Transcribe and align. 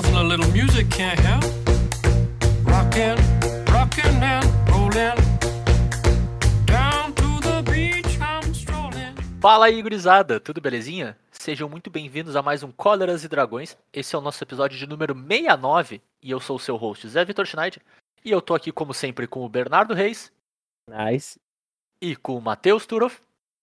Nothing 0.00 0.16
a 0.16 0.22
little 0.22 0.50
music 0.52 0.88
can't 0.88 1.20
help. 1.20 1.44
Rockin', 2.64 3.18
rockin' 3.70 4.22
and 4.22 4.46
rollin'. 4.70 5.14
Down 6.64 7.12
to 7.12 7.40
the 7.42 7.62
beach 7.70 8.18
I'm 8.18 8.50
strolling. 8.54 9.14
Fala 9.42 9.66
aí, 9.66 9.82
gurizada, 9.82 10.40
tudo 10.40 10.58
belezinha? 10.58 11.18
Sejam 11.30 11.68
muito 11.68 11.90
bem-vindos 11.90 12.34
a 12.34 12.40
mais 12.40 12.62
um 12.62 12.72
Cóleras 12.72 13.24
e 13.24 13.28
Dragões. 13.28 13.76
Esse 13.92 14.16
é 14.16 14.18
o 14.18 14.22
nosso 14.22 14.42
episódio 14.42 14.78
de 14.78 14.86
número 14.86 15.14
69 15.14 16.00
e 16.22 16.30
eu 16.30 16.40
sou 16.40 16.56
o 16.56 16.60
seu 16.60 16.76
host, 16.76 17.06
Zé 17.06 17.22
Vitor 17.22 17.44
Schneider. 17.44 17.82
E 18.24 18.30
eu 18.30 18.40
tô 18.40 18.54
aqui, 18.54 18.72
como 18.72 18.94
sempre, 18.94 19.26
com 19.26 19.44
o 19.44 19.50
Bernardo 19.50 19.92
Reis 19.92 20.32
Nice. 20.88 21.38
e 22.00 22.16
com 22.16 22.38
o 22.38 22.40
Matheus 22.40 22.86
Turoff. 22.86 23.20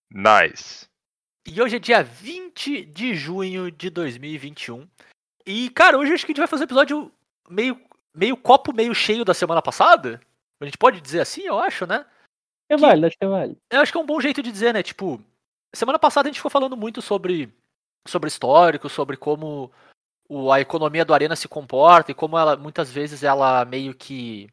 Nice. 0.08 0.86
E 1.44 1.60
hoje 1.60 1.76
é 1.76 1.78
dia 1.80 2.04
20 2.04 2.84
de 2.84 3.14
junho 3.14 3.72
de 3.72 3.90
2021. 3.90 4.86
E, 5.48 5.70
cara, 5.70 5.96
hoje 5.96 6.12
acho 6.12 6.26
que 6.26 6.32
a 6.32 6.34
gente 6.34 6.40
vai 6.42 6.46
fazer 6.46 6.64
um 6.64 6.66
episódio 6.66 7.12
meio, 7.48 7.80
meio 8.14 8.36
copo 8.36 8.70
meio 8.70 8.94
cheio 8.94 9.24
da 9.24 9.32
semana 9.32 9.62
passada. 9.62 10.20
A 10.60 10.64
gente 10.66 10.76
pode 10.76 11.00
dizer 11.00 11.20
assim, 11.20 11.40
eu 11.40 11.58
acho, 11.58 11.86
né? 11.86 12.04
É 12.68 12.76
Que- 12.76 12.82
válido, 12.82 13.06
acho 13.06 13.16
que 13.16 13.24
é 13.24 13.28
válido. 13.28 13.58
Eu 13.70 13.80
acho 13.80 13.90
que 13.90 13.96
é 13.96 14.00
um 14.00 14.06
bom 14.06 14.20
jeito 14.20 14.42
de 14.42 14.52
dizer, 14.52 14.74
né? 14.74 14.82
Tipo, 14.82 15.18
semana 15.74 15.98
passada 15.98 16.28
a 16.28 16.30
gente 16.30 16.38
ficou 16.38 16.50
falando 16.50 16.76
muito 16.76 17.00
sobre, 17.00 17.50
sobre 18.06 18.28
histórico, 18.28 18.90
sobre 18.90 19.16
como 19.16 19.72
o, 20.28 20.52
a 20.52 20.60
economia 20.60 21.02
do 21.02 21.14
Arena 21.14 21.34
se 21.34 21.48
comporta 21.48 22.10
e 22.10 22.14
como 22.14 22.36
ela 22.36 22.54
muitas 22.54 22.92
vezes 22.92 23.22
ela 23.22 23.64
meio 23.64 23.94
que 23.94 24.50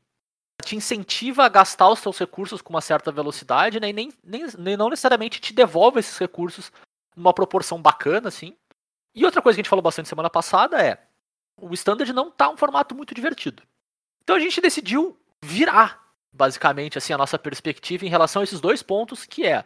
te 0.64 0.78
incentiva 0.78 1.44
a 1.44 1.50
gastar 1.50 1.90
os 1.90 2.00
seus 2.00 2.18
recursos 2.18 2.62
com 2.62 2.70
uma 2.72 2.80
certa 2.80 3.12
velocidade, 3.12 3.82
né? 3.82 3.90
E 3.90 3.94
nem, 3.94 4.14
nem, 4.24 4.48
nem 4.58 4.78
não 4.78 4.90
necessariamente 4.90 5.42
te 5.42 5.52
devolve 5.52 6.00
esses 6.00 6.18
recursos 6.18 6.72
numa 7.18 7.34
proporção 7.34 7.82
bacana, 7.82 8.30
assim. 8.30 8.56
E 9.16 9.24
outra 9.24 9.42
coisa 9.42 9.56
que 9.56 9.62
a 9.62 9.64
gente 9.64 9.70
falou 9.70 9.82
bastante 9.82 10.10
semana 10.10 10.30
passada 10.30 10.82
é 10.84 11.02
o 11.58 11.74
Standard 11.74 12.12
não 12.12 12.30
tá 12.30 12.50
um 12.50 12.58
formato 12.58 12.94
muito 12.94 13.16
divertido. 13.16 13.64
Então 14.22 14.36
a 14.36 14.40
gente 14.40 14.60
decidiu 14.60 15.18
virar 15.42 16.04
basicamente 16.34 16.98
assim 16.98 17.14
a 17.14 17.18
nossa 17.18 17.40
perspectiva 17.40 18.06
em 18.06 18.10
relação 18.10 18.42
a 18.42 18.44
esses 18.44 18.60
dois 18.60 18.84
pontos, 18.84 19.26
que 19.26 19.46
é 19.48 19.64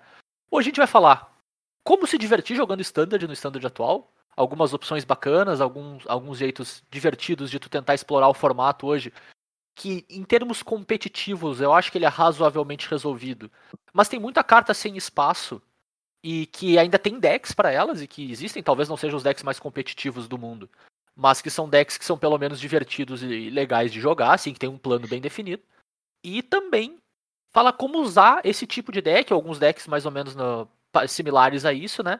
hoje 0.51 0.67
a 0.67 0.69
gente 0.69 0.77
vai 0.77 0.87
falar 0.87 1.35
como 1.83 2.05
se 2.05 2.17
divertir 2.17 2.55
jogando 2.55 2.81
standard 2.81 3.25
no 3.25 3.33
standard 3.33 3.65
atual, 3.65 4.13
algumas 4.35 4.73
opções 4.73 5.03
bacanas, 5.03 5.59
alguns, 5.59 6.03
alguns 6.07 6.37
jeitos 6.37 6.83
divertidos 6.91 7.49
de 7.49 7.59
tu 7.59 7.69
tentar 7.69 7.95
explorar 7.95 8.29
o 8.29 8.33
formato 8.33 8.85
hoje, 8.85 9.11
que 9.75 10.05
em 10.09 10.23
termos 10.23 10.61
competitivos 10.61 11.59
eu 11.59 11.73
acho 11.73 11.91
que 11.91 11.97
ele 11.97 12.05
é 12.05 12.09
razoavelmente 12.09 12.87
resolvido, 12.87 13.51
mas 13.91 14.09
tem 14.09 14.19
muita 14.19 14.43
carta 14.43 14.73
sem 14.73 14.95
espaço 14.95 15.59
e 16.23 16.45
que 16.47 16.77
ainda 16.77 16.99
tem 16.99 17.19
decks 17.19 17.53
para 17.53 17.71
elas 17.71 18.01
e 18.01 18.07
que 18.07 18.31
existem, 18.31 18.61
talvez 18.61 18.89
não 18.89 18.97
sejam 18.97 19.17
os 19.17 19.23
decks 19.23 19.43
mais 19.43 19.59
competitivos 19.59 20.27
do 20.27 20.37
mundo, 20.37 20.69
mas 21.15 21.41
que 21.41 21.49
são 21.49 21.69
decks 21.69 21.97
que 21.97 22.05
são 22.05 22.17
pelo 22.17 22.37
menos 22.37 22.59
divertidos 22.59 23.23
e 23.23 23.49
legais 23.49 23.91
de 23.91 23.99
jogar, 23.99 24.33
assim, 24.33 24.53
que 24.53 24.59
tem 24.59 24.69
um 24.69 24.77
plano 24.77 25.07
bem 25.07 25.21
definido. 25.21 25.63
E 26.23 26.43
também 26.43 26.97
fala 27.51 27.71
como 27.73 27.99
usar 27.99 28.41
esse 28.43 28.67
tipo 28.67 28.91
de 28.91 29.01
deck, 29.01 29.31
alguns 29.31 29.59
decks 29.59 29.87
mais 29.87 30.05
ou 30.05 30.11
menos 30.11 30.35
no- 30.35 30.67
similares 31.07 31.65
a 31.65 31.73
isso, 31.73 32.03
né? 32.03 32.19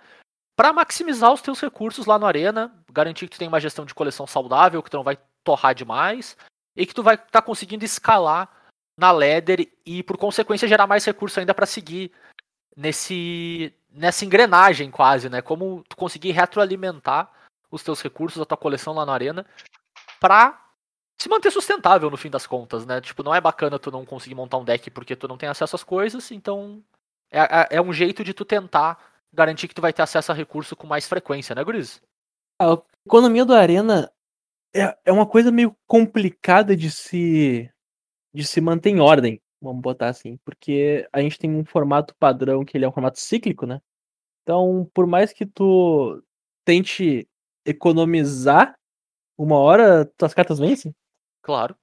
Pra 0.55 0.73
maximizar 0.73 1.31
os 1.31 1.41
teus 1.41 1.59
recursos 1.59 2.05
lá 2.05 2.19
no 2.19 2.25
Arena, 2.25 2.73
garantir 2.91 3.27
que 3.27 3.35
tu 3.35 3.39
tem 3.39 3.47
uma 3.47 3.59
gestão 3.59 3.85
de 3.85 3.95
coleção 3.95 4.27
saudável, 4.27 4.83
que 4.83 4.89
tu 4.89 4.97
não 4.97 5.03
vai 5.03 5.17
torrar 5.43 5.73
demais, 5.73 6.35
e 6.75 6.85
que 6.85 6.93
tu 6.93 7.03
vai 7.03 7.15
estar 7.15 7.41
conseguindo 7.41 7.85
escalar 7.85 8.49
na 8.97 9.11
ladder 9.11 9.71
e, 9.85 10.03
por 10.03 10.17
consequência, 10.17 10.67
gerar 10.67 10.87
mais 10.87 11.05
recursos 11.05 11.37
ainda 11.37 11.53
pra 11.53 11.65
seguir 11.65 12.11
nesse 12.75 13.73
nessa 13.91 14.25
engrenagem 14.25 14.91
quase, 14.91 15.29
né? 15.29 15.41
Como 15.41 15.83
tu 15.87 15.95
conseguir 15.95 16.31
retroalimentar 16.31 17.31
os 17.71 17.83
teus 17.83 18.01
recursos, 18.01 18.41
a 18.41 18.45
tua 18.45 18.57
coleção 18.57 18.93
lá 18.93 19.05
no 19.05 19.11
Arena, 19.11 19.45
pra 20.19 20.65
se 21.17 21.27
manter 21.29 21.51
sustentável 21.51 22.09
no 22.09 22.17
fim 22.17 22.29
das 22.29 22.47
contas, 22.47 22.85
né? 22.85 23.01
Tipo, 23.01 23.23
não 23.23 23.35
é 23.35 23.41
bacana 23.41 23.77
tu 23.77 23.91
não 23.91 24.05
conseguir 24.05 24.35
montar 24.35 24.57
um 24.57 24.63
deck 24.63 24.89
porque 24.89 25.15
tu 25.15 25.27
não 25.27 25.37
tem 25.37 25.49
acesso 25.49 25.75
às 25.75 25.83
coisas, 25.83 26.31
então 26.31 26.81
é, 27.29 27.39
é- 27.39 27.67
é 27.77 27.81
um 27.81 27.91
jeito 27.93 28.23
de 28.23 28.33
tu 28.33 28.45
tentar 28.45 28.97
garantir 29.31 29.67
que 29.67 29.75
tu 29.75 29.81
vai 29.81 29.93
ter 29.93 30.01
acesso 30.01 30.31
a 30.31 30.35
recurso 30.35 30.75
com 30.75 30.87
mais 30.87 31.07
frequência, 31.07 31.53
né, 31.53 31.63
Guriz? 31.63 32.01
A 32.59 32.77
economia 33.05 33.45
do 33.45 33.53
Arena 33.53 34.11
é, 34.73 34.97
é 35.05 35.11
uma 35.11 35.25
coisa 35.25 35.51
meio 35.51 35.75
complicada 35.85 36.75
de 36.75 36.89
se, 36.89 37.69
de 38.33 38.43
se 38.43 38.61
manter 38.61 38.89
em 38.89 38.99
ordem, 38.99 39.41
vamos 39.61 39.81
botar 39.81 40.09
assim, 40.09 40.37
porque 40.45 41.07
a 41.11 41.21
gente 41.21 41.37
tem 41.39 41.49
um 41.55 41.65
formato 41.65 42.15
padrão 42.19 42.63
que 42.65 42.77
ele 42.77 42.85
é 42.85 42.89
um 42.89 42.91
formato 42.91 43.19
cíclico, 43.19 43.65
né? 43.65 43.81
Então, 44.43 44.89
por 44.93 45.05
mais 45.07 45.33
que 45.33 45.45
tu 45.45 46.23
tente 46.65 47.27
economizar, 47.65 48.75
uma 49.37 49.57
hora 49.57 50.05
tuas 50.17 50.33
cartas 50.33 50.59
vencem. 50.59 50.93
Claro. 51.41 51.75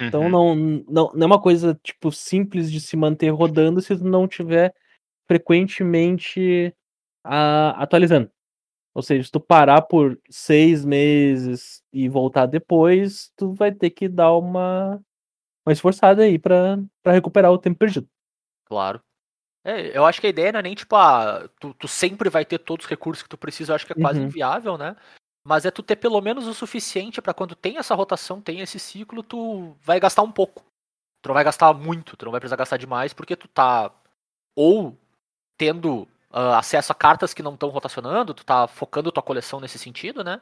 Então 0.00 0.24
Uhum. 0.24 0.30
não, 0.30 0.54
não, 0.88 1.12
não 1.14 1.22
é 1.22 1.26
uma 1.26 1.40
coisa 1.40 1.78
tipo 1.82 2.10
simples 2.10 2.70
de 2.70 2.80
se 2.80 2.96
manter 2.96 3.30
rodando 3.30 3.80
se 3.80 3.96
tu 3.96 4.04
não 4.04 4.26
tiver 4.28 4.74
frequentemente 5.28 6.74
a- 7.24 7.82
atualizando. 7.82 8.30
Ou 8.94 9.02
seja, 9.02 9.24
se 9.24 9.30
tu 9.30 9.40
parar 9.40 9.82
por 9.82 10.18
seis 10.30 10.84
meses 10.84 11.82
e 11.92 12.08
voltar 12.08 12.46
depois, 12.46 13.32
tu 13.36 13.52
vai 13.54 13.72
ter 13.72 13.90
que 13.90 14.08
dar 14.08 14.32
uma, 14.36 15.00
uma 15.66 15.72
esforçada 15.72 16.22
aí 16.22 16.38
pra, 16.38 16.78
pra 17.02 17.12
recuperar 17.12 17.50
o 17.52 17.58
tempo 17.58 17.78
perdido. 17.78 18.08
Claro. 18.66 19.00
É, 19.64 19.96
eu 19.96 20.04
acho 20.04 20.20
que 20.20 20.26
a 20.26 20.30
ideia 20.30 20.52
não 20.52 20.60
é 20.60 20.62
nem 20.62 20.74
tipo, 20.74 20.94
ah, 20.94 21.48
tu, 21.58 21.72
tu 21.74 21.88
sempre 21.88 22.28
vai 22.28 22.44
ter 22.44 22.58
todos 22.58 22.84
os 22.84 22.90
recursos 22.90 23.22
que 23.22 23.28
tu 23.28 23.38
precisa, 23.38 23.72
eu 23.72 23.76
acho 23.76 23.86
que 23.86 23.92
é 23.92 23.96
quase 23.96 24.20
Uhum. 24.20 24.26
inviável, 24.26 24.76
né? 24.76 24.94
Mas 25.46 25.64
é 25.64 25.70
tu 25.70 25.82
ter 25.82 25.96
pelo 25.96 26.20
menos 26.20 26.46
o 26.46 26.54
suficiente 26.54 27.20
pra 27.22 27.34
quando 27.34 27.54
tem 27.54 27.78
essa 27.78 27.94
rotação, 27.94 28.40
tem 28.40 28.60
esse 28.60 28.78
ciclo, 28.78 29.22
tu 29.22 29.74
vai 29.80 29.98
gastar 29.98 30.22
um 30.22 30.30
pouco. 30.32 30.64
Tu 31.22 31.28
não 31.28 31.34
vai 31.34 31.44
gastar 31.44 31.72
muito, 31.72 32.16
tu 32.16 32.26
não 32.26 32.32
vai 32.32 32.40
precisar 32.40 32.56
gastar 32.56 32.76
demais, 32.76 33.14
porque 33.14 33.36
tu 33.36 33.48
tá 33.48 33.90
ou 34.54 34.96
tendo 35.58 36.06
ah, 36.30 36.58
acesso 36.58 36.92
a 36.92 36.94
cartas 36.94 37.32
que 37.32 37.42
não 37.42 37.54
estão 37.54 37.70
rotacionando, 37.70 38.34
tu 38.34 38.44
tá 38.44 38.66
focando 38.66 39.12
tua 39.12 39.22
coleção 39.22 39.60
nesse 39.60 39.78
sentido, 39.78 40.22
né? 40.22 40.40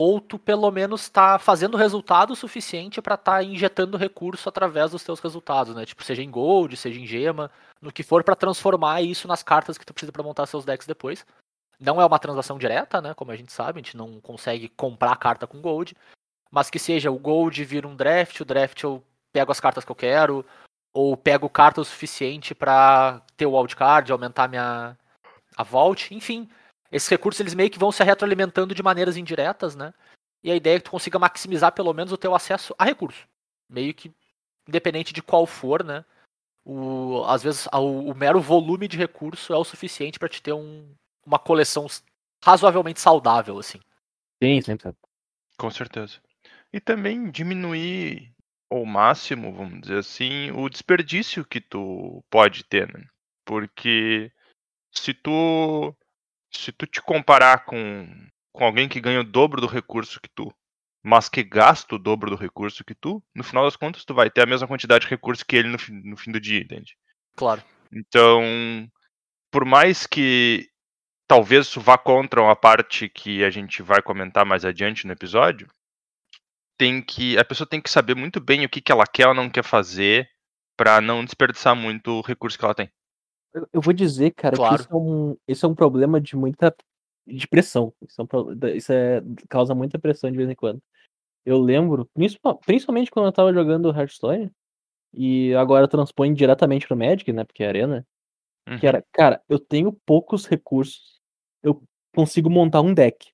Ou 0.00 0.20
tu 0.20 0.38
pelo 0.38 0.70
menos 0.70 1.08
tá 1.08 1.40
fazendo 1.40 1.76
resultado 1.76 2.36
suficiente 2.36 3.02
pra 3.02 3.16
tá 3.16 3.42
injetando 3.42 3.96
recurso 3.96 4.48
através 4.48 4.92
dos 4.92 5.02
teus 5.02 5.18
resultados, 5.18 5.74
né? 5.74 5.84
Tipo, 5.84 6.04
seja 6.04 6.22
em 6.22 6.30
gold, 6.30 6.76
seja 6.76 7.00
em 7.00 7.04
gema, 7.04 7.50
no 7.82 7.90
que 7.90 8.04
for 8.04 8.22
pra 8.22 8.36
transformar 8.36 9.02
isso 9.02 9.26
nas 9.26 9.42
cartas 9.42 9.76
que 9.76 9.84
tu 9.84 9.92
precisa 9.92 10.12
pra 10.12 10.22
montar 10.22 10.46
seus 10.46 10.64
decks 10.64 10.86
depois. 10.86 11.26
Não 11.80 12.00
é 12.00 12.06
uma 12.06 12.20
transação 12.20 12.58
direta, 12.58 13.02
né? 13.02 13.12
Como 13.12 13.32
a 13.32 13.36
gente 13.36 13.52
sabe, 13.52 13.80
a 13.80 13.82
gente 13.82 13.96
não 13.96 14.20
consegue 14.20 14.68
comprar 14.68 15.16
carta 15.16 15.48
com 15.48 15.60
gold, 15.60 15.96
mas 16.48 16.70
que 16.70 16.78
seja 16.78 17.10
o 17.10 17.18
gold 17.18 17.64
vira 17.64 17.88
um 17.88 17.96
draft, 17.96 18.38
o 18.38 18.44
draft 18.44 18.80
eu 18.84 19.02
pego 19.32 19.50
as 19.50 19.58
cartas 19.58 19.84
que 19.84 19.90
eu 19.90 19.96
quero, 19.96 20.46
ou 20.94 21.16
pego 21.16 21.50
carta 21.50 21.80
o 21.80 21.84
suficiente 21.84 22.54
pra 22.54 23.20
ter 23.36 23.46
o 23.46 23.58
wildcard, 23.58 24.12
aumentar 24.12 24.46
minha 24.46 24.96
a 25.56 25.62
vault, 25.64 26.14
enfim. 26.14 26.48
Esses 26.90 27.08
recursos 27.08 27.40
eles 27.40 27.54
meio 27.54 27.70
que 27.70 27.78
vão 27.78 27.92
se 27.92 28.02
retroalimentando 28.02 28.74
de 28.74 28.82
maneiras 28.82 29.16
indiretas, 29.16 29.76
né? 29.76 29.92
E 30.42 30.50
a 30.50 30.56
ideia 30.56 30.76
é 30.76 30.78
que 30.78 30.84
tu 30.84 30.90
consiga 30.90 31.18
maximizar 31.18 31.72
pelo 31.72 31.92
menos 31.92 32.12
o 32.12 32.16
teu 32.16 32.34
acesso 32.34 32.74
a 32.78 32.84
recurso. 32.84 33.26
Meio 33.68 33.92
que 33.92 34.12
independente 34.66 35.12
de 35.12 35.22
qual 35.22 35.46
for, 35.46 35.84
né? 35.84 36.04
O, 36.64 37.24
às 37.24 37.42
vezes 37.42 37.66
o, 37.72 38.10
o 38.10 38.14
mero 38.14 38.40
volume 38.40 38.86
de 38.86 38.96
recurso 38.96 39.52
é 39.52 39.56
o 39.56 39.64
suficiente 39.64 40.18
pra 40.18 40.28
te 40.28 40.42
ter 40.42 40.52
um, 40.52 40.94
uma 41.24 41.38
coleção 41.38 41.86
razoavelmente 42.44 43.00
saudável, 43.00 43.58
assim. 43.58 43.80
Sim, 44.42 44.60
sempre. 44.60 44.94
Com 45.58 45.70
certeza. 45.70 46.20
E 46.72 46.80
também 46.80 47.30
diminuir 47.30 48.32
ao 48.70 48.84
máximo, 48.84 49.52
vamos 49.52 49.80
dizer 49.80 49.98
assim, 49.98 50.50
o 50.52 50.68
desperdício 50.68 51.44
que 51.44 51.60
tu 51.60 52.22
pode 52.30 52.64
ter, 52.64 52.92
né? 52.92 53.04
Porque 53.44 54.30
se 54.92 55.14
tu 55.14 55.96
se 56.50 56.72
tu 56.72 56.86
te 56.86 57.00
comparar 57.02 57.64
com, 57.64 58.06
com 58.52 58.64
alguém 58.64 58.88
que 58.88 59.00
ganha 59.00 59.20
o 59.20 59.24
dobro 59.24 59.60
do 59.60 59.66
recurso 59.66 60.20
que 60.20 60.28
tu, 60.28 60.52
mas 61.02 61.28
que 61.28 61.42
gasta 61.42 61.94
o 61.94 61.98
dobro 61.98 62.30
do 62.30 62.36
recurso 62.36 62.84
que 62.84 62.94
tu, 62.94 63.22
no 63.34 63.44
final 63.44 63.64
das 63.64 63.76
contas 63.76 64.04
tu 64.04 64.14
vai 64.14 64.30
ter 64.30 64.42
a 64.42 64.46
mesma 64.46 64.66
quantidade 64.66 65.04
de 65.04 65.10
recurso 65.10 65.44
que 65.46 65.56
ele 65.56 65.68
no, 65.68 65.78
fim- 65.78 66.02
no 66.04 66.16
fim 66.16 66.32
do 66.32 66.40
dia, 66.40 66.60
entende? 66.60 66.96
Claro. 67.36 67.62
Então, 67.92 68.42
por 69.50 69.64
mais 69.64 70.06
que 70.06 70.68
talvez 71.26 71.66
isso 71.66 71.80
vá 71.80 71.96
contra 71.96 72.42
uma 72.42 72.56
parte 72.56 73.08
que 73.08 73.44
a 73.44 73.50
gente 73.50 73.82
vai 73.82 74.02
comentar 74.02 74.44
mais 74.44 74.64
adiante 74.64 75.06
no 75.06 75.12
episódio, 75.12 75.68
tem 76.78 77.02
que 77.02 77.36
a 77.38 77.44
pessoa 77.44 77.66
tem 77.68 77.80
que 77.80 77.90
saber 77.90 78.14
muito 78.14 78.40
bem 78.40 78.64
o 78.64 78.68
que, 78.68 78.80
que 78.80 78.92
ela 78.92 79.06
quer 79.06 79.28
ou 79.28 79.34
não 79.34 79.50
quer 79.50 79.64
fazer 79.64 80.30
pra 80.76 81.00
não 81.00 81.24
desperdiçar 81.24 81.74
muito 81.74 82.12
o 82.12 82.20
recurso 82.22 82.58
que 82.58 82.64
ela 82.64 82.74
tem. 82.74 82.90
Eu, 83.72 83.80
vou 83.80 83.92
dizer, 83.92 84.30
cara, 84.32 84.56
Claro. 84.56 84.76
que 84.76 84.82
isso 84.82 84.92
é, 84.92 84.96
um, 84.96 85.36
isso 85.48 85.66
é 85.66 85.68
um 85.68 85.74
problema 85.74 86.20
de 86.20 86.36
muita 86.36 86.74
de 87.26 87.46
pressão. 87.46 87.92
Isso, 88.02 88.20
é 88.20 88.24
um 88.24 88.76
isso 88.76 88.92
é, 88.92 89.22
causa 89.48 89.74
muita 89.74 89.98
pressão 89.98 90.30
de 90.30 90.36
vez 90.36 90.48
em 90.48 90.54
quando. 90.54 90.80
Eu 91.44 91.58
lembro, 91.58 92.06
principal- 92.14 92.58
principalmente 92.58 93.10
quando 93.10 93.26
eu 93.26 93.32
tava 93.32 93.52
jogando 93.52 93.90
Hearthstone, 93.90 94.50
e 95.12 95.54
agora 95.54 95.88
transpõe 95.88 96.32
diretamente 96.34 96.86
pro 96.86 96.96
Magic, 96.96 97.32
né? 97.32 97.44
Porque 97.44 97.62
é 97.62 97.68
Arena. 97.68 98.06
Uhum. 98.68 98.78
Que 98.78 98.86
era, 98.86 99.04
cara, 99.12 99.42
eu 99.48 99.58
tenho 99.58 99.92
poucos 100.04 100.46
recursos. 100.46 101.18
Eu 101.62 101.82
consigo 102.14 102.50
montar 102.50 102.82
um 102.82 102.92
deck. 102.92 103.30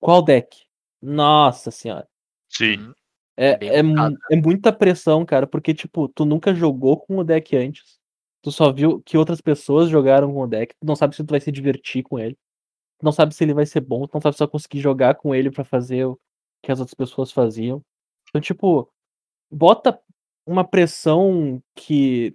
Qual 0.00 0.22
deck? 0.22 0.64
Nossa 1.02 1.70
senhora. 1.70 2.08
Sim. 2.48 2.92
É, 3.36 3.50
é, 3.50 3.82
complicado, 3.82 4.18
é 4.30 4.36
muita 4.36 4.72
pressão, 4.72 5.24
cara, 5.24 5.46
porque, 5.46 5.74
tipo, 5.74 6.08
tu 6.08 6.24
nunca 6.24 6.54
jogou 6.54 6.96
com 6.98 7.18
o 7.18 7.24
deck 7.24 7.56
antes. 7.56 7.97
Tu 8.42 8.52
só 8.52 8.72
viu 8.72 9.02
que 9.02 9.18
outras 9.18 9.40
pessoas 9.40 9.88
jogaram 9.88 10.32
com 10.32 10.42
o 10.42 10.46
deck. 10.46 10.74
Tu 10.78 10.86
não 10.86 10.94
sabe 10.94 11.14
se 11.16 11.24
tu 11.24 11.30
vai 11.30 11.40
se 11.40 11.50
divertir 11.50 12.02
com 12.02 12.18
ele. 12.18 12.34
Tu 12.98 13.04
não 13.04 13.12
sabe 13.12 13.34
se 13.34 13.42
ele 13.44 13.54
vai 13.54 13.66
ser 13.66 13.80
bom. 13.80 14.06
Tu 14.06 14.14
não 14.14 14.20
sabe 14.20 14.34
se 14.34 14.38
tu 14.38 14.44
vai 14.46 14.48
conseguir 14.48 14.80
jogar 14.80 15.16
com 15.16 15.34
ele 15.34 15.50
pra 15.50 15.64
fazer 15.64 16.04
o 16.06 16.18
que 16.62 16.70
as 16.70 16.78
outras 16.80 16.94
pessoas 16.94 17.32
faziam. 17.32 17.82
Então, 18.28 18.40
tipo, 18.40 18.88
bota 19.50 20.00
uma 20.46 20.64
pressão 20.64 21.62
que 21.74 22.34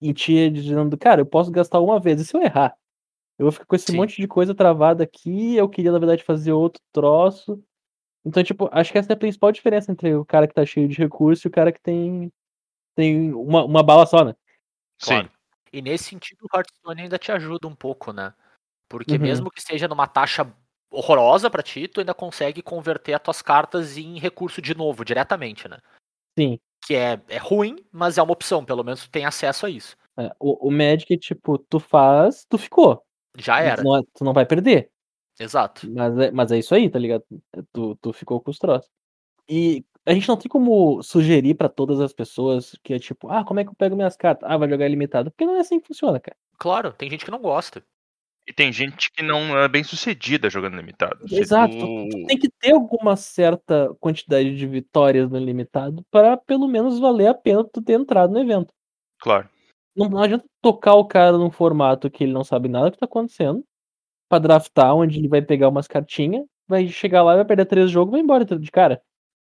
em 0.00 0.12
ti 0.12 0.48
dizendo, 0.50 0.96
cara, 0.96 1.20
eu 1.20 1.26
posso 1.26 1.50
gastar 1.50 1.80
uma 1.80 1.98
vez. 1.98 2.20
E 2.20 2.24
se 2.24 2.36
eu 2.36 2.42
errar? 2.42 2.76
Eu 3.38 3.44
vou 3.44 3.52
ficar 3.52 3.66
com 3.66 3.76
esse 3.76 3.92
Sim. 3.92 3.96
monte 3.96 4.20
de 4.20 4.26
coisa 4.26 4.54
travada 4.54 5.04
aqui. 5.04 5.56
Eu 5.56 5.68
queria, 5.68 5.92
na 5.92 5.98
verdade, 5.98 6.24
fazer 6.24 6.52
outro 6.52 6.82
troço. 6.92 7.62
Então, 8.24 8.42
tipo, 8.42 8.68
acho 8.72 8.92
que 8.92 8.98
essa 8.98 9.12
é 9.12 9.14
a 9.14 9.18
principal 9.18 9.52
diferença 9.52 9.90
entre 9.92 10.14
o 10.14 10.24
cara 10.24 10.46
que 10.46 10.54
tá 10.54 10.66
cheio 10.66 10.88
de 10.88 10.98
recurso 10.98 11.46
e 11.46 11.48
o 11.48 11.52
cara 11.52 11.72
que 11.72 11.80
tem, 11.80 12.32
tem 12.96 13.32
uma, 13.32 13.64
uma 13.64 13.82
bala 13.82 14.06
só, 14.06 14.24
né? 14.24 14.34
Claro. 15.00 15.30
E 15.72 15.82
nesse 15.82 16.04
sentido, 16.04 16.44
o 16.44 16.56
Hearthstone 16.56 17.02
ainda 17.02 17.18
te 17.18 17.30
ajuda 17.32 17.66
um 17.68 17.74
pouco, 17.74 18.12
né? 18.12 18.32
Porque 18.88 19.14
Uhum. 19.14 19.20
mesmo 19.22 19.50
que 19.50 19.58
esteja 19.60 19.86
numa 19.86 20.06
taxa 20.06 20.50
horrorosa 20.90 21.50
pra 21.50 21.62
ti, 21.62 21.86
tu 21.86 22.00
ainda 22.00 22.14
consegue 22.14 22.62
converter 22.62 23.14
as 23.14 23.22
tuas 23.22 23.42
cartas 23.42 23.96
em 23.98 24.18
recurso 24.18 24.62
de 24.62 24.74
novo, 24.74 25.04
diretamente, 25.04 25.68
né? 25.68 25.78
Sim. 26.38 26.58
Que 26.86 26.94
é, 26.94 27.20
é 27.28 27.36
ruim, 27.36 27.76
mas 27.92 28.16
é 28.16 28.22
uma 28.22 28.32
opção, 28.32 28.64
pelo 28.64 28.82
menos 28.82 29.02
tu 29.04 29.10
tem 29.10 29.24
acesso 29.26 29.66
a 29.66 29.70
isso. 29.70 29.96
É, 30.18 30.34
o, 30.38 30.68
o 30.68 30.70
Magic, 30.70 31.16
tipo, 31.18 31.58
tu 31.58 31.78
faz, 31.78 32.44
tu 32.48 32.56
ficou. 32.56 33.04
Já 33.36 33.60
era, 33.60 33.82
Tu 33.82 33.84
não, 33.84 34.02
tu 34.14 34.24
não 34.24 34.32
vai 34.32 34.46
perder. 34.46 34.90
exato. 35.38 35.88
Mas 35.90 36.18
é, 36.18 36.30
mas 36.30 36.50
é 36.50 36.58
isso 36.58 36.74
aí, 36.74 36.88
tá 36.88 36.98
ligado? 36.98 37.24
É, 37.54 37.62
Tu, 37.72 37.94
tu 37.96 38.12
ficou 38.12 38.40
com 38.40 38.50
os 38.50 38.58
troços. 38.58 38.90
E 39.48 39.84
a 40.08 40.14
gente 40.14 40.28
não 40.28 40.36
tem 40.36 40.48
como 40.48 41.02
sugerir 41.02 41.54
pra 41.54 41.68
todas 41.68 42.00
as 42.00 42.12
pessoas 42.12 42.74
que 42.82 42.94
é 42.94 42.98
tipo, 42.98 43.28
ah, 43.28 43.44
como 43.44 43.60
é 43.60 43.64
que 43.64 43.70
eu 43.70 43.74
pego 43.74 43.94
minhas 43.94 44.16
cartas? 44.16 44.48
Ah, 44.50 44.56
vai 44.56 44.68
jogar 44.68 44.86
ilimitado. 44.86 45.30
Porque 45.30 45.44
não 45.44 45.56
é 45.56 45.60
assim 45.60 45.78
que 45.78 45.86
funciona, 45.86 46.18
cara. 46.18 46.36
Claro, 46.58 46.92
tem 46.92 47.10
gente 47.10 47.24
que 47.24 47.30
não 47.30 47.38
gosta. 47.40 47.84
E 48.46 48.52
tem 48.52 48.72
gente 48.72 49.10
que 49.12 49.22
não 49.22 49.58
é 49.58 49.68
bem 49.68 49.84
sucedida 49.84 50.48
jogando 50.48 50.76
limitado. 50.78 51.28
Se 51.28 51.38
Exato. 51.38 51.74
Tu, 51.76 51.80
tu- 51.86 52.08
tu 52.08 52.26
tem 52.26 52.38
que 52.38 52.48
ter 52.48 52.72
alguma 52.72 53.14
certa 53.14 53.94
quantidade 54.00 54.56
de 54.56 54.66
vitórias 54.66 55.28
no 55.30 55.36
ilimitado 55.36 56.02
pra 56.10 56.34
pelo 56.38 56.66
menos 56.66 56.98
valer 56.98 57.26
a 57.26 57.34
pena 57.34 57.62
tu 57.62 57.82
ter 57.82 57.92
entrado 57.92 58.32
no 58.32 58.40
evento. 58.40 58.72
Claro. 59.20 59.50
Não, 59.94 60.08
não 60.08 60.22
adianta 60.22 60.46
tocar 60.62 60.94
o 60.94 61.04
cara 61.04 61.36
num 61.36 61.50
formato 61.50 62.10
que 62.10 62.24
ele 62.24 62.32
não 62.32 62.42
sabe 62.42 62.68
nada 62.70 62.90
que 62.90 62.96
tá 62.98 63.04
acontecendo. 63.04 63.62
Pra 64.30 64.38
draftar, 64.38 64.94
onde 64.94 65.18
ele 65.18 65.28
vai 65.28 65.42
pegar 65.42 65.68
umas 65.68 65.86
cartinhas, 65.86 66.46
vai 66.66 66.88
chegar 66.88 67.22
lá, 67.22 67.34
vai 67.36 67.44
perder 67.44 67.66
três 67.66 67.90
jogos 67.90 68.10
e 68.10 68.12
vai 68.12 68.20
embora 68.22 68.44
de 68.44 68.70
cara. 68.70 69.02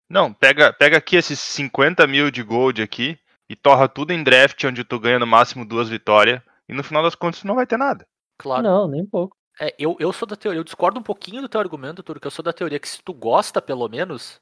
Não, 0.10 0.34
pega, 0.34 0.72
pega 0.74 0.98
aqui 0.98 1.16
esses 1.16 1.40
50 1.40 2.06
mil 2.08 2.30
de 2.30 2.44
gold 2.44 2.82
aqui 2.82 3.18
e 3.50 3.56
torra 3.56 3.88
tudo 3.88 4.12
em 4.12 4.24
draft, 4.24 4.64
onde 4.64 4.84
tu 4.84 5.00
ganha 5.00 5.20
no 5.20 5.28
máximo 5.28 5.66
duas 5.66 5.90
vitórias. 5.90 6.42
E 6.68 6.74
no 6.74 6.84
final 6.84 7.04
das 7.04 7.16
contas 7.16 7.42
tu 7.42 7.48
não 7.48 7.56
vai 7.56 7.66
ter 7.66 7.78
nada. 7.78 8.08
Claro. 8.38 8.64
Não, 8.64 8.88
nem 8.88 9.02
um 9.02 9.10
pouco. 9.10 9.38
É, 9.60 9.74
eu, 9.78 9.96
eu 10.00 10.12
sou 10.12 10.28
da 10.28 10.36
teoria, 10.36 10.60
eu 10.60 10.64
discordo 10.64 11.00
um 11.00 11.04
pouquinho 11.04 11.42
do 11.42 11.50
teu 11.50 11.60
argumento, 11.60 12.02
Turco, 12.02 12.26
eu 12.26 12.32
sou 12.32 12.44
da 12.44 12.52
teoria 12.52 12.80
que 12.80 12.90
se 12.90 13.04
tu 13.04 13.14
gosta, 13.14 13.62
pelo 13.62 13.88
menos, 13.88 14.42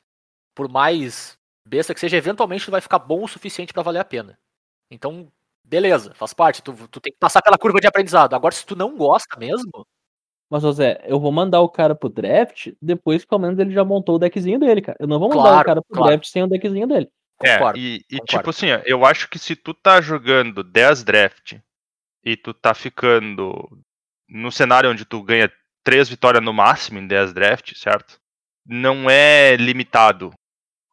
por 0.55 0.69
mais 0.69 1.37
besta 1.67 1.93
que 1.93 1.99
seja, 1.99 2.17
eventualmente 2.17 2.65
tu 2.65 2.71
vai 2.71 2.81
ficar 2.81 2.99
bom 2.99 3.23
o 3.23 3.27
suficiente 3.27 3.73
pra 3.73 3.83
valer 3.83 3.99
a 3.99 4.05
pena. 4.05 4.39
Então, 4.89 5.31
beleza, 5.63 6.13
faz 6.13 6.33
parte, 6.33 6.61
tu, 6.61 6.73
tu 6.87 7.01
tem 7.01 7.11
que 7.11 7.19
passar 7.19 7.41
pela 7.41 7.57
curva 7.57 7.79
de 7.79 7.87
aprendizado. 7.87 8.33
Agora, 8.33 8.53
se 8.53 8.65
tu 8.65 8.75
não 8.75 8.95
gosta 8.95 9.37
mesmo, 9.37 9.85
Mas, 10.51 10.63
José, 10.63 11.01
eu 11.05 11.17
vou 11.17 11.31
mandar 11.31 11.61
o 11.61 11.69
cara 11.69 11.95
pro 11.95 12.09
draft 12.09 12.73
depois 12.81 13.23
que 13.23 13.29
pelo 13.29 13.39
menos 13.39 13.57
ele 13.57 13.71
já 13.71 13.85
montou 13.85 14.15
o 14.15 14.19
deckzinho 14.19 14.59
dele, 14.59 14.81
cara. 14.81 14.97
Eu 14.99 15.07
não 15.07 15.17
vou 15.17 15.29
mandar 15.29 15.43
Claro, 15.43 15.61
o 15.61 15.65
cara 15.65 15.81
pro 15.81 15.95
claro. 15.95 16.11
draft 16.11 16.27
sem 16.27 16.43
o 16.43 16.47
deckzinho 16.47 16.85
dele. 16.87 17.07
concordo. 17.37 17.79
É, 17.79 17.81
e, 17.81 17.95
e 18.09 18.17
concordo. 18.19 18.25
tipo 18.25 18.49
assim, 18.49 18.67
eu 18.85 19.05
acho 19.05 19.29
que 19.29 19.39
se 19.39 19.55
tu 19.55 19.73
tá 19.73 20.01
jogando 20.01 20.61
10 20.61 21.05
draft 21.05 21.55
e 22.23 22.35
tu 22.35 22.53
tá 22.53 22.73
ficando 22.73 23.65
no 24.27 24.51
cenário 24.51 24.91
onde 24.91 25.05
tu 25.05 25.23
ganha 25.23 25.49
3 25.85 26.09
vitórias 26.09 26.43
no 26.43 26.51
máximo 26.51 26.99
em 26.99 27.07
10 27.07 27.31
draft, 27.33 27.73
certo? 27.77 28.19
Não 28.67 29.09
é 29.09 29.55
limitado 29.55 30.31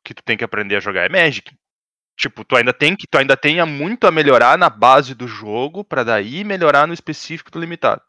que 0.04 0.14
tu 0.14 0.22
tem 0.22 0.36
que 0.38 0.44
aprender 0.44 0.76
a 0.76 0.80
jogar, 0.80 1.04
é 1.04 1.08
Magic. 1.08 1.52
Tipo, 2.16 2.44
tu 2.44 2.56
ainda 2.56 2.72
tem 2.72 2.96
que 2.96 3.06
tu 3.08 3.18
ainda 3.18 3.36
tenha 3.36 3.66
muito 3.66 4.06
a 4.06 4.12
melhorar 4.12 4.56
na 4.56 4.70
base 4.70 5.14
do 5.14 5.26
jogo 5.26 5.82
pra 5.84 6.04
daí 6.04 6.44
melhorar 6.44 6.86
no 6.86 6.94
específico 6.94 7.50
do 7.50 7.60
limitado. 7.60 8.02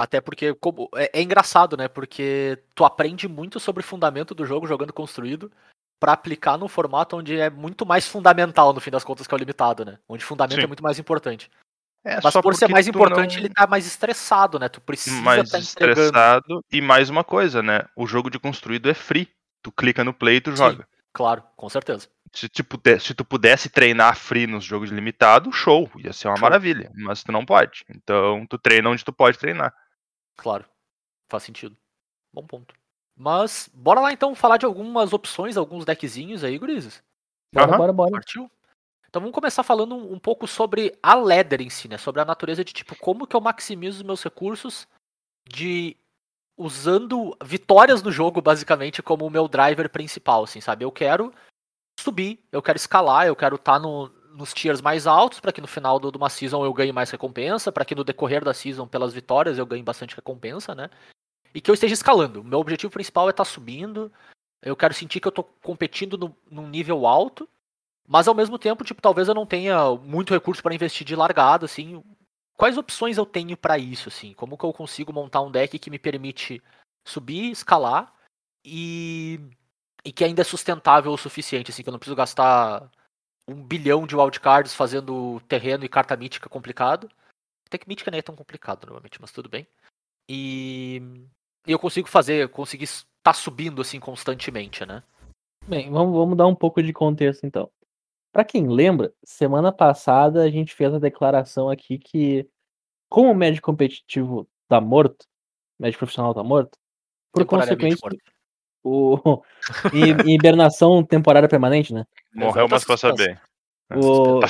Até 0.00 0.18
porque 0.18 0.54
como- 0.54 0.88
é, 0.96 1.10
é 1.12 1.22
engraçado, 1.22 1.76
né? 1.76 1.86
Porque 1.86 2.58
tu 2.74 2.86
aprende 2.86 3.28
muito 3.28 3.60
sobre 3.60 3.82
o 3.82 3.86
fundamento 3.86 4.34
do 4.34 4.46
jogo 4.46 4.66
jogando 4.66 4.94
construído 4.94 5.52
pra 6.00 6.12
aplicar 6.14 6.56
num 6.56 6.68
formato 6.68 7.18
onde 7.18 7.38
é 7.38 7.50
muito 7.50 7.84
mais 7.84 8.08
fundamental, 8.08 8.72
no 8.72 8.80
fim 8.80 8.90
das 8.90 9.04
contas, 9.04 9.26
que 9.26 9.34
é 9.34 9.36
o 9.36 9.38
limitado, 9.38 9.84
né? 9.84 9.98
Onde 10.08 10.24
fundamento 10.24 10.56
Sim. 10.56 10.64
é 10.64 10.66
muito 10.66 10.82
mais 10.82 10.98
importante. 10.98 11.50
É 12.02 12.18
Mas 12.24 12.32
só 12.32 12.40
por 12.40 12.54
ser 12.54 12.68
mais 12.68 12.88
importante, 12.88 13.36
não- 13.36 13.44
ele 13.44 13.52
tá 13.52 13.66
mais 13.66 13.86
estressado, 13.86 14.58
né? 14.58 14.70
Tu 14.70 14.80
precisa 14.80 15.20
mais 15.20 15.50
tá 15.50 15.58
estressado 15.58 16.64
e 16.72 16.80
mais 16.80 17.10
uma 17.10 17.22
coisa, 17.22 17.62
né? 17.62 17.84
O 17.94 18.06
jogo 18.06 18.30
de 18.30 18.38
construído 18.38 18.88
é 18.88 18.94
free. 18.94 19.28
Tu 19.62 19.70
clica 19.70 20.02
no 20.02 20.14
play 20.14 20.36
e 20.36 20.40
tu 20.40 20.52
Sim. 20.52 20.56
joga. 20.56 20.88
Claro, 21.12 21.42
com 21.54 21.68
certeza. 21.68 22.08
Se, 22.32 22.48
se 23.00 23.12
tu 23.14 23.22
pudesse 23.24 23.68
treinar 23.68 24.16
free 24.16 24.46
nos 24.46 24.64
jogos 24.64 24.88
limitados, 24.88 25.54
show, 25.54 25.90
ia 25.98 26.14
ser 26.14 26.28
uma 26.28 26.36
Show. 26.38 26.42
maravilha. 26.44 26.90
Mas 26.94 27.22
tu 27.22 27.30
não 27.32 27.44
pode. 27.44 27.84
Então 27.90 28.46
tu 28.48 28.56
treina 28.56 28.88
onde 28.88 29.04
tu 29.04 29.12
pode 29.12 29.38
treinar. 29.38 29.74
Claro. 30.40 30.64
Faz 31.28 31.42
sentido. 31.42 31.76
Bom 32.32 32.46
ponto. 32.46 32.74
Mas, 33.14 33.68
bora 33.74 34.00
lá 34.00 34.12
então 34.12 34.34
falar 34.34 34.56
de 34.56 34.64
algumas 34.64 35.12
opções, 35.12 35.58
alguns 35.58 35.84
deckzinhos 35.84 36.42
aí, 36.42 36.56
gurizes. 36.56 37.02
Bora, 37.52 37.66
Aham. 37.66 37.76
bora, 37.76 37.92
bora. 37.92 38.10
Partiu? 38.12 38.50
Então 39.06 39.20
vamos 39.20 39.34
começar 39.34 39.62
falando 39.62 39.94
um 39.94 40.18
pouco 40.18 40.46
sobre 40.46 40.96
a 41.02 41.14
ladder 41.14 41.60
em 41.60 41.68
si, 41.68 41.88
né? 41.88 41.98
Sobre 41.98 42.22
a 42.22 42.24
natureza 42.24 42.64
de 42.64 42.72
tipo, 42.72 42.96
como 42.96 43.26
que 43.26 43.36
eu 43.36 43.40
maximizo 43.40 43.98
os 43.98 44.02
meus 44.02 44.22
recursos 44.22 44.88
de 45.46 45.94
usando 46.56 47.36
vitórias 47.44 48.02
no 48.02 48.10
jogo, 48.10 48.40
basicamente, 48.40 49.02
como 49.02 49.26
o 49.26 49.30
meu 49.30 49.46
driver 49.46 49.90
principal, 49.90 50.44
assim, 50.44 50.60
sabe? 50.60 50.84
Eu 50.84 50.92
quero 50.92 51.34
subir, 51.98 52.42
eu 52.50 52.62
quero 52.62 52.76
escalar, 52.76 53.26
eu 53.26 53.36
quero 53.36 53.56
estar 53.56 53.78
no, 53.78 54.10
nos 54.34 54.52
tiers 54.54 54.80
mais 54.80 55.06
altos, 55.06 55.40
para 55.40 55.52
que 55.52 55.60
no 55.60 55.66
final 55.66 55.98
do- 55.98 56.10
de 56.10 56.16
uma 56.16 56.30
season 56.30 56.64
eu 56.64 56.72
ganhe 56.72 56.92
mais 56.92 57.10
recompensa, 57.10 57.72
para 57.72 57.84
que 57.84 57.94
no 57.94 58.04
decorrer 58.04 58.44
da 58.44 58.54
season, 58.54 58.86
pelas 58.86 59.12
vitórias, 59.12 59.58
eu 59.58 59.66
ganhe 59.66 59.82
bastante 59.82 60.16
recompensa, 60.16 60.74
né? 60.74 60.88
E 61.54 61.60
que 61.60 61.70
eu 61.70 61.74
esteja 61.74 61.94
escalando. 61.94 62.44
Meu 62.44 62.60
objetivo 62.60 62.92
principal 62.92 63.28
é 63.28 63.30
estar 63.30 63.44
subindo, 63.44 64.12
eu 64.62 64.76
quero 64.76 64.94
sentir 64.94 65.20
que 65.20 65.28
eu 65.28 65.32
tô 65.32 65.42
competindo 65.42 66.16
no, 66.18 66.36
num 66.50 66.68
nível 66.68 67.06
alto, 67.06 67.48
mas 68.08 68.28
ao 68.28 68.34
mesmo 68.34 68.58
tempo, 68.58 68.84
tipo, 68.84 69.02
talvez 69.02 69.28
eu 69.28 69.34
não 69.34 69.46
tenha 69.46 69.90
muito 69.96 70.34
recurso 70.34 70.62
para 70.62 70.74
investir 70.74 71.06
de 71.06 71.16
largada, 71.16 71.64
assim. 71.66 72.02
Quais 72.56 72.76
opções 72.76 73.16
eu 73.16 73.26
tenho 73.26 73.56
para 73.56 73.78
isso, 73.78 74.08
assim? 74.08 74.34
Como 74.34 74.58
que 74.58 74.64
eu 74.64 74.72
consigo 74.72 75.12
montar 75.12 75.40
um 75.42 75.50
deck 75.50 75.78
que 75.78 75.90
me 75.90 75.98
permite 75.98 76.62
subir, 77.06 77.50
escalar 77.50 78.12
e 78.64 79.40
e 80.04 80.12
que 80.12 80.24
ainda 80.24 80.40
é 80.42 80.44
sustentável 80.44 81.12
o 81.12 81.18
suficiente, 81.18 81.70
assim, 81.70 81.82
que 81.82 81.88
eu 81.88 81.92
não 81.92 81.98
preciso 81.98 82.16
gastar 82.16 82.90
um 83.50 83.62
bilhão 83.62 84.06
de 84.06 84.16
wildcards 84.16 84.74
fazendo 84.74 85.40
terreno 85.48 85.84
e 85.84 85.88
carta 85.88 86.16
mítica 86.16 86.48
complicado. 86.48 87.10
Até 87.66 87.78
que 87.78 87.88
mítica 87.88 88.10
nem 88.10 88.18
é 88.18 88.22
tão 88.22 88.34
complicado 88.34 88.84
normalmente, 88.84 89.20
mas 89.20 89.32
tudo 89.32 89.48
bem. 89.48 89.66
E, 90.28 91.02
e 91.66 91.72
eu 91.72 91.78
consigo 91.78 92.08
fazer, 92.08 92.48
conseguir 92.48 92.84
estar 92.84 93.34
subindo 93.34 93.82
assim 93.82 93.98
constantemente, 93.98 94.84
né? 94.86 95.02
Bem, 95.66 95.90
vamos, 95.90 96.14
vamos 96.14 96.36
dar 96.36 96.46
um 96.46 96.54
pouco 96.54 96.82
de 96.82 96.92
contexto 96.92 97.44
então. 97.44 97.70
Pra 98.32 98.44
quem 98.44 98.68
lembra, 98.68 99.12
semana 99.24 99.72
passada 99.72 100.42
a 100.42 100.50
gente 100.50 100.74
fez 100.74 100.94
a 100.94 100.98
declaração 100.98 101.68
aqui 101.68 101.98
que, 101.98 102.48
como 103.08 103.30
o 103.30 103.34
médico 103.34 103.66
competitivo 103.66 104.48
tá 104.68 104.80
morto, 104.80 105.24
o 105.78 105.82
médico 105.82 106.00
profissional 106.00 106.32
tá 106.32 106.42
morto, 106.42 106.78
por 107.32 107.44
consequência, 107.44 107.98
morto. 108.02 108.18
O 108.82 109.42
em, 109.94 110.30
em 110.30 110.34
hibernação 110.34 111.04
temporária 111.04 111.48
permanente, 111.48 111.92
né? 111.92 112.04
Morreu, 112.34 112.66
mas 112.68 112.84
pra 112.84 112.96
saber. 112.96 113.40
O, 113.92 114.38
Tá 114.40 114.46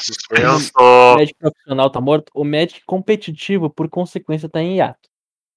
o 1.14 1.16
médico 1.16 1.38
profissional 1.38 1.90
tá 1.90 2.00
morto, 2.00 2.30
o 2.34 2.44
médico 2.44 2.82
competitivo, 2.86 3.70
por 3.70 3.88
consequência, 3.88 4.48
tá 4.48 4.60
em 4.60 4.76
hiato. 4.76 5.08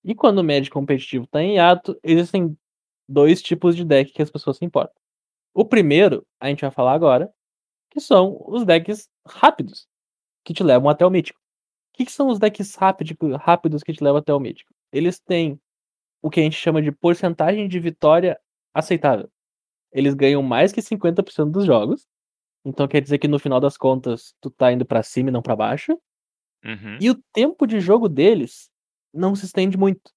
E 0.06 0.16
quando 0.16 0.40
o 0.40 0.44
médico 0.44 0.80
competitivo 0.80 1.28
tá 1.28 1.42
em 1.42 1.56
hiato, 1.56 1.98
existem 2.04 2.58
dois 3.08 3.42
tipos 3.42 3.76
de 3.76 3.84
deck 3.84 4.12
que 4.14 4.22
as 4.22 4.32
pessoas 4.32 4.58
se 4.58 4.66
importam. 4.66 4.96
O 5.54 5.66
primeiro, 5.66 6.26
a 6.40 6.48
gente 6.48 6.62
vai 6.62 6.72
falar 6.72 6.94
agora, 6.94 7.30
que 7.92 8.00
são 8.00 8.42
os 8.48 8.66
decks 8.66 9.08
rápidos, 9.28 9.86
que 10.46 10.54
te 10.54 10.64
levam 10.64 10.90
até 10.90 11.06
o 11.06 11.10
mítico. 11.10 11.40
O 11.40 11.98
que, 11.98 12.06
que 12.06 12.12
são 12.12 12.28
os 12.30 12.40
decks 12.40 12.74
rápido- 12.76 13.16
rápidos 13.36 13.84
que 13.84 13.94
te 13.94 14.04
levam 14.04 14.20
até 14.20 14.34
o 14.34 14.40
mítico? 14.40 14.74
Eles 14.92 15.20
têm 15.20 15.60
o 16.22 16.30
que 16.30 16.40
a 16.40 16.44
gente 16.44 16.56
chama 16.56 16.82
de 16.82 16.92
porcentagem 16.92 17.68
de 17.68 17.80
vitória 17.80 18.40
aceitável. 18.74 19.30
Eles 19.92 20.14
ganham 20.14 20.42
mais 20.44 20.72
que 20.72 20.82
50% 20.82 21.52
dos 21.52 21.66
jogos. 21.66 22.08
Então 22.66 22.88
quer 22.88 23.02
dizer 23.02 23.18
que 23.20 23.28
no 23.28 23.40
final 23.40 23.60
das 23.60 23.78
contas 23.78 24.34
tu 24.42 24.50
tá 24.50 24.72
indo 24.72 24.86
pra 24.86 25.04
cima 25.04 25.30
e 25.30 25.32
não 25.34 25.42
pra 25.42 25.56
baixo. 25.56 25.94
Uhum. 26.66 26.98
E 27.02 27.10
o 27.12 27.22
tempo 27.34 27.68
de 27.68 27.80
jogo 27.80 28.08
deles 28.10 28.70
não 29.14 29.36
se 29.36 29.46
estende 29.46 29.78
muito. 29.78 30.12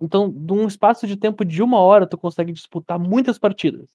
Então, 0.00 0.28
num 0.28 0.66
espaço 0.66 1.06
de 1.06 1.14
tempo 1.16 1.44
de 1.44 1.62
uma 1.62 1.78
hora, 1.78 2.06
tu 2.06 2.16
consegue 2.16 2.52
disputar 2.52 2.98
muitas 2.98 3.38
partidas. 3.38 3.86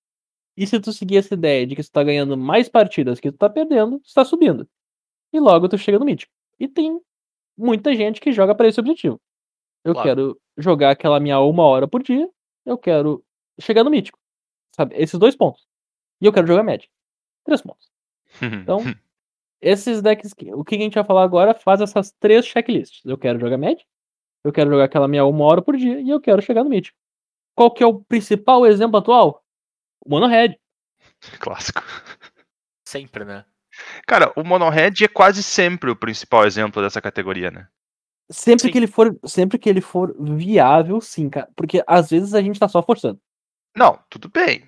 E 0.56 0.68
se 0.68 0.80
tu 0.80 0.94
seguir 0.94 1.18
essa 1.18 1.34
ideia 1.34 1.66
de 1.66 1.76
que 1.76 1.84
tu 1.84 1.92
tá 1.92 2.04
ganhando 2.04 2.38
mais 2.38 2.70
partidas 2.70 3.20
que 3.20 3.32
tu 3.32 3.38
tá 3.40 3.50
perdendo, 3.50 4.00
tu 4.00 4.14
tá 4.14 4.24
subindo. 4.24 4.70
E 5.34 5.40
logo 5.40 5.68
tu 5.68 5.78
chega 5.80 5.98
no 6.00 6.06
mítico. 6.06 6.32
E 6.60 6.68
tem 6.68 7.02
muita 7.58 7.96
gente 7.96 8.22
que 8.22 8.32
joga 8.32 8.54
para 8.54 8.68
esse 8.68 8.80
objetivo. 8.80 9.20
Eu 9.84 9.94
Claro. 9.94 10.08
quero 10.08 10.42
jogar 10.58 10.92
aquela 10.92 11.20
minha 11.20 11.40
uma 11.42 11.64
hora 11.64 11.88
por 11.88 12.04
dia, 12.04 12.30
eu 12.66 12.78
quero 12.78 13.25
chegar 13.60 13.84
no 13.84 13.90
mítico. 13.90 14.20
Sabe? 14.76 14.96
Esses 14.96 15.18
dois 15.20 15.36
pontos. 15.36 15.66
E 16.22 16.26
eu 16.26 16.34
quero 16.34 16.48
jogar 16.48 16.64
média. 16.64 16.88
Três 17.44 17.62
pontos. 17.62 17.90
Então, 18.42 18.82
esses 19.62 20.02
decks, 20.02 20.34
que- 20.34 20.54
o 20.54 20.64
que 20.64 20.76
a 20.76 20.80
gente 20.80 20.96
vai 20.96 21.04
falar 21.04 21.24
agora 21.24 21.54
faz 21.54 21.80
essas 21.82 22.12
três 22.20 22.46
checklists. 22.46 23.04
Eu 23.06 23.18
quero 23.18 23.40
jogar 23.40 23.58
média, 23.58 23.86
eu 24.44 24.52
quero 24.52 24.70
jogar 24.70 24.86
aquela 24.86 25.08
minha 25.08 25.26
uma 25.26 25.46
hora 25.46 25.62
por 25.62 25.78
dia 25.78 26.00
e 26.02 26.10
eu 26.10 26.20
quero 26.20 26.42
chegar 26.42 26.64
no 26.64 26.70
mítico. 26.70 26.98
Qual 27.56 27.72
que 27.72 27.84
é 27.84 27.88
o 27.88 28.02
principal 28.04 28.66
exemplo 28.66 28.98
atual? 28.98 29.44
O 30.06 30.10
Mono 30.10 30.28
Red. 30.28 30.58
Clássico. 31.40 31.82
Sempre, 32.88 33.24
né? 33.26 33.46
Cara, 34.08 34.32
o 34.38 34.44
Monohead 34.44 35.04
é 35.04 35.08
quase 35.08 35.44
sempre 35.44 35.90
o 35.90 35.96
principal 35.96 36.46
exemplo 36.46 36.82
dessa 36.82 37.02
categoria, 37.02 37.52
né? 37.52 37.68
Sempre 38.32 38.68
Sim. 38.68 38.72
que 38.72 38.78
ele 38.78 38.88
for, 38.88 39.20
sempre 39.26 39.60
que 39.60 39.70
ele 39.70 39.82
for 39.82 40.16
viável, 40.20 41.00
sim, 41.02 41.30
cara. 41.30 41.50
Porque 41.56 41.84
às 41.86 42.10
vezes 42.10 42.34
a 42.34 42.42
gente 42.42 42.60
tá 42.60 42.68
só 42.68 42.82
forçando. 42.82 43.20
Não, 43.76 44.00
tudo 44.10 44.30
bem. 44.30 44.64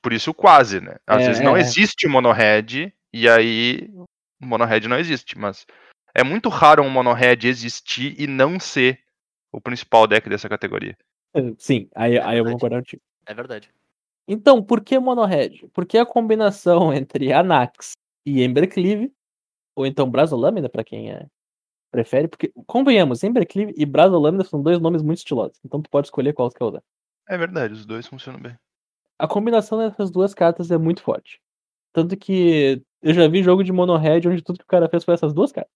Por 0.00 0.12
isso 0.12 0.32
quase, 0.34 0.80
né? 0.80 0.96
Às 1.06 1.22
É, 1.22 1.26
vezes 1.26 1.42
não 1.42 1.56
é, 1.56 1.60
é. 1.60 1.62
existe 1.62 2.08
Monohead 2.08 2.92
e 3.12 3.28
aí 3.28 3.88
o 3.94 4.06
Monohead 4.40 4.88
não 4.88 4.98
existe, 4.98 5.38
mas 5.38 5.66
é 6.14 6.24
muito 6.24 6.48
raro 6.48 6.82
um 6.82 6.90
Monohead 6.90 7.46
existir 7.46 8.20
e 8.20 8.26
não 8.26 8.58
ser 8.58 9.00
o 9.52 9.60
principal 9.60 10.06
deck 10.06 10.28
dessa 10.28 10.48
categoria. 10.48 10.96
Sim, 11.58 11.88
aí, 11.94 12.18
aí 12.18 12.38
eu 12.38 12.44
vou 12.44 12.54
concordar 12.54 12.78
contigo. 12.78 13.02
É 13.26 13.34
verdade. 13.34 13.70
Então, 14.26 14.62
por 14.62 14.82
que 14.82 14.98
Mono 14.98 15.24
Red? 15.24 15.68
Porque 15.72 15.98
a 15.98 16.06
combinação 16.06 16.92
entre 16.94 17.32
Anax 17.32 17.92
e 18.24 18.42
Embercleave, 18.42 19.12
ou 19.74 19.86
então 19.86 20.10
Brasolâmina, 20.10 20.68
pra 20.68 20.84
quem 20.84 21.10
é, 21.10 21.26
prefere, 21.90 22.28
porque, 22.28 22.52
convenhamos, 22.66 23.22
Embercleave 23.24 23.74
e 23.76 23.84
Brasolâmina 23.84 24.44
são 24.44 24.62
dois 24.62 24.80
nomes 24.80 25.02
muito 25.02 25.18
estilosos, 25.18 25.58
então 25.64 25.82
tu 25.82 25.90
pode 25.90 26.06
escolher 26.06 26.32
qual 26.32 26.50
tu 26.50 26.56
quer 26.56 26.64
usar. 26.64 26.82
É 27.28 27.36
verdade, 27.38 27.74
os 27.74 27.86
dois 27.86 28.06
funcionam 28.06 28.40
bem. 28.40 28.56
A 29.18 29.28
combinação 29.28 29.78
dessas 29.78 30.10
duas 30.10 30.34
cartas 30.34 30.70
é 30.70 30.76
muito 30.78 31.02
forte. 31.02 31.40
Tanto 31.92 32.16
que 32.16 32.82
eu 33.02 33.14
já 33.14 33.28
vi 33.28 33.42
jogo 33.42 33.62
de 33.62 33.72
Mono 33.72 33.96
Red 33.96 34.26
onde 34.26 34.42
tudo 34.42 34.58
que 34.58 34.64
o 34.64 34.68
cara 34.68 34.88
fez 34.88 35.04
foi 35.04 35.14
essas 35.14 35.32
duas 35.32 35.52
cartas. 35.52 35.72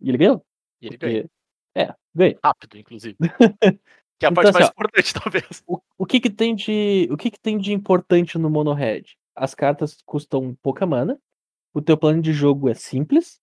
E 0.00 0.08
ele 0.08 0.18
ganhou. 0.18 0.44
E 0.80 0.86
ele 0.88 0.96
ganha. 0.96 1.22
Porque... 1.22 1.30
É, 1.74 1.94
ganha. 2.14 2.38
Rápido, 2.44 2.76
inclusive. 2.78 3.16
Que 4.18 4.26
é 4.26 4.28
a 4.28 4.30
Então, 4.30 4.34
parte 4.34 4.48
assim, 4.50 4.58
mais 4.60 4.68
ó, 4.68 4.70
importante, 4.72 5.14
talvez. 5.20 5.62
O, 5.66 5.80
o 5.98 6.06
que 6.06 6.20
que 6.20 6.30
tem 6.30 6.54
de 6.54 7.08
o 7.10 7.16
que 7.16 7.28
que 7.28 7.40
tem 7.40 7.58
de 7.58 7.72
importante 7.72 8.38
no 8.38 8.48
Mono 8.48 8.72
Red? 8.72 9.02
As 9.34 9.52
cartas 9.52 9.98
custam 10.06 10.54
pouca 10.62 10.86
mana, 10.86 11.18
o 11.74 11.82
teu 11.82 11.96
plano 11.98 12.22
de 12.22 12.32
jogo 12.32 12.68
é 12.68 12.74
simples 12.74 13.40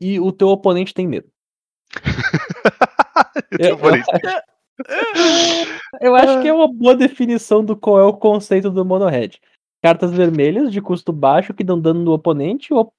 e 0.00 0.18
o 0.18 0.32
teu 0.32 0.48
oponente 0.48 0.94
tem 0.94 1.06
medo. 1.06 1.30
Eu 3.58 3.68
Eu- 3.70 3.78
falei, 3.78 4.02
Eu 6.00 6.14
acho 6.14 6.42
que 6.42 6.48
é 6.48 6.52
uma 6.52 6.66
boa 6.72 6.94
definição 6.96 7.64
do 7.64 7.76
qual 7.76 7.98
é 8.00 8.04
o 8.04 8.12
conceito 8.16 8.70
do 8.70 8.84
Mono 8.84 9.06
Red. 9.06 9.32
Cartas 9.82 10.12
vermelhas 10.12 10.72
de 10.72 10.80
custo 10.80 11.12
baixo 11.12 11.54
que 11.54 11.62
dão 11.64 11.80
dano 11.80 12.02
no 12.02 12.12
oponente. 12.12 12.72
o- 12.72 12.92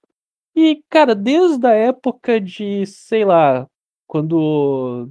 E, 0.55 0.81
cara, 0.89 1.13
desde 1.13 1.65
a 1.67 1.71
época 1.73 2.39
de, 2.39 2.85
sei 2.85 3.25
lá, 3.25 3.67
quando. 4.07 5.09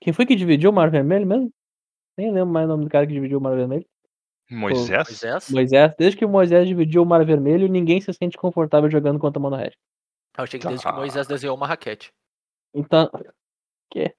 Quem 0.00 0.12
foi 0.12 0.24
que 0.24 0.36
dividiu 0.36 0.70
o 0.70 0.72
Mar 0.72 0.88
Vermelho 0.90 1.26
mesmo? 1.26 1.50
Nem 2.16 2.30
lembro 2.30 2.52
mais 2.52 2.66
o 2.66 2.68
nome 2.68 2.84
do 2.84 2.90
cara 2.90 3.06
que 3.06 3.12
dividiu 3.12 3.38
o 3.38 3.40
Mar 3.40 3.56
Vermelho. 3.56 3.84
Moisés? 4.50 5.08
Moisés? 5.08 5.50
Moisés, 5.50 5.94
desde 5.98 6.16
que 6.16 6.24
o 6.24 6.28
Moisés 6.28 6.66
dividiu 6.68 7.02
o 7.02 7.06
Mar 7.06 7.24
Vermelho, 7.24 7.68
ninguém 7.68 8.00
se 8.00 8.12
sente 8.12 8.36
confortável 8.38 8.88
jogando 8.90 9.18
contra 9.18 9.38
o 9.38 9.42
Mono 9.42 9.56
Red. 9.56 9.72
Eu 10.36 10.44
achei 10.44 10.60
que 10.60 10.66
desde 10.68 10.84
que 10.86 10.90
Tá. 10.92 10.96
Moisés 10.96 11.26
desenhou 11.26 11.56
uma 11.56 11.66
raquete. 11.66 12.12
Então. 12.72 13.10
Que? 13.90 14.14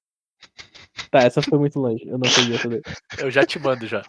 Tá, 1.09 1.19
essa 1.19 1.41
foi 1.41 1.57
muito 1.57 1.79
longe. 1.79 2.07
Eu 2.07 2.17
não 2.17 2.29
peguei 2.31 2.55
essa 2.55 2.69
daí. 2.69 2.81
Eu 3.19 3.31
já 3.31 3.45
te 3.45 3.59
mando 3.59 3.85
já. 3.87 4.01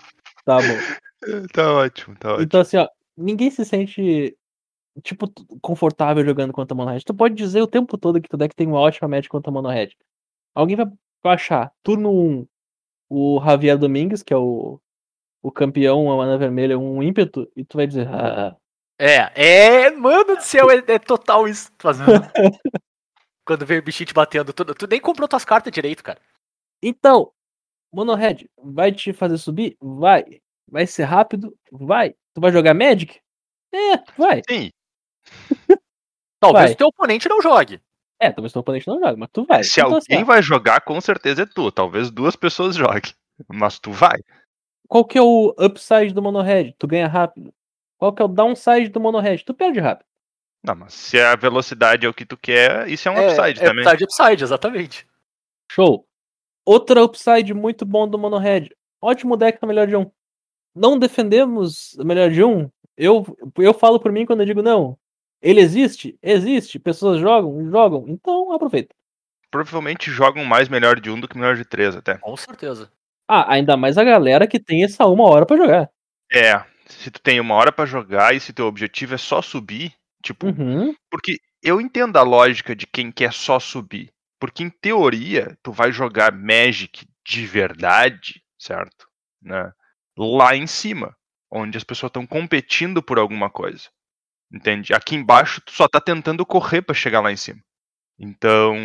Tá 0.44 0.58
bom. 0.58 1.46
Tá 1.52 1.72
ótimo, 1.74 2.16
tá 2.16 2.30
ótimo. 2.30 2.44
Então, 2.44 2.60
assim, 2.60 2.76
ó, 2.76 2.88
ninguém 3.16 3.50
se 3.50 3.64
sente, 3.64 4.36
tipo, 5.02 5.30
confortável 5.60 6.24
jogando 6.24 6.52
contra 6.52 6.74
Mono 6.74 6.90
Red. 6.90 7.00
Tu 7.00 7.14
pode 7.14 7.34
dizer 7.34 7.60
o 7.62 7.66
tempo 7.66 7.98
todo 7.98 8.20
que 8.20 8.28
tu 8.28 8.36
deck 8.36 8.54
tem 8.54 8.66
uma 8.66 8.80
ótima 8.80 9.08
match 9.08 9.28
contra 9.28 9.52
Mono 9.52 9.68
Red. 9.68 9.90
Alguém 10.54 10.76
vai 10.76 10.86
achar, 11.24 11.72
turno 11.82 12.10
1, 12.10 12.46
o 13.08 13.40
Javier 13.44 13.78
Domingues, 13.78 14.22
que 14.22 14.32
é 14.32 14.36
o, 14.36 14.80
o 15.42 15.52
campeão, 15.52 16.10
a 16.10 16.16
mana 16.16 16.38
vermelha, 16.38 16.78
um 16.78 17.02
ímpeto, 17.02 17.50
e 17.54 17.64
tu 17.64 17.76
vai 17.76 17.86
dizer, 17.86 18.08
ah, 18.08 18.56
É, 18.98 19.86
é, 19.86 19.90
mano 19.90 20.36
do 20.36 20.42
céu, 20.42 20.70
é, 20.70 20.82
é 20.86 20.98
total 20.98 21.46
isso. 21.46 21.70
tu 21.78 21.82
fazendo. 21.82 22.10
Quando 23.46 23.66
veio 23.66 23.80
o 23.80 23.84
bichinho 23.84 24.06
te 24.06 24.14
batendo, 24.14 24.52
tu, 24.52 24.64
tu 24.64 24.86
nem 24.86 25.00
comprou 25.00 25.26
tuas 25.26 25.44
cartas 25.44 25.72
direito, 25.72 26.04
cara. 26.04 26.20
Então, 26.82 27.32
Mono 27.92 28.14
Red, 28.14 28.48
vai 28.62 28.92
te 28.92 29.12
fazer 29.12 29.38
subir? 29.38 29.76
Vai. 29.80 30.40
Vai 30.68 30.86
ser 30.86 31.04
rápido? 31.04 31.56
Vai. 31.70 32.14
Tu 32.34 32.40
vai 32.40 32.52
jogar 32.52 32.74
Magic? 32.74 33.20
É, 33.72 33.98
vai. 34.16 34.42
Sim, 34.48 34.70
Talvez 36.40 36.64
Vai. 36.64 36.72
o 36.72 36.76
teu 36.76 36.86
oponente 36.88 37.28
não 37.28 37.42
jogue. 37.42 37.80
É, 38.18 38.30
talvez 38.30 38.52
teu 38.52 38.60
oponente 38.60 38.86
não 38.88 38.98
jogue, 38.98 39.18
mas 39.18 39.28
tu 39.32 39.44
vai. 39.44 39.62
se 39.62 39.80
Então, 39.80 39.96
assim, 39.96 40.12
alguém 40.12 40.24
ó, 40.24 40.26
vai 40.26 40.42
jogar, 40.42 40.80
com 40.80 41.00
certeza 41.00 41.42
é 41.42 41.46
tu. 41.46 41.70
Talvez 41.70 42.10
duas 42.10 42.36
pessoas 42.36 42.76
joguem. 42.76 43.12
Mas 43.48 43.78
tu 43.78 43.92
vai. 43.92 44.18
Qual 44.88 45.04
que 45.04 45.18
é 45.18 45.22
o 45.22 45.54
upside 45.58 46.12
do 46.12 46.22
Mono 46.22 46.42
Red? 46.42 46.74
Tu 46.78 46.86
ganha 46.86 47.06
rápido. 47.06 47.52
Qual 47.98 48.12
que 48.12 48.20
é 48.20 48.24
o 48.24 48.28
downside 48.28 48.88
do 48.88 49.00
Mono 49.00 49.20
Red? 49.20 49.38
Tu 49.38 49.54
perde 49.54 49.80
rápido. 49.80 50.06
Não, 50.62 50.74
mas 50.74 50.92
se 50.92 51.18
a 51.18 51.36
velocidade 51.36 52.04
é 52.04 52.08
o 52.08 52.14
que 52.14 52.26
tu 52.26 52.36
quer, 52.36 52.88
isso 52.88 53.08
é 53.08 53.12
um 53.12 53.26
upside 53.26 53.60
é, 53.60 53.64
também. 53.64 53.84
Upside, 53.84 54.04
upside, 54.04 54.42
exatamente. 54.42 55.06
Show. 55.70 56.06
Outra 56.64 57.02
upside 57.02 57.52
muito 57.54 57.84
bom 57.84 58.08
do 58.08 58.18
Mono 58.18 58.38
Red. 58.38 58.68
Ótimo 59.00 59.36
deck 59.36 59.58
na 59.60 59.68
melhor 59.68 59.86
de 59.86 59.96
um. 59.96 60.10
Não 60.74 60.98
defendemos 60.98 61.98
a 61.98 62.04
melhor 62.04 62.30
de 62.30 62.44
um. 62.44 62.70
Eu, 62.96 63.24
eu 63.58 63.72
falo 63.74 63.98
por 63.98 64.12
mim 64.12 64.26
quando 64.26 64.40
eu 64.40 64.46
digo 64.46 64.62
não. 64.62 64.96
Ele 65.42 65.60
existe? 65.60 66.18
Existe. 66.22 66.78
Pessoas 66.78 67.18
jogam? 67.20 67.70
Jogam. 67.70 68.04
Então 68.08 68.52
aproveita. 68.52 68.94
Provavelmente 69.50 70.10
jogam 70.10 70.44
mais 70.44 70.68
melhor 70.68 71.00
de 71.00 71.10
um 71.10 71.18
do 71.18 71.26
que 71.26 71.36
melhor 71.36 71.56
de 71.56 71.64
três 71.64 71.96
até. 71.96 72.18
Com 72.18 72.36
certeza. 72.36 72.90
Ah, 73.26 73.52
ainda 73.54 73.76
mais 73.76 73.96
a 73.98 74.04
galera 74.04 74.46
que 74.46 74.60
tem 74.60 74.84
essa 74.84 75.06
uma 75.06 75.24
hora 75.28 75.46
pra 75.46 75.56
jogar. 75.56 75.90
É, 76.32 76.62
se 76.86 77.10
tu 77.10 77.20
tem 77.20 77.40
uma 77.40 77.54
hora 77.54 77.72
pra 77.72 77.86
jogar 77.86 78.34
e 78.34 78.40
se 78.40 78.52
teu 78.52 78.66
objetivo 78.66 79.14
é 79.14 79.18
só 79.18 79.40
subir, 79.42 79.92
tipo, 80.22 80.46
Uhum. 80.46 80.94
porque 81.10 81.38
eu 81.62 81.80
entendo 81.80 82.16
a 82.16 82.22
lógica 82.22 82.76
de 82.76 82.86
quem 82.86 83.10
quer 83.10 83.32
só 83.32 83.58
subir. 83.58 84.10
Porque 84.40 84.64
em 84.64 84.70
teoria, 84.70 85.56
tu 85.62 85.70
vai 85.70 85.92
jogar 85.92 86.32
Magic 86.32 87.06
de 87.24 87.46
verdade, 87.46 88.42
certo? 88.58 89.06
Né? 89.40 89.70
Lá 90.16 90.56
em 90.56 90.66
cima, 90.66 91.14
onde 91.50 91.76
as 91.76 91.84
pessoas 91.84 92.08
estão 92.10 92.26
competindo 92.26 93.02
por 93.02 93.18
alguma 93.18 93.50
coisa. 93.50 93.88
Entende? 94.52 94.92
Aqui 94.92 95.14
embaixo 95.14 95.60
tu 95.60 95.72
só 95.72 95.86
tá 95.86 96.00
tentando 96.00 96.44
correr 96.44 96.82
pra 96.82 96.94
chegar 96.94 97.20
lá 97.20 97.30
em 97.30 97.36
cima. 97.36 97.60
Então, 98.18 98.76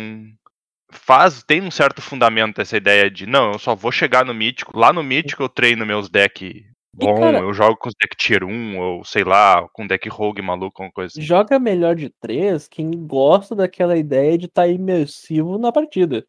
faz 0.90 1.42
tem 1.42 1.62
um 1.62 1.70
certo 1.70 2.00
fundamento 2.00 2.60
essa 2.60 2.76
ideia 2.76 3.10
de 3.10 3.26
não, 3.26 3.52
eu 3.52 3.58
só 3.58 3.74
vou 3.74 3.90
chegar 3.90 4.24
no 4.24 4.34
mítico. 4.34 4.78
Lá 4.78 4.92
no 4.92 5.02
mítico 5.02 5.42
eu 5.42 5.48
treino 5.48 5.84
meus 5.86 6.08
deck 6.08 6.64
bom, 6.96 7.14
cara- 7.20 7.38
eu 7.40 7.52
jogo 7.52 7.76
com 7.76 7.88
os 7.88 7.94
deck 8.00 8.16
tier 8.16 8.44
1 8.44 8.78
ou 8.78 9.04
sei 9.04 9.24
lá, 9.24 9.68
com 9.72 9.86
deck 9.86 10.08
rogue 10.08 10.42
maluco, 10.42 10.82
alguma 10.82 10.92
coisa 10.92 11.12
assim. 11.12 11.22
Joga 11.22 11.58
melhor 11.58 11.94
de 11.94 12.08
três 12.20 12.68
quem 12.68 12.90
gosta 13.06 13.54
daquela 13.54 13.96
ideia 13.96 14.36
de 14.38 14.46
estar 14.46 14.62
tá 14.62 14.68
imersivo 14.68 15.58
na 15.58 15.70
partida. 15.72 16.26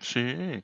Sim. 0.00 0.62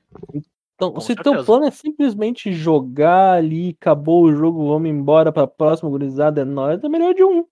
Então, 0.75 0.91
Com 0.93 0.99
se 0.99 1.15
teu 1.15 1.23
certeza. 1.23 1.45
plano 1.45 1.65
é 1.65 1.71
simplesmente 1.71 2.51
jogar 2.53 3.33
ali, 3.33 3.75
acabou 3.79 4.23
o 4.25 4.31
jogo, 4.35 4.67
vamos 4.67 4.89
embora 4.89 5.31
pra 5.31 5.47
próxima 5.47 5.89
gurizada, 5.89 6.41
é 6.41 6.45
nóis, 6.45 6.83
é 6.83 6.89
melhor 6.89 7.13
de 7.13 7.23
um. 7.23 7.45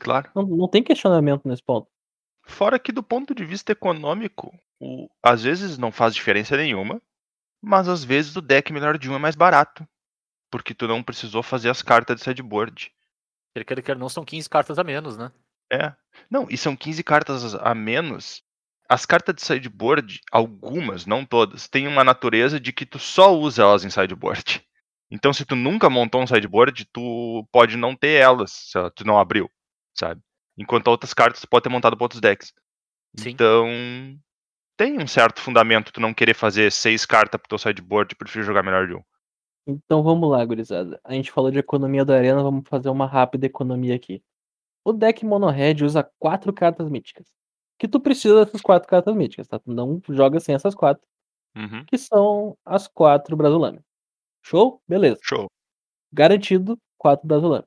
Claro. 0.00 0.30
Não, 0.34 0.42
não 0.42 0.68
tem 0.68 0.82
questionamento 0.82 1.46
nesse 1.48 1.62
ponto. 1.62 1.88
Fora 2.46 2.78
que 2.78 2.92
do 2.92 3.02
ponto 3.02 3.34
de 3.34 3.44
vista 3.44 3.72
econômico, 3.72 4.52
o, 4.78 5.08
às 5.22 5.42
vezes 5.42 5.78
não 5.78 5.90
faz 5.90 6.14
diferença 6.14 6.56
nenhuma, 6.56 7.00
mas 7.62 7.88
às 7.88 8.04
vezes 8.04 8.36
o 8.36 8.42
deck 8.42 8.70
melhor 8.72 8.98
de 8.98 9.10
um 9.10 9.14
é 9.14 9.18
mais 9.18 9.34
barato. 9.34 9.86
Porque 10.54 10.72
tu 10.72 10.86
não 10.86 11.02
precisou 11.02 11.42
fazer 11.42 11.68
as 11.68 11.82
cartas 11.82 12.14
de 12.14 12.22
sideboard. 12.22 12.92
Ele 13.56 13.64
quer 13.64 13.82
que 13.82 13.92
não 13.96 14.08
são 14.08 14.24
15 14.24 14.48
cartas 14.48 14.78
a 14.78 14.84
menos, 14.84 15.18
né? 15.18 15.32
É. 15.68 15.92
Não, 16.30 16.46
e 16.48 16.56
são 16.56 16.76
15 16.76 17.02
cartas 17.02 17.56
a 17.56 17.74
menos. 17.74 18.40
As 18.88 19.04
cartas 19.04 19.34
de 19.34 19.42
sideboard, 19.42 20.20
algumas, 20.30 21.06
não 21.06 21.24
todas, 21.24 21.66
têm 21.66 21.88
uma 21.88 22.04
natureza 22.04 22.60
de 22.60 22.72
que 22.72 22.86
tu 22.86 23.00
só 23.00 23.34
usa 23.36 23.62
elas 23.62 23.84
em 23.84 23.90
sideboard. 23.90 24.64
Então, 25.10 25.32
se 25.32 25.44
tu 25.44 25.56
nunca 25.56 25.90
montou 25.90 26.22
um 26.22 26.26
sideboard, 26.26 26.84
tu 26.84 27.44
pode 27.50 27.76
não 27.76 27.96
ter 27.96 28.20
elas, 28.20 28.52
se 28.52 28.90
tu 28.94 29.04
não 29.04 29.18
abriu, 29.18 29.50
sabe? 29.92 30.22
Enquanto 30.56 30.86
outras 30.86 31.12
cartas 31.12 31.40
tu 31.40 31.48
pode 31.48 31.64
ter 31.64 31.68
montado 31.68 31.96
para 31.96 32.04
outros 32.04 32.20
decks. 32.20 32.54
Sim. 33.16 33.30
Então, 33.30 33.66
tem 34.76 35.02
um 35.02 35.06
certo 35.08 35.40
fundamento 35.40 35.90
tu 35.90 36.00
não 36.00 36.14
querer 36.14 36.34
fazer 36.34 36.70
seis 36.70 37.04
cartas 37.04 37.40
pro 37.40 37.48
teu 37.48 37.58
sideboard 37.58 38.12
e 38.12 38.16
preferir 38.16 38.46
jogar 38.46 38.62
melhor 38.62 38.86
de 38.86 38.94
um. 38.94 39.02
Então 39.66 40.02
vamos 40.02 40.30
lá, 40.30 40.44
gurizada. 40.44 41.00
A 41.04 41.14
gente 41.14 41.30
falou 41.32 41.50
de 41.50 41.58
economia 41.58 42.04
da 42.04 42.14
arena, 42.16 42.42
vamos 42.42 42.64
fazer 42.68 42.88
uma 42.90 43.06
rápida 43.06 43.46
economia 43.46 43.94
aqui. 43.94 44.22
O 44.84 44.92
deck 44.92 45.24
Monohead 45.26 45.84
usa 45.84 46.08
quatro 46.18 46.52
cartas 46.52 46.88
míticas. 46.90 47.26
Que 47.78 47.88
tu 47.88 48.00
precisa 48.00 48.44
dessas 48.44 48.60
quatro 48.62 48.88
cartas 48.88 49.14
míticas, 49.16 49.48
tá? 49.48 49.58
Tu 49.58 49.72
não 49.72 50.00
joga 50.10 50.40
sem 50.40 50.54
essas 50.54 50.74
quatro, 50.74 51.02
Uhum. 51.56 51.84
que 51.86 51.98
são 51.98 52.56
as 52.64 52.88
quatro 52.88 53.36
Brasulame. 53.36 53.80
Show? 54.44 54.82
Beleza. 54.88 55.18
Show. 55.22 55.48
Garantido, 56.12 56.78
quatro 56.98 57.26
Brasulame. 57.28 57.64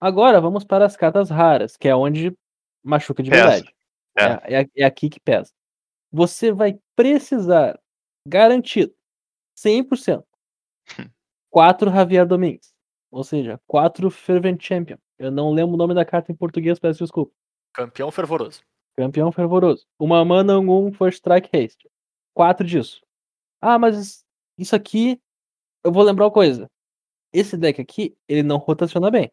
Agora 0.00 0.40
vamos 0.40 0.64
para 0.64 0.86
as 0.86 0.96
cartas 0.96 1.30
raras, 1.30 1.76
que 1.76 1.88
é 1.88 1.96
onde 1.96 2.36
machuca 2.84 3.22
de 3.22 3.30
Pesa. 3.30 3.42
verdade. 3.50 3.74
É, 4.18 4.62
é, 4.62 4.66
é 4.78 4.84
aqui 4.84 5.10
que 5.10 5.20
pesa. 5.20 5.52
Você 6.12 6.52
vai 6.52 6.78
precisar, 6.96 7.78
garantido, 8.28 8.94
100%, 9.56 10.25
quatro 11.56 11.90
Javier 11.90 12.26
Domingues. 12.26 12.70
Ou 13.10 13.24
seja, 13.24 13.58
quatro 13.66 14.10
Fervent 14.10 14.62
Champion. 14.62 14.98
Eu 15.18 15.30
não 15.30 15.50
lembro 15.50 15.72
o 15.72 15.78
nome 15.78 15.94
da 15.94 16.04
carta 16.04 16.30
em 16.30 16.34
português, 16.34 16.78
peço 16.78 17.02
desculpa. 17.02 17.32
Campeão 17.72 18.10
fervoroso. 18.10 18.60
Campeão 18.94 19.32
fervoroso. 19.32 19.86
Uma 19.98 20.22
mana, 20.22 20.58
um 20.58 20.92
First 20.92 21.16
Strike 21.16 21.48
Haste. 21.56 21.88
Quatro 22.34 22.66
disso. 22.66 23.00
Ah, 23.58 23.78
mas 23.78 24.22
isso 24.58 24.76
aqui. 24.76 25.18
Eu 25.82 25.90
vou 25.90 26.02
lembrar 26.02 26.26
uma 26.26 26.30
coisa. 26.30 26.70
Esse 27.32 27.56
deck 27.56 27.80
aqui, 27.80 28.14
ele 28.28 28.42
não 28.42 28.58
rotaciona 28.58 29.10
bem. 29.10 29.32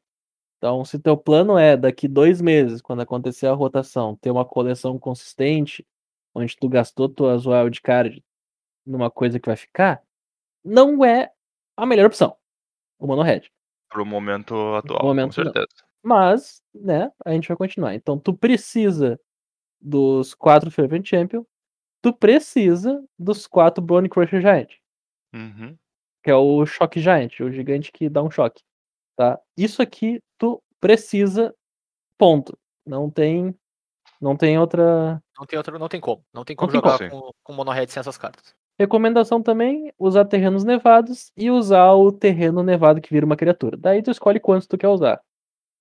Então, 0.60 0.86
se 0.86 0.98
teu 0.98 1.18
plano 1.18 1.58
é 1.58 1.75
daqui 1.75 2.08
dois 2.08 2.39
meses, 2.39 2.82
quando 2.82 3.01
acontecer 3.01 3.48
a 3.48 3.53
rotação, 3.53 4.15
ter 4.15 4.32
uma 4.32 4.46
coleção 4.46 4.98
consistente, 4.98 5.86
onde 6.34 6.56
tu 6.56 6.70
gastou 6.70 7.10
tuas 7.10 7.46
wildcard 7.46 8.24
numa 8.86 9.12
coisa 9.12 9.42
que 9.42 9.50
vai 9.50 9.58
ficar, 9.58 10.01
não 10.63 11.03
é 11.03 11.30
a 11.77 11.86
melhor 11.86 12.06
opção. 12.08 12.36
O 13.00 13.08
Mono 13.08 13.22
Red. 13.22 13.44
Pro 13.89 14.06
momento 14.06 14.56
atual, 14.75 15.03
momento, 15.06 15.36
com 15.36 15.42
não. 15.44 15.51
certeza. 15.53 15.84
Mas, 16.03 16.62
né, 16.74 17.12
a 17.25 17.32
gente 17.32 17.48
vai 17.48 17.56
continuar. 17.58 17.94
Então, 17.96 18.18
tu 18.20 18.34
precisa 18.34 19.20
dos 19.82 20.34
quatro 20.34 20.72
Fervent 20.72 21.06
Champion, 21.08 21.46
tu 22.01 22.13
precisa 22.13 23.03
dos 23.18 23.48
quatro 23.48 23.84
Bone 23.84 24.10
Crusher 24.10 24.42
Giant, 24.42 24.72
Uhum. 25.34 25.77
que 26.24 26.30
é 26.32 26.36
o 26.36 26.65
Choque 26.65 27.00
Giant, 27.00 27.39
o 27.42 27.51
gigante 27.51 27.92
que 27.92 28.10
dá 28.10 28.22
um 28.24 28.32
choque, 28.32 28.62
tá? 29.15 29.39
Isso 29.58 29.82
aqui 29.82 30.20
tu 30.38 30.62
precisa, 30.80 31.53
ponto. 32.18 32.58
Não 32.86 33.10
tem, 33.10 33.56
não 34.22 34.36
tem 34.36 34.60
outra 34.60 35.22
Não 35.38 35.46
tem, 35.46 35.58
outra, 35.58 35.80
não 35.80 35.88
tem 35.89 36.01
como. 36.01 36.24
Não 36.34 36.44
tem 36.46 36.56
como 36.56 36.72
tem 36.72 36.82
jogar 36.82 37.10
como. 37.10 37.22
com, 37.24 37.32
com 37.44 37.53
monohead 37.53 37.92
sem 37.92 38.00
essas 38.01 38.18
cartas. 38.18 38.53
Recomendação 38.80 39.42
também, 39.42 39.94
usar 39.98 40.25
terrenos 40.25 40.63
nevados 40.63 41.32
e 41.38 41.50
usar 41.51 41.94
o 41.94 42.12
terreno 42.12 42.63
nevado 42.63 43.01
que 43.01 43.13
vira 43.13 43.25
uma 43.25 43.38
criatura. 43.38 43.77
Daí 43.77 44.01
tu 44.01 44.12
escolhe 44.12 44.39
quantos 44.39 44.68
tu 44.68 44.77
quer 44.77 44.88
usar. 44.88 45.22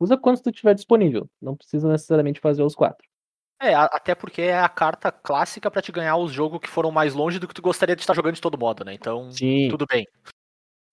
Usa 0.00 0.16
quantos 0.16 0.42
tu 0.42 0.50
tiver 0.50 0.74
disponível. 0.74 1.28
Não 1.40 1.56
precisa 1.56 1.88
necessariamente 1.88 2.40
fazer 2.40 2.62
os 2.62 2.74
quatro. 2.74 3.06
É, 3.60 3.74
até 3.74 4.14
porque 4.14 4.42
é 4.42 4.58
a 4.58 4.68
carta 4.68 5.12
clássica 5.12 5.70
pra 5.70 5.80
te 5.80 5.92
ganhar 5.92 6.16
os 6.16 6.32
jogos 6.32 6.58
que 6.58 6.68
foram 6.68 6.90
mais 6.90 7.14
longe 7.14 7.38
do 7.38 7.46
que 7.46 7.54
tu 7.54 7.62
gostaria 7.62 7.94
de 7.94 8.02
estar 8.02 8.12
jogando 8.12 8.34
de 8.34 8.40
todo 8.40 8.58
modo, 8.58 8.84
né? 8.84 8.92
Então, 8.92 9.30
Sim. 9.30 9.68
tudo 9.70 9.86
bem. 9.86 10.04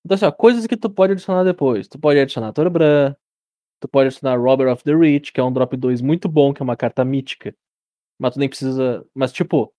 Então, 0.06 0.14
assim, 0.14 0.26
ó, 0.26 0.32
coisas 0.32 0.68
que 0.68 0.78
tu 0.78 0.88
pode 0.88 1.14
adicionar 1.14 1.44
depois. 1.44 1.88
Tu 1.88 1.98
pode 1.98 2.20
adicionar 2.20 2.54
Torbran, 2.54 3.16
tu 3.80 3.88
pode 3.88 4.08
adicionar 4.08 4.40
Robber 4.40 4.72
of 4.72 4.84
the 4.84 4.94
Rich, 4.94 5.34
que 5.34 5.40
é 5.40 5.44
um 5.44 5.52
drop 5.52 5.76
2 5.76 6.00
muito 6.02 6.30
bom, 6.30 6.54
que 6.54 6.62
é 6.62 6.64
uma 6.64 6.78
carta 6.78 7.04
mítica. 7.04 7.56
Mas 8.20 8.34
tu 8.34 8.40
nem 8.40 8.48
precisa. 8.48 9.04
Mas, 9.16 9.32
tipo, 9.32 9.74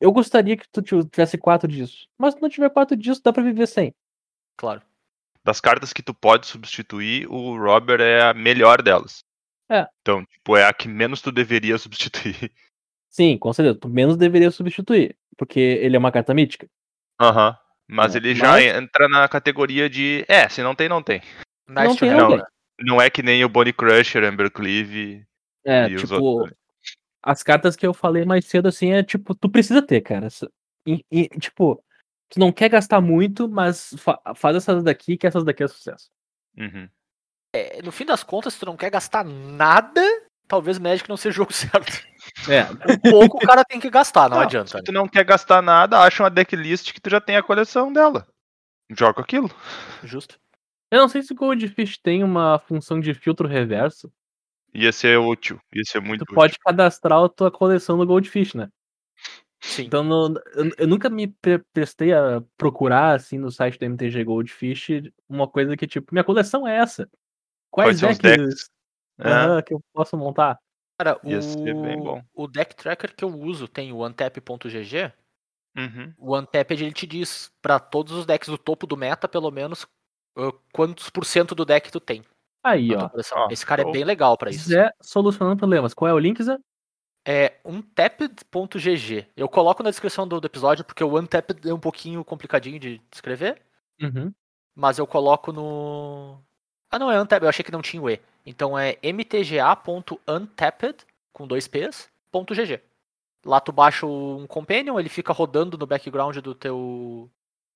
eu 0.00 0.12
gostaria 0.12 0.56
que 0.56 0.68
tu 0.70 0.82
ti- 0.82 1.04
tivesse 1.10 1.38
quatro 1.38 1.68
disso. 1.68 2.06
Mas 2.18 2.34
se 2.34 2.42
não 2.42 2.48
tiver 2.48 2.70
quatro 2.70 2.96
disso, 2.96 3.20
dá 3.22 3.32
pra 3.32 3.42
viver 3.42 3.66
sem. 3.66 3.94
Claro. 4.56 4.82
Das 5.44 5.60
cartas 5.60 5.92
que 5.92 6.02
tu 6.02 6.12
pode 6.12 6.46
substituir, 6.46 7.26
o 7.30 7.56
Robert 7.56 8.00
é 8.00 8.22
a 8.22 8.34
melhor 8.34 8.82
delas. 8.82 9.22
É. 9.70 9.86
Então, 10.00 10.24
tipo, 10.26 10.56
é 10.56 10.64
a 10.66 10.72
que 10.72 10.88
menos 10.88 11.20
tu 11.20 11.30
deveria 11.32 11.76
substituir. 11.78 12.52
Sim, 13.10 13.38
com 13.38 13.52
certeza. 13.52 13.78
Tu 13.78 13.88
menos 13.88 14.16
deveria 14.16 14.50
substituir. 14.50 15.16
Porque 15.36 15.60
ele 15.60 15.96
é 15.96 15.98
uma 15.98 16.12
carta 16.12 16.32
mítica. 16.34 16.66
Aham. 17.20 17.56
Mas 17.88 18.14
É, 18.14 18.18
ele 18.18 18.34
já 18.34 18.52
mas- 18.52 18.64
entra 18.64 19.08
na 19.08 19.28
categoria 19.28 19.88
de. 19.88 20.24
É, 20.28 20.48
se 20.48 20.62
não 20.62 20.74
tem, 20.74 20.88
não 20.88 21.02
tem. 21.02 21.20
Nice 21.68 21.86
Não 21.88 21.94
to 21.94 22.00
tem, 22.00 22.10
não. 22.10 22.42
Não 22.80 23.00
é 23.00 23.08
que 23.08 23.22
nem 23.22 23.44
o 23.44 23.48
Bonnie 23.48 23.72
Crusher, 23.72 24.22
Amber 24.24 24.50
Cleave 24.50 25.24
É, 25.64 25.88
e 25.88 25.94
os 25.94 26.02
tipo, 26.02 26.14
outros. 26.16 26.56
As 27.26 27.42
cartas 27.42 27.74
que 27.74 27.86
eu 27.86 27.92
falei 27.92 28.24
mais 28.24 28.44
cedo, 28.46 28.68
assim, 28.68 28.92
é 28.92 29.02
tipo, 29.02 29.34
tu 29.34 29.48
precisa 29.50 29.82
ter, 29.82 30.00
cara. 30.00 30.28
E- 30.86 31.04
e, 31.10 31.28
tipo, 31.40 31.82
tu 32.30 32.38
não 32.38 32.52
quer 32.52 32.68
gastar 32.68 33.00
muito, 33.00 33.48
mas 33.48 33.94
fa- 33.98 34.20
faz 34.36 34.56
essas 34.56 34.84
daqui, 34.84 35.16
que 35.16 35.26
essas 35.26 35.44
daqui 35.44 35.64
é 35.64 35.68
sucesso. 35.68 36.08
Uhum. 36.56 36.88
É, 37.54 37.82
no 37.82 37.90
fim 37.90 38.04
das 38.04 38.22
contas, 38.22 38.54
se 38.54 38.60
tu 38.60 38.66
não 38.66 38.76
quer 38.76 38.90
gastar 38.90 39.24
nada, 39.24 40.00
talvez 40.46 40.78
Magic 40.78 41.08
não 41.08 41.16
seja 41.16 41.34
o 41.34 41.36
jogo 41.44 41.52
certo. 41.92 42.06
É, 42.48 42.62
Um 42.92 43.10
pouco 43.10 43.38
o 43.38 43.40
cara 43.46 43.64
tem 43.64 43.80
que 43.80 43.90
gastar, 43.90 44.28
não, 44.28 44.36
Não, 44.38 44.44
adianta. 44.44 44.78
Se 44.78 44.84
tu 44.84 44.92
não 44.92 45.08
quer 45.08 45.24
gastar 45.24 45.60
nada, 45.62 45.98
acha 46.00 46.22
uma 46.22 46.30
decklist 46.30 46.92
que 46.92 47.00
tu 47.00 47.10
já 47.10 47.20
tem 47.20 47.36
a 47.36 47.42
coleção 47.42 47.92
dela. 47.92 48.26
Joga 48.90 49.20
aquilo. 49.20 49.50
Justo. 50.04 50.38
Eu 50.92 51.00
não 51.00 51.08
sei 51.08 51.22
se 51.22 51.32
o 51.32 51.36
Goldfish 51.36 51.98
tem 51.98 52.22
uma 52.22 52.60
função 52.60 53.00
de 53.00 53.12
filtro 53.14 53.48
reverso. 53.48 54.12
Ia 54.74 54.92
ser 54.92 55.18
útil. 55.18 55.58
Ia 55.74 55.82
ser 55.84 56.00
muito 56.00 56.20
tu 56.20 56.24
útil. 56.24 56.34
pode 56.34 56.58
cadastrar 56.58 57.22
a 57.24 57.28
tua 57.28 57.50
coleção 57.50 57.96
no 57.96 58.06
Goldfish, 58.06 58.54
né? 58.54 58.68
Sim. 59.60 59.84
Então 59.84 60.04
no- 60.04 60.38
eu, 60.54 60.70
eu 60.78 60.86
nunca 60.86 61.08
me 61.08 61.28
pre- 61.28 61.62
prestei 61.72 62.12
a 62.12 62.42
procurar 62.56 63.14
assim 63.16 63.38
no 63.38 63.50
site 63.50 63.78
do 63.78 63.84
MTG 63.86 64.22
Goldfish 64.22 64.88
uma 65.28 65.48
coisa 65.48 65.76
que 65.76 65.86
tipo, 65.86 66.12
minha 66.12 66.24
coleção 66.24 66.66
é 66.68 66.76
essa. 66.76 67.08
Quais 67.70 68.00
decks 68.00 68.68
É, 69.18 69.62
que 69.62 69.72
eu 69.74 69.80
posso 69.94 70.16
montar? 70.16 70.58
Cara, 70.98 71.18
Ia 71.24 71.40
ser 71.42 71.74
bem 71.74 71.98
o, 72.00 72.04
bom. 72.04 72.22
o 72.34 72.46
deck 72.46 72.74
tracker 72.76 73.14
que 73.14 73.24
eu 73.24 73.28
uso 73.28 73.66
tem 73.66 73.92
o 73.92 74.04
untap.gg. 74.06 75.12
uhum. 75.76 76.14
O 76.18 76.36
Untapped 76.38 76.82
ele 76.82 76.92
te 76.92 77.06
diz 77.06 77.50
pra 77.60 77.78
todos 77.78 78.12
os 78.12 78.26
decks 78.26 78.48
do 78.48 78.56
topo 78.58 78.86
do 78.86 78.96
meta, 78.96 79.26
pelo 79.28 79.50
menos, 79.50 79.84
uh, 80.38 80.52
quantos 80.72 81.10
por 81.10 81.24
cento 81.26 81.54
do 81.54 81.64
deck 81.64 81.90
tu 81.90 81.98
tem. 82.00 82.22
Aí, 82.66 82.94
ó. 82.94 83.08
Ó, 83.34 83.48
Esse 83.50 83.64
cara 83.64 83.82
é 83.82 83.90
bem 83.90 84.04
legal 84.04 84.36
pra 84.36 84.50
isso. 84.50 84.68
Zé 84.68 84.90
solucionando 85.00 85.56
problemas. 85.56 85.94
Qual 85.94 86.08
é 86.08 86.12
o 86.12 86.18
link, 86.18 86.42
Zé? 86.42 86.58
É 87.28 87.54
untapped.gg. 87.64 89.26
Eu 89.36 89.48
coloco 89.48 89.82
na 89.82 89.90
descrição 89.90 90.28
do, 90.28 90.40
do 90.40 90.46
episódio 90.46 90.84
porque 90.84 91.02
o 91.02 91.18
Untapped 91.18 91.68
é 91.68 91.74
um 91.74 91.80
pouquinho 91.80 92.24
complicadinho 92.24 92.78
de 92.78 93.00
escrever, 93.12 93.60
Uhum. 94.00 94.32
mas 94.74 94.98
eu 94.98 95.06
coloco 95.06 95.52
no. 95.52 96.38
Ah, 96.90 96.98
não, 96.98 97.10
é 97.10 97.20
Untapped, 97.20 97.44
eu 97.44 97.48
achei 97.48 97.64
que 97.64 97.72
não 97.72 97.82
tinha 97.82 98.02
o 98.02 98.08
E. 98.08 98.20
Então 98.44 98.78
é 98.78 98.96
mtga.untapped, 99.02 101.04
com 101.32 101.46
dois 101.46 101.66
P's, 101.66 102.08
ponto 102.30 102.54
.gg. 102.54 102.80
Lá 103.44 103.60
tu 103.60 103.72
baixa 103.72 104.06
um 104.06 104.46
companion, 104.46 104.98
ele 104.98 105.08
fica 105.08 105.32
rodando 105.32 105.78
no 105.78 105.86
background 105.86 106.36
do 106.38 106.54
teu 106.54 107.30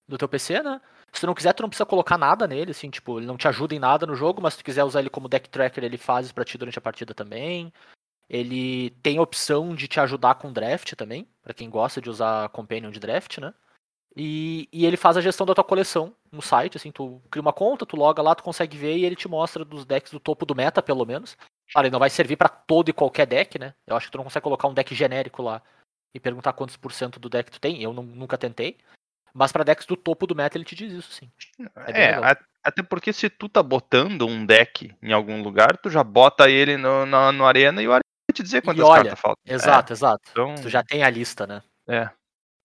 do 0.09 0.19
teu 0.19 0.29
PC, 0.29 0.63
né? 0.63 0.81
Se 1.13 1.21
tu 1.21 1.27
não 1.27 1.35
quiser, 1.35 1.53
tu 1.53 1.63
não 1.63 1.69
precisa 1.69 1.87
colocar 1.87 2.17
nada 2.17 2.47
nele, 2.47 2.71
assim, 2.71 2.89
tipo, 2.91 3.19
ele 3.19 3.27
não 3.27 3.37
te 3.37 3.49
ajuda 3.49 3.75
em 3.75 3.79
nada 3.79 4.07
no 4.07 4.15
jogo, 4.15 4.41
mas 4.41 4.55
se 4.55 4.61
tu 4.61 4.65
quiser 4.65 4.85
usar 4.85 5.01
ele 5.01 5.11
como 5.11 5.29
deck 5.29 5.49
tracker, 5.49 5.83
ele 5.83 5.99
faz 5.99 6.27
isso 6.27 6.35
pra 6.35 6.45
ti 6.45 6.57
durante 6.57 6.79
a 6.79 6.83
partida 6.83 7.13
também. 7.15 7.73
Ele 8.29 8.91
tem 9.03 9.19
a 9.19 9.23
opção 9.23 9.75
de 9.75 9.89
te 9.89 9.99
ajudar 9.99 10.37
com 10.37 10.53
draft 10.53 10.95
também, 10.95 11.27
pra 11.43 11.53
quem 11.53 11.69
gosta 11.69 12.01
de 12.01 12.09
usar 12.09 12.49
companion 12.51 12.91
de 12.91 13.01
draft, 13.01 13.39
né? 13.39 13.53
E, 14.17 14.69
e 14.73 14.87
ele 14.87 14.97
faz 14.97 15.17
a 15.17 15.21
gestão 15.21 15.47
da 15.47 15.55
tua 15.55 15.65
coleção 15.65 16.15
no 16.31 16.43
site, 16.43 16.77
assim, 16.77 16.91
tu 16.91 17.21
cria 17.31 17.43
uma 17.43 17.53
conta, 17.53 17.87
tu 17.87 17.97
loga 17.97 18.23
lá, 18.23 18.35
tu 18.35 18.43
consegue 18.43 18.77
ver 18.77 18.97
e 18.97 19.05
ele 19.05 19.17
te 19.17 19.29
mostra 19.29 19.65
dos 19.65 19.85
decks 19.85 20.13
do 20.13 20.21
topo 20.21 20.45
do 20.45 20.55
meta, 20.55 20.83
pelo 20.83 21.05
menos. 21.05 21.37
Claro, 21.73 21.87
ele 21.87 21.93
não 21.93 22.01
vai 22.01 22.11
servir 22.11 22.37
pra 22.37 22.49
todo 22.49 22.89
e 22.89 22.93
qualquer 22.93 23.27
deck, 23.27 23.59
né? 23.59 23.75
Eu 23.87 23.97
acho 23.97 24.07
que 24.07 24.13
tu 24.13 24.19
não 24.19 24.25
consegue 24.25 24.43
colocar 24.43 24.67
um 24.69 24.75
deck 24.75 24.95
genérico 24.95 25.43
lá 25.43 25.63
e 26.13 26.19
perguntar 26.19 26.53
quantos 26.53 26.77
por 26.77 26.93
cento 26.93 27.21
do 27.21 27.29
deck 27.29 27.51
tu 27.51 27.61
tem. 27.61 27.83
Eu 27.83 27.93
nu- 27.93 28.03
nunca 28.03 28.37
tentei. 28.37 28.79
Mas 29.35 29.53
pra 29.53 29.65
decks 29.65 29.87
do 29.87 29.97
topo 29.97 30.27
do 30.27 30.35
meta 30.35 30.57
ele 30.57 30.65
te 30.65 30.75
diz 30.75 30.93
isso, 30.93 31.13
sim. 31.13 31.31
É 31.87 32.03
É, 32.03 32.15
a- 32.15 32.37
até 32.63 32.83
porque 32.83 33.13
se 33.13 33.31
tu 33.31 33.49
tá 33.49 33.63
botando 33.63 34.27
um 34.27 34.45
deck 34.45 34.95
em 35.03 35.13
algum 35.13 35.43
lugar, 35.43 35.77
tu 35.79 35.89
já 35.91 36.03
bota 36.05 36.49
ele 36.51 36.77
no, 36.77 37.07
na- 37.07 37.33
no 37.33 37.47
arena 37.47 37.83
e 37.83 37.87
o 37.89 37.93
arena 37.93 38.05
vai 38.31 38.35
te 38.35 38.43
dizer 38.43 38.63
quantas 38.63 38.85
olha, 38.85 39.03
cartas 39.03 39.21
faltam. 39.21 39.43
Exato, 39.47 39.93
exato. 39.93 40.23
então- 40.33 40.55
Tu 40.57 40.69
já 40.69 40.83
tem 40.83 41.03
a 41.03 41.11
lista, 41.11 41.47
né? 41.47 41.63
É. 41.89 42.11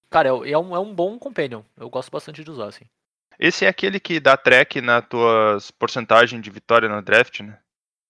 Cara, 0.09 0.29
é, 0.29 0.51
é 0.51 0.57
um, 0.57 0.75
é 0.75 0.79
um 0.79 0.93
bom 0.93 1.17
companion. 1.19 1.61
Eu 1.77 1.89
gosto 1.89 2.09
bastante 2.11 2.43
de 2.43 2.49
usar, 2.51 2.67
assim. 2.67 2.85
Esse 3.37 3.65
é 3.65 3.67
aquele 3.67 3.99
que 3.99 4.19
dá 4.19 4.37
track 4.37 4.79
na 4.79 5.01
tuas 5.01 5.69
porcentagem 5.71 6.39
de 6.39 6.49
vitória 6.49 6.87
no 6.87 7.01
draft, 7.01 7.41
né? 7.41 7.59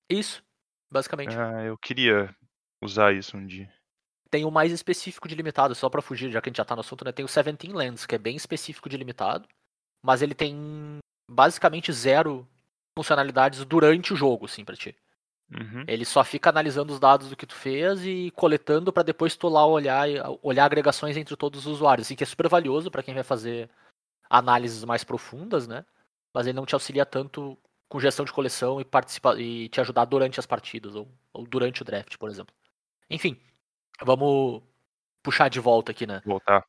Isso, 0.10 0.44
basicamente. 0.92 1.36
Ah, 1.36 1.64
eu 1.64 1.78
queria 1.78 2.36
usar 2.82 3.14
isso 3.14 3.36
um 3.36 3.46
dia. 3.46 3.72
Tem 4.30 4.46
o 4.46 4.52
mais 4.52 4.72
específico 4.72 5.28
de 5.28 5.36
limitado, 5.36 5.76
só 5.76 5.90
pra 5.90 6.02
fugir, 6.02 6.32
já 6.32 6.42
que 6.42 6.50
a 6.50 6.52
gente 6.52 6.58
já 6.58 6.66
tá 6.66 6.76
no 6.76 6.82
assunto, 6.82 7.06
né? 7.06 7.12
Tem 7.12 7.24
o 7.24 7.28
17 7.28 7.68
Lands, 7.72 8.06
que 8.06 8.16
é 8.16 8.18
bem 8.18 8.36
específico 8.36 8.90
de 8.90 8.98
limitado. 8.98 9.48
Mas 10.04 10.22
ele 10.22 10.34
tem 10.34 10.98
basicamente 11.30 11.92
zero 11.92 12.48
funcionalidades 12.98 13.64
durante 13.66 14.14
o 14.14 14.16
jogo, 14.16 14.46
assim, 14.46 14.64
pra 14.64 14.76
ti. 14.76 14.96
Uhum. 15.52 15.84
Ele 15.88 16.06
só 16.06 16.24
fica 16.24 16.50
analisando 16.50 16.92
os 16.92 17.00
dados 17.00 17.30
do 17.30 17.36
que 17.36 17.46
tu 17.46 17.56
fez 17.56 18.04
e 18.04 18.32
coletando 18.36 18.92
pra 18.92 19.04
depois 19.04 19.36
tu 19.36 19.48
lá 19.48 19.66
olhar, 19.66 20.08
olhar 20.42 20.66
agregações 20.66 21.18
entre 21.18 21.36
todos 21.36 21.62
os 21.62 21.74
usuários, 21.74 22.08
assim, 22.08 22.16
que 22.16 22.24
é 22.24 22.28
super 22.28 22.50
valioso 22.50 22.90
pra 22.90 23.04
quem 23.04 23.14
vai 23.14 23.24
fazer 23.24 23.70
análises 24.30 24.84
mais 24.84 25.04
profundas, 25.04 25.68
né? 25.68 25.86
mas 26.36 26.46
ele 26.46 26.58
não 26.58 26.66
te 26.66 26.76
auxilia 26.76 27.06
tanto 27.06 27.58
com 27.88 27.98
gestão 27.98 28.26
de 28.26 28.34
coleção 28.34 28.82
e, 28.82 28.84
participa 28.84 29.40
e 29.40 29.70
te 29.70 29.80
ajudar 29.80 30.04
durante 30.04 30.38
as 30.38 30.46
partidas, 30.46 30.94
ou, 30.94 31.08
ou 31.32 31.48
durante 31.48 31.82
o 31.82 31.86
draft, 31.86 32.18
por 32.18 32.30
exemplo. 32.30 32.54
Enfim, 33.10 33.40
vamos 34.02 34.62
puxar 35.24 35.50
de 35.50 35.60
volta 35.60 35.92
aqui, 35.92 36.06
né? 36.06 36.22
Voltar. 36.26 36.66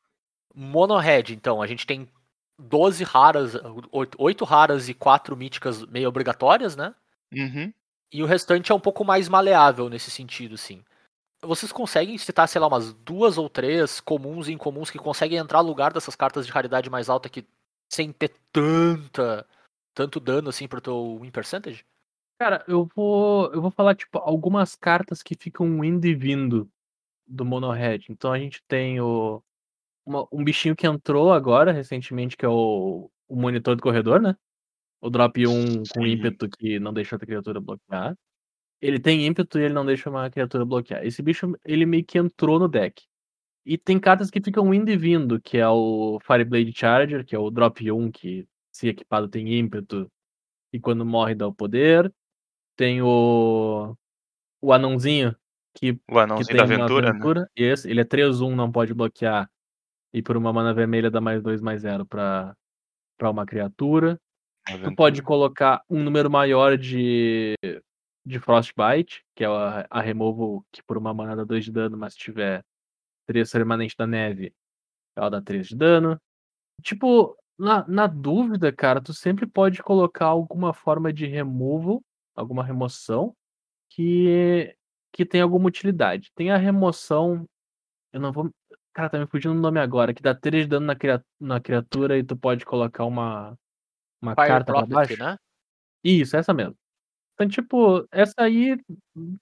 Monohead, 0.53 1.33
então, 1.33 1.61
a 1.61 1.67
gente 1.67 1.85
tem 1.85 2.07
12 2.59 3.03
raras, 3.03 3.53
8 3.91 4.45
raras 4.45 4.89
e 4.89 4.93
4 4.93 5.37
míticas 5.37 5.85
meio 5.85 6.09
obrigatórias, 6.09 6.75
né? 6.75 6.93
Uhum. 7.31 7.71
E 8.11 8.23
o 8.23 8.25
restante 8.25 8.71
é 8.71 8.75
um 8.75 8.79
pouco 8.79 9.03
mais 9.03 9.29
maleável 9.29 9.89
nesse 9.89 10.09
sentido, 10.09 10.57
sim. 10.57 10.83
Vocês 11.41 11.71
conseguem 11.71 12.17
citar, 12.17 12.47
sei 12.47 12.59
lá, 12.59 12.67
umas 12.67 12.93
duas 12.93 13.37
ou 13.37 13.47
três 13.47 13.99
comuns 13.99 14.47
e 14.47 14.53
incomuns 14.53 14.89
que 14.89 14.97
conseguem 14.97 15.37
entrar 15.37 15.61
no 15.61 15.69
lugar 15.69 15.93
dessas 15.93 16.15
cartas 16.15 16.47
de 16.47 16.51
raridade 16.51 16.89
mais 16.89 17.09
alta 17.09 17.29
que 17.29 17.45
sem 17.91 18.11
ter 18.11 18.33
tanta 18.51 19.45
tanto 19.93 20.19
dano 20.19 20.49
assim 20.49 20.67
pro 20.67 20.81
teu 20.81 21.19
win 21.21 21.31
percentage? 21.31 21.85
Cara, 22.39 22.63
eu 22.67 22.87
vou, 22.95 23.51
eu 23.51 23.61
vou 23.61 23.71
falar, 23.71 23.95
tipo, 23.95 24.19
algumas 24.19 24.75
cartas 24.75 25.23
que 25.23 25.35
ficam 25.35 25.83
indo 25.83 26.05
e 26.05 26.13
vindo 26.13 26.69
do 27.27 27.45
Monohead. 27.45 28.07
Então 28.11 28.31
a 28.33 28.39
gente 28.39 28.61
tem 28.67 28.99
o, 29.01 29.43
uma- 30.05 30.27
um 30.31 30.43
bichinho 30.43 30.75
que 30.75 30.87
entrou 30.87 31.33
agora, 31.33 31.71
recentemente, 31.73 32.37
que 32.37 32.45
é 32.45 32.49
o, 32.49 33.11
o 33.27 33.35
monitor 33.35 33.75
do 33.75 33.83
corredor, 33.83 34.21
né? 34.21 34.35
O 35.01 35.09
drop 35.09 35.45
1 35.47 35.83
com 35.93 36.05
ímpeto 36.05 36.49
que 36.49 36.79
não 36.79 36.93
deixa 36.93 37.15
outra 37.15 37.27
criatura 37.27 37.61
bloquear. 37.61 38.15
Ele 38.81 38.99
tem 38.99 39.25
ímpeto 39.25 39.59
e 39.59 39.63
ele 39.63 39.73
não 39.73 39.85
deixa 39.85 40.09
uma 40.09 40.29
criatura 40.29 40.65
bloquear. 40.65 41.05
Esse 41.05 41.21
bicho, 41.21 41.53
ele 41.65 41.85
meio 41.85 42.05
que 42.05 42.17
entrou 42.19 42.59
no 42.59 42.67
deck. 42.67 43.03
E 43.65 43.77
tem 43.77 43.99
cartas 43.99 44.31
que 44.31 44.41
ficam 44.41 44.73
indo 44.73 44.89
e 44.91 44.97
vindo, 44.97 45.41
que 45.41 45.57
é 45.57 45.67
o 45.69 46.19
Fireblade 46.25 46.73
Charger, 46.75 47.25
que 47.25 47.35
é 47.35 47.39
o 47.39 47.51
drop 47.51 47.91
1, 47.91 48.11
que 48.11 48.47
se 48.71 48.87
equipado 48.89 49.27
tem 49.29 49.53
ímpeto 49.59 50.11
e 50.73 50.79
quando 50.79 51.05
morre 51.05 51.35
dá 51.35 51.47
o 51.47 51.53
poder. 51.55 52.13
Tem 52.77 53.01
o. 53.01 53.95
O 54.61 54.73
anãozinho, 54.73 55.35
que, 55.77 55.91
O 55.91 56.13
que 56.13 56.17
anãozinho 56.19 56.47
tem 56.47 56.57
da 56.57 56.63
uma 56.65 56.73
aventura, 56.75 57.05
né? 57.05 57.09
aventura. 57.11 57.49
Esse, 57.55 57.89
ele 57.89 58.01
é 58.01 58.03
3-1, 58.03 58.55
não 58.55 58.71
pode 58.71 58.93
bloquear. 58.93 59.49
E 60.13 60.23
por 60.23 60.35
uma 60.35 60.51
mana 60.51 60.73
vermelha 60.73 61.11
dá 61.11 61.21
mais 61.21 61.43
2, 61.43 61.61
mais 61.61 61.81
0 61.81 62.05
pra, 62.05 62.55
pra 63.17 63.29
uma 63.29 63.45
criatura. 63.45 64.19
Tu 64.65 64.73
Aventura. 64.73 64.95
pode 64.95 65.21
colocar 65.21 65.83
um 65.89 66.03
número 66.03 66.29
maior 66.29 66.77
de, 66.77 67.53
de 68.25 68.39
Frostbite, 68.39 69.23
que 69.35 69.43
é 69.43 69.47
a, 69.47 69.85
a 69.89 70.01
removal 70.01 70.65
que 70.71 70.81
por 70.83 70.97
uma 70.97 71.13
mana 71.13 71.35
dá 71.35 71.43
2 71.43 71.65
de 71.65 71.71
dano, 71.71 71.97
mas 71.97 72.13
se 72.13 72.19
tiver 72.19 72.63
3 73.27 73.49
permanente 73.51 73.95
da 73.97 74.07
neve, 74.07 74.53
ela 75.15 75.29
dá 75.29 75.41
3 75.41 75.67
de 75.67 75.75
dano. 75.75 76.19
Tipo, 76.81 77.37
na, 77.57 77.87
na 77.87 78.07
dúvida, 78.07 78.71
cara, 78.71 79.01
tu 79.01 79.13
sempre 79.13 79.45
pode 79.45 79.81
colocar 79.83 80.25
alguma 80.25 80.73
forma 80.73 81.13
de 81.13 81.25
removal, 81.25 82.01
alguma 82.35 82.63
remoção, 82.63 83.33
que, 83.89 84.75
que 85.17 85.25
tem 85.25 85.41
alguma 85.41 85.67
utilidade. 85.67 86.31
Tem 86.35 86.51
a 86.51 86.57
remoção. 86.57 87.43
Eu 88.13 88.19
não 88.21 88.31
vou. 88.31 88.51
Cara, 88.93 89.09
tá 89.09 89.17
me 89.19 89.25
fugindo 89.25 89.51
o 89.55 89.59
nome 89.59 89.79
agora, 89.79 90.13
que 90.13 90.21
dá 90.21 90.33
3 90.35 90.65
de 90.65 90.69
dano 90.69 90.85
na, 90.85 90.95
cria- 90.95 91.23
na 91.39 91.59
criatura 91.59 92.17
e 92.19 92.23
tu 92.23 92.37
pode 92.37 92.63
colocar 92.63 93.03
uma, 93.03 93.57
uma 94.21 94.35
Fire 94.35 94.47
carta 94.47 94.71
pra 94.73 94.85
Prophet, 94.85 95.17
baixo. 95.17 95.23
né? 95.23 95.37
Isso, 96.03 96.37
essa 96.37 96.53
mesmo. 96.53 96.75
Então, 97.33 97.47
tipo, 97.47 98.07
essa 98.11 98.33
aí, 98.37 98.77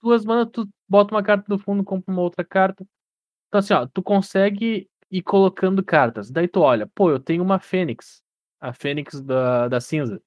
duas 0.02 0.24
manas, 0.24 0.48
tu 0.50 0.66
bota 0.88 1.14
uma 1.14 1.22
carta 1.22 1.44
do 1.46 1.58
fundo, 1.58 1.84
compra 1.84 2.10
uma 2.12 2.22
outra 2.22 2.44
carta. 2.44 2.86
Então, 3.48 3.58
assim, 3.58 3.74
ó, 3.74 3.86
tu 3.86 4.02
consegue 4.02 4.88
ir 5.10 5.22
colocando 5.22 5.84
cartas. 5.84 6.30
Daí 6.30 6.48
tu 6.48 6.60
olha, 6.60 6.86
pô, 6.94 7.10
eu 7.10 7.20
tenho 7.20 7.42
uma 7.42 7.58
Fênix. 7.58 8.22
A 8.60 8.72
Fênix 8.72 9.20
da, 9.20 9.68
da 9.68 9.80
cinza, 9.80 10.20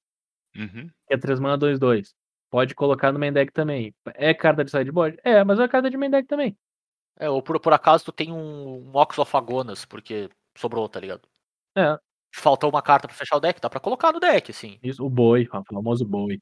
Uhum. 0.56 0.88
que 1.08 1.14
é 1.14 1.18
3 1.18 1.40
mana 1.40 1.58
2-2. 1.58 2.14
Pode 2.50 2.74
colocar 2.74 3.12
no 3.12 3.18
main 3.18 3.32
deck 3.32 3.52
também. 3.52 3.94
É 4.14 4.34
carta 4.34 4.64
de 4.64 4.70
sideboard? 4.70 5.18
É, 5.22 5.44
mas 5.44 5.60
é 5.60 5.68
carta 5.68 5.88
de 5.88 5.96
main 5.96 6.10
deck 6.10 6.26
também. 6.26 6.56
É, 7.18 7.28
ou 7.30 7.42
por, 7.42 7.60
por 7.60 7.72
acaso 7.72 8.06
tu 8.06 8.12
tem 8.12 8.32
um, 8.32 8.88
um 8.90 8.96
Ox 8.96 9.18
of 9.18 9.36
Agonas, 9.36 9.84
porque 9.84 10.28
sobrou, 10.56 10.88
tá 10.88 10.98
ligado? 11.00 11.22
É. 11.76 11.98
Faltou 12.34 12.70
uma 12.70 12.82
carta 12.82 13.06
pra 13.08 13.16
fechar 13.16 13.36
o 13.36 13.40
deck, 13.40 13.60
dá 13.60 13.68
pra 13.70 13.80
colocar 13.80 14.12
no 14.12 14.20
deck, 14.20 14.50
assim. 14.50 14.78
Isso, 14.82 15.04
o 15.04 15.10
boi, 15.10 15.48
o 15.52 15.64
famoso 15.64 16.04
boi. 16.04 16.40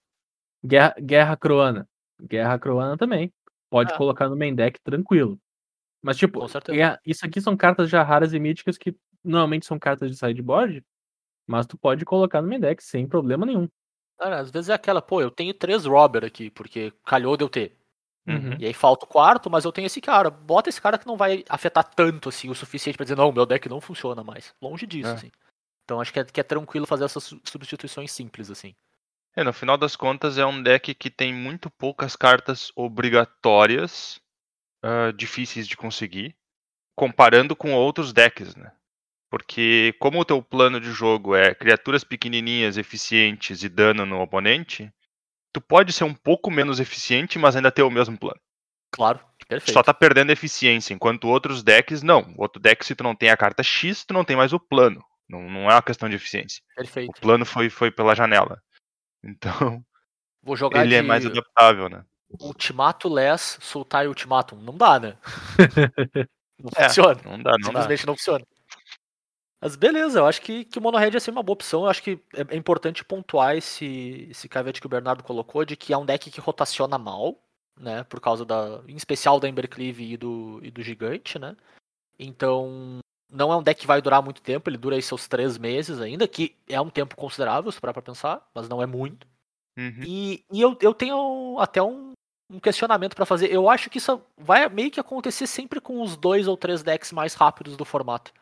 Guerra, 0.64 0.94
Guerra 1.00 1.36
Croana. 1.36 1.88
Guerra 2.20 2.58
Croana 2.58 2.96
também. 2.96 3.32
Pode 3.70 3.92
É. 3.92 3.96
colocar 3.96 4.28
no 4.28 4.36
main 4.36 4.54
deck 4.54 4.80
tranquilo. 4.82 5.38
Mas, 6.02 6.16
tipo, 6.16 6.40
guerra- 6.70 7.00
isso 7.04 7.26
aqui 7.26 7.40
são 7.40 7.56
cartas 7.56 7.90
já 7.90 8.02
raras 8.02 8.32
e 8.32 8.38
míticas 8.40 8.78
que 8.78 8.94
normalmente 9.24 9.66
são 9.66 9.78
cartas 9.78 10.10
de 10.10 10.16
sideboard, 10.16 10.82
mas 11.46 11.66
tu 11.66 11.76
pode 11.78 12.04
colocar 12.04 12.40
no 12.42 12.48
main 12.48 12.60
deck 12.60 12.82
sem 12.82 13.06
problema 13.08 13.44
nenhum. 13.46 13.68
Cara, 14.18 14.40
às 14.40 14.50
vezes 14.50 14.68
é 14.68 14.74
aquela, 14.74 15.00
pô, 15.00 15.20
eu 15.20 15.30
tenho 15.30 15.54
três 15.54 15.84
Robber 15.84 16.24
aqui, 16.24 16.50
porque 16.50 16.92
calhou 17.04 17.36
de 17.36 17.44
eu 17.44 17.48
ter. 17.48 17.76
Uhum. 18.26 18.56
E 18.58 18.66
aí 18.66 18.74
falta 18.74 19.06
o 19.06 19.08
quarto, 19.08 19.48
mas 19.48 19.64
eu 19.64 19.72
tenho 19.72 19.86
esse 19.86 20.00
cara. 20.00 20.28
Bota 20.28 20.68
esse 20.68 20.80
cara 20.80 20.98
que 20.98 21.06
não 21.06 21.16
vai 21.16 21.44
afetar 21.48 21.84
tanto, 21.84 22.28
assim, 22.28 22.50
o 22.50 22.54
suficiente 22.54 22.96
pra 22.96 23.04
dizer, 23.04 23.16
não, 23.16 23.32
meu 23.32 23.46
deck 23.46 23.68
não 23.68 23.80
funciona 23.80 24.22
mais. 24.22 24.54
Longe 24.60 24.86
disso, 24.86 25.08
É. 25.10 25.12
assim. 25.14 25.30
Então 25.84 26.00
acho 26.00 26.12
que 26.12 26.20
é, 26.20 26.24
que 26.24 26.40
é 26.40 26.42
tranquilo 26.42 26.86
fazer 26.86 27.04
essas 27.04 27.24
su- 27.24 27.40
substituições 27.44 28.12
simples, 28.12 28.50
assim. 28.50 28.74
É, 29.34 29.42
no 29.44 29.52
final 29.52 29.78
das 29.78 29.96
contas 29.96 30.36
é 30.36 30.44
um 30.44 30.62
deck 30.62 30.94
que 30.94 31.08
tem 31.08 31.32
muito 31.32 31.70
poucas 31.70 32.16
cartas 32.16 32.70
obrigatórias 32.76 34.20
ah, 34.82 35.12
difíceis 35.12 35.66
de 35.66 35.76
conseguir, 35.76 36.36
comparando 36.96 37.54
com 37.56 37.72
outros 37.72 38.12
decks, 38.12 38.54
né? 38.56 38.72
Porque 39.30 39.94
como 39.98 40.20
o 40.20 40.24
teu 40.24 40.42
plano 40.42 40.80
de 40.80 40.90
jogo 40.90 41.34
é 41.34 41.54
criaturas 41.54 42.02
pequenininhas, 42.02 42.76
eficientes 42.78 43.62
e 43.62 43.68
dano 43.68 44.06
no 44.06 44.20
oponente, 44.20 44.90
tu 45.52 45.60
pode 45.60 45.92
ser 45.92 46.04
um 46.04 46.14
pouco 46.14 46.50
menos 46.50 46.80
eficiente, 46.80 47.38
mas 47.38 47.54
ainda 47.54 47.70
ter 47.70 47.82
o 47.82 47.90
mesmo 47.90 48.18
plano. 48.18 48.40
Claro, 48.90 49.20
perfeito. 49.46 49.74
Só 49.74 49.82
tá 49.82 49.92
perdendo 49.92 50.30
eficiência, 50.32 50.94
enquanto 50.94 51.28
outros 51.28 51.62
decks 51.62 52.02
não. 52.02 52.34
O 52.36 52.42
outro 52.42 52.60
deck, 52.60 52.84
se 52.84 52.94
tu 52.94 53.04
não 53.04 53.14
tem 53.14 53.30
a 53.30 53.36
carta 53.36 53.62
X, 53.62 54.04
tu 54.04 54.14
não 54.14 54.24
tem 54.24 54.36
mais 54.36 54.52
o 54.52 54.60
plano. 54.60 55.04
Não, 55.28 55.42
não 55.42 55.70
é 55.70 55.74
uma 55.74 55.82
questão 55.82 56.08
de 56.08 56.16
eficiência. 56.16 56.62
O 56.72 56.76
Perfeito. 56.76 57.20
plano 57.20 57.44
foi, 57.44 57.68
foi 57.68 57.90
pela 57.90 58.14
janela. 58.14 58.60
Então, 59.24 59.84
Vou 60.40 60.54
jogar 60.54 60.82
ele 60.82 60.90
de 60.90 60.94
é 60.94 61.02
mais 61.02 61.26
adaptável, 61.26 61.88
né? 61.88 62.04
Ultimato 62.40 63.08
Less, 63.08 63.58
soltar 63.60 64.04
e 64.04 64.08
Ultimatum. 64.08 64.56
Não 64.56 64.76
dá, 64.76 65.00
né? 65.00 65.18
não 66.56 66.70
É, 66.76 66.84
funciona. 66.84 67.20
Não 67.24 67.42
dá, 67.42 67.50
não 67.52 67.58
dá. 67.58 67.64
Simplesmente 67.64 68.06
não 68.06 68.14
funciona. 68.14 68.46
Mas 69.60 69.74
beleza, 69.74 70.20
eu 70.20 70.26
acho 70.26 70.40
que, 70.40 70.64
que 70.64 70.78
o 70.78 70.82
Monohead 70.82 71.14
ia 71.16 71.20
ser 71.20 71.30
uma 71.30 71.42
boa 71.42 71.54
opção. 71.54 71.82
Eu 71.82 71.88
acho 71.88 72.02
que 72.02 72.20
é, 72.34 72.54
é 72.54 72.56
importante 72.56 73.04
pontuar 73.04 73.56
esse, 73.56 74.28
esse 74.30 74.48
caveat 74.48 74.80
que 74.80 74.86
o 74.86 74.90
Bernardo 74.90 75.24
colocou 75.24 75.64
de 75.64 75.76
que 75.76 75.92
é 75.92 75.98
um 75.98 76.06
deck 76.06 76.30
que 76.30 76.40
rotaciona 76.40 76.96
mal, 76.96 77.36
né? 77.78 78.04
Por 78.04 78.20
causa 78.20 78.44
da. 78.44 78.82
Em 78.86 78.96
especial 78.96 79.40
da 79.40 79.48
Embercleave 79.48 80.12
e 80.12 80.16
do, 80.16 80.60
e 80.62 80.70
do 80.70 80.82
Gigante, 80.82 81.38
né? 81.38 81.56
Então. 82.18 82.98
Não 83.30 83.52
é 83.52 83.56
um 83.56 83.62
deck 83.62 83.82
que 83.82 83.86
vai 83.86 84.00
durar 84.00 84.22
muito 84.22 84.40
tempo, 84.40 84.70
ele 84.70 84.78
dura 84.78 84.96
aí 84.96 85.02
seus 85.02 85.28
três 85.28 85.58
meses 85.58 86.00
ainda, 86.00 86.26
que 86.26 86.56
é 86.66 86.80
um 86.80 86.88
tempo 86.88 87.14
considerável, 87.14 87.70
se 87.70 87.78
parar 87.78 87.92
pra 87.92 88.00
pensar, 88.00 88.48
mas 88.54 88.70
não 88.70 88.80
é 88.80 88.86
muito. 88.86 89.26
Uhum. 89.78 90.00
E, 90.02 90.44
e 90.50 90.62
eu, 90.62 90.74
eu 90.80 90.94
tenho 90.94 91.58
até 91.60 91.82
um, 91.82 92.12
um 92.50 92.58
questionamento 92.58 93.14
pra 93.14 93.26
fazer. 93.26 93.52
Eu 93.52 93.68
acho 93.68 93.90
que 93.90 93.98
isso 93.98 94.20
vai 94.36 94.68
meio 94.68 94.90
que 94.90 94.98
acontecer 94.98 95.46
sempre 95.46 95.80
com 95.80 96.00
os 96.00 96.16
dois 96.16 96.48
ou 96.48 96.56
três 96.56 96.82
decks 96.82 97.12
mais 97.12 97.34
rápidos 97.34 97.76
do 97.76 97.84
formato. 97.84 98.32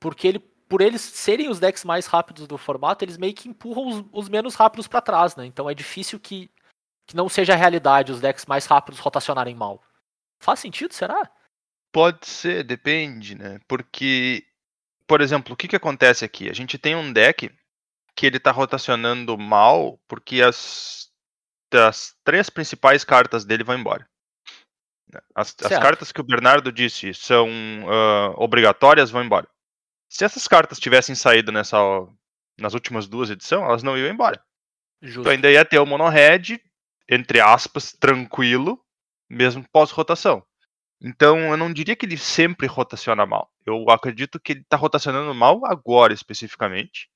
Porque 0.00 0.26
ele, 0.26 0.44
por 0.74 0.80
eles 0.80 1.02
serem 1.02 1.48
os 1.48 1.60
decks 1.60 1.84
mais 1.84 2.06
rápidos 2.06 2.48
do 2.48 2.58
formato, 2.58 3.04
eles 3.04 3.16
meio 3.16 3.32
que 3.32 3.48
empurram 3.48 3.86
os, 3.86 4.04
os 4.10 4.28
menos 4.28 4.56
rápidos 4.56 4.88
pra 4.88 5.00
trás, 5.00 5.36
né? 5.36 5.46
Então 5.46 5.70
é 5.70 5.74
difícil 5.74 6.18
que, 6.18 6.50
que 7.06 7.14
não 7.14 7.28
seja 7.28 7.52
a 7.52 7.56
realidade 7.56 8.10
os 8.10 8.20
decks 8.20 8.44
mais 8.44 8.66
rápidos 8.66 8.98
rotacionarem 8.98 9.54
mal. 9.54 9.80
Faz 10.42 10.58
sentido, 10.58 10.92
será? 10.92 11.30
Pode 11.92 12.26
ser, 12.26 12.64
depende, 12.64 13.36
né? 13.36 13.60
Porque, 13.68 14.44
por 15.06 15.20
exemplo, 15.20 15.54
o 15.54 15.56
que, 15.56 15.68
que 15.68 15.76
acontece 15.76 16.24
aqui? 16.24 16.50
A 16.50 16.52
gente 16.52 16.76
tem 16.76 16.96
um 16.96 17.12
deck 17.12 17.56
que 18.16 18.26
ele 18.26 18.40
tá 18.40 18.50
rotacionando 18.50 19.38
mal 19.38 20.00
porque 20.08 20.42
as, 20.42 21.08
as 21.72 22.16
três 22.24 22.50
principais 22.50 23.04
cartas 23.04 23.44
dele 23.44 23.62
vão 23.62 23.78
embora. 23.78 24.10
As, 25.36 25.54
as 25.62 25.78
cartas 25.78 26.10
que 26.10 26.20
o 26.20 26.24
Bernardo 26.24 26.72
disse 26.72 27.14
são 27.14 27.48
ah, 27.88 28.34
obrigatórias 28.38 29.12
vão 29.12 29.22
embora. 29.22 29.46
Se 30.14 30.24
essas 30.24 30.46
cartas 30.46 30.78
tivessem 30.78 31.16
saído 31.16 31.50
nessa, 31.50 31.76
nas 32.56 32.72
últimas 32.72 33.08
duas 33.08 33.30
edições, 33.30 33.62
elas 33.64 33.82
não 33.82 33.98
iam 33.98 34.08
embora. 34.08 34.40
Justo. 35.02 35.24
Tu 35.24 35.28
ainda 35.28 35.50
ia 35.50 35.64
ter 35.64 35.80
o 35.80 35.86
mono-red, 35.86 36.60
entre 37.10 37.40
aspas, 37.40 37.92
tranquilo, 37.92 38.80
mesmo 39.28 39.66
pós-rotação. 39.72 40.46
Então, 41.02 41.50
eu 41.50 41.56
não 41.56 41.72
diria 41.72 41.96
que 41.96 42.06
ele 42.06 42.16
sempre 42.16 42.68
rotaciona 42.68 43.26
mal. 43.26 43.50
Eu 43.66 43.90
acredito 43.90 44.38
que 44.38 44.52
ele 44.52 44.60
está 44.60 44.76
rotacionando 44.76 45.34
mal 45.34 45.66
agora, 45.66 46.12
especificamente. 46.12 47.10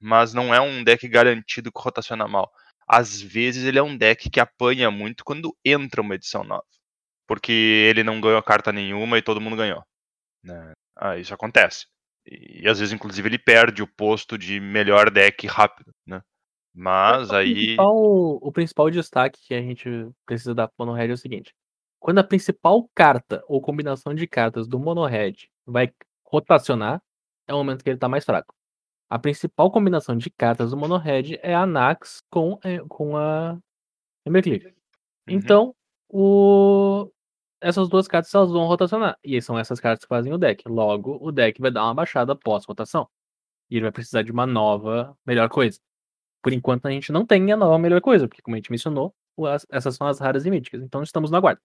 Mas 0.00 0.32
não 0.32 0.54
é 0.54 0.60
um 0.60 0.84
deck 0.84 1.08
garantido 1.08 1.72
que 1.72 1.82
rotaciona 1.82 2.28
mal. 2.28 2.48
Às 2.86 3.20
vezes, 3.20 3.64
ele 3.64 3.80
é 3.80 3.82
um 3.82 3.96
deck 3.96 4.30
que 4.30 4.38
apanha 4.38 4.88
muito 4.88 5.24
quando 5.24 5.52
entra 5.64 6.00
uma 6.00 6.14
edição 6.14 6.44
nova. 6.44 6.64
Porque 7.26 7.50
ele 7.90 8.04
não 8.04 8.20
ganhou 8.20 8.40
carta 8.40 8.72
nenhuma 8.72 9.18
e 9.18 9.22
todo 9.22 9.40
mundo 9.40 9.56
ganhou. 9.56 9.84
né? 10.44 10.74
Ah, 10.94 11.18
isso 11.18 11.34
acontece. 11.34 11.86
E, 12.26 12.68
às 12.68 12.78
vezes, 12.78 12.92
inclusive, 12.92 13.28
ele 13.28 13.38
perde 13.38 13.82
o 13.82 13.86
posto 13.86 14.36
de 14.36 14.58
melhor 14.58 15.10
deck 15.10 15.46
rápido. 15.46 15.92
Né? 16.06 16.20
Mas 16.74 17.30
O 17.30 17.36
aí. 17.36 17.54
principal, 17.54 17.96
o 17.96 18.52
principal 18.52 18.90
destaque 18.90 19.40
que 19.46 19.54
a 19.54 19.62
gente 19.62 19.88
precisa 20.26 20.54
dar 20.54 20.68
pro 20.68 20.84
Monohead 20.84 21.10
é 21.10 21.14
o 21.14 21.18
seguinte: 21.18 21.54
quando 21.98 22.18
a 22.18 22.24
principal 22.24 22.88
carta 22.94 23.42
ou 23.48 23.60
combinação 23.60 24.14
de 24.14 24.26
cartas 24.26 24.66
do 24.68 24.78
Monohead 24.78 25.48
vai 25.64 25.92
rotacionar, 26.24 27.00
é 27.46 27.54
o 27.54 27.58
momento 27.58 27.82
que 27.82 27.90
ele 27.90 27.98
tá 27.98 28.08
mais 28.08 28.24
fraco. 28.24 28.54
A 29.08 29.18
principal 29.18 29.70
combinação 29.70 30.16
de 30.16 30.28
cartas 30.30 30.72
do 30.72 30.76
Monohead 30.76 31.38
é 31.42 31.54
a 31.54 31.64
Nax 31.64 32.22
com, 32.28 32.58
eh, 32.64 32.80
com 32.88 33.16
a 33.16 33.56
Embercleave. 34.26 34.66
Uhum. 34.66 34.72
Então, 35.28 35.74
o... 36.08 37.10
essas 37.60 37.88
duas 37.88 38.06
cartas 38.06 38.34
elas 38.34 38.50
vão 38.50 38.66
rotacionar. 38.66 39.18
E 39.24 39.40
são 39.40 39.58
essas 39.58 39.80
cartas 39.80 40.04
que 40.04 40.08
fazem 40.08 40.32
o 40.32 40.38
deck. 40.38 40.68
Logo, 40.68 41.18
o 41.20 41.32
deck 41.32 41.60
vai 41.60 41.70
dar 41.70 41.84
uma 41.84 41.94
baixada 41.94 42.34
pós-rotação. 42.34 43.08
E 43.70 43.76
ele 43.76 43.82
vai 43.82 43.92
precisar 43.92 44.22
de 44.22 44.32
uma 44.32 44.46
nova 44.46 45.16
melhor 45.26 45.48
coisa. 45.48 45.80
Por 46.42 46.52
enquanto, 46.52 46.86
a 46.86 46.90
gente 46.90 47.10
não 47.10 47.26
tem 47.26 47.50
a 47.50 47.56
nova 47.56 47.78
melhor 47.78 48.00
coisa, 48.00 48.28
porque, 48.28 48.42
como 48.42 48.54
a 48.54 48.58
gente 48.58 48.70
mencionou, 48.70 49.14
essas 49.70 49.96
são 49.96 50.06
as 50.06 50.20
raras 50.20 50.46
e 50.46 50.50
míticas. 50.50 50.82
Então, 50.82 51.02
estamos 51.02 51.30
na 51.30 51.40
guarda. 51.40 51.60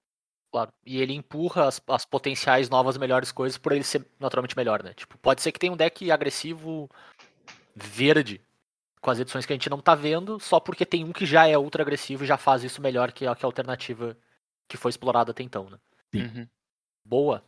Claro. 0.51 0.71
E 0.85 1.01
ele 1.01 1.13
empurra 1.13 1.67
as, 1.67 1.81
as 1.87 2.05
potenciais 2.05 2.69
novas 2.69 2.97
melhores 2.97 3.31
coisas 3.31 3.57
por 3.57 3.71
ele 3.71 3.83
ser 3.83 4.05
naturalmente 4.19 4.57
melhor, 4.57 4.83
né? 4.83 4.93
Tipo, 4.93 5.17
pode 5.17 5.41
ser 5.41 5.51
que 5.51 5.59
tenha 5.59 5.71
um 5.71 5.77
deck 5.77 6.11
agressivo 6.11 6.89
verde 7.73 8.41
com 8.99 9.09
as 9.09 9.19
edições 9.19 9.45
que 9.45 9.53
a 9.53 9.55
gente 9.55 9.69
não 9.69 9.79
tá 9.79 9.95
vendo, 9.95 10.39
só 10.39 10.59
porque 10.59 10.85
tem 10.85 11.03
um 11.03 11.11
que 11.11 11.25
já 11.25 11.47
é 11.47 11.57
ultra 11.57 11.81
agressivo 11.81 12.23
e 12.23 12.27
já 12.27 12.37
faz 12.37 12.63
isso 12.63 12.81
melhor 12.81 13.11
que 13.11 13.25
a, 13.25 13.35
que 13.35 13.45
a 13.45 13.47
alternativa 13.47 14.15
que 14.71 14.77
foi 14.77 14.89
explorada 14.89 15.31
até 15.31 15.43
então, 15.43 15.69
né? 15.69 15.77
Uhum. 16.15 16.47
Boa. 17.05 17.43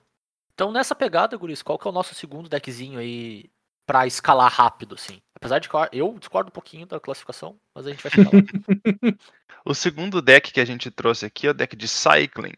Então, 0.53 0.71
nessa 0.73 0.93
pegada, 0.93 1.37
Guris, 1.37 1.61
qual 1.61 1.79
que 1.79 1.87
é 1.87 1.89
o 1.89 1.93
nosso 1.93 2.13
segundo 2.13 2.49
deckzinho 2.49 2.99
aí 2.99 3.49
pra 3.85 4.05
escalar 4.05 4.51
rápido, 4.51 4.95
assim? 4.95 5.21
Apesar 5.35 5.59
de 5.59 5.69
que 5.69 5.75
eu- 5.93 6.17
discordo 6.19 6.49
um 6.49 6.51
pouquinho 6.53 6.85
da 6.85 6.99
classificação, 6.99 7.57
mas 7.73 7.87
a 7.87 7.91
gente 7.91 8.03
vai 8.03 8.11
chegar 8.11 8.29
lá. 8.31 8.39
O 9.65 9.73
segundo 9.73 10.21
deck 10.21 10.51
que 10.51 10.59
a 10.59 10.65
gente 10.65 10.91
trouxe 10.91 11.25
aqui 11.25 11.47
é 11.47 11.51
o 11.51 11.53
deck 11.53 11.73
de 11.77 11.87
Cycling. 11.87 12.51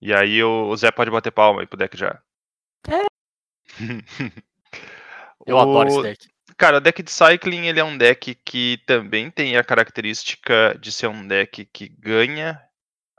E 0.00 0.12
aí 0.12 0.42
o 0.42 0.66
o 0.70 0.76
Zé 0.76 0.90
pode 0.90 1.08
bater 1.08 1.30
palma 1.30 1.60
aí 1.60 1.66
pro 1.68 1.78
deck 1.78 1.96
já. 1.96 2.20
É. 2.88 3.06
Eu 5.46 5.58
adoro 5.58 5.88
esse 5.88 5.98
O- 5.98 6.02
deck. 6.02 6.28
Cara, 6.56 6.76
o 6.78 6.80
deck 6.80 7.02
de 7.02 7.10
Cycling 7.10 7.66
ele 7.66 7.78
é 7.80 7.84
um 7.84 7.96
deck 7.96 8.34
que 8.44 8.78
também 8.86 9.30
tem 9.30 9.56
a 9.56 9.64
característica 9.64 10.76
de 10.80 10.90
ser 10.92 11.06
um 11.08 11.26
deck 11.26 11.64
que 11.66 11.88
ganha 11.88 12.60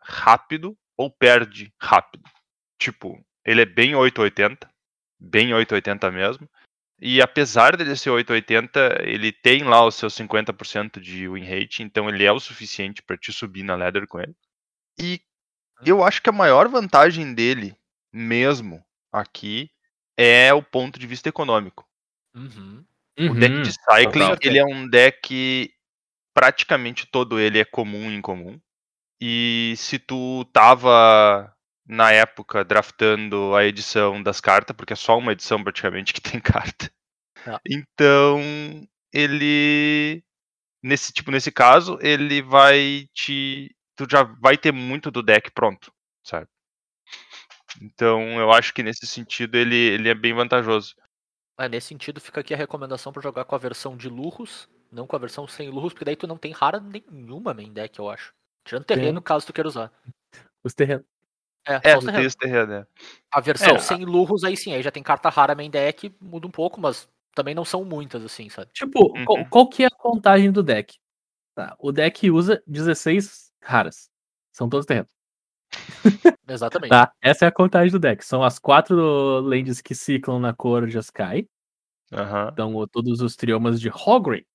rápido 0.03 0.77
ou 0.97 1.09
perde 1.09 1.73
rápido. 1.79 2.23
Tipo, 2.79 3.23
ele 3.45 3.61
é 3.61 3.65
bem 3.65 3.95
880, 3.95 4.69
bem 5.19 5.53
880 5.53 6.11
mesmo. 6.11 6.49
E 6.99 7.21
apesar 7.21 7.75
dele 7.75 7.95
ser 7.95 8.11
880, 8.11 9.01
ele 9.03 9.31
tem 9.31 9.63
lá 9.63 9.85
os 9.85 9.95
seus 9.95 10.15
50% 10.15 10.99
de 10.99 11.27
win 11.27 11.43
rate, 11.43 11.83
então 11.83 12.07
ele 12.07 12.23
é 12.23 12.31
o 12.31 12.39
suficiente 12.39 13.01
pra 13.01 13.17
te 13.17 13.33
subir 13.33 13.63
na 13.63 13.75
ladder 13.75 14.07
com 14.07 14.19
ele. 14.19 14.35
E 14.97 15.21
eu 15.85 16.03
acho 16.03 16.21
que 16.21 16.29
a 16.29 16.33
maior 16.33 16.67
vantagem 16.69 17.33
dele 17.33 17.75
mesmo 18.11 18.83
aqui 19.11 19.69
é 20.17 20.53
o 20.53 20.61
ponto 20.61 20.99
de 20.99 21.07
vista 21.07 21.27
econômico. 21.27 21.85
Uhum. 22.33 22.85
O 23.19 23.33
deck 23.33 23.61
de 23.61 23.71
Cycling, 23.71 24.29
total. 24.29 24.37
ele 24.41 24.57
é 24.57 24.65
um 24.65 24.87
deck 24.87 25.73
praticamente 26.33 27.05
todo 27.05 27.39
ele 27.39 27.59
é 27.59 27.65
comum 27.65 28.11
em 28.11 28.21
comum. 28.21 28.59
E 29.25 29.75
se 29.77 29.97
tu 29.99 30.43
tava 30.51 31.55
na 31.87 32.11
época 32.11 32.61
draftando 32.65 33.55
a 33.55 33.63
edição 33.63 34.21
das 34.21 34.41
cartas, 34.41 34.75
porque 34.75 34.91
é 34.91 34.97
só 34.97 35.17
uma 35.17 35.31
edição 35.31 35.63
praticamente 35.63 36.13
que 36.13 36.19
tem 36.19 36.41
carta. 36.43 36.91
Ah. 37.47 37.57
Então, 37.65 38.41
ele 39.13 40.21
nesse 40.83 41.13
tipo 41.13 41.31
nesse 41.31 41.53
caso, 41.53 41.97
ele 42.01 42.41
vai 42.41 43.07
te 43.13 43.73
tu 43.95 44.05
já 44.11 44.23
vai 44.23 44.57
ter 44.57 44.73
muito 44.73 45.09
do 45.09 45.23
deck 45.23 45.51
pronto, 45.51 45.89
sabe? 46.21 46.49
Então, 47.81 48.37
eu 48.41 48.51
acho 48.51 48.73
que 48.73 48.83
nesse 48.83 49.07
sentido 49.07 49.55
ele, 49.55 49.77
ele 49.77 50.09
é 50.09 50.13
bem 50.13 50.33
vantajoso. 50.33 50.97
É, 51.57 51.69
nesse 51.69 51.87
sentido, 51.87 52.19
fica 52.19 52.41
aqui 52.41 52.53
a 52.53 52.57
recomendação 52.57 53.13
pra 53.13 53.21
jogar 53.21 53.45
com 53.45 53.55
a 53.55 53.57
versão 53.57 53.95
de 53.95 54.09
lurros, 54.09 54.67
não 54.91 55.07
com 55.07 55.15
a 55.15 55.19
versão 55.19 55.47
sem 55.47 55.69
lurros, 55.69 55.93
porque 55.93 56.03
daí 56.03 56.17
tu 56.17 56.27
não 56.27 56.37
tem 56.37 56.51
rara 56.51 56.81
nenhuma 56.81 57.53
main 57.53 57.71
deck, 57.71 57.97
eu 57.97 58.09
acho. 58.09 58.33
Tirando 58.65 58.85
terreno, 58.85 59.21
caso 59.21 59.45
tu 59.45 59.53
queira 59.53 59.67
usar. 59.67 59.91
Os 60.63 60.73
terrenos. 60.73 61.05
É, 61.67 61.75
É, 61.83 61.91
só 61.93 61.97
os 61.99 62.05
no 62.05 62.11
terrenos. 62.11 62.35
terreno, 62.35 62.67
né? 62.67 62.87
A 63.31 63.41
versão 63.41 63.75
É, 63.75 63.79
sem 63.79 64.05
lurros, 64.05 64.43
aí 64.43 64.57
sim, 64.57 64.73
aí 64.73 64.81
já 64.83 64.91
tem 64.91 65.03
carta 65.03 65.29
rara 65.29 65.55
main 65.55 65.69
deck, 65.69 66.15
muda 66.21 66.47
um 66.47 66.51
pouco, 66.51 66.79
mas 66.81 67.09
também 67.35 67.55
não 67.55 67.65
são 67.65 67.83
muitas, 67.85 68.23
assim, 68.23 68.49
sabe? 68.49 68.71
Tipo, 68.73 69.17
Uhum. 69.17 69.25
qual, 69.25 69.45
qual 69.49 69.69
que 69.69 69.83
é 69.83 69.87
a 69.87 69.91
contagem 69.91 70.51
do 70.51 70.63
deck? 70.63 70.97
Tá, 71.55 71.75
o 71.79 71.91
deck 71.91 72.29
usa 72.31 72.63
16 72.67 73.51
raras. 73.63 74.09
São 74.53 74.69
todos 74.69 74.85
terrenos. 74.85 75.11
Exatamente. 76.49 76.91
Tá, 76.91 77.11
essa 77.21 77.45
é 77.45 77.47
a 77.49 77.51
contagem 77.51 77.91
do 77.91 77.99
deck. 77.99 78.23
São 78.25 78.43
as 78.43 78.59
quatro 78.59 78.95
lands 79.41 79.81
que 79.81 79.95
ciclam 79.95 80.39
na 80.39 80.53
cor 80.53 80.87
de 80.87 80.97
Sky. 80.99 81.47
Aham. 82.13 82.49
Então, 82.53 82.87
todos 82.91 83.21
os 83.21 83.35
triomas 83.35 83.79
de 83.81 83.89
Hogre. 83.89 84.45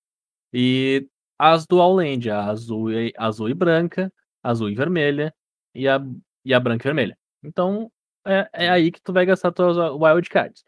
E 0.53 1.09
as 1.39 1.67
dual 1.67 1.95
land, 1.95 2.31
a 2.31 2.47
azul 2.47 2.93
e, 2.93 3.13
azul 3.17 3.49
e 3.49 3.55
branca, 3.55 4.13
azul 4.43 4.69
e 4.69 4.75
vermelha, 4.75 5.35
e 5.75 5.89
a, 5.89 6.01
e 6.45 6.53
a 6.55 6.61
branca 6.61 6.87
e 6.87 6.89
vermelha. 6.89 7.17
Então, 7.43 7.91
é, 8.27 8.49
é 8.53 8.69
aí 8.69 8.91
que 8.91 9.01
tu 9.01 9.13
vai 9.13 9.25
gastar 9.25 9.53
tuas 9.53 9.77
wild 9.77 10.29
cards. 10.29 10.65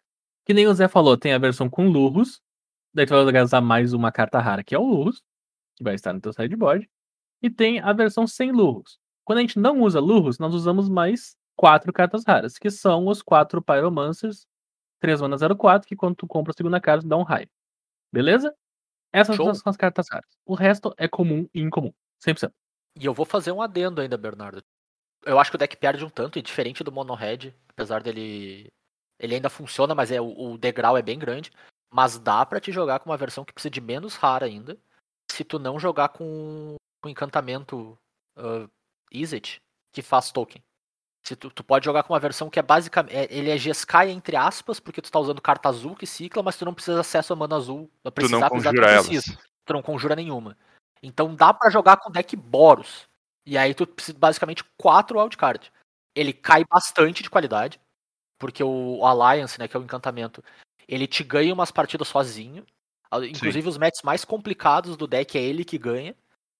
Que 0.46 0.54
nem 0.54 0.66
o 0.66 0.74
Zé 0.74 0.88
falou, 0.88 1.16
tem 1.16 1.33
a 1.33 1.38
versão 1.38 1.68
com 1.68 1.88
Lurros. 1.88 2.40
Daí 2.94 3.06
tu 3.06 3.11
vai 3.11 3.33
gastar 3.33 3.61
mais 3.61 3.92
uma 3.92 4.12
carta 4.12 4.40
rara, 4.40 4.64
que 4.64 4.74
é 4.74 4.78
o 4.78 4.85
Lurros, 4.85 5.22
que 5.76 5.85
vai 5.85 5.94
estar 5.94 6.12
no 6.12 6.20
teu 6.20 6.33
sideboard. 6.33 6.88
E 7.42 7.50
tem 7.50 7.80
a 7.80 7.92
versão 7.92 8.26
sem 8.26 8.52
Lurros. 8.52 8.98
Quando 9.24 9.38
a 9.38 9.42
gente 9.42 9.59
não 9.59 9.80
usa 9.83 10.00
Lurros, 10.00 10.38
nós 10.38 10.54
usamos 10.54 10.88
mais 10.88 11.37
quatro 11.56 11.92
cartas 11.92 12.24
raras, 12.26 12.59
que 12.59 12.70
são 12.70 13.06
os 13.06 13.22
quatro 13.22 13.62
Pyromancers, 13.62 14.46
3 15.00 15.20
mana 15.20 15.37
04, 15.37 15.88
que 15.88 15.96
quando 15.96 16.16
tu 16.16 16.26
compra 16.26 16.52
a 16.52 16.56
segunda 16.56 16.80
carta, 16.80 17.06
dá 17.06 17.16
um 17.16 17.22
raio. 17.22 17.48
Beleza? 18.12 18.54
Essas 19.12 19.37
Show. 19.37 19.55
são 19.55 19.70
as 19.70 19.77
cartas 19.77 20.07
raras. 20.11 20.31
O 20.44 20.55
resto 20.55 20.94
é 20.96 21.09
comum 21.09 21.49
e 21.53 21.61
incomum. 21.61 21.92
100%. 22.25 22.53
E 22.96 23.07
eu 23.07 23.14
vou 23.14 23.27
fazer 23.27 23.53
um 23.53 23.62
adendo 23.62 24.01
ainda, 24.01 24.16
Bernardo. 24.16 24.62
Eu 25.25 25.38
acho 25.38 25.51
que 25.51 25.57
o 25.57 25.59
deck 25.59 25.77
perde 25.77 26.05
um 26.05 26.11
tanto, 26.11 26.38
e 26.38 26.42
diferente 26.42 26.83
do 26.83 26.92
Mono 26.92 27.14
Red, 27.14 27.55
apesar 27.68 28.03
dele. 28.03 28.73
Ele 29.18 29.35
ainda 29.35 29.51
funciona, 29.51 29.94
mas 29.94 30.11
é, 30.11 30.20
o, 30.20 30.57
degrau 30.57 30.96
é 30.96 31.03
bem 31.03 31.18
grande. 31.18 31.53
Mas 31.92 32.18
dá 32.18 32.44
pra 32.46 32.61
te 32.61 32.73
jogar 32.73 33.01
com 33.01 33.11
uma 33.11 33.16
versão 33.16 33.44
que 33.44 33.53
precisa 33.53 33.70
de 33.70 33.81
menos 33.81 34.14
rara 34.14 34.46
ainda. 34.46 34.79
Se 35.31 35.44
tu 35.44 35.59
não 35.59 35.79
jogar 35.79 36.11
com 36.11 36.77
o 37.05 37.09
encantamento 37.09 37.99
uh, 38.38 38.70
Izzet, 39.12 39.61
que 39.92 40.03
faz 40.03 40.31
token. 40.31 40.62
Se 41.22 41.37
tu, 41.37 41.50
tu 41.50 41.62
pode 41.62 41.85
jogar 41.85 42.02
com 42.02 42.12
uma 42.12 42.20
versão 42.20 42.48
que 42.48 42.59
é 42.59 42.62
basicamente. 42.62 43.14
é- 43.14 43.28
ele 43.30 43.50
é 43.50 43.59
Jeskai 43.59 44.11
entre 44.11 44.37
aspas, 44.37 44.80
porque 44.80 45.02
tu 45.02 45.11
tá 45.11 45.18
usando 45.18 45.40
carta 45.40 45.68
azul 45.68 45.94
que 45.94 46.06
cicla, 46.06 46.42
mas 46.42 46.56
tu 46.56 46.64
não 46.64 46.74
precisa 46.74 47.00
acesso 47.00 47.33
a 47.33 47.37
mana 47.37 47.56
azul. 47.56 47.90
Não 48.02 48.11
precisar, 48.11 48.48
tu 48.48 48.54
conjura 48.54 48.90
elas. 48.90 49.06
precisa 49.06 49.38
tu 49.70 49.72
não 49.72 49.83
conjura 49.83 50.16
nenhuma. 50.16 50.56
Então 51.02 51.35
dá 51.35 51.54
pra 51.54 51.70
jogar 51.70 51.96
com 51.96 52.11
deck 52.11 52.37
Boros. 52.37 53.09
E 53.46 53.56
aí 53.56 53.72
tu 53.72 53.87
precisa 53.87 54.18
basicamente 54.18 54.64
quatro 54.76 55.18
wildcard. 55.18 55.72
Ele 56.14 56.33
cai 56.33 56.64
bastante 56.64 57.22
de 57.22 57.30
qualidade, 57.30 57.80
porque 58.38 58.62
o 58.62 59.04
Alliance, 59.06 59.59
né, 59.59 59.68
que 59.68 59.76
é 59.76 59.80
o 59.80 59.83
encantamento, 59.83 60.42
ele 60.88 61.06
te 61.06 61.22
ganha 61.22 61.54
umas 61.54 61.70
partidas 61.70 62.09
sozinho. 62.09 62.66
Ah, 63.11 63.24
Inclusive 63.24 63.68
os 63.68 63.78
matches 63.78 64.02
mais 64.02 64.24
complicados 64.24 64.96
do 64.96 65.06
deck 65.06 65.38
é 65.38 65.42
ele 65.42 65.64
que 65.64 65.78
ganha. 65.78 66.14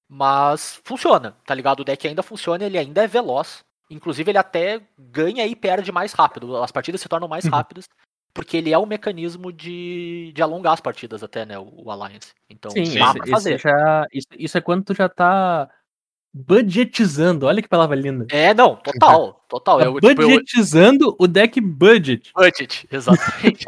Mas 0.09 0.81
funciona, 0.85 1.37
tá 1.45 1.55
ligado? 1.55 1.81
O 1.81 1.85
deck 1.85 2.07
ainda 2.07 2.23
funciona, 2.23 2.65
ele 2.65 2.79
ainda 2.79 3.05
é 3.05 3.07
veloz. 3.07 3.65
Inclusive 3.91 4.31
ele 4.31 4.39
até 4.39 4.81
ganha 4.99 5.45
e 5.47 5.55
perde 5.57 5.91
mais 5.91 6.13
rápido. 6.13 6.57
As 6.63 6.71
partidas 6.71 7.01
se 7.01 7.09
tornam 7.09 7.27
mais 7.29 7.45
Uhum. 7.45 7.51
rápidas. 7.51 7.89
Porque 8.33 8.57
ele 8.57 8.73
é 8.73 8.79
um 8.79 8.87
mecanismo 8.87 9.53
de, 9.53 10.31
de 10.33 10.41
alongar 10.41 10.73
as 10.75 10.81
partidas 10.81 11.21
até, 11.23 11.45
né? 11.45 11.59
O, 11.59 11.69
o 11.85 11.91
Alliance. 11.91 12.33
Então 12.49 12.71
Sim, 12.71 12.85
dá 12.97 13.07
esse, 13.07 13.19
pra 13.19 13.27
fazer. 13.27 13.59
já, 13.59 14.07
isso, 14.13 14.29
isso 14.39 14.57
é 14.57 14.61
quando 14.61 14.85
tu 14.85 14.95
já 14.95 15.09
tá 15.09 15.69
budgetizando. 16.33 17.47
Olha 17.47 17.61
que 17.61 17.69
palavra 17.69 17.97
linda. 17.97 18.27
É, 18.31 18.55
não, 18.55 18.77
total, 18.77 19.45
total. 19.51 19.79
Tá 19.79 19.85
Eu, 19.85 19.95
tipo, 20.01 20.07
eu, 20.23 20.29
budgetizando 20.29 21.17
o 21.19 21.27
deck 21.27 21.61
budget. 21.61 22.33
budget, 22.33 22.87
exatamente. 22.93 23.67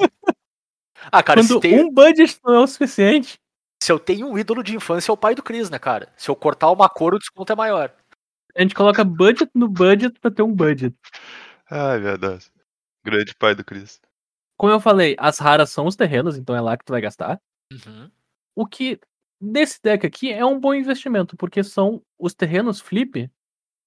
ah, 1.11 1.23
cara, 1.25 1.43
se, 1.43 1.49
quando 1.49 1.61
tem- 1.61 1.85
um 1.85 1.91
budget 1.93 2.39
não 2.45 2.55
é 2.55 2.59
o 2.61 2.67
suficiente. 2.69 3.35
se 3.83 3.91
eu 3.91 3.99
tenho 3.99 4.29
um 4.29 4.39
ídolo 4.39 4.63
de 4.63 4.77
infância 4.77 5.11
é 5.11 5.13
o 5.13 5.17
pai 5.17 5.35
do 5.35 5.43
Chris, 5.43 5.69
né, 5.71 5.79
cara? 5.81 6.09
Se 6.17 6.31
eu 6.31 6.37
cortar 6.37 6.71
uma 6.71 6.89
cor, 6.89 7.15
o 7.15 7.19
desconto 7.19 7.53
é 7.53 7.57
maior. 7.57 7.93
A 8.57 8.63
gente 8.63 8.75
coloca 8.75 9.05
budget 9.05 9.51
no 9.55 9.69
budget 9.69 10.19
pra 10.21 10.31
ter 10.31 10.43
um 10.43 10.55
budget. 10.55 10.97
Ai, 11.71 11.99
meu 11.99 12.19
Deus. 12.19 12.53
Grande 13.05 13.35
pai 13.35 13.55
do 13.55 13.65
Chris. 13.65 14.01
Como 14.57 14.73
eu 14.73 14.81
falei, 14.81 15.17
as 15.19 15.39
raras 15.39 15.71
são 15.71 15.87
os 15.87 15.97
terrenos, 15.97 16.37
então 16.37 16.55
é 16.55 16.61
lá 16.61 16.77
que 16.77 16.85
tu 16.85 16.93
vai 16.93 17.01
gastar. 17.01 17.41
Uhum. 17.73 18.11
O 18.55 18.67
que 18.67 19.01
nesse 19.41 19.81
deck 19.83 20.07
aqui 20.07 20.33
é 20.33 20.45
um 20.45 20.61
bom 20.61 20.75
investimento, 20.75 21.37
porque 21.37 21.65
são 21.65 22.03
os 22.19 22.35
terrenos 22.35 22.81
flip, 22.81 23.31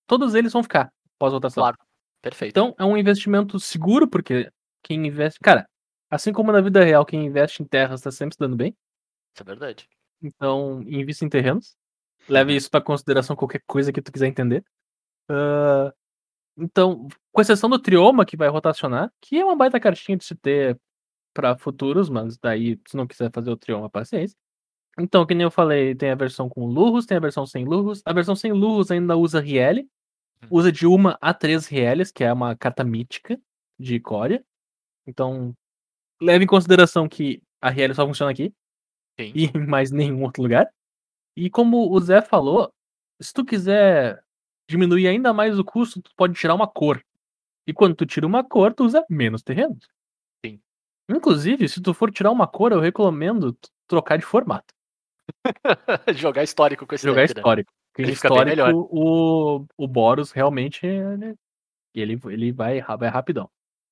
todos 0.07 0.33
eles 0.33 0.51
vão 0.51 0.63
ficar 0.63 0.91
pós-votação. 1.17 1.61
Claro. 1.61 1.77
Perfeito. 2.21 2.51
Então 2.51 2.75
é 2.77 2.83
um 2.83 2.97
investimento 2.97 3.59
seguro, 3.59 4.07
porque 4.07 4.51
quem 4.83 5.05
investe. 5.05 5.39
Cara, 5.39 5.69
assim 6.09 6.33
como 6.33 6.51
na 6.51 6.59
vida 6.59 6.83
real, 6.83 7.05
quem 7.05 7.25
investe 7.25 7.61
em 7.61 7.65
terras 7.65 8.01
tá 8.01 8.11
sempre 8.11 8.33
se 8.33 8.39
dando 8.39 8.55
bem. 8.55 8.75
Isso 9.33 9.43
é 9.43 9.45
verdade. 9.45 9.87
Então, 10.21 10.81
invista 10.87 11.23
em 11.23 11.29
terrenos. 11.29 11.77
Leve 12.27 12.55
isso 12.55 12.69
pra 12.69 12.81
consideração 12.81 13.35
qualquer 13.35 13.61
coisa 13.67 13.91
que 13.91 14.01
tu 14.01 14.11
quiser 14.11 14.27
entender. 14.27 14.63
Ah, 15.29 15.93
então, 16.57 17.07
com 17.31 17.41
exceção 17.41 17.69
do 17.69 17.79
Trioma, 17.79 18.25
que 18.25 18.37
vai 18.37 18.47
rotacionar, 18.47 19.11
que 19.21 19.37
é 19.37 19.45
uma 19.45 19.55
baita 19.55 19.79
cartinha 19.79 20.17
de 20.17 20.23
se 20.23 20.35
ter 20.35 20.79
pra 21.33 21.57
futuros, 21.57 22.09
mas 22.09 22.37
daí, 22.37 22.79
se 22.87 22.95
não 22.95 23.05
quiser 23.05 23.31
fazer 23.31 23.51
o 23.51 23.57
Trioma, 23.57 23.89
paciência. 23.89 24.37
Então, 24.97 25.25
que 25.25 25.35
nem 25.35 25.43
eu 25.43 25.51
falei, 25.51 25.93
tem 25.93 26.09
a 26.11 26.15
versão 26.15 26.47
com 26.47 26.65
lurros, 26.65 27.05
tem 27.05 27.17
a 27.17 27.19
versão 27.19 27.45
sem 27.45 27.65
lurros. 27.65 28.01
A 28.05 28.13
versão 28.13 28.35
sem 28.35 28.53
lurros 28.53 28.89
ainda 28.91 29.17
usa 29.17 29.41
Riele. 29.41 29.87
Usa 30.49 30.71
de 30.71 30.85
uma 30.85 31.17
a 31.19 31.33
três 31.33 31.67
Rieles, 31.67 32.11
que 32.11 32.23
é 32.23 32.31
uma 32.31 32.55
carta 32.55 32.83
mítica 32.83 33.39
de 33.79 33.95
Icória. 33.95 34.45
Então, 35.07 35.53
leve 36.21 36.45
em 36.45 36.47
consideração 36.47 37.09
que 37.09 37.41
a 37.61 37.69
Riele 37.69 37.93
só 37.93 38.05
funciona 38.05 38.31
aqui 38.31 38.53
Sim. 39.19 39.31
e 39.35 39.45
em 39.45 39.51
mais 39.67 39.91
nenhum 39.91 40.23
outro 40.23 40.41
lugar. 40.43 40.69
E 41.37 41.49
como 41.49 41.91
o 41.91 41.99
Zé 41.99 42.21
falou, 42.21 42.71
se 43.21 43.33
tu 43.33 43.43
quiser 43.45 44.23
diminuir 44.69 45.07
ainda 45.07 45.33
mais 45.33 45.59
o 45.59 45.63
custo, 45.65 46.01
tu 46.01 46.11
pode 46.15 46.33
tirar 46.33 46.55
uma 46.55 46.67
cor. 46.67 47.03
E 47.67 47.73
quando 47.73 47.95
tu 47.95 48.05
tira 48.05 48.25
uma 48.25 48.43
cor, 48.43 48.73
tu 48.73 48.85
usa 48.85 49.03
menos 49.09 49.41
terrenos. 49.41 49.87
Sim. 50.45 50.61
Inclusive, 51.09 51.67
se 51.67 51.81
tu 51.81 51.93
for 51.93 52.11
tirar 52.11 52.31
uma 52.31 52.47
cor, 52.47 52.71
eu 52.71 52.79
recomendo 52.79 53.57
trocar 53.87 54.17
de 54.17 54.25
formato. 54.25 54.73
Jogar 56.15 56.43
histórico 56.43 56.85
com 56.85 56.95
esse 56.95 57.05
Jogar 57.07 57.21
deck, 57.23 57.35
né? 57.35 57.39
histórico. 57.41 57.71
Porque 57.91 58.01
Ele 58.03 58.11
bem 58.11 58.45
melhor. 58.45 58.67
histórico, 58.69 58.89
o, 58.91 59.65
o 59.77 59.87
Boros 59.87 60.31
realmente 60.31 60.85
ele, 60.85 61.35
ele, 61.93 62.19
ele 62.25 62.51
vai, 62.51 62.81
vai 62.81 63.09
rapidão. 63.09 63.49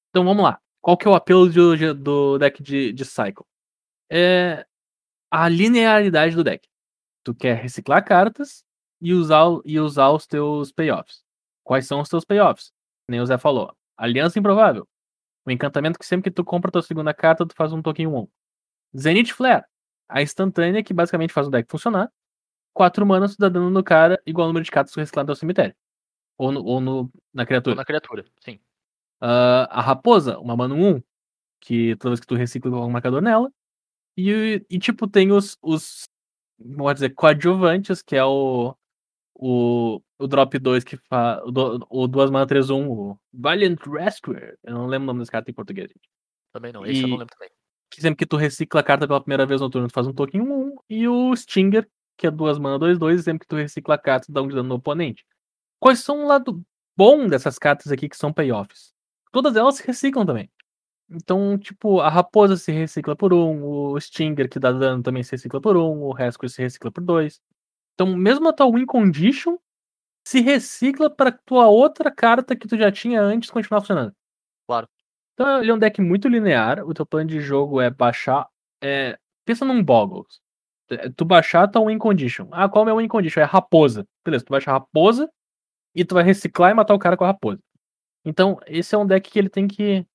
Então 0.10 0.26
vamos 0.26 0.44
lá. 0.44 0.60
Qual 0.82 0.98
que 0.98 1.08
é 1.08 1.12
o 1.12 1.16
apelo 1.16 1.50
de- 1.50 1.94
do 1.94 2.38
deck 2.38 2.62
de, 2.62 2.92
de 2.92 3.06
Cycle? 3.06 3.46
É 4.12 4.66
a 5.32 5.48
linearidade 5.48 6.36
do 6.36 6.44
deck. 6.44 6.68
Tu 7.24 7.34
quer 7.34 7.56
reciclar 7.56 8.04
cartas 8.04 8.64
e 9.02 9.14
usar, 9.14 9.46
e 9.66 9.80
usar 9.80 10.12
os 10.12 10.28
teus 10.28 10.72
payoffs. 10.72 11.24
Quais 11.64 11.88
são 11.88 12.02
os 12.02 12.10
teus 12.10 12.26
payoffs? 12.26 12.72
Nem 13.08 13.22
o 13.22 13.26
Zé 13.26 13.38
falou. 13.38 13.76
Aliança 13.98 14.40
Improvável. 14.40 14.88
O 15.46 15.52
encantamento 15.52 16.00
que 16.00 16.06
sempre 16.06 16.30
que 16.30 16.36
tu 16.36 16.44
compra 16.44 16.72
tua 16.72 16.82
segunda 16.82 17.14
carta, 17.14 17.46
tu 17.46 17.54
faz 17.56 17.74
um 17.74 17.82
token 17.82 18.08
1. 18.08 18.28
Zenith 18.98 19.32
Flare. 19.34 19.66
A 20.08 20.22
instantânea 20.22 20.84
que 20.84 20.94
basicamente 20.94 21.34
faz 21.34 21.48
o 21.48 21.50
deck 21.50 21.70
funcionar. 21.70 22.12
4 22.74 23.06
manas, 23.06 23.36
tu 23.36 23.40
dá 23.40 23.50
dano 23.50 23.70
no 23.70 23.84
cara, 23.84 24.22
igual 24.26 24.46
ao 24.46 24.50
número 24.50 24.64
de 24.64 24.72
cartas 24.72 24.92
que 24.92 24.96
tu 24.96 25.00
reciclar 25.00 25.24
no 25.24 25.28
teu 25.28 25.36
cemitério. 25.36 25.76
Ou, 26.38 26.52
no, 26.52 26.64
ou 26.64 26.82
no, 26.82 27.12
na 27.34 27.44
Ou 27.44 27.48
criatura. 27.48 27.76
na 27.76 27.86
criatura, 27.86 28.26
sim. 28.44 28.60
Ah, 29.22 29.68
a 29.70 29.82
raposa, 29.82 30.40
uma 30.40 30.56
mana 30.56 30.74
1, 30.76 31.02
que 31.62 31.96
toda 31.98 32.12
vez 32.12 32.20
que 32.20 32.28
tu 32.28 32.36
recicla 32.36 32.72
coloca 32.72 32.88
um 32.88 32.92
marcador 32.92 33.22
nela. 33.22 33.52
E, 34.18 34.66
e 34.70 34.80
tipo, 34.80 35.08
tem 35.08 35.32
os, 35.32 35.58
os 35.62 36.08
vamos 36.60 36.94
dizer, 36.96 37.10
coadjuvantes, 37.12 38.02
que 38.02 38.16
é 38.16 38.24
o, 38.24 38.76
o, 39.36 40.02
o 40.20 40.28
drop 40.28 40.58
2 40.58 40.84
que 40.84 40.98
faz. 40.98 41.42
O, 41.44 42.04
o 42.04 42.08
2 42.08 42.30
mana 42.32 42.46
3 42.48 42.70
1, 42.70 42.90
o 42.90 43.18
Valiant 43.34 43.80
Rescuer. 43.86 44.58
Eu 44.64 44.74
não 44.74 44.88
lembro 44.88 45.04
o 45.04 45.08
nome 45.08 45.20
desse 45.20 45.32
cara 45.32 45.46
em 45.48 45.54
português. 45.54 45.90
gente. 45.90 46.10
Também 46.52 46.72
não. 46.72 46.86
Esse 46.86 47.02
eu 47.02 47.08
não 47.08 47.16
E- 47.16 47.20
lembro 47.20 47.36
também. 47.36 47.50
Que 47.90 48.02
sempre 48.02 48.18
que 48.18 48.26
tu 48.26 48.38
recicla 48.38 48.80
a 48.82 48.84
carta 48.84 49.08
pela 49.08 49.22
primeira 49.22 49.46
vez 49.46 49.62
no 49.62 49.70
turno, 49.70 49.88
tu 49.88 49.94
faz 49.94 50.08
um 50.08 50.14
token 50.14 50.42
1. 50.42 50.76
E 50.90 51.08
o 51.08 51.36
Stinger, 51.36 51.88
que 52.18 52.26
é 52.26 52.32
2 52.32 52.58
mana 52.58 52.80
2 52.80 52.98
2, 52.98 53.20
e 53.20 53.24
sempre 53.24 53.42
que 53.42 53.48
tu 53.48 53.56
recicla 53.56 53.96
a 53.96 53.98
carta, 54.00 54.26
tu 54.28 54.32
dá 54.32 54.42
um 54.42 54.48
de 54.48 54.56
dano 54.56 54.70
no 54.70 54.76
oponente. 54.76 55.24
Quais 55.80 56.00
são 56.00 56.24
o 56.24 56.28
lado 56.28 56.64
bom 56.98 57.28
dessas 57.28 57.60
cartas 57.60 57.92
aqui 57.92 58.10
que 58.10 58.18
são 58.18 58.34
payoffs? 58.34 58.94
Todas 59.32 59.56
elas 59.56 59.76
se 59.76 59.86
reciclam 59.86 60.26
também. 60.26 60.50
Então, 61.14 61.58
tipo, 61.58 62.00
a 62.00 62.10
raposa 62.10 62.58
se 62.58 62.72
recicla 62.72 63.16
por 63.16 63.34
um, 63.34 63.64
o 63.64 64.00
Stinger 64.00 64.50
que 64.50 64.60
dá 64.60 64.72
dano 64.72 65.04
também 65.04 65.24
se 65.24 65.32
recicla 65.34 65.62
por 65.62 65.78
um, 65.78 66.04
o 66.04 66.12
Rescue 66.12 66.50
se 66.50 66.62
recicla 66.62 66.92
por 66.92 67.04
dois. 67.04 67.40
Então, 67.94 68.16
mesmo 68.16 68.50
a 68.50 68.54
tua 68.54 68.72
win 68.72 68.86
condition 68.86 69.58
se 70.28 70.42
recicla 70.42 71.10
para 71.10 71.32
tua 71.32 71.68
outra 71.68 72.12
carta 72.12 72.56
que 72.56 72.68
tu 72.68 72.78
já 72.78 72.92
tinha 72.92 73.22
antes 73.22 73.50
continuar 73.50 73.82
funcionando. 73.82 74.14
Claro. 74.68 74.88
Então, 75.34 75.62
ele 75.62 75.72
é 75.72 75.74
um 75.74 75.80
deck 75.80 76.02
muito 76.02 76.28
linear. 76.28 76.84
O 76.88 76.94
teu 76.94 77.06
plano 77.06 77.30
de 77.30 77.40
jogo 77.40 77.82
é 77.82 77.90
baixar. 77.90 78.48
É, 78.82 79.18
pensa 79.46 79.66
num 79.66 79.84
Boggles. 79.84 80.42
É, 80.90 81.10
Tu 81.10 81.26
baixar 81.26 81.68
tua 81.68 81.86
win 81.86 81.98
condition. 81.98 82.48
Ah, 82.52 82.70
qual 82.70 82.84
é 82.88 82.92
a 82.92 82.94
minha 82.94 83.04
win 83.04 83.08
condition? 83.08 83.42
É 83.42 83.44
raposa. 83.44 84.08
Beleza, 84.26 84.46
tu 84.46 84.52
baixa 84.52 84.72
a 84.72 84.76
raposa 84.76 85.30
e 85.96 86.06
tu 86.06 86.16
vai 86.16 86.24
reciclar 86.24 86.72
e 86.72 86.74
matar 86.74 86.94
o 86.94 87.00
cara 87.00 87.18
com 87.18 87.24
a 87.24 87.28
raposa. 87.28 87.60
Então, 88.26 88.60
esse 88.68 88.96
é 88.96 88.98
um 88.98 89.06
deck 89.06 89.30
que 89.30 89.38
ele 89.40 89.50
tem 89.50 89.68
que. 89.68 90.06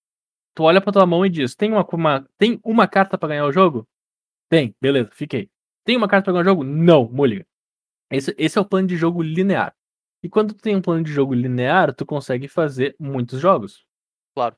Tu 0.59 0.65
olha 0.65 0.81
pra 0.81 0.93
tua 0.93 1.07
mão 1.07 1.25
e 1.25 1.31
diz: 1.31 1.55
tem 1.55 1.71
uma, 1.71 1.87
uma- 1.93 2.29
tem 2.37 2.59
uma 2.65 2.89
carta 2.89 3.17
pra 3.17 3.29
ganhar 3.29 3.47
o 3.47 3.53
jogo? 3.53 3.87
Tem, 4.51 4.75
beleza, 4.83 5.09
fiquei. 5.13 5.49
Tem 5.85 5.97
uma 5.97 6.09
carta 6.09 6.25
pra 6.25 6.33
ganhar 6.33 6.43
o 6.43 6.45
jogo? 6.47 6.65
Não, 6.65 7.09
mulligan. 7.09 7.45
Esse, 8.11 8.35
esse 8.37 8.59
é 8.59 8.61
o 8.61 8.65
plano 8.65 8.89
de 8.89 8.97
jogo 8.97 9.23
linear. 9.23 9.73
E 10.21 10.29
quando 10.29 10.53
tu 10.55 10.61
tem 10.61 10.75
um 10.75 10.83
plano 10.83 11.05
de 11.05 11.13
jogo 11.13 11.33
linear, 11.33 11.95
tu 11.95 12.05
consegue 12.05 12.49
fazer 12.49 12.97
muitos 12.99 13.39
jogos. 13.41 13.87
Claro. 14.35 14.57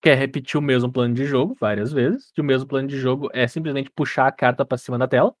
Quer 0.00 0.16
repetir 0.16 0.58
o 0.60 0.62
mesmo 0.62 0.92
plano 0.92 1.12
de 1.12 1.24
jogo 1.26 1.56
várias 1.58 1.92
vezes. 1.92 2.32
E 2.38 2.40
o 2.40 2.44
mesmo 2.44 2.68
plano 2.68 2.86
de 2.86 2.96
jogo 2.96 3.28
é 3.32 3.48
simplesmente 3.48 3.90
puxar 3.90 4.28
a 4.28 4.32
carta 4.32 4.64
pra 4.64 4.78
cima 4.78 4.96
da 4.96 5.08
tela. 5.08 5.34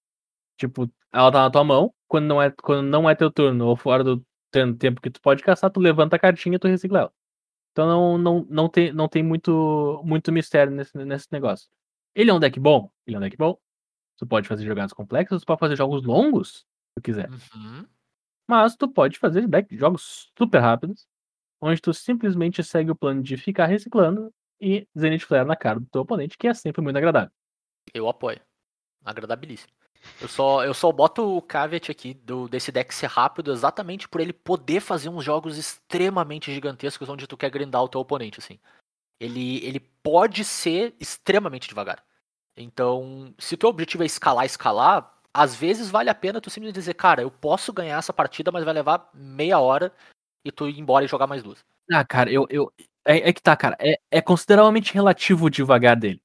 Tipo, 0.58 0.90
ela 1.12 1.30
tá 1.30 1.42
na 1.42 1.50
tua 1.50 1.62
mão. 1.62 1.94
Quando 2.08 2.26
não 2.26 2.42
é, 2.42 2.50
quando 2.50 2.84
não 2.88 3.08
é 3.08 3.14
teu 3.14 3.30
turno 3.30 3.66
ou 3.68 3.76
fora 3.76 4.02
do 4.02 4.20
tempo 4.50 5.00
que 5.00 5.10
tu 5.10 5.20
pode 5.22 5.44
caçar, 5.44 5.70
tu 5.70 5.78
levanta 5.78 6.16
a 6.16 6.18
cartinha 6.18 6.56
e 6.56 6.58
tu 6.58 6.66
recicla 6.66 7.00
ela. 7.02 7.12
Então 7.72 7.86
não, 7.86 8.18
não, 8.18 8.46
não 8.48 8.68
tem, 8.68 8.92
não 8.92 9.08
tem 9.08 9.22
muito, 9.22 10.02
muito 10.04 10.30
mistério 10.30 10.72
nesse, 10.72 10.96
nesse 10.96 11.28
negócio. 11.32 11.68
Ele 12.14 12.30
é 12.30 12.34
um 12.34 12.38
deck 12.38 12.60
bom? 12.60 12.90
Ele 13.06 13.16
é 13.16 13.18
um 13.18 13.22
deck 13.22 13.36
bom. 13.36 13.58
Tu 14.18 14.26
pode 14.26 14.46
fazer 14.46 14.64
jogadas 14.64 14.92
complexas, 14.92 15.42
tu 15.42 15.46
pode 15.46 15.58
fazer 15.58 15.76
jogos 15.76 16.04
longos, 16.04 16.58
se 16.58 16.64
tu 16.96 17.02
quiser. 17.02 17.30
Uhum. 17.30 17.86
Mas 18.46 18.76
tu 18.76 18.86
pode 18.86 19.18
fazer 19.18 19.48
deck, 19.48 19.74
jogos 19.76 20.30
super 20.38 20.60
rápidos, 20.60 21.08
onde 21.60 21.80
tu 21.80 21.94
simplesmente 21.94 22.62
segue 22.62 22.90
o 22.90 22.96
plano 22.96 23.22
de 23.22 23.36
ficar 23.36 23.66
reciclando 23.66 24.32
e 24.60 24.86
Zenith 24.96 25.24
Flare 25.24 25.48
na 25.48 25.56
cara 25.56 25.80
do 25.80 25.86
teu 25.86 26.02
oponente, 26.02 26.36
que 26.36 26.46
é 26.46 26.54
sempre 26.54 26.82
muito 26.82 26.96
agradável. 26.96 27.32
Eu 27.92 28.08
apoio. 28.08 28.40
Agradabilíssimo. 29.04 29.72
Eu 30.20 30.28
só, 30.28 30.64
eu 30.64 30.74
só 30.74 30.90
boto 30.90 31.36
o 31.36 31.42
caveat 31.42 31.90
aqui 31.90 32.14
do, 32.14 32.48
desse 32.48 32.72
deck 32.72 32.94
ser 32.94 33.06
rápido 33.06 33.52
exatamente 33.52 34.08
por 34.08 34.20
ele 34.20 34.32
poder 34.32 34.80
fazer 34.80 35.08
uns 35.08 35.24
jogos 35.24 35.58
extremamente 35.58 36.52
gigantescos 36.52 37.08
onde 37.08 37.26
tu 37.26 37.36
quer 37.36 37.50
grindar 37.50 37.82
o 37.82 37.88
teu 37.88 38.00
oponente, 38.00 38.38
assim. 38.38 38.58
Ele, 39.20 39.64
ele 39.64 39.80
pode 39.80 40.44
ser 40.44 40.94
extremamente 40.98 41.68
devagar. 41.68 42.04
Então, 42.56 43.34
se 43.38 43.56
teu 43.56 43.68
objetivo 43.68 44.02
é 44.02 44.06
escalar, 44.06 44.44
escalar, 44.44 45.12
às 45.32 45.54
vezes 45.54 45.90
vale 45.90 46.10
a 46.10 46.14
pena 46.14 46.40
tu 46.40 46.50
simplesmente 46.50 46.74
dizer, 46.74 46.94
cara, 46.94 47.22
eu 47.22 47.30
posso 47.30 47.72
ganhar 47.72 47.98
essa 47.98 48.12
partida, 48.12 48.52
mas 48.52 48.64
vai 48.64 48.74
levar 48.74 49.08
meia 49.14 49.58
hora 49.58 49.92
e 50.44 50.52
tu 50.52 50.68
ir 50.68 50.78
embora 50.78 51.04
e 51.04 51.08
jogar 51.08 51.26
mais 51.26 51.42
duas. 51.42 51.64
Ah, 51.90 52.04
cara, 52.04 52.30
eu. 52.30 52.46
eu 52.50 52.72
é, 53.04 53.30
é 53.30 53.32
que 53.32 53.42
tá, 53.42 53.56
cara. 53.56 53.76
É, 53.80 53.98
é 54.10 54.20
consideravelmente 54.20 54.92
relativo 54.94 55.46
o 55.46 55.50
devagar 55.50 55.96
dele. 55.96 56.22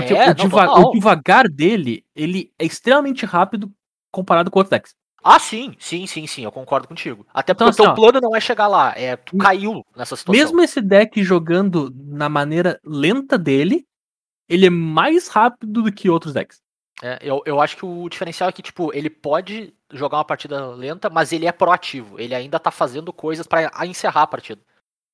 Porque 0.00 0.14
É, 0.14 0.30
o, 0.30 0.34
diva- 0.34 0.72
o 0.80 0.92
devagar 0.92 1.48
dele, 1.48 2.04
ele 2.14 2.52
é 2.58 2.64
extremamente 2.64 3.24
rápido 3.26 3.70
comparado 4.10 4.50
com 4.50 4.58
outros 4.58 4.70
decks. 4.70 4.94
Ah, 5.22 5.38
sim, 5.38 5.74
sim, 5.78 6.06
sim, 6.06 6.26
sim, 6.26 6.44
eu 6.44 6.52
concordo 6.52 6.86
contigo. 6.88 7.26
Até 7.34 7.52
Então, 7.52 7.66
porque 7.66 7.82
o 7.82 7.84
teu 7.86 7.94
plano 7.94 8.20
não 8.20 8.36
é 8.36 8.40
chegar 8.40 8.66
lá, 8.68 8.94
é 8.96 9.16
tu 9.16 9.36
caiu 9.36 9.84
nessa 9.96 10.16
situação. 10.16 10.40
Mesmo 10.42 10.60
esse 10.62 10.80
deck 10.80 11.22
jogando 11.22 11.92
na 11.94 12.28
maneira 12.28 12.80
lenta 12.84 13.36
dele, 13.36 13.84
ele 14.48 14.66
é 14.66 14.70
mais 14.70 15.28
rápido 15.28 15.82
do 15.82 15.92
que 15.92 16.08
outros 16.08 16.32
decks. 16.32 16.60
É, 17.02 17.18
eu, 17.20 17.42
eu 17.44 17.60
acho 17.60 17.76
que 17.76 17.84
o 17.84 18.08
diferencial 18.08 18.48
é 18.48 18.52
que, 18.52 18.62
tipo, 18.62 18.92
ele 18.92 19.10
pode 19.10 19.72
jogar 19.92 20.18
uma 20.18 20.24
partida 20.24 20.66
lenta, 20.68 21.08
mas 21.10 21.32
ele 21.32 21.46
é 21.46 21.52
proativo. 21.52 22.18
Ele 22.18 22.34
ainda 22.34 22.58
tá 22.58 22.70
fazendo 22.70 23.12
coisas 23.12 23.46
pra 23.46 23.70
a- 23.72 23.86
encerrar 23.86 24.22
a 24.22 24.26
partida. 24.26 24.60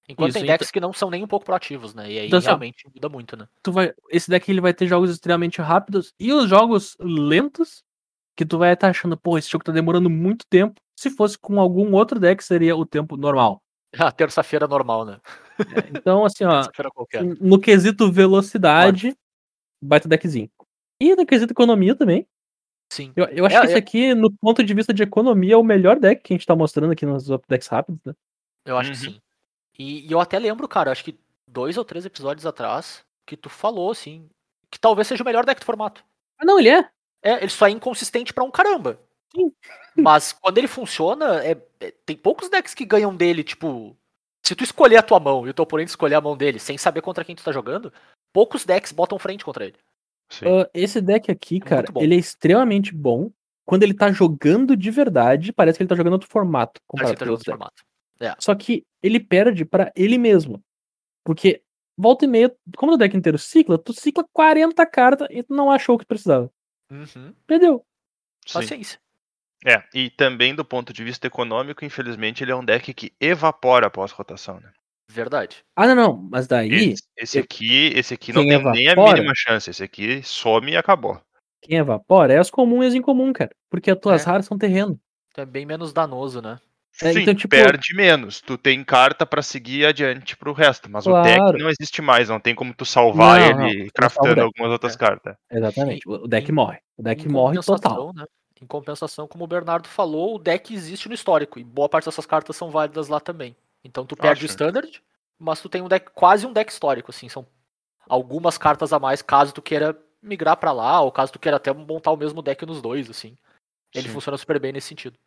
Enquanto 0.08 0.30
Isso, 0.30 0.34
tem 0.38 0.44
então- 0.44 0.54
decks 0.54 0.70
que 0.70 0.80
não 0.80 0.92
são 0.92 1.08
nem 1.10 1.24
um 1.24 1.26
pouco 1.26 1.46
proativos, 1.46 1.94
né? 1.94 2.10
E 2.10 2.18
aí 2.18 2.26
Então, 2.26 2.38
assim, 2.38 2.46
realmente 2.48 2.84
muda 2.94 3.08
muito, 3.08 3.36
né? 3.36 3.46
tu 3.62 3.72
vai, 3.72 3.92
esse 4.10 4.28
deck 4.28 4.50
ele 4.50 4.60
vai 4.60 4.74
ter 4.74 4.86
jogos 4.86 5.10
extremamente 5.10 5.60
rápidos 5.62 6.12
e 6.20 6.32
os 6.32 6.48
jogos 6.48 6.94
lentos 7.00 7.82
que 8.36 8.44
tu 8.44 8.58
vai 8.58 8.72
estar 8.74 8.88
achando, 8.90 9.16
pô, 9.16 9.38
esse 9.38 9.48
jogo 9.50 9.64
tá 9.64 9.72
demorando 9.72 10.10
muito 10.10 10.44
tempo. 10.48 10.78
Se 10.98 11.08
fosse 11.10 11.38
com 11.38 11.58
algum 11.58 11.92
outro 11.94 12.18
deck 12.20 12.42
seria 12.44 12.76
o 12.76 12.84
tempo 12.84 13.16
normal. 13.16 13.62
A 14.08 14.12
terça-feira 14.12 14.66
normal, 14.66 15.04
né? 15.06 15.20
É, 15.58 15.96
Então 15.98 16.24
assim, 16.24 16.44
ó, 16.44 16.56
Terça-feira 16.62 16.90
qualquer. 16.90 17.22
no 17.24 17.58
quesito 17.60 18.10
velocidade, 18.12 19.16
baita 19.82 20.08
deckzinho. 20.08 20.50
E 21.00 21.14
no 21.16 21.24
quesito 21.24 21.52
economia 21.52 21.94
também. 21.94 22.26
Sim. 22.92 23.12
Eu, 23.16 23.24
eu 23.26 23.46
acho 23.46 23.56
É, 23.56 23.60
que 23.60 23.66
esse 23.66 23.74
é- 23.74 23.78
aqui, 23.78 24.14
no 24.14 24.30
ponto 24.32 24.62
de 24.62 24.74
vista 24.74 24.92
de 24.92 25.02
economia, 25.02 25.54
é 25.54 25.56
o 25.56 25.62
melhor 25.64 25.98
deck 25.98 26.22
que 26.22 26.32
a 26.32 26.36
gente 26.36 26.46
tá 26.46 26.54
mostrando 26.54 26.92
aqui 26.92 27.06
nos 27.06 27.26
decks 27.48 27.68
rápidos, 27.68 28.00
né? 28.04 28.12
Eu 28.66 28.76
acho 28.76 28.90
que 28.92 28.96
Uhum. 29.06 29.12
sim. 29.14 29.20
E, 29.78 30.06
e 30.06 30.12
eu 30.12 30.20
até 30.20 30.38
lembro, 30.38 30.68
cara, 30.68 30.90
acho 30.90 31.04
que 31.04 31.18
dois 31.48 31.76
ou 31.76 31.84
três 31.84 32.04
episódios 32.04 32.46
atrás, 32.46 33.04
que 33.26 33.36
tu 33.36 33.48
falou, 33.48 33.90
assim, 33.90 34.28
que 34.70 34.78
talvez 34.78 35.06
seja 35.08 35.22
o 35.22 35.26
melhor 35.26 35.44
deck 35.44 35.60
do 35.60 35.64
formato. 35.64 36.04
Ah, 36.38 36.44
não, 36.44 36.58
ele 36.58 36.68
é. 36.68 36.88
É, 37.22 37.38
ele 37.38 37.48
só 37.48 37.66
é 37.66 37.70
inconsistente 37.70 38.32
pra 38.32 38.44
um 38.44 38.50
caramba. 38.50 38.98
Sim. 39.34 39.52
Mas 39.96 40.32
quando 40.32 40.58
ele 40.58 40.68
funciona, 40.68 41.44
é- 41.44 41.56
é- 41.80 41.92
tem 42.04 42.16
poucos 42.16 42.48
decks 42.48 42.74
que 42.74 42.84
ganham 42.84 43.14
dele, 43.14 43.42
tipo. 43.42 43.96
Se 44.44 44.54
tu 44.54 44.62
escolher 44.62 44.98
a 44.98 45.02
tua 45.02 45.18
mão 45.18 45.46
e 45.46 45.50
o 45.50 45.54
teu 45.54 45.62
oponente 45.62 45.88
escolher 45.88 46.16
a 46.16 46.20
mão 46.20 46.36
dele 46.36 46.58
sem 46.58 46.76
saber 46.76 47.00
contra 47.00 47.24
quem 47.24 47.34
tu 47.34 47.42
tá 47.42 47.50
jogando, 47.50 47.90
poucos 48.30 48.64
decks 48.66 48.92
botam 48.92 49.18
frente 49.18 49.42
contra 49.42 49.64
ele. 49.64 49.76
Sim. 50.28 50.44
Ah, 50.46 50.68
esse 50.74 51.00
deck 51.00 51.30
aqui, 51.30 51.54
muito 51.54 51.66
cara, 51.66 51.86
ele 51.96 52.14
é 52.14 52.18
extremamente 52.18 52.92
bom. 52.94 53.30
Quando 53.64 53.84
ele 53.84 53.94
tá 53.94 54.12
jogando 54.12 54.76
de 54.76 54.90
verdade, 54.90 55.50
parece 55.50 55.78
que 55.78 55.82
ele 55.82 55.88
tá 55.88 55.94
jogando 55.94 56.14
outro 56.14 56.28
formato. 56.28 56.78
Parece 56.92 57.14
que 57.14 57.18
tá 57.18 57.24
com 57.24 57.30
jogando 57.30 57.38
outro 57.38 57.58
decks. 57.58 57.84
Formato. 58.18 58.44
Só 58.44 58.54
que 58.54 58.84
ele 59.02 59.20
perde 59.20 59.64
pra 59.64 59.92
ele 59.94 60.18
mesmo. 60.18 60.62
Porque 61.24 61.62
volta 61.96 62.24
e 62.24 62.28
meia, 62.28 62.54
como 62.76 62.92
no 62.92 62.98
deck 62.98 63.16
inteiro 63.16 63.38
cicla, 63.38 63.78
tu 63.78 63.92
cicla 63.92 64.24
40 64.32 64.84
cartas 64.86 65.28
e 65.30 65.42
tu 65.42 65.54
não 65.54 65.70
achou 65.70 65.94
o 65.94 65.98
que 65.98 66.04
tu 66.04 66.08
precisava. 66.08 66.50
Uhum. 66.90 67.34
Perdeu. 67.46 67.84
Sim. 68.46 68.54
Paciência. 68.60 69.00
É, 69.66 69.82
e 69.94 70.10
também 70.10 70.54
do 70.54 70.64
ponto 70.64 70.92
de 70.92 71.02
vista 71.02 71.26
econômico, 71.26 71.84
infelizmente, 71.84 72.44
ele 72.44 72.52
é 72.52 72.56
um 72.56 72.64
deck 72.64 72.92
que 72.92 73.12
evapora 73.18 73.86
após 73.86 74.12
rotação, 74.12 74.60
né? 74.60 74.70
Verdade. 75.10 75.64
Ah, 75.74 75.86
não, 75.86 75.94
não. 75.94 76.16
Mas 76.30 76.46
daí, 76.46 76.70
Esse, 76.72 77.02
esse 77.16 77.38
aqui, 77.38 77.86
esse 77.94 78.12
aqui 78.14 78.32
não 78.32 78.42
tem 78.46 78.62
nem 78.72 78.88
a 78.88 78.94
mínima 78.96 79.32
chance. 79.34 79.70
Esse 79.70 79.82
aqui 79.82 80.22
some 80.22 80.70
e 80.72 80.76
acabou. 80.76 81.20
quem 81.62 81.78
evapora 81.78 82.34
é 82.34 82.38
as 82.38 82.50
comuns 82.50 82.84
e 82.84 82.88
as 82.88 82.94
incomuns, 82.94 83.32
cara. 83.32 83.50
Porque 83.70 83.90
as 83.90 83.98
tuas 83.98 84.22
É. 84.22 84.26
raras 84.26 84.44
são 84.46 84.58
terreno. 84.58 85.00
Então 85.30 85.42
é 85.42 85.46
bem 85.46 85.64
menos 85.64 85.92
danoso, 85.94 86.42
né? 86.42 86.58
É, 87.02 87.12
Sim, 87.12 87.20
então, 87.22 87.34
tipo- 87.34 87.48
perde 87.50 87.94
menos. 87.94 88.40
Tu 88.40 88.56
tem 88.56 88.84
carta 88.84 89.26
pra 89.26 89.42
seguir 89.42 89.84
adiante 89.84 90.36
pro 90.36 90.52
resto, 90.52 90.88
mas 90.88 91.04
o 91.06 91.10
Claro. 91.10 91.24
deck 91.52 91.62
não 91.62 91.68
existe 91.68 92.00
mais. 92.00 92.28
Não 92.28 92.38
tem 92.38 92.54
como 92.54 92.72
tu 92.72 92.84
salvar 92.84 93.40
Não, 93.40 93.46
ele 93.66 93.78
não 93.80 93.86
o 93.86 93.92
craftando 93.92 94.40
algumas 94.40 94.70
outras 94.70 94.94
É. 94.94 94.98
cartas. 94.98 95.36
Exatamente. 95.50 96.08
O 96.08 96.12
o 96.24 96.28
deck 96.28 96.50
morre. 96.52 96.78
O 96.96 97.02
deck 97.02 97.26
Em 97.26 97.28
morre 97.28 97.60
total. 97.60 98.12
Né? 98.14 98.24
Em 98.62 98.66
compensação, 98.66 99.26
como 99.26 99.42
o 99.44 99.46
Bernardo 99.48 99.88
falou, 99.88 100.36
o 100.36 100.38
deck 100.38 100.72
existe 100.72 101.08
no 101.08 101.14
histórico. 101.14 101.58
E 101.58 101.64
boa 101.64 101.88
parte 101.88 102.04
dessas 102.04 102.26
cartas 102.26 102.54
são 102.56 102.70
válidas 102.70 103.08
lá 103.08 103.18
também. 103.18 103.56
Então 103.82 104.06
tu 104.06 104.16
perde 104.16 104.44
o 104.44 104.46
Acho. 104.46 104.52
standard, 104.52 105.02
mas 105.38 105.60
tu 105.60 105.68
tem 105.68 105.82
um 105.82 105.88
deck, 105.88 106.10
quase 106.14 106.46
um 106.46 106.52
deck 106.52 106.70
histórico, 106.70 107.10
assim. 107.10 107.28
São 107.28 107.44
algumas 108.08 108.56
cartas 108.56 108.92
a 108.92 109.00
mais 109.00 109.20
caso 109.20 109.52
tu 109.52 109.60
queira 109.60 109.98
migrar 110.22 110.56
pra 110.56 110.70
lá, 110.72 111.00
ou 111.00 111.10
caso 111.10 111.32
tu 111.32 111.38
queira 111.40 111.56
até 111.56 111.72
montar 111.72 112.12
o 112.12 112.16
mesmo 112.16 112.40
deck 112.40 112.64
nos 112.64 112.80
dois, 112.80 113.10
assim. 113.10 113.36
Ele 113.92 114.06
Sim. 114.06 114.14
funciona 114.14 114.38
super 114.38 114.60
bem 114.60 114.72
nesse 114.72 114.86
sentido. 114.88 115.18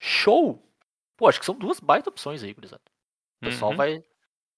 Show! 0.00 0.62
Pô, 1.18 1.28
acho 1.28 1.38
que 1.40 1.44
são 1.44 1.54
duas 1.54 1.80
baita 1.80 2.08
opções 2.08 2.42
aí, 2.42 2.54
gurizada. 2.54 2.80
O 3.42 3.46
pessoal 3.46 3.72
Uhum. 3.72 3.76
vai. 3.76 4.00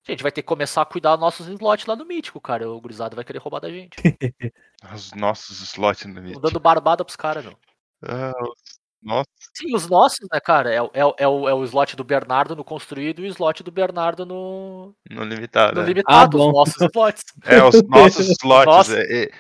Gente, 0.07 0.23
vai 0.23 0.31
ter 0.31 0.43
que 0.43 0.49
começar 0.49 0.83
a 0.83 0.87
cuidar 0.87 1.11
dos 1.17 1.21
nossos 1.21 1.47
slots 1.49 1.87
lá 1.87 1.97
no 1.97 2.07
Mítico, 2.07 2.41
cara. 2.41 2.71
O 2.71 2.81
gurizada 2.81 3.17
vai 3.17 3.25
querer 3.25 3.39
roubar 3.39 3.61
da 3.61 3.69
gente. 3.71 3.97
Os 4.95 5.13
nossos 5.13 5.61
slots 5.61 6.05
no 6.07 6.15
Tô 6.15 6.21
Meet. 6.21 6.41
dando 6.41 6.61
barbada 6.61 7.05
pros 7.05 7.17
caras, 7.17 7.45
meu. 7.45 7.57
Ah, 8.03 8.33
os- 8.43 8.81
nossa, 9.03 9.27
Sim, 9.57 9.75
os 9.75 9.87
nossos, 9.89 10.27
né, 10.33 10.39
cara? 10.41 10.71
É, 10.73 10.81
o- 10.83 10.91
é, 10.93 11.05
o- 11.07 11.15
é, 11.19 11.27
o, 11.29 11.49
é 11.49 11.55
o 11.55 11.65
slot 11.65 11.97
do 11.97 12.05
Bernardo 12.05 12.55
no 12.55 12.63
construído 12.65 13.21
e 13.21 13.25
o 13.25 13.27
slot 13.29 13.63
do 13.63 13.71
Bernardo 13.71 14.25
no, 14.27 14.95
no 15.11 15.25
limitado. 15.25 15.75
no 15.77 15.83
é. 15.83 15.87
limitado, 15.87 16.39
Ah, 16.43 16.47
os 16.47 16.53
nossos 16.53 16.77
slots. 16.83 17.25
É, 17.45 17.63
os 17.65 17.83
nossos 17.89 18.29
slots. 18.29 18.67
Nossa. 18.75 18.99
É, 19.01 19.23
é, 19.25 19.31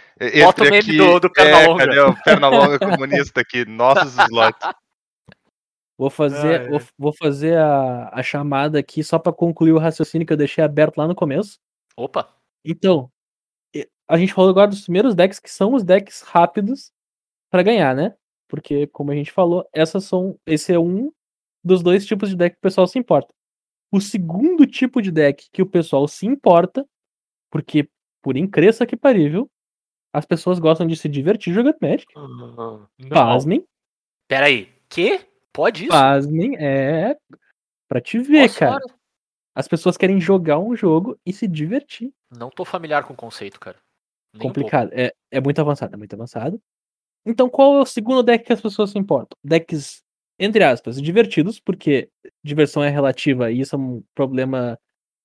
é, 0.40 0.44
Bota 0.44 0.62
o 0.62 0.64
meme 0.64 0.78
aqui, 0.78 0.96
do- 0.96 1.20
do 1.20 1.30
Pernalonga. 1.30 1.82
É, 1.82 1.86
cadê 1.86 2.00
o 2.00 2.22
Pernalonga 2.22 2.78
comunista 2.78 3.40
aqui? 3.42 3.64
Nossos 3.66 4.14
slots. 4.30 4.74
Vou 6.00 6.08
fazer, 6.08 6.62
Ah, 6.62 6.64
é. 6.64 6.68
vou, 6.70 6.80
vou 6.96 7.12
fazer 7.12 7.58
a, 7.58 8.08
a 8.10 8.22
chamada 8.22 8.78
aqui 8.78 9.04
só 9.04 9.18
pra 9.18 9.34
concluir 9.34 9.72
o 9.72 9.78
raciocínio 9.78 10.26
que 10.26 10.32
eu 10.32 10.36
deixei 10.36 10.64
aberto 10.64 10.96
lá 10.96 11.06
no 11.06 11.14
começo. 11.14 11.58
Opa, 11.94 12.34
Então, 12.64 13.12
a 14.08 14.16
gente 14.16 14.32
falou 14.32 14.48
agora 14.48 14.70
dos 14.70 14.80
primeiros 14.84 15.14
decks 15.14 15.38
que 15.38 15.50
são 15.50 15.74
os 15.74 15.84
decks 15.84 16.22
rápidos 16.22 16.90
pra 17.50 17.62
ganhar, 17.62 17.94
né? 17.94 18.16
Porque, 18.48 18.86
como 18.86 19.10
a 19.12 19.14
gente 19.14 19.30
falou, 19.30 19.68
essas 19.74 20.04
são, 20.04 20.40
esse 20.46 20.72
é 20.72 20.78
um 20.78 21.12
dos 21.62 21.82
dois 21.82 22.06
tipos 22.06 22.30
de 22.30 22.34
deck 22.36 22.54
que 22.54 22.58
o 22.60 22.62
pessoal 22.62 22.86
se 22.86 22.98
importa. 22.98 23.34
O 23.92 24.00
segundo 24.00 24.66
tipo 24.66 25.02
de 25.02 25.12
deck 25.12 25.50
que 25.52 25.60
o 25.60 25.66
pessoal 25.66 26.08
se 26.08 26.24
importa, 26.26 26.88
porque, 27.50 27.90
por 28.22 28.38
incrível 28.38 28.86
que 28.86 28.96
parível, 28.96 29.50
as 30.14 30.24
pessoas 30.24 30.58
gostam 30.58 30.86
de 30.86 30.96
se 30.96 31.10
divertir 31.10 31.52
jogando 31.52 31.76
Magic. 31.82 32.06
não. 32.16 32.88
Pasmem, 33.10 33.64
Pera 34.26 34.46
aí, 34.46 34.72
que? 34.88 35.29
Pode 35.52 35.84
isso? 35.84 35.90
pasmem, 35.90 36.56
é 36.56 37.16
pra 37.88 38.00
te 38.00 38.18
ver, 38.18 38.42
Nossa 38.42 38.58
cara. 38.58 38.72
senhora, 38.72 38.94
As 39.54 39.66
pessoas 39.66 39.96
querem 39.96 40.20
jogar 40.20 40.58
um 40.58 40.76
jogo 40.76 41.18
e 41.26 41.32
se 41.32 41.48
divertir. 41.48 42.12
Não 42.30 42.50
tô 42.50 42.64
familiar 42.64 43.04
com 43.04 43.12
o 43.12 43.16
conceito, 43.16 43.58
cara. 43.58 43.76
Nem 44.32 44.46
um 44.46 44.48
complicado. 44.48 44.90
É, 44.92 45.12
é 45.30 45.40
muito 45.40 45.60
avançado, 45.60 45.94
é 45.94 45.96
muito 45.96 46.14
avançado. 46.14 46.60
Então, 47.26 47.50
qual 47.50 47.76
é 47.76 47.80
o 47.80 47.86
segundo 47.86 48.22
deck 48.22 48.44
que 48.44 48.52
as 48.52 48.60
pessoas 48.60 48.90
se 48.90 48.98
importam? 48.98 49.36
Decks, 49.44 50.02
entre 50.38 50.64
aspas, 50.64 51.00
divertidos, 51.00 51.60
porque 51.60 52.08
diversão 52.42 52.82
é 52.82 52.88
relativa 52.88 53.50
e 53.50 53.60
isso 53.60 53.74
é 53.74 53.78
um 53.78 54.02
problema 54.14 54.78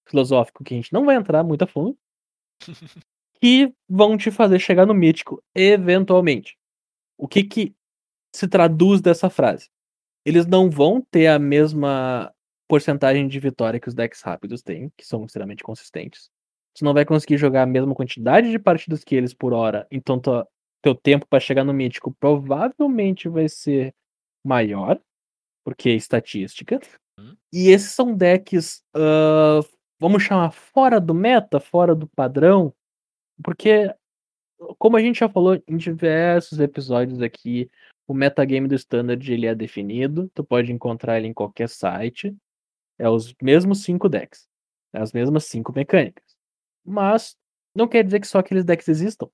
filosófico 0.07 0.63
que 0.63 0.73
a 0.73 0.78
gente 0.78 0.91
não 0.91 1.05
vai 1.05 1.15
entrar 1.15 1.43
muito 1.43 1.63
a 1.63 1.67
fundo. 1.67 1.97
que 3.41 3.73
vão 3.88 4.17
te 4.17 4.32
fazer 4.32 4.59
chegar 4.59 4.86
no 4.86 4.93
mítico 4.93 5.41
eventualmente. 5.53 6.57
O 7.17 7.28
que 7.28 7.43
que 7.43 7.76
se 8.36 8.47
traduz 8.47 9.01
dessa 9.01 9.30
frase? 9.30 9.69
Eles 10.26 10.45
não 10.45 10.69
vão 10.69 11.01
ter 11.01 11.28
a 11.28 11.38
mesma 11.38 12.34
porcentagem 12.67 13.28
de 13.28 13.39
vitória 13.39 13.80
que 13.80 13.88
os 13.88 13.93
decks 13.93 14.21
rápidos 14.21 14.61
têm, 14.61 14.91
que 14.97 15.05
são 15.05 15.23
extremamente 15.23 15.63
consistentes. 15.63 16.30
Você 16.76 16.84
não 16.84 16.93
vai 16.93 17.05
conseguir 17.05 17.38
jogar 17.38 17.61
a 17.63 17.67
mesma 17.67 17.93
quantidade 17.93 18.49
de 18.49 18.59
partidas 18.59 19.03
que 19.03 19.15
eles 19.15 19.34
por 19.34 19.53
hora, 19.53 19.88
então 19.91 20.19
tua- 20.19 20.47
teu 20.82 20.95
tempo 20.95 21.26
para 21.28 21.39
chegar 21.39 21.63
no 21.63 21.73
mítico 21.73 22.13
provavelmente 22.19 23.30
vai 23.30 23.47
ser 23.47 23.93
maior, 24.43 24.99
porque 25.63 25.89
é 25.89 25.93
estatística. 25.93 26.80
Hum. 27.19 27.36
E 27.53 27.69
esses 27.69 27.91
são 27.91 28.13
decks, 28.13 28.84
ah, 28.93 29.61
vamos 29.99 30.23
chamar 30.23 30.51
fora 30.51 30.99
do 30.99 31.13
meta, 31.13 31.59
fora 31.59 31.95
do 31.95 32.07
padrão, 32.07 32.73
porque, 33.43 33.93
como 34.78 34.97
a 34.97 35.01
gente 35.01 35.19
já 35.19 35.30
falou 35.30 35.61
em 35.67 35.78
diversos 35.78 36.59
episódios 36.59 37.21
aqui, 37.21 37.69
o 38.07 38.13
metagame 38.13 38.67
do 38.67 38.75
Standard 38.75 39.31
ele 39.31 39.47
é 39.47 39.55
definido, 39.55 40.29
tu 40.33 40.43
pode 40.43 40.71
encontrar 40.71 41.17
ele 41.17 41.27
em 41.27 41.33
qualquer 41.33 41.69
site. 41.69 42.35
É 42.97 43.09
os 43.09 43.33
mesmos 43.41 43.83
cinco 43.83 44.07
decks, 44.07 44.47
é 44.93 45.01
as 45.01 45.11
mesmas 45.11 45.45
cinco 45.45 45.73
mecânicas. 45.73 46.23
Mas 46.85 47.35
não 47.75 47.87
quer 47.87 48.03
dizer 48.03 48.19
que 48.19 48.27
só 48.27 48.39
aqueles 48.39 48.63
decks 48.63 48.87
existam. 48.87 49.27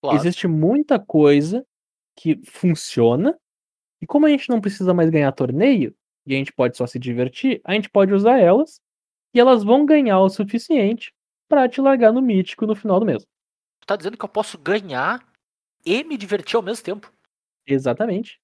Claro. 0.00 0.16
Existe 0.16 0.46
muita 0.46 0.98
coisa 0.98 1.66
que 2.16 2.40
funciona, 2.46 3.38
e 4.00 4.06
como 4.06 4.26
a 4.26 4.30
gente 4.30 4.48
não 4.48 4.60
precisa 4.60 4.94
mais 4.94 5.10
ganhar 5.10 5.32
torneio, 5.32 5.94
e 6.26 6.34
a 6.34 6.38
gente 6.38 6.52
pode 6.52 6.76
só 6.76 6.86
se 6.86 6.98
divertir, 6.98 7.60
a 7.64 7.74
gente 7.74 7.90
pode 7.90 8.14
usar 8.14 8.38
elas, 8.38 8.80
e 9.34 9.40
elas 9.40 9.62
vão 9.62 9.84
ganhar 9.84 10.20
o 10.20 10.30
suficiente 10.30 11.12
pra 11.48 11.68
te 11.68 11.80
largar 11.80 12.12
no 12.12 12.22
mítico 12.22 12.66
no 12.66 12.74
final 12.74 12.98
do 12.98 13.06
mês. 13.06 13.26
Tu 13.80 13.86
tá 13.86 13.96
dizendo 13.96 14.16
que 14.16 14.24
eu 14.24 14.28
posso 14.28 14.56
ganhar 14.56 15.22
e 15.84 16.02
me 16.04 16.16
divertir 16.16 16.56
ao 16.56 16.62
mesmo 16.62 16.82
tempo. 16.82 17.12
Exatamente. 17.66 18.38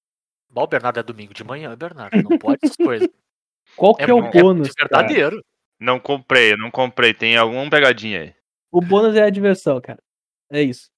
Bom, 0.49 0.63
o 0.63 0.67
Bernardo 0.67 0.99
é 1.01 1.03
domingo 1.03 1.33
de 1.35 1.45
manhã, 1.45 1.77
Bernardo. 1.77 2.23
Não 2.23 2.39
pode 2.39 2.59
essas 2.63 2.77
coisas. 2.77 3.09
Qual 3.77 3.95
que 3.95 4.03
é, 4.03 4.13
o 4.13 4.23
mu- 4.23 4.31
bônus? 4.31 4.69
É 4.71 4.73
cara? 4.89 4.89
verdadeiro. 5.07 5.45
Não 5.79 5.99
comprei, 6.01 6.57
não 6.57 6.71
comprei. 6.71 7.15
Tem 7.15 7.37
alguma 7.37 7.69
pegadinha 7.71 8.21
aí. 8.23 8.35
O 8.71 8.81
bônus 8.81 9.15
é 9.17 9.23
a 9.23 9.31
diversão, 9.31 9.81
cara. 9.81 10.03
É 10.51 10.61
isso. 10.63 10.91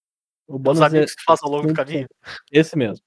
O 0.49 0.57
Os 0.57 0.61
bônus 0.63 0.81
é 0.81 0.87
amigos 0.87 1.15
que 1.15 1.23
fazem 1.25 1.47
ao 1.47 1.53
longo 1.53 1.69
do 1.69 1.75
caminho. 1.75 2.09
esse 2.51 2.77
mesmo. 2.77 3.05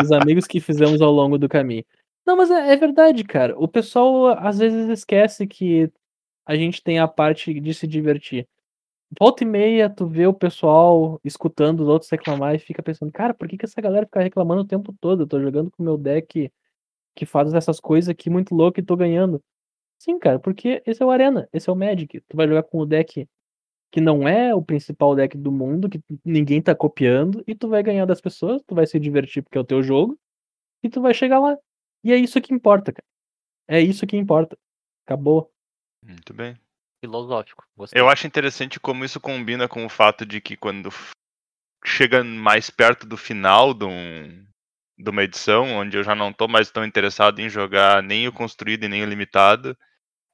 Os 0.00 0.10
amigos 0.12 0.46
que 0.46 0.60
fizemos 0.60 1.00
ao 1.02 1.12
longo 1.12 1.38
do 1.38 1.48
caminho. 1.48 1.84
Não, 2.26 2.36
mas 2.36 2.50
é, 2.50 2.72
é 2.72 2.76
verdade, 2.76 3.22
cara. 3.24 3.54
O 3.58 3.68
pessoal 3.68 4.28
às 4.38 4.58
vezes 4.58 4.88
esquece 4.88 5.46
que 5.46 5.90
a 6.46 6.56
gente 6.56 6.82
tem 6.82 6.98
a 6.98 7.06
parte 7.06 7.52
de 7.60 7.74
se 7.74 7.86
divertir. 7.86 8.48
Volta 9.18 9.44
e 9.44 9.46
meia, 9.46 9.90
tu 9.90 10.06
vê 10.06 10.26
o 10.26 10.34
pessoal 10.34 11.20
escutando 11.24 11.80
os 11.80 11.88
outros 11.88 12.10
reclamar 12.10 12.54
e 12.54 12.58
fica 12.58 12.82
pensando, 12.82 13.12
cara, 13.12 13.34
por 13.34 13.48
que, 13.48 13.56
que 13.56 13.64
essa 13.64 13.80
galera 13.80 14.06
fica 14.06 14.20
reclamando 14.20 14.62
o 14.62 14.66
tempo 14.66 14.94
todo? 15.00 15.22
Eu 15.22 15.26
tô 15.26 15.40
jogando 15.40 15.70
com 15.70 15.82
o 15.82 15.86
meu 15.86 15.96
deck 15.96 16.50
que 17.14 17.26
faz 17.26 17.52
essas 17.54 17.80
coisas 17.80 18.08
aqui 18.08 18.28
muito 18.28 18.54
louco 18.54 18.80
e 18.80 18.82
tô 18.82 18.96
ganhando. 18.96 19.42
Sim, 19.98 20.18
cara, 20.18 20.38
porque 20.38 20.82
esse 20.86 21.02
é 21.02 21.06
o 21.06 21.10
Arena, 21.10 21.48
esse 21.52 21.70
é 21.70 21.72
o 21.72 21.76
Magic. 21.76 22.20
Tu 22.20 22.36
vai 22.36 22.48
jogar 22.48 22.64
com 22.64 22.78
o 22.78 22.86
deck 22.86 23.28
que 23.90 24.00
não 24.00 24.26
é 24.26 24.52
o 24.52 24.60
principal 24.60 25.14
deck 25.14 25.38
do 25.38 25.52
mundo, 25.52 25.88
que 25.88 26.00
ninguém 26.24 26.60
tá 26.60 26.74
copiando, 26.74 27.44
e 27.46 27.54
tu 27.54 27.68
vai 27.68 27.80
ganhar 27.80 28.04
das 28.04 28.20
pessoas, 28.20 28.60
tu 28.66 28.74
vai 28.74 28.88
se 28.88 28.98
divertir 28.98 29.40
porque 29.40 29.56
é 29.56 29.60
o 29.60 29.64
teu 29.64 29.84
jogo, 29.84 30.18
e 30.82 30.88
tu 30.88 31.00
vai 31.00 31.14
chegar 31.14 31.38
lá. 31.38 31.56
E 32.02 32.12
é 32.12 32.16
isso 32.16 32.40
que 32.40 32.52
importa, 32.52 32.92
cara. 32.92 33.06
É 33.68 33.80
isso 33.80 34.04
que 34.04 34.16
importa. 34.16 34.58
Acabou. 35.06 35.50
Muito 36.02 36.34
bem. 36.34 36.63
Filosófico. 37.06 37.64
Gostei. 37.76 38.00
Eu 38.00 38.08
acho 38.08 38.26
interessante 38.26 38.80
como 38.80 39.04
isso 39.04 39.20
combina 39.20 39.68
com 39.68 39.84
o 39.84 39.88
fato 39.88 40.24
de 40.24 40.40
que 40.40 40.56
quando 40.56 40.88
chega 41.84 42.24
mais 42.24 42.70
perto 42.70 43.06
do 43.06 43.16
final 43.16 43.74
de, 43.74 43.84
um- 43.84 44.46
de 44.98 45.10
uma 45.10 45.22
edição, 45.22 45.64
onde 45.76 45.96
eu 45.98 46.02
já 46.02 46.14
não 46.14 46.32
tô 46.32 46.48
mais 46.48 46.70
tão 46.70 46.84
interessado 46.84 47.40
em 47.40 47.48
jogar 47.48 48.02
nem 48.02 48.26
o 48.26 48.32
construído 48.32 48.84
e 48.84 48.88
nem 48.88 49.02
o 49.02 49.06
limitado, 49.06 49.76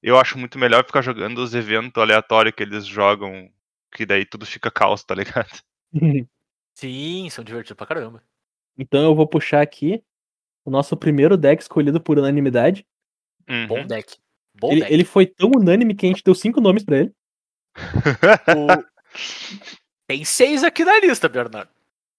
eu 0.03 0.19
acho 0.19 0.39
muito 0.39 0.59
melhor 0.59 0.85
ficar 0.85 1.03
jogando 1.03 1.39
os 1.39 1.55
eventos 1.55 2.01
aleatórios 2.01 2.55
que 2.55 2.63
eles 2.63 2.87
jogam, 2.87 3.51
que 3.93 4.07
daí 4.07 4.25
tudo 4.25 4.47
fica 4.47 4.71
caos, 4.71 5.03
tá 5.05 5.15
ligado? 5.15 5.51
Sim, 6.75 7.29
são 7.31 7.45
divertidos 7.45 7.77
pra 7.77 7.87
caramba. 7.87 8.23
então 8.79 9.03
eu 9.03 9.15
vou 9.15 9.27
puxar 9.27 9.61
aqui 9.61 10.03
o 10.65 10.71
nosso 10.71 10.97
primeiro 10.97 11.37
deck 11.37 11.61
escolhido 11.61 12.01
por 12.01 12.19
unanimidade. 12.19 12.87
Uhum. 13.49 13.67
Bom 13.67 13.87
deck. 13.87 14.17
Bom 14.59 14.73
Ele, 14.73 14.85
ele 14.89 15.05
foi 15.05 15.27
tão 15.27 15.51
unânime 15.57 15.95
que 15.95 16.07
a 16.07 16.09
gente 16.09 16.23
deu 16.25 16.35
cinco 16.35 16.61
nomes 16.61 16.85
pra 16.85 16.99
ele. 16.99 17.13
O- 18.57 18.85
Tem 20.09 20.25
seis 20.25 20.63
aqui 20.65 20.85
na 20.85 20.99
lista, 21.01 21.29
Bernardo. 21.29 21.71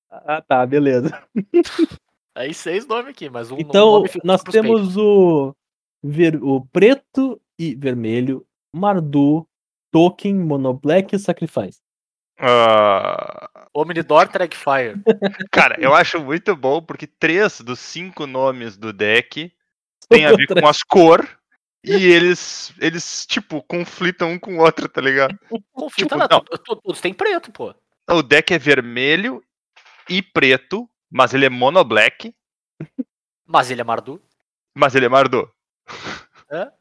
Ah, 0.10 0.42
tá, 0.42 0.66
beleza. 0.66 1.10
Aí 2.36 2.54
seis 2.54 2.86
nomes 2.88 3.10
aqui, 3.10 3.30
mas 3.30 3.52
um 3.52 3.58
Então, 3.60 4.04
nós 4.24 4.42
temos 4.44 4.96
o, 4.98 5.54
ver- 6.04 6.42
o 6.42 6.66
preto 6.68 7.42
e 7.60 7.76
vermelho, 7.76 8.46
Mardu, 8.74 9.46
Token, 9.92 10.36
Monoblack 10.36 11.16
e 11.16 11.20
Sacrifice. 11.20 11.80
Ah, 12.40 13.68
Omnidor 13.74 14.30
Dragfire. 14.30 14.96
cara, 15.52 15.76
eu 15.80 15.94
acho 15.94 16.20
muito 16.20 16.56
bom 16.56 16.82
porque 16.82 17.06
três 17.06 17.62
dos 17.62 17.80
cinco 17.80 18.26
nomes 18.26 18.78
do 18.78 18.92
deck 18.92 19.54
tem 20.10 20.26
a 20.26 20.36
ver 20.36 20.48
com 20.48 20.68
as 20.68 20.82
cor 20.82 21.28
e 21.84 21.92
eles, 22.06 22.74
eles 22.80 23.26
tipo, 23.26 23.62
conflitam 23.64 24.32
um 24.32 24.40
com 24.40 24.58
o 24.58 24.62
outro, 24.62 24.88
tá 24.88 25.02
ligado? 25.02 25.38
Conflita 25.72 26.16
Tipo, 26.16 26.18
lá, 26.18 26.28
não. 26.30 26.42
to- 26.44 26.76
todos 26.82 27.02
tem 27.02 27.14
preto, 27.14 27.52
pô. 27.52 27.74
O 28.10 28.22
deck 28.22 28.54
é 28.54 28.60
vermelho 28.60 29.44
e 30.10 30.22
preto, 30.22 30.90
mas 31.10 31.34
ele 31.34 31.46
é 31.46 31.50
mono 31.50 31.84
black, 31.84 32.34
Mas 33.46 33.70
ele 33.72 33.82
é 33.82 33.84
Mardu. 33.84 34.22
mas 34.76 34.96
ele 34.96 35.06
é 35.06 35.10
Mardu. 35.10 35.50
É? 36.52 36.72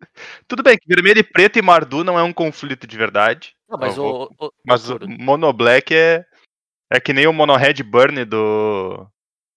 Tudo 0.48 0.62
bem 0.62 0.78
que 0.78 0.86
vermelho 0.88 1.18
e 1.20 1.22
preto 1.24 1.58
e 1.58 1.62
Mardu 1.62 2.02
não 2.04 2.18
é 2.18 2.22
um 2.22 2.32
conflito 2.32 2.86
de 2.86 2.96
verdade. 2.96 3.54
Não, 3.68 3.78
mas 3.78 3.96
vou- 3.96 4.30
o, 4.38 4.46
o- 4.46 4.52
Mas 4.64 4.88
o 4.90 4.98
Mono 5.06 5.52
Black 5.52 5.94
é. 5.94 6.24
É 6.92 6.98
que 6.98 7.12
nem 7.12 7.26
o 7.26 7.32
Mono 7.32 7.54
Red 7.56 7.82
Burn 7.84 8.24
do. 8.24 9.06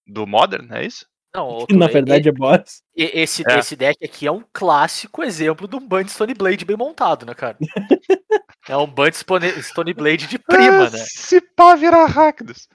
Do 0.06 0.28
Modern, 0.28 0.72
é 0.74 0.86
isso? 0.86 1.08
Não, 1.36 1.66
na 1.72 1.88
verdade 1.88 2.30
é 2.30 2.32
boss. 2.32 2.82
e- 2.96 3.12
esse, 3.22 3.44
É. 3.50 3.60
esse 3.60 3.76
deck 3.76 4.04
aqui 4.04 4.28
é 4.28 4.32
um 4.32 4.44
clássico 4.54 5.24
exemplo 5.24 5.68
de 5.68 5.76
um 5.76 5.88
Band 5.88 6.08
Stone 6.08 6.34
Blade 6.34 6.66
bem 6.66 6.78
montado, 6.78 7.26
né, 7.26 7.34
cara? 7.34 7.58
é 8.70 8.78
um 8.78 8.88
Band 8.88 9.12
Stone, 9.14 9.94
Blade 9.94 10.28
de 10.28 10.38
prima, 10.40 10.88
Ah, 10.88 10.90
né? 10.90 10.98
Se 10.98 11.42
pá 11.42 11.76
virar 11.76 12.06
Rakdos. 12.06 12.68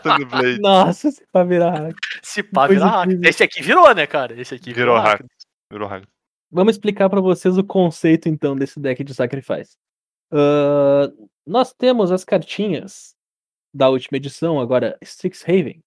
Stone 0.00 0.24
Blade. 0.30 0.60
Nossa, 0.60 1.10
se 1.10 1.24
pra 1.32 1.44
virar. 1.44 1.92
Se 2.22 2.42
pá, 2.42 2.66
Coisa 2.66 2.84
vira 2.84 2.96
hack. 2.96 3.06
incrível. 3.06 3.30
Esse 3.30 3.42
aqui 3.42 3.62
virou, 3.62 3.94
né, 3.94 4.06
cara? 4.06 4.40
Esse 4.40 4.54
aqui 4.54 4.72
Virou 4.72 4.96
hack. 4.96 5.06
Rakdos. 5.20 5.36
Virou 5.70 5.88
Rakdos. 5.88 6.10
Vamos 6.50 6.74
explicar 6.74 7.10
pra 7.10 7.20
vocês 7.20 7.58
o 7.58 7.64
conceito 7.64 8.28
então 8.28 8.54
desse 8.56 8.78
deck 8.80 9.02
de 9.02 9.12
Sacrifice. 9.14 9.76
Ahn, 10.32 11.10
nós 11.46 11.72
temos 11.72 12.10
as 12.12 12.24
cartinhas 12.24 13.14
da 13.74 13.88
última 13.88 14.16
edição, 14.16 14.58
agora 14.60 14.96
Strixhaven, 15.02 15.82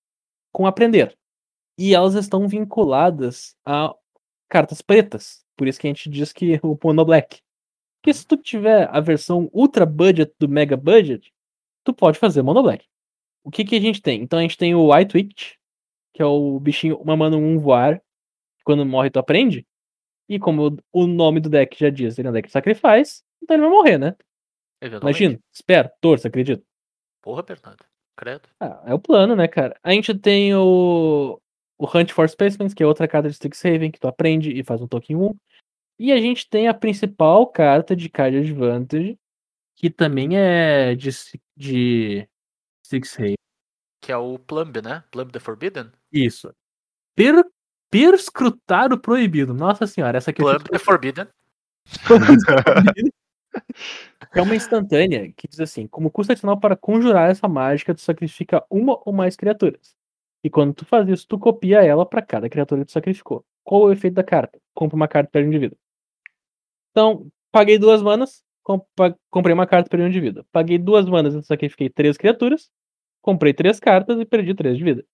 com 0.54 0.68
aprender. 0.68 1.16
E 1.82 1.96
elas 1.96 2.14
estão 2.14 2.46
vinculadas 2.46 3.56
a 3.66 3.96
cartas 4.50 4.82
pretas. 4.82 5.46
Por 5.56 5.66
isso 5.66 5.80
que 5.80 5.88
a 5.88 5.90
gente 5.90 6.10
diz 6.10 6.34
que 6.34 6.60
o 6.62 6.78
Mono 6.84 7.06
Black. 7.06 7.42
Porque 8.02 8.14
se 8.14 8.28
tu 8.28 8.36
tiver 8.36 8.90
a 8.92 9.00
versão 9.00 9.50
Ultra 9.54 9.86
Budget 9.86 10.34
do 10.38 10.50
Mega 10.50 10.76
Budget, 10.76 11.34
tu 11.86 11.94
pode 11.94 12.20
fazer 12.20 12.42
Mono 12.42 12.62
Black. 12.62 12.86
O 13.46 13.50
que, 13.50 13.64
que 13.64 13.78
a 13.78 13.80
gente 13.80 14.02
tem? 14.02 14.22
Então 14.22 14.40
a 14.40 14.42
gente 14.42 14.58
tem 14.58 14.76
o 14.76 14.94
White 14.94 15.16
Witch, 15.16 15.54
que 16.14 16.22
é 16.22 16.26
o 16.26 16.60
bichinho 16.60 16.98
uma 16.98 17.16
mana 17.16 17.38
um 17.38 17.58
voar. 17.58 18.02
Quando 18.66 18.86
morre, 18.86 19.10
tu 19.10 19.18
aprende. 19.18 19.66
E 20.28 20.38
como 20.38 20.78
o 20.92 21.08
nome 21.08 21.40
do 21.40 21.50
deck 21.50 21.80
já 21.80 21.90
diz, 21.90 22.20
ele 22.20 22.28
é 22.28 22.32
um 22.32 22.34
deck 22.34 22.48
de 22.48 22.52
Sacrifice, 22.52 23.24
então 23.42 23.56
ele 23.56 23.64
vai 23.64 23.72
morrer, 23.72 23.98
né? 23.98 24.18
Eventualmente. 24.82 25.24
Imagina, 25.24 25.44
espero, 25.52 25.90
torço, 26.02 26.28
acredito. 26.28 26.64
Porra, 27.22 27.42
Bernardo. 27.42 27.86
Credo. 28.18 28.50
Ah, 28.60 28.84
é 28.86 28.94
o 28.94 29.00
plano, 29.00 29.34
né, 29.34 29.48
cara? 29.48 29.80
A 29.82 29.92
gente 29.94 30.14
tem 30.14 30.54
o, 30.54 31.42
o 31.80 31.88
Hunt 31.98 32.12
for 32.12 32.28
Specimens, 32.30 32.74
que 32.74 32.84
é 32.84 32.86
outra 32.86 33.08
carta 33.08 33.30
de 33.30 33.34
Strixhaven, 33.34 33.90
que 33.90 34.00
tu 34.00 34.08
aprende 34.08 34.52
e 34.52 34.64
faz 34.64 34.82
um 34.82 34.88
token 34.88 35.16
1. 35.16 35.36
E 35.98 36.12
a 36.12 36.18
gente 36.18 36.48
tem 36.50 36.68
a 36.68 36.74
principal 36.74 37.48
carta 37.48 37.96
de 37.96 38.10
card 38.10 38.38
advantage, 38.38 39.18
que 39.76 39.90
também 39.90 40.38
é 40.38 40.94
de, 40.94 41.10
de 41.56 42.30
Strixhaven. 42.84 43.36
Que 44.02 44.12
é 44.12 44.18
o 44.18 44.38
Plumb, 44.38 44.82
né? 44.82 45.04
Plumb 45.10 45.32
the 45.32 45.40
Forbidden? 45.40 45.92
Isso. 46.12 46.54
Per, 47.16 47.44
perscrutar 47.90 48.94
o 48.94 49.00
proibido. 49.00 49.54
Nossa 49.54 49.88
senhora, 49.88 50.18
essa 50.18 50.32
aqui 50.32 50.42
Plumb 50.42 50.60
fico- 50.60 50.72
the 50.72 50.80
Forbidden. 50.80 51.28
É 54.32 54.42
uma 54.44 54.56
instantânea 54.56 55.34
que 55.36 55.48
diz 55.48 55.60
assim: 55.60 55.88
como 55.88 56.12
custo 56.12 56.32
adicional 56.32 56.60
para 56.60 56.76
conjurar 56.76 57.32
essa 57.32 57.48
mágica, 57.48 57.96
tu 57.96 58.02
sacrifica 58.02 58.64
uma 58.70 59.02
ou 59.04 59.12
mais 59.12 59.36
criaturas. 59.36 59.98
E 60.44 60.50
quando 60.50 60.74
tu 60.74 60.86
faz 60.86 61.08
isso, 61.10 61.28
tu 61.28 61.38
copia 61.38 61.84
ela 61.84 62.06
para 62.06 62.22
cada 62.22 62.50
criatura 62.50 62.82
que 62.82 62.88
tu 62.88 62.92
sacrificou. 62.94 63.46
Qual 63.64 63.84
o 63.84 63.92
efeito 63.92 64.14
da 64.16 64.24
carta? 64.24 64.60
Compra 64.74 64.96
uma 64.96 65.08
carta 65.08 65.30
para 65.32 65.42
um 65.42 65.48
indivíduo. 65.48 65.78
Então, 66.92 67.28
paguei 67.52 67.78
duas 67.78 68.02
manas, 68.02 68.44
comprei 69.30 69.54
uma 69.54 69.68
carta 69.68 69.90
para 69.90 70.02
um 70.02 70.08
indivíduo. 70.08 70.46
Paguei 70.52 70.78
duas 70.78 71.06
manas 71.08 71.34
e 71.34 71.44
sacrifiquei 71.44 71.90
três 71.90 72.18
criaturas, 72.18 72.70
comprei 73.22 73.54
três 73.54 73.80
cartas 73.80 74.20
e 74.20 74.26
perdi 74.26 74.54
três 74.54 74.78
de 74.78 74.84
vida. 74.84 75.06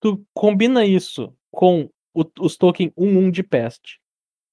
Tu 0.00 0.24
combina 0.34 0.84
isso 0.84 1.34
com 1.50 1.88
o- 2.14 2.24
os 2.40 2.56
tokens 2.56 2.92
1-1 2.96 3.30
de 3.30 3.42
peste, 3.42 4.00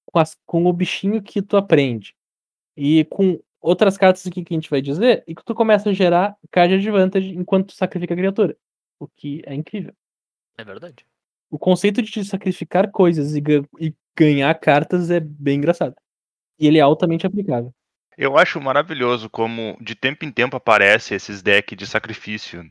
com, 0.06 0.20
as- 0.20 0.38
com 0.46 0.66
o 0.66 0.74
bichinho 0.74 1.22
que 1.22 1.42
tu 1.42 1.58
aprende, 1.58 2.16
e 2.78 3.06
com 3.06 3.40
outras 3.62 3.98
cartas 3.98 4.26
aqui 4.28 4.44
que 4.44 4.54
a 4.54 4.58
gente 4.58 4.70
vai 4.70 4.82
dizer, 4.82 5.24
e 5.28 5.36
que 5.36 5.44
tu 5.46 5.56
começa 5.56 5.90
a 5.90 5.94
gerar 5.94 6.38
card 6.52 6.76
advantage 6.76 7.36
enquanto 7.36 7.68
tu 7.70 7.74
sacrifica 7.76 8.14
a 8.14 8.18
criatura. 8.18 8.58
O 9.00 9.08
que 9.08 9.42
é 9.46 9.56
incrível. 9.56 9.94
É 10.60 10.64
verdade. 10.64 11.06
O 11.50 11.58
conceito 11.58 12.02
de 12.02 12.12
te 12.12 12.26
sacrificar 12.26 12.92
coisas 12.92 13.34
e, 13.34 13.42
e 13.80 13.94
ganhar 14.16 14.54
cartas 14.60 15.10
é 15.10 15.22
bem 15.22 15.58
engraçado. 15.58 15.96
E 16.60 16.68
ele 16.68 16.78
é 16.78 16.82
altamente 16.82 17.26
aplicável. 17.26 17.74
Eu 18.18 18.38
acho 18.38 18.60
maravilhoso 18.60 19.30
como 19.30 19.78
de 19.80 19.96
tempo 19.96 20.26
em 20.26 20.32
tempo 20.32 20.58
aparece 20.58 21.16
esses 21.16 21.42
decks 21.42 21.78
de 21.78 21.88
sacrifício 21.88 22.70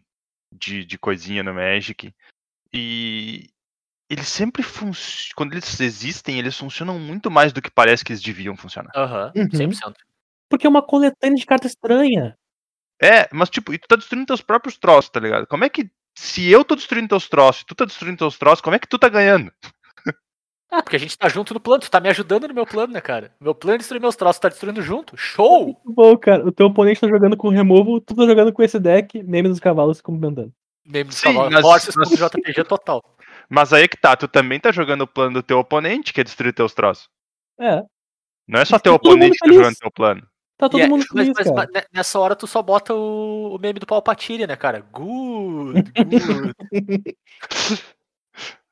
de, 0.54 0.84
de 0.84 0.98
coisinha 0.98 1.42
no 1.42 1.54
Magic. 1.54 2.14
E 2.70 3.48
eles 4.10 4.28
sempre 4.28 4.62
funcionam. 4.62 5.32
Quando 5.34 5.54
eles 5.54 5.80
existem, 5.80 6.38
eles 6.38 6.54
funcionam 6.54 6.98
muito 6.98 7.30
mais 7.30 7.54
do 7.54 7.62
que 7.62 7.70
parece 7.70 8.04
que 8.04 8.12
eles 8.12 8.20
deviam 8.20 8.54
funcionar. 8.54 8.92
Aham, 8.94 9.32
Uhum. 9.34 9.48
100%. 9.48 9.94
Porque 10.50 10.66
é 10.66 10.70
uma 10.70 10.86
coletânea 10.86 11.38
de 11.38 11.46
carta 11.46 11.66
estranha. 11.66 12.36
É, 13.00 13.26
mas 13.32 13.48
tipo, 13.48 13.72
e 13.72 13.78
tu 13.78 13.88
tá 13.88 13.96
destruindo 13.96 14.26
teus 14.26 14.42
próprios 14.42 14.76
troços, 14.76 15.10
tá 15.10 15.18
ligado? 15.18 15.46
Como 15.46 15.64
é 15.64 15.70
que. 15.70 15.90
Se 16.20 16.50
eu 16.50 16.64
tô 16.64 16.74
destruindo 16.74 17.06
teus 17.08 17.28
troços 17.28 17.62
e 17.62 17.66
tu 17.66 17.76
tá 17.76 17.84
destruindo 17.84 18.18
teus 18.18 18.36
troços, 18.36 18.60
como 18.60 18.74
é 18.74 18.78
que 18.78 18.88
tu 18.88 18.98
tá 18.98 19.08
ganhando? 19.08 19.52
Ah, 20.70 20.82
porque 20.82 20.96
a 20.96 20.98
gente 20.98 21.16
tá 21.16 21.30
junto 21.30 21.54
no 21.54 21.60
plano. 21.60 21.80
Tu 21.80 21.90
tá 21.90 21.98
me 21.98 22.10
ajudando 22.10 22.46
no 22.46 22.52
meu 22.52 22.66
plano, 22.66 22.92
né, 22.92 23.00
cara? 23.00 23.34
Meu 23.40 23.54
plano 23.54 23.76
é 23.76 23.78
destruir 23.78 24.00
meus 24.02 24.14
troços, 24.16 24.38
tu 24.38 24.42
tá 24.42 24.48
destruindo 24.50 24.82
junto. 24.82 25.16
Show! 25.16 25.64
Muito 25.64 25.92
bom, 25.94 26.14
cara. 26.18 26.46
O 26.46 26.52
teu 26.52 26.66
oponente 26.66 27.00
tá 27.00 27.08
jogando 27.08 27.38
com 27.38 27.48
removal, 27.48 27.98
tu 28.02 28.14
tá 28.14 28.26
jogando 28.26 28.52
com 28.52 28.62
esse 28.62 28.78
deck, 28.78 29.22
meme 29.22 29.48
dos 29.48 29.60
cavalos 29.60 29.96
se 29.96 30.02
complementando. 30.02 30.52
Meme 30.84 31.04
dos 31.08 31.16
Sim, 31.16 31.32
cavalos. 31.32 31.54
mas- 31.54 31.64
Horses 31.64 31.94
mas- 31.96 32.10
JPG 32.10 32.64
total. 32.64 33.02
Mas 33.48 33.72
aí 33.72 33.88
que 33.88 33.96
tá, 33.96 34.14
tu 34.14 34.28
também 34.28 34.60
tá 34.60 34.70
jogando 34.70 35.00
o 35.02 35.06
plano 35.06 35.34
do 35.34 35.42
teu 35.42 35.58
oponente, 35.58 36.12
que 36.12 36.20
é 36.20 36.24
destruir 36.24 36.52
teus 36.52 36.74
troços. 36.74 37.08
É, 37.58 37.82
Não 38.46 38.60
é 38.60 38.64
só 38.66 38.78
teu 38.78 38.92
oponente 38.92 39.38
que 39.38 39.48
tá 39.48 39.54
jogando 39.54 39.76
teu 39.76 39.90
plano. 39.90 40.22
Tá 40.58 40.68
todo 40.68 40.80
E 40.80 40.82
é- 40.82 40.88
mundo 40.88 41.04
mas- 41.14 41.26
feliz, 41.26 41.34
mas- 41.36 41.46
cara. 41.46 41.56
mas 41.72 41.82
ne- 41.82 41.88
nessa 41.92 42.18
hora 42.18 42.36
tu 42.36 42.46
só 42.46 42.60
bota 42.62 42.92
o, 42.94 43.54
o 43.54 43.58
meme 43.58 43.78
do 43.80 43.86
Palpatine, 43.86 44.46
né, 44.46 44.56
cara? 44.56 44.80
Good, 44.92 45.92
good. 45.92 46.54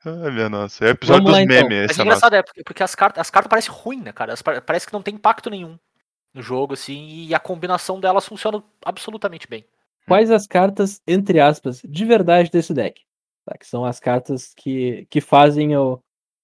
Ai, 0.04 0.30
minha 0.30 0.48
nossa. 0.48 0.84
É 0.84 0.88
o 0.88 0.90
episódio 0.90 1.22
Vamos 1.24 1.32
lá, 1.38 1.44
dos 1.44 1.56
então. 1.56 1.68
memes, 1.68 1.82
Mas 1.82 1.90
esse 1.90 2.00
é 2.00 2.04
engraçado, 2.04 2.34
é 2.34 2.42
porque, 2.42 2.62
porque 2.62 2.82
as 2.82 2.94
cartas 2.94 3.20
as 3.20 3.30
cartas 3.30 3.50
parecem 3.50 3.72
ruins, 3.72 4.02
né, 4.04 4.12
cara? 4.12 4.34
Parece 4.64 4.86
que 4.86 4.92
não 4.92 5.02
tem 5.02 5.14
impacto 5.14 5.50
nenhum 5.50 5.78
no 6.32 6.42
jogo, 6.42 6.74
assim, 6.74 7.08
e 7.26 7.34
a 7.34 7.40
combinação 7.40 7.98
delas 7.98 8.26
funciona 8.26 8.62
absolutamente 8.84 9.48
bem. 9.48 9.64
Quais 10.06 10.30
as 10.30 10.46
cartas, 10.46 11.00
entre 11.06 11.40
aspas, 11.40 11.80
de 11.84 12.04
verdade 12.04 12.50
desse 12.50 12.72
deck? 12.72 13.02
Tá, 13.44 13.56
que 13.58 13.66
são 13.66 13.84
as 13.84 13.98
cartas 13.98 14.52
que, 14.54 15.06
que 15.10 15.20
fazem 15.20 15.76
o, 15.76 16.00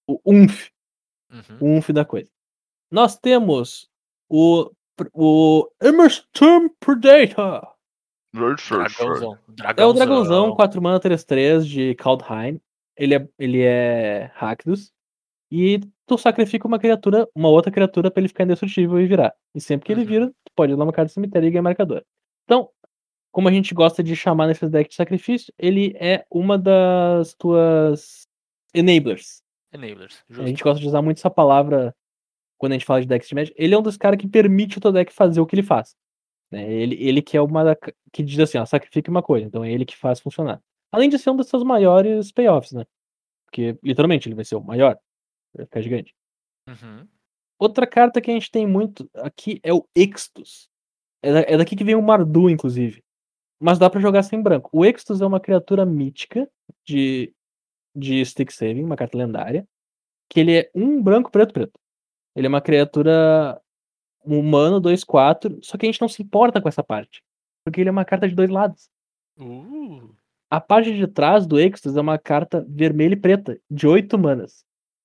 o 0.08 0.18
umf, 0.26 0.70
Uhum. 1.30 1.56
o 1.60 1.66
umf 1.76 1.90
da 1.92 2.04
coisa. 2.04 2.30
Nós 2.90 3.16
temos 3.16 3.88
o, 4.28 4.70
o 5.12 5.68
Emerson 5.82 6.68
Predator. 6.80 7.68
Dragãozão. 8.34 9.38
É 9.76 9.84
o 9.84 9.92
dragãozão 9.92 10.54
4 10.54 10.80
mana 10.82 10.98
3-3 11.00 11.64
de 11.64 11.94
Kaldheim. 11.96 12.60
Ele 12.96 13.14
é, 13.14 13.28
ele 13.38 13.62
é 13.62 14.30
Rakdos. 14.34 14.92
E 15.50 15.80
tu 16.06 16.16
sacrifica 16.16 16.66
uma 16.66 16.78
criatura, 16.78 17.28
uma 17.34 17.48
outra 17.50 17.70
criatura 17.70 18.10
pra 18.10 18.20
ele 18.20 18.28
ficar 18.28 18.44
indestrutível 18.44 18.98
e 19.00 19.06
virar. 19.06 19.34
E 19.54 19.60
sempre 19.60 19.86
que 19.86 19.92
ele 19.92 20.00
Uhum. 20.02 20.06
vira, 20.06 20.26
tu 20.28 20.52
pode 20.56 20.74
dar 20.74 20.82
uma 20.82 20.92
carta 20.92 21.10
do 21.10 21.14
cemitério 21.14 21.46
e 21.46 21.50
ganhar 21.50 21.62
marcador. 21.62 22.02
Então, 22.44 22.70
como 23.30 23.48
a 23.48 23.52
gente 23.52 23.74
gosta 23.74 24.02
de 24.02 24.16
chamar 24.16 24.46
nesses 24.46 24.70
decks 24.70 24.90
de 24.90 24.96
sacrifício, 24.96 25.52
ele 25.58 25.94
é 25.98 26.24
uma 26.30 26.56
das 26.58 27.34
tuas 27.34 28.22
enablers. 28.74 29.42
Enablers. 29.74 30.22
A 30.30 30.34
Justo. 30.34 30.48
gente 30.48 30.62
gosta 30.62 30.80
de 30.80 30.86
usar 30.88 31.02
muito 31.02 31.18
essa 31.18 31.30
palavra 31.30 31.94
quando 32.62 32.72
a 32.72 32.74
gente 32.76 32.86
fala 32.86 33.00
de 33.00 33.08
decks 33.08 33.28
de 33.28 33.34
Magic. 33.34 33.52
Ele 33.58 33.74
é 33.74 33.78
um 33.78 33.82
dos 33.82 33.96
caras 33.96 34.16
que 34.20 34.28
permite 34.28 34.78
o 34.78 34.80
teu 34.80 34.92
deck 34.92 35.12
fazer 35.12 35.40
o 35.40 35.46
que 35.46 35.56
ele 35.56 35.64
faz. 35.64 35.96
né? 36.48 36.72
Ele, 36.72 36.94
ele 37.02 37.20
que 37.20 37.36
é 37.36 37.40
uma 37.42 37.64
da- 37.64 37.76
que 38.12 38.22
diz 38.22 38.38
assim, 38.38 38.56
ó, 38.56 38.64
sacrifique 38.64 39.10
uma 39.10 39.20
coisa. 39.20 39.44
Então 39.44 39.64
é 39.64 39.72
ele 39.72 39.84
que 39.84 39.96
faz 39.96 40.20
funcionar. 40.20 40.62
Além 40.92 41.08
de 41.08 41.18
ser 41.18 41.30
um 41.30 41.36
dos 41.36 41.48
seus 41.48 41.64
maiores 41.64 42.30
payoffs, 42.30 42.70
né? 42.72 42.84
Porque 43.46 43.76
literalmente 43.82 44.28
ele 44.28 44.36
vai 44.36 44.44
ser 44.44 44.54
o 44.54 44.60
maior. 44.62 44.96
Vai 45.56 45.66
ficar 45.66 45.80
gigante. 45.80 46.14
Uhum. 46.68 47.08
Outra 47.58 47.84
carta 47.84 48.20
que 48.20 48.30
a 48.30 48.34
gente 48.34 48.48
tem 48.48 48.64
muito 48.64 49.10
aqui 49.14 49.58
é 49.64 49.72
o 49.74 49.84
Extus. 49.96 50.68
É, 51.20 51.32
da- 51.32 51.40
é 51.48 51.56
daqui 51.56 51.74
que 51.74 51.82
vem 51.82 51.96
o 51.96 52.02
Mardu, 52.02 52.48
inclusive. 52.48 53.02
Mas 53.60 53.76
dá 53.76 53.90
pra 53.90 54.00
jogar 54.00 54.22
sem 54.22 54.40
branco. 54.40 54.70
O 54.72 54.84
Extus 54.84 55.20
é 55.20 55.26
uma 55.26 55.40
criatura 55.40 55.84
mítica 55.84 56.48
de, 56.86 57.34
de 57.92 58.24
Stick 58.24 58.52
Saving, 58.52 58.84
uma 58.84 58.96
carta 58.96 59.18
lendária. 59.18 59.66
Que 60.30 60.38
ele 60.40 60.56
é 60.60 60.70
um 60.76 61.02
branco, 61.02 61.28
preto, 61.30 61.52
preto. 61.52 61.72
Ele 62.34 62.46
é 62.46 62.48
uma 62.48 62.60
criatura 62.60 63.60
humano 64.24 64.80
2-4. 64.80 65.58
Só 65.62 65.76
que 65.76 65.86
a 65.86 65.88
gente 65.90 66.00
não 66.00 66.08
se 66.08 66.22
importa 66.22 66.60
com 66.60 66.68
essa 66.68 66.82
parte. 66.82 67.22
Porque 67.64 67.80
ele 67.80 67.88
é 67.88 67.92
uma 67.92 68.04
carta 68.04 68.28
de 68.28 68.34
dois 68.34 68.50
lados. 68.50 68.90
Uh, 69.38 70.14
A 70.50 70.60
parte 70.60 70.94
de 70.94 71.06
trás 71.06 71.46
do 71.46 71.58
Extus 71.58 71.96
é 71.96 72.00
uma 72.00 72.18
carta 72.18 72.64
vermelha 72.68 73.14
e 73.14 73.16
preta, 73.16 73.58
de 73.70 73.86
8 73.86 74.18
manas. 74.18 74.64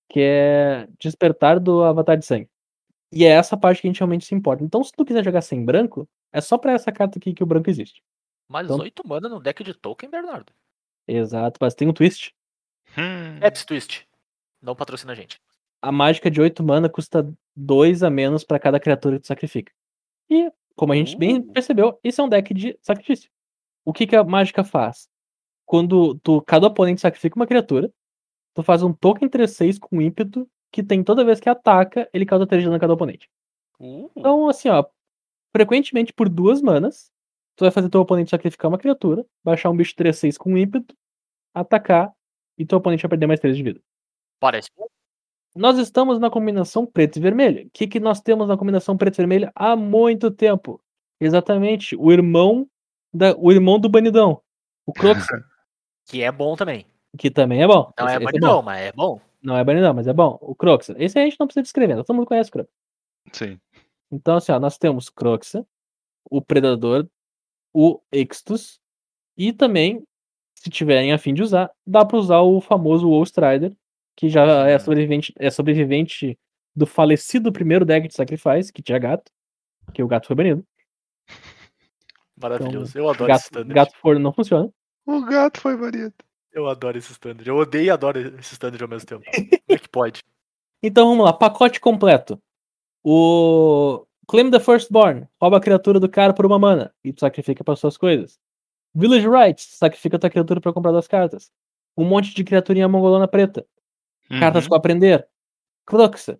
Que 0.10 0.20
é 0.22 0.88
Despertar 1.00 1.60
do 1.60 1.84
Avatar 1.84 2.18
de 2.18 2.26
Sangue. 2.26 2.50
E 3.12 3.26
é 3.26 3.30
essa 3.30 3.56
parte 3.56 3.82
que 3.82 3.88
a 3.88 3.90
gente 3.92 4.00
realmente 4.00 4.26
se 4.26 4.36
importa. 4.36 4.64
Então, 4.64 4.84
se 4.84 4.92
tu 4.92 5.06
quiser 5.06 5.24
jogar 5.24 5.42
sem 5.42 5.64
branco, 5.64 6.08
é 6.34 6.42
só 6.42 6.58
pra 6.58 6.74
essa 6.74 6.92
carta 6.92 7.18
aqui 7.18 7.34
que 7.34 7.44
o 7.44 7.48
branco 7.48 7.70
existe. 7.70 8.02
mais 8.50 8.66
Então- 8.68 8.80
8 8.80 9.06
mana 9.08 9.28
no 9.30 9.40
deck 9.42 9.64
de 9.64 9.74
token, 9.74 10.10
Bernardo. 10.10 10.52
Exato, 11.08 11.58
mas 11.62 11.74
tem 11.74 11.88
um 11.88 11.94
twist. 11.94 12.34
Hum. 12.98 13.38
Eps 13.42 13.64
Twist. 13.66 14.08
Não 14.62 14.76
patrocina 14.76 15.12
a 15.12 15.16
gente. 15.16 15.40
A 15.82 15.92
mágica 15.92 16.30
de 16.30 16.42
8 16.42 16.64
mana 16.64 16.90
custa 16.90 17.32
2 17.56 18.04
a 18.04 18.10
menos 18.10 18.44
pra 18.44 18.60
cada 18.60 18.80
criatura 18.80 19.16
que 19.16 19.22
tu 19.22 19.28
sacrifica. 19.28 19.72
E, 20.30 20.52
como 20.76 20.94
a 20.94 20.96
gente 20.96 21.16
bem 21.18 21.40
Uh. 21.40 21.54
percebeu, 21.54 22.00
isso 22.04 22.22
é 22.22 22.24
um 22.24 22.30
deck 22.30 22.54
de 22.54 22.78
sacrifício. 22.82 23.30
O 23.86 23.94
que, 23.94 24.06
que 24.08 24.16
a 24.16 24.24
mágica 24.24 24.64
faz? 24.64 25.08
Quando 25.66 26.16
tu, 26.20 26.42
cada 26.42 26.68
oponente 26.68 27.02
sacrifica 27.02 27.36
uma 27.36 27.48
criatura, 27.48 27.92
tu 28.54 28.64
faz 28.64 28.84
um 28.84 28.94
token 28.94 29.30
3-6 29.30 29.80
com 29.80 30.02
ímpeto 30.02 30.50
que 30.72 30.84
tem 30.84 31.04
toda 31.04 31.24
vez 31.26 31.40
que 31.40 31.50
ataca, 31.50 32.10
ele 32.14 32.26
causa 32.26 32.46
3 32.46 32.62
de 32.62 32.66
dano 32.68 32.78
a 32.78 32.80
cada 32.80 32.94
oponente. 32.94 33.30
Uh, 33.80 34.12
Então, 34.16 34.50
assim, 34.50 34.70
ó, 34.70 34.86
frequentemente 35.56 36.14
por 36.14 36.28
duas 36.28 36.62
manas, 36.62 37.12
tu 37.56 37.64
vai 37.64 37.72
fazer 37.72 37.90
teu 37.90 38.02
oponente 38.02 38.30
sacrificar 38.32 38.70
uma 38.70 38.78
criatura, 38.78 39.26
baixar 39.44 39.70
um 39.70 39.78
bicho 39.78 39.96
3-6 39.96 40.38
com 40.38 40.58
ímpeto, 40.58 40.96
atacar, 41.54 42.14
e 42.58 42.66
teu 42.66 42.78
oponente 42.78 43.04
vai 43.04 43.10
perder 43.10 43.28
mais 43.28 43.40
3 43.40 43.56
de 43.56 43.64
vida. 43.64 43.82
parece. 44.40 44.70
Nós 45.58 45.78
estamos 45.78 46.20
na 46.20 46.30
combinação 46.30 46.86
preto 46.86 47.18
e 47.18 47.20
vermelho. 47.20 47.66
O 47.68 47.70
que, 47.72 47.88
que 47.88 48.00
nós 48.00 48.22
temos 48.22 48.48
na 48.48 48.58
combinação 48.58 48.96
preto 48.98 49.16
e 49.16 49.18
vermelho 49.18 49.52
há 49.56 49.76
muito 49.76 50.30
tempo? 50.32 50.80
Exatamente, 51.20 51.96
o 51.96 52.12
irmão 52.12 52.68
da, 53.14 53.36
o 53.38 53.52
irmão 53.52 53.80
do 53.80 53.90
Banidão, 53.90 54.42
o 54.86 54.94
Crox, 54.94 55.26
Que 56.08 56.22
é 56.22 56.32
bom 56.32 56.56
também. 56.56 56.86
que 57.18 57.30
também 57.32 57.62
é 57.64 57.68
bom. 57.68 57.92
Não 57.98 58.06
Esse- 58.06 58.14
é 58.14 58.18
esse 58.18 58.26
banidão, 58.26 58.56
bom. 58.58 58.62
mas 58.62 58.82
é 58.82 58.92
bom. 58.92 59.20
Não 59.42 59.58
é 59.58 59.64
Banidão, 59.64 59.94
mas 59.94 60.08
é 60.08 60.14
bom. 60.14 60.38
O 60.42 60.54
Crox, 60.56 60.90
esse 60.98 61.18
a 61.20 61.24
gente 61.24 61.38
não 61.40 61.48
precisa 61.48 61.64
descrever, 61.64 61.96
todo 62.04 62.16
mundo 62.16 62.28
conhece 62.28 62.50
o 62.50 62.54
Crox. 62.54 62.70
Sim. 63.34 63.60
Então, 64.12 64.36
assim, 64.38 64.52
ó, 64.52 64.60
nós 64.60 64.78
temos 64.78 65.10
Croxa, 65.10 65.66
o 66.30 66.42
Predador, 66.42 67.08
o 67.74 68.00
Extus, 68.12 68.80
e 69.38 69.52
também, 69.52 70.04
se 70.56 70.70
tiverem 70.70 71.12
a 71.14 71.18
fim 71.18 71.34
de 71.34 71.42
usar, 71.44 71.72
dá 71.86 72.06
pra 72.06 72.18
usar 72.18 72.40
o 72.42 72.62
famoso 72.62 73.10
Wall 73.10 73.24
Strider, 73.24 73.76
que 74.18 74.28
já 74.30 74.44
é 74.68 74.74
Uhum. 74.74 74.80
sobrevivente, 74.80 75.34
é 75.40 75.50
sobrevivente 75.50 76.38
do 76.76 76.86
falecido 76.86 77.52
primeiro 77.54 77.86
deck 77.86 78.08
de 78.08 78.14
Sacrifice, 78.16 78.74
que 78.74 78.82
tinha 78.82 79.00
gato, 79.00 79.32
que 79.94 80.04
o 80.04 80.08
gato 80.08 80.28
foi 80.28 80.36
banido. 80.36 80.66
Maravilhoso. 82.40 82.98
Eu 82.98 83.10
adoro 83.10 83.32
esse 83.32 83.44
Gato, 83.44 83.44
standard. 83.46 83.74
gato 83.74 83.98
for 83.98 84.20
não 84.20 84.32
funciona. 84.34 84.70
O 85.06 85.22
gato 85.26 85.60
foi 85.62 85.76
banido. 85.78 86.14
Eu 86.52 86.68
adoro 86.68 86.98
esse 86.98 87.12
standard. 87.12 87.48
Eu 87.48 87.56
odeio 87.56 87.86
e 87.86 87.90
adoro 87.90 88.20
esse 88.40 88.54
standard 88.54 88.82
ao 88.84 88.90
mesmo 88.90 89.08
tempo. 89.08 89.24
Como 89.32 89.62
é 89.70 89.78
que 89.78 89.90
pode? 89.90 90.22
Então 90.84 91.08
vamos 91.10 91.26
lá, 91.26 91.34
pacote 91.34 91.80
completo. 91.80 92.40
O 93.04 94.06
Claim 94.28 94.52
the 94.52 94.60
Firstborn, 94.60 95.28
rouba 95.42 95.58
a 95.58 95.62
criatura 95.62 96.00
do 96.00 96.10
cara 96.10 96.34
por 96.34 96.46
uma 96.46 96.60
mana 96.60 96.94
e 97.04 97.12
tu 97.14 97.22
sacrifica 97.22 97.64
para 97.64 97.76
suas 97.76 97.98
coisas. 97.98 98.38
Village 98.94 99.28
Rights, 99.28 99.78
sacrifica 99.78 100.20
tua 100.20 100.30
criatura 100.30 100.60
para 100.62 100.74
comprar 100.74 100.92
duas 100.92 101.08
cartas. 101.08 101.52
Um 101.96 102.04
monte 102.06 102.34
de 102.36 102.44
criaturinha 102.44 102.88
mongolona 102.88 103.28
preta. 103.28 103.66
Cartas 104.30 104.64
Uhum. 104.64 104.70
com 104.70 104.76
aprender. 104.76 105.28
Cruxa. 105.86 106.40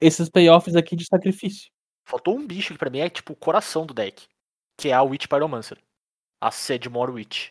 Esses 0.00 0.28
payoffs 0.28 0.76
aqui 0.76 0.96
de 0.96 1.06
sacrifício. 1.06 1.70
Faltou 2.06 2.36
um 2.36 2.46
bicho 2.46 2.72
que 2.74 2.78
pra 2.78 2.90
mim 2.90 2.98
é 2.98 3.08
tipo 3.08 3.32
o 3.32 3.36
coração 3.36 3.86
do 3.86 3.94
deck. 3.94 4.26
Que 4.76 4.88
é 4.90 4.92
a 4.92 5.02
Witch 5.02 5.26
Pyromancer. 5.26 5.78
A 6.40 6.50
Sedmore 6.50 7.12
Witch. 7.12 7.50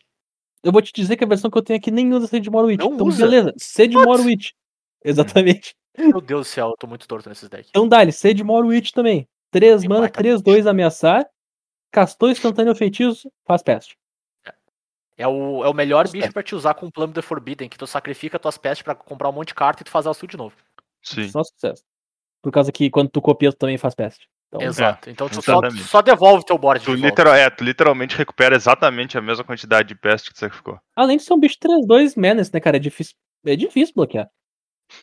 Eu 0.64 0.72
vou 0.72 0.82
te 0.82 0.92
dizer 0.94 1.18
que 1.18 1.24
a 1.24 1.28
versão 1.28 1.50
que 1.50 1.58
eu 1.58 1.62
tenho 1.64 1.80
aqui 1.80 1.90
nem 1.92 2.14
usa 2.14 2.28
Sedmore 2.28 2.68
Witch. 2.68 2.80
Não 2.82 2.94
então, 2.94 3.08
usa? 3.08 3.26
beleza. 3.26 3.54
Sedmore? 3.58 4.22
Witch. 4.22 4.52
Exatamente. 5.04 5.76
Meu 5.98 6.22
Deus 6.22 6.48
do 6.48 6.50
céu, 6.50 6.70
eu 6.70 6.78
tô 6.78 6.88
muito 6.88 7.08
torto 7.08 7.28
nesses 7.30 7.50
decks. 7.50 7.70
Então 7.70 7.88
dá-lhe, 7.88 8.12
Sedmore 8.12 8.68
Witch 8.68 8.92
também. 8.92 9.28
3 9.52 9.82
Tem 9.82 9.90
mana, 9.90 10.02
baita 10.02 10.18
3, 10.20 10.42
2 10.42 10.66
ameaçar. 10.68 11.28
Castou 11.92 12.30
instantâneo 12.32 12.74
feitiço, 12.76 13.32
faz 13.46 13.62
peste. 13.62 13.96
É 15.18 15.28
o, 15.28 15.64
é 15.64 15.70
o 15.70 15.74
melhor 15.74 16.10
bicho 16.10 16.32
pra 16.32 16.42
te 16.42 16.56
usar 16.56 16.74
com 16.74 16.88
o 16.88 16.92
Plano 16.92 17.14
The 17.14 17.22
Forbidden, 17.22 17.70
que 17.70 17.78
tu 17.78 17.86
sacrifica 17.86 18.40
tuas 18.40 18.58
pestes 18.58 18.84
pra 18.84 18.96
comprar 18.96 19.30
um 19.30 19.34
monte 19.34 19.50
de 19.50 19.56
carta 19.56 19.84
e 19.84 19.86
tu 19.86 19.92
faz 19.92 20.06
ela 20.06 20.16
de 20.16 20.38
novo. 20.38 20.56
Sim. 21.04 21.28
Só 21.30 21.44
sucesso. 21.44 21.84
Por 22.42 22.52
causa 22.52 22.72
que 22.72 22.90
quando 22.90 23.10
tu 23.10 23.22
copia, 23.22 23.52
tu 23.52 23.58
também 23.58 23.78
faz 23.78 23.94
peste. 23.94 24.28
Então, 24.48 24.62
Exato. 24.62 25.10
Então 25.10 25.28
tu 25.28 25.42
só, 25.42 25.60
só 25.72 26.02
devolve 26.02 26.46
teu 26.46 26.58
board 26.58 26.84
Tu, 26.84 26.94
literal, 26.94 27.34
é, 27.34 27.50
tu 27.50 27.64
literalmente 27.64 28.16
recupera 28.16 28.56
exatamente 28.56 29.18
a 29.18 29.22
mesma 29.22 29.44
quantidade 29.44 29.88
de 29.88 29.96
peste 29.96 30.30
que 30.30 30.36
tu 30.36 30.40
sacrificou. 30.40 30.80
Além 30.96 31.18
de 31.18 31.24
ser 31.24 31.34
um 31.34 31.40
bicho 31.40 31.58
3-2 31.58 32.14
menace, 32.16 32.54
né, 32.54 32.60
cara? 32.60 32.78
É 32.78 32.80
difícil, 32.80 33.16
é 33.46 33.56
difícil 33.56 33.96
bloquear. 33.96 34.30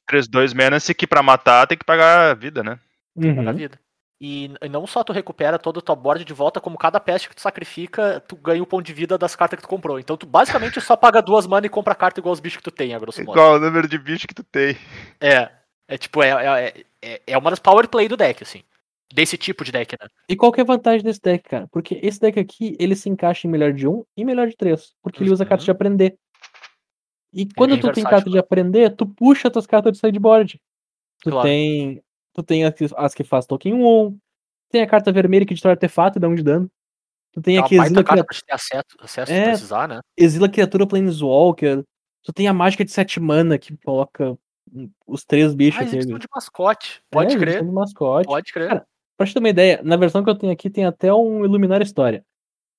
3-2 0.08 0.54
menace 0.54 0.94
que 0.94 1.06
pra 1.06 1.22
matar 1.22 1.66
tem 1.66 1.76
que 1.76 1.84
pagar 1.84 2.30
a 2.30 2.34
vida, 2.34 2.62
né? 2.62 2.78
Uhum. 3.16 3.42
na 3.42 3.52
vida. 3.52 3.78
E, 4.21 4.53
e 4.61 4.68
não 4.68 4.87
só 4.87 5.03
tu 5.03 5.14
recupera 5.14 5.59
todo 5.59 5.79
o 5.79 5.83
teu 5.83 5.97
board 5.97 6.25
de 6.27 6.35
volta, 6.35 6.61
como 6.61 6.77
cada 6.77 7.01
peste 7.01 7.27
que 7.29 7.35
tu 7.35 7.41
sacrifica, 7.41 8.21
tu 8.29 8.37
ganha 8.37 8.62
o 8.62 8.66
ponto 8.66 8.85
de 8.85 8.93
vida 8.93 9.16
das 9.16 9.35
cartas 9.35 9.57
que 9.57 9.62
tu 9.62 9.68
comprou. 9.68 9.99
Então 9.99 10.14
tu 10.16 10.27
basicamente 10.27 10.79
só 10.81 10.95
paga 10.95 11.23
duas 11.23 11.47
mana 11.47 11.64
e 11.66 11.71
compra 11.71 11.95
carta 11.95 12.21
igual 12.21 12.33
os 12.35 12.41
bichos 12.41 12.59
que 12.59 12.64
tu 12.64 12.71
tem, 12.71 12.93
a 12.95 12.99
grosso 12.99 13.25
modo. 13.25 13.39
Igual 13.39 13.55
o 13.55 13.59
número 13.61 13.89
de 13.89 13.97
bicho 13.99 14.29
que 14.29 14.35
tu 14.35 14.45
tem. 14.45 14.77
É. 15.21 15.51
É 15.89 15.97
tipo, 15.99 16.23
é, 16.23 16.29
é, 16.66 16.85
é, 17.03 17.23
é 17.27 17.39
uma 17.39 17.51
das 17.51 17.59
power 17.59 17.89
play 17.89 18.09
do 18.09 18.16
deck, 18.16 18.43
assim. 18.43 18.62
Desse 19.12 19.37
tipo 19.37 19.64
de 19.64 19.73
deck, 19.73 19.97
né? 20.01 20.07
E 20.29 20.37
qual 20.37 20.53
que 20.53 20.61
é 20.61 20.62
a 20.62 20.66
vantagem 20.66 21.03
desse 21.03 21.21
deck, 21.21 21.49
cara? 21.49 21.66
Porque 21.73 21.99
esse 22.03 22.21
deck 22.21 22.39
aqui, 22.39 22.77
ele 22.79 22.95
se 22.95 23.09
encaixa 23.09 23.49
em 23.49 23.51
melhor 23.51 23.73
de 23.73 23.89
um 23.89 24.05
e 24.16 24.25
melhor 24.25 24.47
de 24.47 24.57
três. 24.57 24.93
Porque 25.03 25.23
ele 25.25 25.33
usa 25.33 25.43
Uhum. 25.43 25.49
cartas 25.49 25.64
de 25.64 25.71
aprender. 25.71 26.16
E 27.33 27.47
quando 27.57 27.71
bem 27.71 27.81
tu 27.81 27.87
tem 27.91 28.05
versátil, 28.05 28.11
carta 28.11 28.31
de 28.31 28.37
né? 28.37 28.41
aprender, 28.41 28.95
tu 28.95 29.07
puxa 29.07 29.51
tuas 29.51 29.66
cartas 29.66 29.93
de 29.95 29.99
sideboard. 29.99 30.61
Tu 31.23 31.31
Claro. 31.31 31.49
tem. 31.49 32.03
Tu 32.35 32.43
tem 32.43 32.64
as 32.64 32.74
que, 32.74 32.87
as 32.97 33.14
que 33.14 33.24
faz 33.24 33.47
token 33.47 33.74
1. 33.74 34.18
Tem 34.70 34.83
a 34.83 34.87
carta 34.87 35.11
vermelha 35.12 35.45
que 35.45 35.55
destrói 35.55 35.72
artefato 35.72 36.18
e 36.18 36.20
dá 36.20 36.28
um 36.28 36.35
de 36.35 36.43
dano. 36.43 36.70
Tu 37.33 37.41
tem 37.43 37.57
É 37.57 37.59
a 37.59 37.62
uma 37.62 37.68
que 37.68 37.76
baita 37.76 37.89
exila, 37.93 38.05
carta 38.05 38.12
cria- 38.14 38.24
pra 38.24 38.35
te 38.35 38.45
ter 38.45 38.53
acesso, 38.55 38.97
acesso 39.01 39.33
É. 39.33 39.37
se 39.45 39.49
precisar, 39.51 39.89
né? 39.89 40.01
exila 40.16 40.49
criatura 40.49 40.87
Planeswalker. 40.87 41.85
Tu 42.22 42.33
tem 42.33 42.49
a 42.49 42.53
mágica 42.53 42.85
de 42.85 42.91
7 42.91 43.18
mana 43.20 43.59
que 43.59 43.76
coloca 43.78 44.37
hum, 44.72 44.91
os 45.07 45.24
três 45.24 45.55
bichos 45.55 45.81
Ah, 45.81 45.85
aqui. 45.97 45.99
de 46.07 46.28
mascote. 46.35 47.03
Pode 47.11 47.35
É, 47.35 47.39
crer, 47.39 47.64
de 47.64 47.70
mascote. 47.72 48.26
pode 48.26 48.53
crer. 48.53 48.68
Cara, 48.68 48.87
Pra 49.16 49.26
te 49.26 49.35
ter 49.35 49.39
uma 49.41 49.49
ideia, 49.51 49.81
na 49.85 49.97
versão 49.97 50.24
que 50.24 50.31
eu 50.31 50.35
tenho 50.35 50.53
aqui 50.53 50.70
tem 50.70 50.85
até 50.87 51.12
um 51.12 51.45
Iluminar 51.45 51.83
História. 51.83 52.24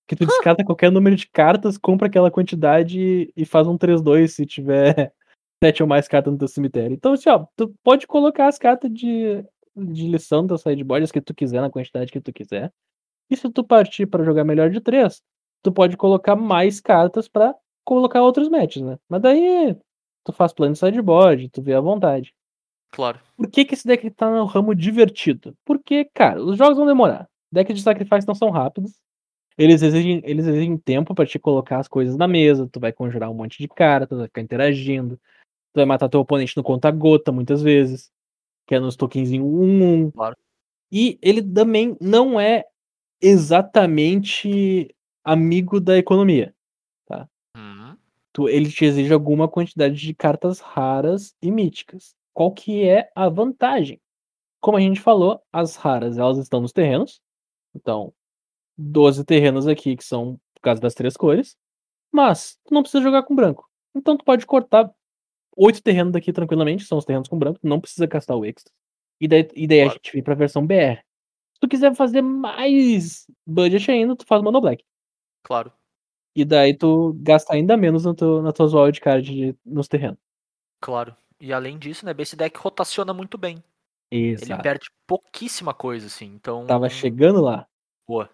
Que 0.07 0.15
tu 0.15 0.25
descarta 0.25 0.63
qualquer 0.65 0.91
número 0.91 1.15
de 1.15 1.27
cartas, 1.27 1.77
compra 1.77 2.07
aquela 2.07 2.31
quantidade 2.31 3.31
e 3.35 3.45
faz 3.45 3.67
um 3.67 3.77
3-2 3.77 4.33
se 4.33 4.45
tiver 4.45 5.13
7 5.63 5.83
ou 5.83 5.87
mais 5.87 6.07
cartas 6.07 6.33
no 6.33 6.39
teu 6.39 6.47
cemitério. 6.47 6.93
Então, 6.93 7.13
assim, 7.13 7.29
ó, 7.29 7.45
tu 7.55 7.73
pode 7.83 8.07
colocar 8.07 8.47
as 8.47 8.57
cartas 8.57 8.91
de, 8.91 9.43
de 9.75 10.07
lição 10.07 10.45
das 10.45 10.61
sideboards 10.61 11.11
que 11.11 11.21
tu 11.21 11.33
quiser, 11.33 11.61
na 11.61 11.69
quantidade 11.69 12.11
que 12.11 12.21
tu 12.21 12.33
quiser. 12.33 12.71
E 13.29 13.37
se 13.37 13.49
tu 13.49 13.63
partir 13.63 14.07
pra 14.07 14.23
jogar 14.23 14.43
melhor 14.43 14.69
de 14.69 14.81
3, 14.81 15.21
tu 15.61 15.71
pode 15.71 15.95
colocar 15.95 16.35
mais 16.35 16.81
cartas 16.81 17.27
pra 17.27 17.55
colocar 17.85 18.21
outros 18.21 18.49
matches, 18.49 18.81
né? 18.81 18.97
Mas 19.07 19.21
daí 19.21 19.77
tu 20.23 20.33
faz 20.33 20.53
plano 20.53 20.73
de 20.73 20.79
sideboard, 20.79 21.49
tu 21.49 21.61
vê 21.61 21.73
à 21.73 21.81
vontade. 21.81 22.33
Claro. 22.91 23.19
Por 23.37 23.49
que, 23.49 23.63
que 23.63 23.73
esse 23.73 23.87
deck 23.87 24.09
tá 24.11 24.29
no 24.29 24.45
ramo 24.45 24.75
divertido? 24.75 25.55
Porque, 25.63 26.05
cara, 26.13 26.43
os 26.43 26.57
jogos 26.57 26.77
vão 26.77 26.85
demorar. 26.85 27.27
Decks 27.51 27.75
de 27.75 27.81
sacrifício 27.81 28.27
não 28.27 28.35
são 28.35 28.49
rápidos. 28.49 28.91
Eles 29.57 29.81
exigem, 29.81 30.21
eles 30.23 30.45
exigem 30.45 30.77
tempo 30.77 31.13
pra 31.13 31.25
te 31.25 31.37
colocar 31.37 31.79
as 31.79 31.87
coisas 31.87 32.17
na 32.17 32.27
mesa. 32.27 32.67
Tu 32.71 32.79
vai 32.79 32.91
conjurar 32.91 33.29
um 33.29 33.33
monte 33.33 33.57
de 33.57 33.67
cartas, 33.67 34.17
vai 34.17 34.27
ficar 34.27 34.41
interagindo. 34.41 35.19
Tu 35.73 35.77
vai 35.77 35.85
matar 35.85 36.09
teu 36.09 36.19
oponente 36.19 36.55
no 36.57 36.63
conta-gota 36.63 37.31
muitas 37.31 37.61
vezes. 37.61 38.11
Que 38.67 38.75
é 38.75 38.79
nos 38.79 38.95
tokenzinho 38.95 39.45
1-1. 39.45 40.11
Claro. 40.11 40.37
E 40.91 41.17
ele 41.21 41.41
também 41.41 41.95
não 42.01 42.39
é 42.39 42.65
exatamente 43.21 44.93
amigo 45.23 45.79
da 45.79 45.97
economia. 45.97 46.53
Uhum. 47.57 47.97
tu- 48.33 48.47
ele 48.47 48.71
te 48.71 48.85
exige 48.85 49.11
alguma 49.13 49.45
quantidade 49.45 49.93
de 49.95 50.13
cartas 50.13 50.59
raras 50.61 51.35
e 51.41 51.51
míticas. 51.51 52.15
Qual 52.33 52.49
que 52.53 52.87
é 52.87 53.11
a 53.13 53.27
vantagem? 53.27 53.99
Como 54.61 54.77
a 54.77 54.79
gente 54.79 55.01
falou, 55.01 55.41
as 55.51 55.75
raras 55.75 56.17
elas 56.17 56.37
estão 56.37 56.61
nos 56.61 56.71
terrenos. 56.71 57.19
Então, 57.75 58.13
12 58.77 59.25
terrenos 59.25 59.67
aqui 59.67 59.97
que 59.97 60.03
são 60.05 60.39
por 60.55 60.61
causa 60.61 60.79
das 60.79 60.93
três 60.93 61.17
cores. 61.17 61.57
Mas 62.09 62.57
tu 62.65 62.73
não 62.73 62.81
precisa 62.83 63.03
jogar 63.03 63.23
com 63.23 63.35
branco. 63.35 63.69
Então 63.93 64.15
tu 64.15 64.23
pode 64.23 64.45
cortar 64.45 64.89
oito 65.57 65.81
terrenos 65.81 66.13
daqui 66.13 66.31
tranquilamente, 66.33 66.85
são 66.85 66.97
os 66.97 67.05
terrenos 67.05 67.27
com 67.27 67.37
branco, 67.37 67.59
não 67.63 67.79
precisa 67.79 68.05
gastar 68.07 68.35
o 68.35 68.45
extra. 68.45 68.71
E 69.19 69.27
daí, 69.27 69.47
e 69.55 69.67
daí 69.67 69.81
a 69.81 69.83
Claro. 69.85 69.99
gente 70.03 70.13
vem 70.13 70.23
pra 70.23 70.35
versão 70.35 70.65
BR. 70.65 70.97
Se 71.53 71.59
tu 71.61 71.67
quiser 71.67 71.93
fazer 71.95 72.21
mais 72.21 73.25
budget 73.45 73.91
ainda, 73.91 74.15
tu 74.15 74.25
faz 74.25 74.41
mono 74.41 74.59
black. 74.61 74.83
Claro. 75.43 75.71
E 76.35 76.45
daí 76.45 76.75
tu 76.75 77.13
gasta 77.21 77.53
ainda 77.53 77.75
menos 77.77 78.05
no 78.05 78.15
teu, 78.15 78.41
na 78.41 78.51
tua 78.51 78.65
wildcard 78.85 79.23
de- 79.29 79.55
nos 79.65 79.87
terrenos. 79.87 80.17
Claro. 80.81 81.15
E 81.39 81.51
além 81.51 81.77
disso, 81.77 82.05
né, 82.05 82.13
esse 82.17 82.35
deck 82.35 82.57
rotaciona 82.57 83.13
muito 83.13 83.37
bem. 83.37 83.61
Ele 84.09 84.33
Exato. 84.33 84.61
perde 84.63 84.89
pouquíssima 85.07 85.73
coisa, 85.73 86.07
assim. 86.07 86.25
Então. 86.25 86.65
Tava 86.65 86.89
chegando 86.89 87.41
lá. 87.41 87.67
Boa. 88.07 88.29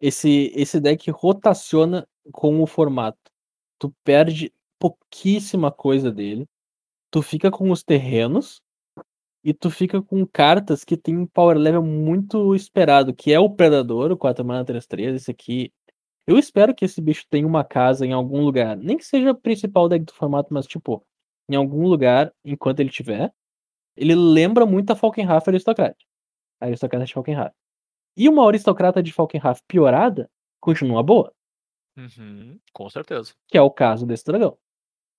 Esse, 0.00 0.52
esse 0.54 0.80
deck 0.80 1.10
rotaciona 1.10 2.06
com 2.32 2.62
o 2.62 2.66
formato. 2.66 3.18
Tu 3.78 3.92
perde 4.04 4.52
pouquíssima 4.78 5.70
coisa 5.72 6.10
dele. 6.10 6.46
Tu 7.10 7.22
fica 7.22 7.50
com 7.50 7.70
os 7.70 7.82
terrenos. 7.82 8.60
E 9.44 9.54
tu 9.54 9.70
fica 9.70 10.02
com 10.02 10.26
cartas 10.26 10.84
que 10.84 10.96
tem 10.96 11.16
um 11.16 11.26
power 11.26 11.56
level 11.56 11.82
muito 11.82 12.54
esperado, 12.54 13.14
que 13.14 13.32
é 13.32 13.38
o 13.38 13.48
Predador, 13.48 14.10
o 14.10 14.16
4 14.16 14.44
mana 14.44 14.64
3-3. 14.64 15.14
Esse 15.14 15.30
aqui. 15.30 15.72
Eu 16.26 16.36
espero 16.38 16.74
que 16.74 16.84
esse 16.84 17.00
bicho 17.00 17.24
tenha 17.30 17.46
uma 17.46 17.64
casa 17.64 18.04
em 18.04 18.12
algum 18.12 18.42
lugar. 18.44 18.76
Nem 18.76 18.96
que 18.98 19.04
seja 19.04 19.34
principal 19.34 19.88
deck 19.88 20.04
do 20.04 20.12
formato, 20.12 20.52
mas 20.52 20.66
tipo, 20.66 21.02
em 21.48 21.54
algum 21.56 21.86
lugar, 21.86 22.32
enquanto 22.44 22.80
ele 22.80 22.90
tiver. 22.90 23.32
Ele 23.96 24.14
lembra 24.14 24.66
muito 24.66 24.90
a 24.90 24.96
Falkenhafer 24.96 25.54
Aristocrat. 25.54 25.96
A 26.60 26.66
Aristocrata 26.66 27.06
de 27.06 27.14
Falkenhafer. 27.14 27.54
E 28.16 28.28
uma 28.28 28.46
Aristocrata 28.46 29.02
de 29.02 29.12
Falkenhafer 29.12 29.62
piorada 29.68 30.28
continua 30.60 31.02
boa, 31.02 31.32
Uhum, 31.96 32.58
com 32.72 32.88
certeza. 32.90 33.32
que 33.48 33.56
é 33.58 33.62
o 33.62 33.70
caso 33.70 34.06
desse 34.06 34.24
dragão. 34.24 34.58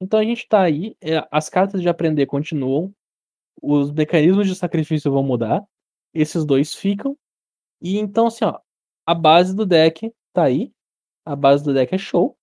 Então 0.02 0.20
a 0.20 0.24
gente 0.24 0.47
tá 0.47 0.62
aí, 0.62 0.95
é, 1.02 1.28
as 1.32 1.50
cartas 1.50 1.82
de 1.82 1.89
aprender 1.89 2.26
continuam, 2.26 2.93
os 3.62 3.91
mecanismos 3.91 4.47
de 4.47 4.56
sacrifício 4.56 5.12
vão 5.12 5.24
mudar, 5.24 5.64
esses 6.14 6.45
dois 6.45 6.74
ficam, 6.74 7.18
e 7.82 7.97
então 7.97 8.28
assim, 8.28 8.45
ó, 8.45 8.60
a 9.06 9.14
base 9.14 9.56
do 9.56 9.66
deck 9.66 10.14
tá 10.34 10.43
aí, 10.43 10.72
a 11.26 11.36
base 11.36 11.64
do 11.64 11.74
deck 11.74 11.93
é 11.93 11.97
show, 11.97 12.38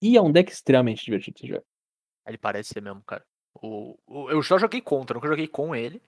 e 0.00 0.16
é 0.16 0.22
um 0.22 0.32
deck 0.32 0.50
extremamente 0.52 1.04
divertido 1.04 1.38
de 1.40 1.48
jogar. 1.48 1.62
Ele 2.26 2.38
parece 2.38 2.70
ser 2.74 2.80
mesmo, 2.80 3.02
cara. 3.02 3.24
O, 3.60 3.98
o- 4.06 4.30
eu 4.30 4.42
já 4.42 4.58
joguei 4.58 4.80
contra, 4.80 5.14
nunca 5.14 5.28
joguei 5.28 5.48
com 5.48 5.74
ele. 5.74 6.00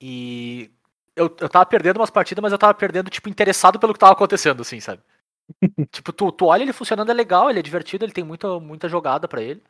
E 0.00 0.70
eu, 1.16 1.24
eu 1.40 1.48
tava 1.48 1.66
perdendo 1.66 1.98
umas 1.98 2.10
partidas, 2.10 2.42
mas 2.42 2.52
eu 2.52 2.58
tava 2.58 2.74
perdendo, 2.74 3.10
tipo, 3.10 3.28
interessado 3.28 3.78
pelo 3.78 3.92
que 3.92 3.98
tava 3.98 4.12
acontecendo, 4.12 4.62
assim, 4.62 4.80
sabe? 4.80 5.02
tipo, 5.90 6.12
tu, 6.12 6.32
tu 6.32 6.46
olha 6.46 6.62
ele 6.62 6.72
funcionando, 6.72 7.10
é 7.10 7.14
legal, 7.14 7.50
ele 7.50 7.58
é 7.58 7.62
divertido, 7.62 8.04
ele 8.04 8.12
tem 8.12 8.24
muita, 8.24 8.58
muita 8.60 8.88
jogada 8.88 9.28
pra 9.28 9.42
ele. 9.42 9.62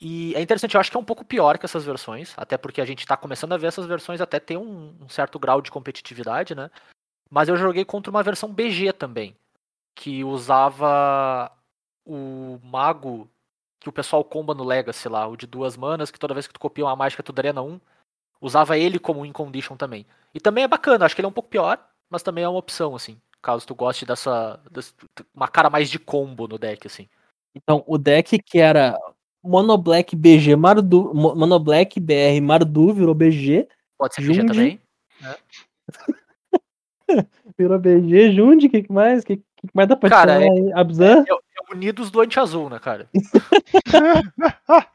E 0.00 0.34
é 0.34 0.40
interessante, 0.40 0.74
eu 0.74 0.80
acho 0.80 0.90
que 0.90 0.96
é 0.96 1.00
um 1.00 1.04
pouco 1.04 1.24
pior 1.24 1.58
que 1.58 1.64
essas 1.64 1.84
versões, 1.84 2.32
até 2.36 2.56
porque 2.56 2.80
a 2.80 2.84
gente 2.84 3.06
tá 3.06 3.16
começando 3.16 3.52
a 3.52 3.56
ver 3.56 3.66
essas 3.66 3.86
versões 3.86 4.20
até 4.20 4.38
ter 4.38 4.56
um, 4.56 4.94
um 5.00 5.08
certo 5.08 5.38
grau 5.38 5.60
de 5.60 5.72
competitividade, 5.72 6.54
né? 6.54 6.70
Mas 7.28 7.48
eu 7.48 7.56
joguei 7.56 7.84
contra 7.84 8.10
uma 8.10 8.22
versão 8.22 8.52
BG 8.52 8.92
também, 8.92 9.36
que 9.96 10.22
usava 10.22 11.50
o 12.06 12.60
mago 12.62 13.28
que 13.80 13.88
o 13.88 13.92
pessoal 13.92 14.24
comba 14.24 14.54
no 14.54 14.64
Legacy 14.64 15.08
lá, 15.08 15.26
o 15.26 15.36
de 15.36 15.46
duas 15.46 15.76
manas, 15.76 16.10
que 16.10 16.18
toda 16.18 16.34
vez 16.34 16.46
que 16.46 16.52
tu 16.52 16.60
copia 16.60 16.84
uma 16.84 16.96
mágica 16.96 17.22
tu 17.22 17.32
drena 17.32 17.62
um, 17.62 17.80
usava 18.40 18.78
ele 18.78 18.98
como 18.98 19.26
in 19.26 19.32
condition 19.32 19.76
também. 19.76 20.06
E 20.32 20.40
também 20.40 20.64
é 20.64 20.68
bacana, 20.68 21.04
acho 21.04 21.14
que 21.14 21.20
ele 21.20 21.26
é 21.26 21.28
um 21.28 21.32
pouco 21.32 21.50
pior, 21.50 21.78
mas 22.08 22.22
também 22.22 22.44
é 22.44 22.48
uma 22.48 22.58
opção, 22.58 22.94
assim, 22.94 23.20
caso 23.42 23.66
tu 23.66 23.74
goste 23.74 24.06
dessa, 24.06 24.60
dessa 24.70 24.94
uma 25.34 25.48
cara 25.48 25.68
mais 25.68 25.90
de 25.90 25.98
combo 25.98 26.46
no 26.46 26.58
deck, 26.58 26.86
assim. 26.86 27.08
Então 27.54 27.82
o 27.86 27.98
deck 27.98 28.38
que 28.38 28.58
era 28.58 28.96
Mono 29.48 29.76
Black 29.78 30.14
BG 30.14 30.54
Mardu, 30.56 31.12
Mo- 31.14 31.34
Mono 31.34 31.58
Black 31.58 31.98
BR 31.98 32.40
Mardu 32.42 32.92
virou 32.92 33.14
BG, 33.14 33.66
Pode 33.98 34.14
ser 34.14 34.20
BG 34.22 34.34
Jundi. 34.34 34.46
também. 34.46 34.80
virou 37.58 37.78
BG, 37.78 38.32
Jundi, 38.32 38.66
o 38.66 38.70
que, 38.70 38.82
que 38.82 38.92
mais? 38.92 39.22
O 39.22 39.26
que, 39.26 39.36
que 39.38 39.42
mais 39.74 39.88
dá 39.88 39.96
pra 39.96 40.08
Cara, 40.10 40.34
chamar 40.40 40.52
aí? 40.52 40.72
Abzan? 40.74 41.24
É, 41.26 41.32
é 41.32 41.74
Unidos 41.74 42.10
do 42.10 42.20
Anti-Azul, 42.20 42.70
né, 42.70 42.78
cara? 42.78 43.08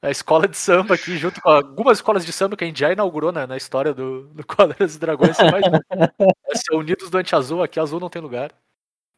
A 0.00 0.10
escola 0.12 0.46
de 0.46 0.56
samba 0.56 0.94
aqui, 0.94 1.16
junto 1.16 1.40
com 1.40 1.48
algumas 1.48 1.98
escolas 1.98 2.24
de 2.24 2.32
samba 2.32 2.56
que 2.56 2.62
a 2.62 2.66
gente 2.68 2.78
já 2.78 2.92
inaugurou 2.92 3.32
na, 3.32 3.48
na 3.48 3.56
história 3.56 3.92
do, 3.92 4.28
do 4.28 4.46
Quadras 4.46 4.94
e 4.94 4.98
Dragões. 4.98 5.36
Esse 6.50 6.72
é 6.72 6.76
Unidos 6.76 7.10
do 7.10 7.18
Anti-Azul, 7.18 7.64
aqui 7.64 7.80
azul 7.80 7.98
não 7.98 8.08
tem 8.08 8.22
lugar. 8.22 8.52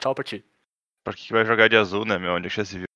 Tchau 0.00 0.14
pra 0.14 0.24
ti. 0.24 0.42
Por 1.04 1.14
que 1.14 1.26
que 1.26 1.32
vai 1.34 1.44
jogar 1.44 1.68
de 1.68 1.76
azul, 1.76 2.06
né, 2.06 2.16
meu? 2.18 2.32
Onde 2.32 2.48
já 2.48 2.64
se 2.64 2.78
viu? 2.78 2.86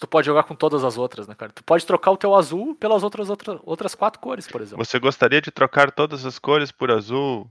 Tu 0.00 0.08
pode 0.08 0.24
jogar 0.24 0.44
com 0.44 0.54
todas 0.54 0.82
as 0.82 0.96
outras, 0.96 1.28
né, 1.28 1.34
cara? 1.34 1.52
Tu 1.52 1.62
pode 1.62 1.84
trocar 1.84 2.10
o 2.10 2.16
teu 2.16 2.34
azul 2.34 2.74
pelas 2.74 3.02
outras, 3.02 3.28
outras, 3.28 3.60
outras 3.62 3.94
quatro 3.94 4.18
cores, 4.18 4.48
por 4.48 4.62
exemplo. 4.62 4.82
Você 4.82 4.98
gostaria 4.98 5.42
de 5.42 5.50
trocar 5.50 5.92
todas 5.92 6.24
as 6.24 6.38
cores 6.38 6.72
por 6.72 6.90
azul? 6.90 7.46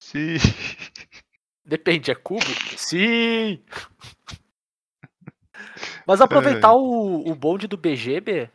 Sim. 0.00 0.34
Depende, 1.64 2.10
é 2.10 2.16
cubo? 2.16 2.44
Sim! 2.76 3.62
Mas 6.04 6.20
aproveitar 6.20 6.74
o, 6.74 7.30
o 7.30 7.34
bonde 7.36 7.68
do 7.68 7.76
BGB 7.76 8.50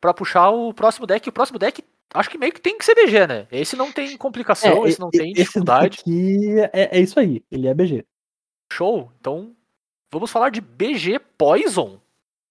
pra 0.00 0.12
puxar 0.12 0.50
o 0.50 0.74
próximo 0.74 1.06
deck. 1.06 1.28
O 1.28 1.32
próximo 1.32 1.60
deck, 1.60 1.84
acho 2.12 2.28
que 2.28 2.38
meio 2.38 2.52
que 2.52 2.60
tem 2.60 2.76
que 2.76 2.84
ser 2.84 2.96
BG, 2.96 3.26
né? 3.28 3.46
Esse 3.52 3.76
não 3.76 3.92
tem 3.92 4.16
complicação, 4.16 4.84
esse 4.84 4.98
não 4.98 5.10
tem 5.10 5.30
esse 5.30 5.42
dificuldade. 5.42 5.98
daqui 5.98 6.58
é, 6.72 6.98
é 6.98 7.00
isso 7.00 7.20
aí, 7.20 7.44
ele 7.52 7.68
é 7.68 7.74
BG. 7.74 8.04
Show. 8.72 9.12
Então, 9.20 9.54
vamos 10.10 10.32
falar 10.32 10.50
de 10.50 10.60
BG 10.60 11.20
Poison. 11.38 12.00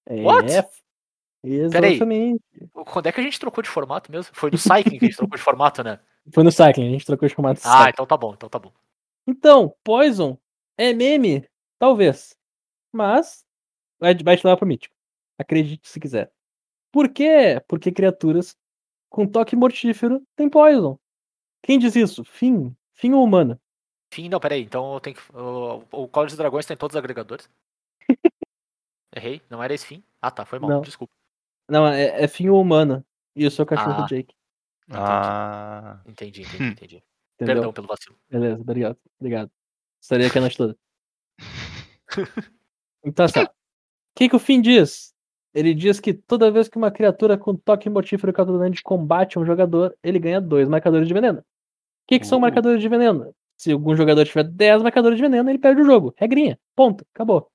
É, 0.06 0.22
What? 0.22 0.47
Peraí. 0.47 1.93
Exatamente. 1.93 2.41
Quando 2.74 3.08
é 3.08 3.12
que 3.12 3.20
a 3.20 3.24
gente 3.24 3.39
trocou 3.39 3.64
de 3.64 3.70
formato 3.70 4.12
mesmo? 4.12 4.34
Foi 4.36 4.52
no 4.52 4.58
Cycling 4.58 5.00
que 5.00 5.06
a 5.06 5.08
gente 5.08 5.18
trocou 5.18 5.38
de 5.38 5.43
formato, 5.43 5.84
né? 5.84 6.00
Foi 6.34 6.43
no 6.43 6.52
Cycling, 6.52 6.89
a 6.89 6.91
gente 6.91 7.06
trocou 7.06 7.28
de 7.28 7.34
formato 7.34 7.62
Ah, 7.64 7.78
Cycling. 7.78 7.89
então 7.91 8.06
tá 8.06 8.18
bom, 8.18 8.34
então 8.34 8.50
tá 8.50 8.60
bom. 8.60 8.72
Então, 9.26 9.74
Poison 9.84 10.38
é 10.78 10.93
meme? 10.93 11.47
Talvez. 11.80 12.36
Mas 12.93 13.45
vai, 14.00 14.14
te 14.14 14.24
levar 14.24 14.58
pro 14.58 14.68
mítico. 14.68 14.93
Acredite 15.39 15.88
se 15.88 16.00
quiser. 16.00 16.32
Por 16.91 17.10
quê? 17.10 17.62
Porque 17.68 17.91
criaturas 17.91 18.56
com 19.10 19.26
toque 19.26 19.56
mortífero 19.56 20.22
têm 20.36 20.50
Poison. 20.50 21.00
Quem 21.64 21.80
diz 21.80 21.95
isso? 21.95 22.24
Fim. 22.26 22.76
Fim 22.93 23.14
ou 23.14 23.24
humano? 23.24 23.60
Fim, 24.14 24.28
não, 24.28 24.39
peraí. 24.39 24.64
Então 24.64 24.93
eu 24.95 25.00
tenho 25.00 25.16
que. 25.16 25.22
O, 25.36 25.84
o 25.91 26.08
Call 26.08 26.26
dos 26.26 26.36
Dragões 26.36 26.66
tem 26.66 26.76
todos 26.76 26.95
os 26.95 27.00
agregadores. 27.00 27.50
Errei? 29.16 29.41
Não 29.49 29.62
era 29.64 29.74
esse 29.74 29.86
fim? 29.86 30.03
Ah, 30.22 30.32
tá, 30.32 30.45
foi 30.45 30.60
mal. 30.60 30.70
Não. 30.70 30.82
Desculpa. 30.82 31.14
Não, 31.70 31.88
é, 31.88 32.24
é 32.24 32.28
fim 32.28 32.49
ou 32.49 32.62
humano. 32.62 33.03
E 33.36 33.43
eu 33.43 33.51
sou 33.51 33.64
o 33.64 33.66
cachorro 33.68 33.93
Ah. 33.93 34.01
do 34.01 34.07
Jake. 34.07 34.34
Entendi. 34.88 35.01
Ah. 35.01 36.01
Entendi, 36.05 36.41
entendi, 36.41 36.64
Hum. 36.64 36.68
entendi. 36.68 37.03
Entendeu? 37.36 37.55
Perdão 37.55 37.74
pelo 37.74 37.88
vacilo. 37.88 38.16
Beleza, 38.30 38.62
obrigado. 38.62 38.97
Obrigado. 39.20 39.51
Estarei 40.01 40.28
aqui 40.28 40.38
a 40.38 40.41
noite 40.41 40.57
toda. 40.57 40.78
Então, 43.03 43.26
assim, 43.26 43.39
ó, 43.39 43.43
o 43.45 43.49
que, 44.16 44.28
que 44.28 44.36
o 44.36 44.39
Finn 44.39 44.62
diz? 44.62 45.14
Ele 45.53 45.74
diz 45.74 45.99
que 46.01 46.14
toda 46.14 46.51
vez 46.51 46.68
que 46.68 46.78
uma 46.78 46.91
criatura 46.91 47.38
com 47.38 47.55
toque 47.55 47.89
mortífero 47.89 48.34
causa 48.34 48.51
dano 48.51 48.70
de 48.70 48.84
combate 48.84 49.38
a 49.38 49.41
um 49.41 49.45
jogador, 49.45 49.95
ele 50.03 50.20
ganha 50.20 50.41
dois 50.41 50.68
marcadores 50.68 51.07
de 51.07 51.14
veneno. 51.14 51.39
O 51.39 51.43
que, 52.07 52.20
que 52.20 52.28
são 52.28 52.38
Uh. 52.38 52.41
marcadores 52.41 52.82
de 52.82 52.89
veneno? 52.89 53.34
Se 53.57 53.72
algum 53.72 53.95
jogador 53.95 54.26
tiver 54.26 54.43
10 54.43 54.82
marcadores 54.84 55.18
de 55.18 55.22
veneno, 55.22 55.49
ele 55.49 55.60
perde 55.60 55.82
o 55.82 55.86
jogo. 55.86 56.14
Regrinha. 56.18 56.60
Ponto. 56.76 57.05
Acabou. 57.14 57.49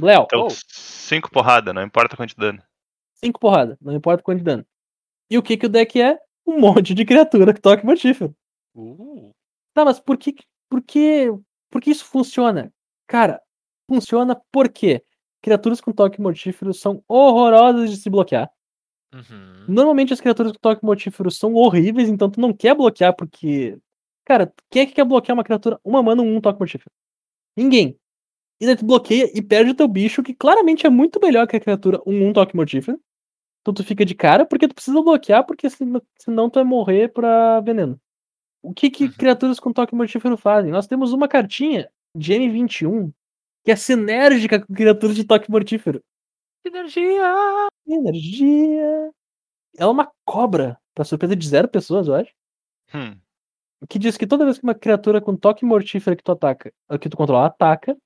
Léo, 0.00 0.24
Então, 0.24 0.46
Oh. 0.46 0.50
cinco 0.68 1.30
porrada, 1.30 1.72
não 1.72 1.82
importa 1.82 2.16
quanto 2.16 2.30
de 2.30 2.36
dano. 2.36 2.62
5 3.14 3.40
porrada. 3.40 3.78
Não 3.80 3.94
importa 3.94 4.22
quanto 4.22 4.38
de 4.38 4.44
dano. 4.44 4.66
E 5.30 5.38
o 5.38 5.42
que, 5.42 5.56
que 5.56 5.64
o 5.66 5.70
deck 5.70 6.00
é? 6.00 6.18
Um 6.46 6.60
monte 6.60 6.92
de 6.94 7.04
criatura 7.04 7.52
com 7.54 7.60
toque 7.60 7.84
mortífero. 7.84 8.34
Uh, 8.74 9.32
Tá, 9.72 9.84
mas 9.84 9.98
por 9.98 10.16
que, 10.18 10.34
por 10.68 10.82
que, 10.82 11.26
por 11.70 11.80
que 11.80 11.90
isso 11.90 12.04
funciona? 12.04 12.70
Cara, 13.06 13.40
funciona 13.90 14.38
porque 14.52 15.02
criaturas 15.42 15.80
com 15.80 15.92
toque 15.92 16.20
mortífero 16.20 16.72
são 16.74 17.02
horrorosas 17.08 17.90
de 17.90 17.96
se 17.96 18.08
bloquear. 18.10 18.50
uhum. 19.14 19.64
Normalmente 19.68 20.12
as 20.12 20.20
criaturas 20.20 20.52
com 20.52 20.58
toque 20.58 20.84
mortífero 20.84 21.30
são 21.30 21.54
horríveis, 21.54 22.08
então 22.08 22.30
tu 22.30 22.38
não 22.40 22.52
quer 22.52 22.74
bloquear 22.74 23.14
porque. 23.16 23.78
Cara, 24.24 24.52
quem 24.70 24.82
é 24.82 24.86
que 24.86 24.92
quer 24.92 25.04
bloquear 25.04 25.34
uma 25.36 25.44
criatura 25.44 25.80
uma 25.84 26.02
mana 26.02 26.20
um 26.22 26.40
toque 26.40 26.58
mortífero? 26.58 26.90
Ninguém. 27.56 27.98
E 28.60 28.66
daí 28.66 28.76
tu 28.76 28.84
bloqueia 28.86 29.30
e 29.36 29.42
perde 29.42 29.70
o 29.72 29.74
teu 29.74 29.86
bicho, 29.88 30.22
que 30.22 30.34
claramente 30.34 30.86
é 30.86 30.90
muito 30.90 31.20
melhor 31.22 31.46
que 31.46 31.56
a 31.56 31.60
criatura 31.60 32.00
um 32.06 32.28
um 32.28 32.32
toque 32.32 32.56
mortífero. 32.56 32.98
Então 33.62 33.74
tu 33.74 33.84
fica 33.84 34.04
de 34.04 34.14
cara 34.14 34.46
porque 34.46 34.68
tu 34.68 34.74
precisa 34.74 35.02
bloquear, 35.02 35.44
porque 35.46 35.68
senão, 35.70 36.50
tu 36.50 36.54
vai 36.56 36.64
morrer 36.64 37.08
pra 37.12 37.60
veneno. 37.60 38.00
O 38.62 38.74
que, 38.74 38.90
que 38.90 39.04
Uhum. 39.06 39.12
criaturas 39.12 39.60
com 39.60 39.72
toque 39.72 39.94
mortífero 39.94 40.36
fazem? 40.36 40.72
Nós 40.72 40.86
temos 40.86 41.12
uma 41.12 41.28
cartinha 41.28 41.88
de 42.16 42.32
M21 42.34 43.12
que 43.64 43.72
é 43.72 43.76
sinérgica 43.76 44.60
com 44.64 44.74
criaturas 44.74 45.16
de 45.16 45.24
toque 45.24 45.50
mortífero. 45.50 46.02
Energia! 46.64 47.68
Energia. 47.86 49.10
Ela 49.78 49.90
é 49.90 49.92
uma 49.92 50.10
cobra, 50.24 50.78
pra 50.94 51.04
surpresa 51.04 51.36
de 51.36 51.48
zero 51.48 51.68
pessoas, 51.68 52.08
eu 52.08 52.14
acho. 52.14 52.32
Hum. 52.94 53.16
Que 53.88 53.98
diz 53.98 54.16
que 54.16 54.26
toda 54.26 54.44
vez 54.44 54.58
que 54.58 54.64
uma 54.64 54.74
criatura 54.74 55.20
com 55.20 55.36
toque 55.36 55.64
mortífero 55.64 56.16
que 56.16 56.22
tu 56.24 56.32
ataca, 56.32 56.72
que 57.00 57.08
tu 57.08 57.16
controla, 57.16 57.46
ataca, 57.46 57.96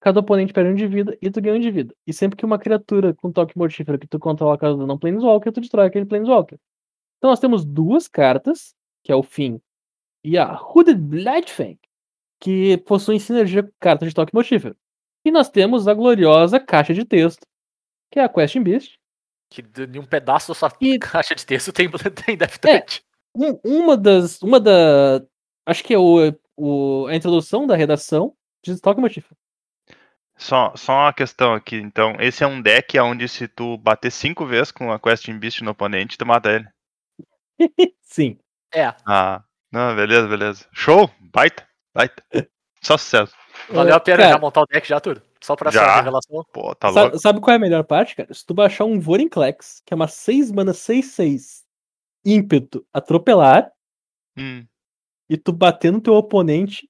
cada 0.00 0.20
oponente 0.20 0.52
perde 0.52 0.70
um 0.70 0.74
de 0.74 0.86
vida 0.86 1.16
e 1.20 1.30
tu 1.30 1.40
ganha 1.40 1.56
um 1.56 1.60
de 1.60 1.70
vida. 1.70 1.94
E 2.06 2.12
sempre 2.12 2.36
que 2.36 2.44
uma 2.44 2.58
criatura 2.58 3.14
com 3.14 3.32
toque 3.32 3.56
mortífero 3.56 3.98
que 3.98 4.06
tu 4.06 4.18
controla 4.18 4.58
causa 4.58 4.82
um 4.82 4.98
Planeswalker, 4.98 5.52
tu 5.52 5.60
destrói 5.60 5.86
aquele 5.86 6.04
Planeswalker. 6.06 6.58
Então 7.18 7.30
nós 7.30 7.40
temos 7.40 7.64
duas 7.64 8.06
cartas, 8.08 8.74
que 9.02 9.10
é 9.10 9.16
o 9.16 9.22
Fim 9.22 9.60
e 10.24 10.36
a 10.36 10.60
Hooded 10.60 11.00
Bloodfang, 11.00 11.78
que 12.40 12.76
possuem 12.78 13.18
sinergia 13.18 13.62
com 13.62 13.70
cartas 13.80 14.08
de 14.08 14.14
toque 14.14 14.34
mortífero. 14.34 14.76
E 15.24 15.30
nós 15.30 15.48
temos 15.48 15.88
a 15.88 15.94
gloriosa 15.94 16.60
caixa 16.60 16.92
de 16.94 17.04
texto, 17.04 17.46
que 18.10 18.18
é 18.20 18.24
a 18.24 18.28
Question 18.28 18.62
Beast. 18.62 18.98
Que 19.50 19.62
de 19.62 19.98
um 19.98 20.04
pedaço 20.04 20.48
da 20.48 20.54
sua 20.54 20.72
E- 20.80 20.98
caixa 21.00 21.34
de 21.34 21.46
texto 21.46 21.72
tem, 21.72 21.88
tem 22.26 22.36
Death 22.36 22.64
É. 22.64 22.80
Touch. 22.80 23.02
Um- 23.34 23.58
uma 23.64 23.96
das. 23.96 24.40
Uma 24.42 24.58
da. 24.60 25.24
Acho 25.64 25.82
que 25.84 25.94
é 25.94 25.98
o, 25.98 26.32
o, 26.56 27.06
a 27.06 27.14
introdução 27.14 27.66
da 27.66 27.76
redação 27.76 28.34
de 28.64 28.80
Toque 28.80 29.00
Motif. 29.00 29.26
Só, 30.36 30.74
só 30.76 30.92
uma 30.92 31.12
questão 31.12 31.54
aqui, 31.54 31.76
então. 31.76 32.16
Esse 32.20 32.44
é 32.44 32.46
um 32.46 32.60
deck 32.60 32.98
onde 33.00 33.26
se 33.28 33.48
tu 33.48 33.76
bater 33.78 34.10
cinco 34.10 34.44
vezes 34.46 34.70
com 34.70 34.92
a 34.92 34.98
Question 35.00 35.38
Beast 35.38 35.62
no 35.62 35.70
oponente, 35.70 36.18
tu 36.18 36.26
mata 36.26 36.50
ele. 36.50 36.66
Sim. 38.02 38.38
É, 38.74 38.94
Ah, 39.06 39.42
não, 39.72 39.94
beleza, 39.96 40.28
beleza. 40.28 40.66
Show! 40.72 41.10
Baita, 41.32 41.66
baita. 41.94 42.22
Só 42.82 42.96
sucesso. 42.98 43.34
valeu 43.70 43.94
a 43.94 44.00
pena 44.00 44.18
Cara, 44.18 44.30
já 44.34 44.38
montar 44.38 44.60
o 44.62 44.66
deck 44.66 44.86
já 44.86 45.00
tudo. 45.00 45.22
Só 45.42 45.54
pra 45.56 45.68
essa 45.70 45.78
Já. 45.78 45.96
revelação. 45.96 46.44
Pô, 46.52 46.74
tá 46.74 46.88
Sabe, 46.92 47.00
louco. 47.00 47.18
sabe 47.18 47.40
qual 47.40 47.52
é 47.52 47.56
a 47.56 47.60
melhor 47.60 47.84
parte, 47.84 48.16
cara? 48.16 48.32
Se 48.34 48.44
tu 48.44 48.52
baixar 48.52 48.84
um 48.84 48.98
Vorinclex, 49.00 49.80
que 49.86 49.94
é 49.94 49.96
uma 49.96 50.08
6 50.08 50.50
mana 50.52 50.72
6-6, 50.72 51.64
ímpeto, 52.24 52.84
atropelar, 52.92 53.70
Hum, 54.36 54.66
e 55.30 55.36
tu 55.38 55.52
bater 55.52 55.90
no 55.90 56.00
teu 56.00 56.14
oponente, 56.14 56.88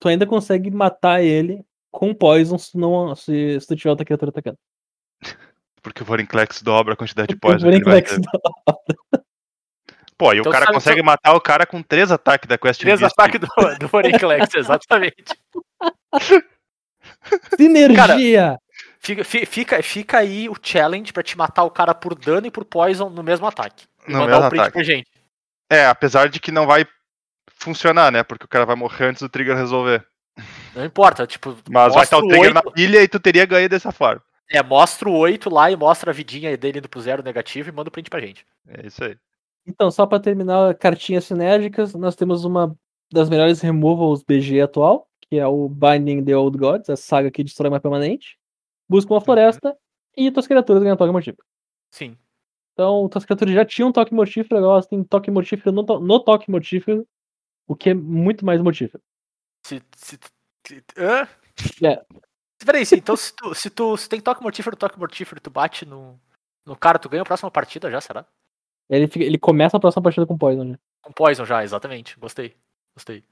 tu 0.00 0.08
ainda 0.08 0.26
consegue 0.26 0.70
matar 0.70 1.22
ele 1.22 1.62
com 1.90 2.14
poison 2.14 2.58
se, 2.58 2.76
não, 2.76 3.14
se, 3.14 3.58
se 3.60 3.66
tu 3.66 3.76
tiver 3.76 3.90
outra 3.90 4.04
criatura 4.04 4.30
atacando. 4.30 4.58
porque 5.82 6.02
o 6.02 6.06
Vorinclex 6.06 6.62
dobra 6.62 6.94
a 6.94 6.96
quantidade 6.96 7.28
de 7.28 7.36
Porque 7.36 7.46
o 7.48 7.58
poison 7.58 7.70
vai 7.70 7.80
Vorinclex 7.80 8.18
dá- 8.18 9.20
Pô, 10.16 10.32
e 10.32 10.38
Então 10.40 10.50
o 10.50 10.52
cara 10.52 10.66
consegue 10.72 11.00
matar 11.00 11.32
o 11.34 11.40
cara 11.40 11.64
com 11.64 11.80
três 11.80 12.10
ataques 12.10 12.48
da 12.48 12.58
Question 12.58 12.86
Três 12.86 13.02
ataques 13.02 13.38
do, 13.40 13.46
do 13.78 13.86
Vorinclex, 13.86 14.52
exatamente. 14.56 15.32
Sinergia! 17.56 18.58
Fica, 19.00 19.24
fi- 19.24 19.46
fica, 19.46 19.82
fica 19.82 20.18
aí 20.18 20.48
o 20.48 20.56
challenge 20.60 21.12
pra 21.12 21.22
te 21.22 21.36
matar 21.38 21.62
o 21.64 21.70
cara 21.70 21.94
por 21.94 22.14
dano 22.16 22.46
e 22.46 22.50
por 22.50 22.64
poison 22.64 23.08
no 23.08 23.22
mesmo 23.22 23.46
ataque. 23.46 23.86
E 24.08 24.12
No 24.12 24.18
mandar 24.18 24.32
mesmo 24.34 24.46
o 24.46 24.50
print 24.50 24.60
ataque. 24.60 24.72
pra 24.74 24.82
gente. 24.82 25.10
É, 25.70 25.86
apesar 25.86 26.28
de 26.28 26.40
que 26.40 26.50
não 26.50 26.66
vai 26.66 26.84
funcionar, 27.54 28.10
né? 28.10 28.22
Porque 28.24 28.44
o 28.44 28.48
cara 28.48 28.66
vai 28.66 28.74
morrer 28.74 29.06
antes 29.06 29.22
do 29.22 29.28
trigger 29.28 29.56
resolver. 29.56 30.04
Não 30.74 30.84
importa, 30.84 31.26
tipo, 31.26 31.56
Mas 31.70 31.94
vai 31.94 32.04
estar 32.04 32.18
o 32.18 32.20
mostra 32.20 32.36
trigger 32.38 32.54
na 32.54 32.60
oito- 32.60 32.72
pilha 32.72 33.02
e 33.02 33.08
tu 33.08 33.18
teria 33.20 33.46
ganho 33.46 33.68
dessa 33.68 33.90
forma. 33.92 34.22
É, 34.50 34.62
mostra 34.62 35.08
o 35.08 35.16
8 35.16 35.50
lá 35.50 35.70
e 35.70 35.76
mostra 35.76 36.10
a 36.10 36.14
vidinha 36.14 36.56
dele 36.56 36.78
indo 36.78 36.88
pro 36.88 37.00
zero 37.00 37.22
negativo 37.22 37.68
e 37.68 37.72
manda 37.72 37.88
o 37.88 37.92
print 37.92 38.08
pra 38.08 38.20
gente. 38.20 38.46
É 38.66 38.86
isso 38.86 39.04
aí. 39.04 39.16
Então, 39.66 39.90
só 39.90 40.06
pra 40.06 40.18
terminar 40.18 40.74
cartinhas 40.76 41.24
sinérgicas, 41.24 41.94
nós 41.94 42.16
temos 42.16 42.44
uma 42.44 42.74
das 43.12 43.28
melhores 43.28 43.60
removals 43.60 44.22
BG 44.22 44.60
atual, 44.62 45.06
que 45.28 45.36
é 45.38 45.46
o 45.46 45.68
Binding 45.68 46.24
the 46.24 46.34
Old 46.34 46.56
Gods, 46.56 46.88
a 46.88 46.96
saga 46.96 47.30
que 47.30 47.44
destrói 47.44 47.68
uma 47.70 47.80
permanente. 47.80 48.38
Busca 48.88 49.12
uma 49.12 49.20
floresta 49.20 49.76
e 50.16 50.30
tuas 50.30 50.46
criaturas 50.46 50.82
ganham 50.82 50.96
toque 50.96 51.12
mortífero. 51.12 51.44
Sim. 51.90 52.16
Então, 52.72 53.06
tuas 53.10 53.24
criaturas 53.26 53.54
já 53.54 53.64
tinham 53.66 53.92
toque 53.92 54.14
mortífero, 54.14 54.56
agora 54.56 54.72
elas 54.74 54.86
têm 54.86 55.04
toque 55.04 55.30
mortífero 55.30 55.72
no, 55.72 55.84
to- 55.84 56.00
no 56.00 56.20
toque 56.20 56.50
mortífero, 56.50 57.06
o 57.66 57.76
que 57.76 57.90
é 57.90 57.94
muito 57.94 58.46
mais 58.46 58.62
mortífero. 58.62 59.02
Se, 59.66 59.82
se, 59.96 60.16
se- 60.16 60.18
hã? 60.96 61.28
É. 61.82 62.04
Peraí, 62.64 62.84
se, 62.84 62.96
então 62.96 63.16
se 63.16 63.32
tu, 63.34 63.54
se 63.54 63.70
tu 63.70 63.96
se 63.96 64.08
tem 64.08 64.20
toque 64.20 64.42
mortífero, 64.42 64.76
toque 64.76 64.98
mortífero, 64.98 65.40
tu 65.40 65.50
bate 65.50 65.86
no, 65.86 66.20
no 66.66 66.76
cara, 66.76 66.98
tu 66.98 67.08
ganha 67.08 67.22
a 67.22 67.26
próxima 67.26 67.50
partida 67.50 67.90
já, 67.90 68.00
será? 68.00 68.26
Ele, 68.88 69.06
fica- 69.06 69.24
ele 69.24 69.38
começa 69.38 69.76
a 69.76 69.80
próxima 69.80 70.02
partida 70.02 70.26
com 70.26 70.36
Poison, 70.36 70.64
né? 70.64 70.78
Com 71.02 71.12
Poison 71.12 71.44
já, 71.44 71.62
exatamente. 71.62 72.18
Gostei. 72.18 72.56
Gostei. 72.94 73.22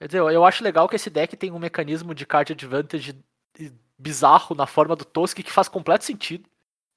Quer 0.00 0.06
dizer, 0.08 0.18
eu, 0.18 0.30
eu 0.30 0.44
acho 0.44 0.64
legal 0.64 0.88
que 0.88 0.96
esse 0.96 1.08
deck 1.10 1.36
tem 1.36 1.52
um 1.52 1.58
mecanismo 1.58 2.14
de 2.14 2.26
card 2.26 2.52
advantage 2.52 3.14
bizarro 3.98 4.54
na 4.56 4.66
forma 4.66 4.96
do 4.96 5.04
Tosk 5.04 5.38
que 5.38 5.52
faz 5.52 5.68
completo 5.68 6.04
sentido. 6.04 6.48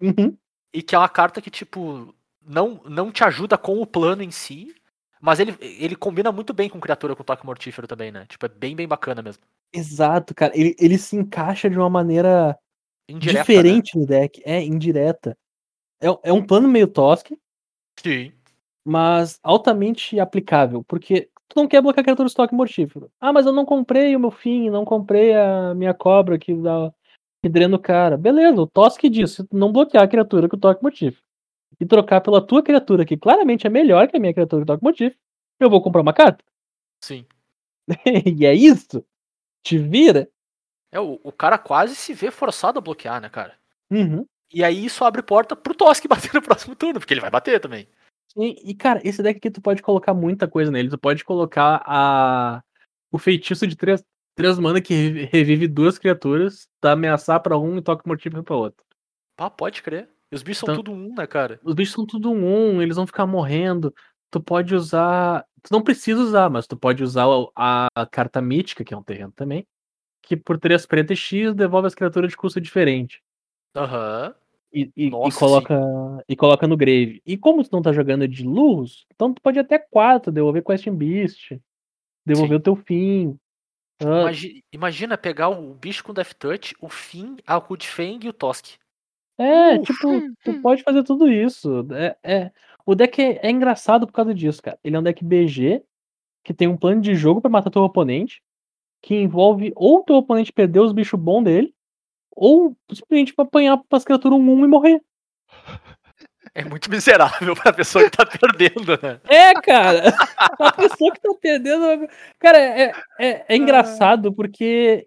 Uhum. 0.01 0.35
E 0.73 0.81
que 0.81 0.95
é 0.95 0.97
uma 0.97 1.09
carta 1.09 1.41
que, 1.41 1.51
tipo, 1.51 2.13
não, 2.41 2.81
não 2.85 3.11
te 3.11 3.23
ajuda 3.23 3.57
com 3.57 3.79
o 3.81 3.85
plano 3.85 4.23
em 4.23 4.31
si. 4.31 4.75
Mas 5.21 5.39
ele, 5.39 5.55
ele 5.59 5.95
combina 5.95 6.31
muito 6.31 6.53
bem 6.53 6.69
com 6.69 6.79
criatura 6.79 7.15
com 7.15 7.23
toque 7.23 7.45
mortífero 7.45 7.87
também, 7.87 8.11
né? 8.11 8.25
Tipo, 8.27 8.45
é 8.45 8.49
bem, 8.49 8.75
bem 8.75 8.87
bacana 8.87 9.21
mesmo. 9.21 9.43
Exato, 9.73 10.33
cara. 10.33 10.57
Ele, 10.57 10.75
ele 10.79 10.97
se 10.97 11.15
encaixa 11.15 11.69
de 11.69 11.77
uma 11.77 11.89
maneira 11.89 12.57
Indireta, 13.09 13.37
né? 13.37 13.41
diferente 13.41 13.97
no 13.97 14.05
deck. 14.05 14.41
É, 14.45 14.61
indireta. 14.63 15.37
É, 16.01 16.07
é 16.23 16.33
um 16.33 16.45
plano 16.45 16.67
meio 16.67 16.87
tosque, 16.87 17.37
Sim. 17.99 18.31
mas 18.85 19.39
altamente 19.41 20.19
aplicável, 20.19 20.83
porque 20.83 21.29
tu 21.47 21.55
não 21.55 21.67
quer 21.67 21.81
bloquear 21.81 22.01
a 22.01 22.03
criatura 22.03 22.27
estoque 22.27 22.53
mortífero. 22.53 23.09
Ah, 23.19 23.33
mas 23.33 23.45
eu 23.45 23.53
não 23.53 23.65
comprei 23.65 24.15
o 24.15 24.19
meu 24.19 24.31
fim, 24.31 24.69
não 24.69 24.85
comprei 24.85 25.33
a 25.33 25.73
minha 25.73 25.93
cobra 25.93 26.37
que 26.37 26.53
dá 26.53 26.93
que 27.41 27.49
drena 27.49 27.75
o 27.75 27.79
cara. 27.79 28.17
Beleza, 28.17 28.61
o 28.61 28.89
se 29.27 29.43
tu 29.43 29.57
não 29.57 29.71
bloquear 29.71 30.03
a 30.03 30.07
criatura 30.07 30.49
com 30.49 30.57
toque 30.57 30.83
mortífero 30.83 31.25
e 31.79 31.85
trocar 31.85 32.21
pela 32.21 32.45
tua 32.45 32.63
criatura, 32.63 33.05
que 33.05 33.17
claramente 33.17 33.67
é 33.67 33.69
melhor 33.69 34.07
que 34.07 34.17
a 34.17 34.19
minha 34.19 34.33
criatura 34.33 34.61
com 34.61 34.67
toque 34.67 34.83
mortífero, 34.83 35.19
eu 35.59 35.69
vou 35.69 35.81
comprar 35.81 36.01
uma 36.01 36.13
carta. 36.13 36.43
Sim. 37.03 37.25
e 38.25 38.45
é 38.45 38.53
isso. 38.53 39.03
Te 39.67 39.77
vira. 39.77 40.29
É, 40.91 40.99
o, 40.99 41.19
o 41.21 41.31
cara 41.31 41.57
quase 41.57 41.93
se 41.95 42.13
vê 42.13 42.31
forçado 42.31 42.79
a 42.79 42.81
bloquear, 42.81 43.19
né, 43.19 43.27
cara? 43.27 43.57
Uhum. 43.91 44.25
E 44.53 44.63
aí 44.63 44.85
isso 44.85 45.03
abre 45.03 45.21
porta 45.21 45.57
pro 45.57 45.75
Tosk 45.75 46.05
bater 46.07 46.33
no 46.33 46.41
próximo 46.41 46.73
turno, 46.73 46.99
porque 47.01 47.13
ele 47.13 47.19
vai 47.19 47.29
bater 47.29 47.59
também. 47.59 47.87
E, 48.37 48.71
e, 48.71 48.73
cara, 48.73 49.01
esse 49.03 49.21
deck 49.21 49.37
aqui 49.37 49.51
tu 49.51 49.61
pode 49.61 49.81
colocar 49.81 50.13
muita 50.13 50.47
coisa 50.47 50.71
nele. 50.71 50.89
Tu 50.89 50.97
pode 50.97 51.25
colocar 51.25 51.81
a 51.85 52.61
o 53.11 53.17
feitiço 53.17 53.65
de 53.67 53.75
três, 53.75 54.01
três 54.35 54.57
mana 54.59 54.79
que 54.81 54.93
revi- 54.93 55.25
revive 55.25 55.67
duas 55.67 55.97
criaturas, 55.97 56.67
dá 56.81 56.91
ameaçar 56.93 57.41
pra 57.41 57.57
um 57.57 57.77
e 57.77 57.81
toque 57.81 58.07
mortífero 58.07 58.43
pra 58.43 58.55
outro. 58.55 58.85
Ah, 59.37 59.49
pode 59.49 59.81
crer. 59.81 60.09
E 60.31 60.35
os 60.35 60.43
bichos 60.43 60.59
são 60.59 60.73
Então- 60.73 60.83
tudo 60.83 60.95
um, 60.95 61.13
né, 61.15 61.27
cara? 61.27 61.59
Os 61.63 61.73
bichos 61.73 61.93
são 61.93 62.05
tudo 62.05 62.31
um, 62.31 62.81
eles 62.81 62.95
vão 62.95 63.07
ficar 63.07 63.25
morrendo. 63.25 63.93
Tu 64.31 64.39
pode 64.41 64.75
usar. 64.75 65.45
Tu 65.63 65.71
não 65.71 65.81
precisa 65.81 66.21
usar, 66.21 66.49
mas 66.49 66.67
tu 66.67 66.75
pode 66.77 67.03
usar 67.03 67.25
a, 67.55 67.87
a 67.95 68.05
carta 68.05 68.41
mítica, 68.41 68.83
que 68.83 68.93
é 68.93 68.97
um 68.97 69.03
terreno 69.03 69.31
também. 69.35 69.65
Que 70.21 70.35
por 70.35 70.59
três 70.59 70.85
preta 70.85 71.13
e 71.13 71.15
X 71.15 71.53
devolve 71.53 71.87
as 71.87 71.95
criaturas 71.95 72.31
de 72.31 72.37
custo 72.37 72.59
diferente. 72.59 73.21
Aham. 73.75 74.33
E, 74.73 74.91
e- 74.95 75.07
e 75.07 75.09
Nossa, 75.09 75.39
coloca, 75.39 75.79
e 76.27 76.35
coloca 76.35 76.67
no 76.67 76.75
grave. 76.75 77.21
E 77.25 77.37
como 77.37 77.63
tu 77.63 77.69
não 77.71 77.81
tá 77.81 77.93
jogando 77.93 78.27
de 78.27 78.43
luz, 78.43 79.05
então 79.13 79.33
tu 79.33 79.41
pode 79.41 79.57
até 79.57 79.79
quatro, 79.79 80.31
devolver 80.31 80.61
Question 80.63 80.95
Beast, 80.95 81.57
devolver 82.25 82.57
Sim. 82.57 82.59
o 82.59 82.59
teu 82.63 82.75
fim. 82.75 83.39
Ah, 84.01 84.21
Imagi- 84.23 84.63
imagina 84.71 85.17
pegar 85.17 85.49
o 85.49 85.73
bicho 85.73 86.03
com 86.03 86.13
Death 86.13 86.33
Touch, 86.33 86.75
o 86.81 86.89
Finn, 86.89 87.37
a 87.47 87.57
Hudfang 87.57 88.19
e 88.25 88.29
o 88.29 88.33
Tosk. 88.33 88.75
É, 89.39 89.75
Uh, 89.75 89.81
tipo, 89.83 90.21
tu 90.43 90.61
pode 90.61 90.83
fazer 90.83 91.03
tudo 91.03 91.31
isso. 91.31 91.87
É, 91.93 92.17
é- 92.23 92.51
O 92.87 92.95
deck 92.95 93.21
é, 93.21 93.45
é 93.45 93.51
engraçado 93.51 94.07
por 94.07 94.13
causa 94.13 94.33
disso, 94.33 94.63
cara. 94.63 94.79
Ele 94.81 94.95
é 94.95 94.99
um 94.99 95.03
deck 95.03 95.21
BG 95.21 95.83
que 96.41 96.53
tem 96.53 96.69
um 96.69 96.77
plano 96.77 97.01
de 97.01 97.15
jogo 97.15 97.41
pra 97.41 97.51
matar 97.51 97.69
teu 97.69 97.83
oponente, 97.83 98.41
que 99.01 99.13
envolve 99.13 99.73
ou 99.75 100.01
teu 100.05 100.15
oponente 100.15 100.53
perder 100.53 100.79
os 100.79 100.93
bichos 100.93 101.19
bons 101.19 101.43
dele, 101.43 101.75
ou 102.31 102.77
simplesmente 102.89 103.33
pra 103.33 103.43
apanhar 103.43 103.77
pras 103.89 104.05
criaturas 104.05 104.39
1-1 104.39 104.63
e 104.63 104.67
morrer. 104.69 105.01
É 106.55 106.63
muito 106.63 106.89
miserável 106.89 107.53
pra 107.57 107.73
pessoa 107.73 108.09
que 108.09 108.15
tá 108.15 108.23
perdendo, 108.25 108.97
né? 109.03 109.19
É, 109.25 109.53
cara. 109.55 110.13
A 110.57 110.71
pessoa 110.71 111.11
que 111.11 111.19
tá 111.19 111.33
perdendo. 111.41 112.07
Cara, 112.39 112.57
é, 112.57 112.93
é, 113.19 113.45
é 113.49 113.57
engraçado 113.57 114.31
porque 114.31 115.05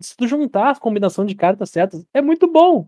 se 0.00 0.16
tu 0.16 0.28
juntar 0.28 0.70
as 0.70 0.78
combinações 0.78 1.28
de 1.28 1.34
cartas 1.34 1.68
certas, 1.70 2.06
é 2.14 2.22
muito 2.22 2.46
bom. 2.46 2.86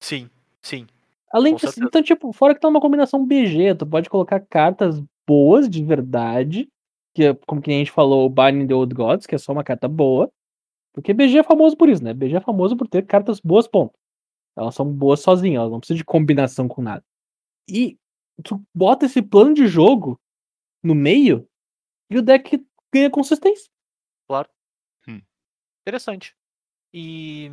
Sim, 0.00 0.30
sim. 0.62 0.86
Além 1.32 1.54
disso, 1.54 1.66
certeza. 1.66 1.86
então, 1.86 2.02
tipo, 2.02 2.32
fora 2.32 2.54
que 2.54 2.60
tá 2.60 2.68
uma 2.68 2.80
combinação 2.80 3.24
BG, 3.24 3.74
tu 3.74 3.86
pode 3.86 4.08
colocar 4.08 4.40
cartas 4.40 5.02
boas 5.26 5.68
de 5.68 5.84
verdade, 5.84 6.68
que 7.14 7.24
é, 7.24 7.34
como 7.46 7.60
que 7.60 7.70
a 7.70 7.74
gente 7.74 7.90
falou, 7.90 8.26
o 8.26 8.30
Binding 8.30 8.66
the 8.66 8.74
Old 8.74 8.94
Gods, 8.94 9.26
que 9.26 9.34
é 9.34 9.38
só 9.38 9.52
uma 9.52 9.64
carta 9.64 9.86
boa. 9.88 10.30
Porque 10.92 11.12
BG 11.12 11.38
é 11.38 11.42
famoso 11.42 11.76
por 11.76 11.88
isso, 11.88 12.02
né? 12.02 12.14
BG 12.14 12.36
é 12.36 12.40
famoso 12.40 12.76
por 12.76 12.88
ter 12.88 13.04
cartas 13.06 13.40
boas, 13.40 13.68
ponto. 13.68 13.94
Elas 14.56 14.74
são 14.74 14.90
boas 14.90 15.20
sozinhas, 15.20 15.60
elas 15.60 15.70
não 15.70 15.78
precisam 15.78 15.98
de 15.98 16.04
combinação 16.04 16.66
com 16.66 16.82
nada. 16.82 17.04
E 17.68 17.96
tu 18.42 18.60
bota 18.74 19.06
esse 19.06 19.22
plano 19.22 19.54
de 19.54 19.66
jogo 19.66 20.18
no 20.82 20.94
meio 20.94 21.46
e 22.10 22.18
o 22.18 22.22
deck 22.22 22.64
ganha 22.92 23.10
consistência. 23.10 23.70
Interessante. 25.88 26.34
E 26.92 27.50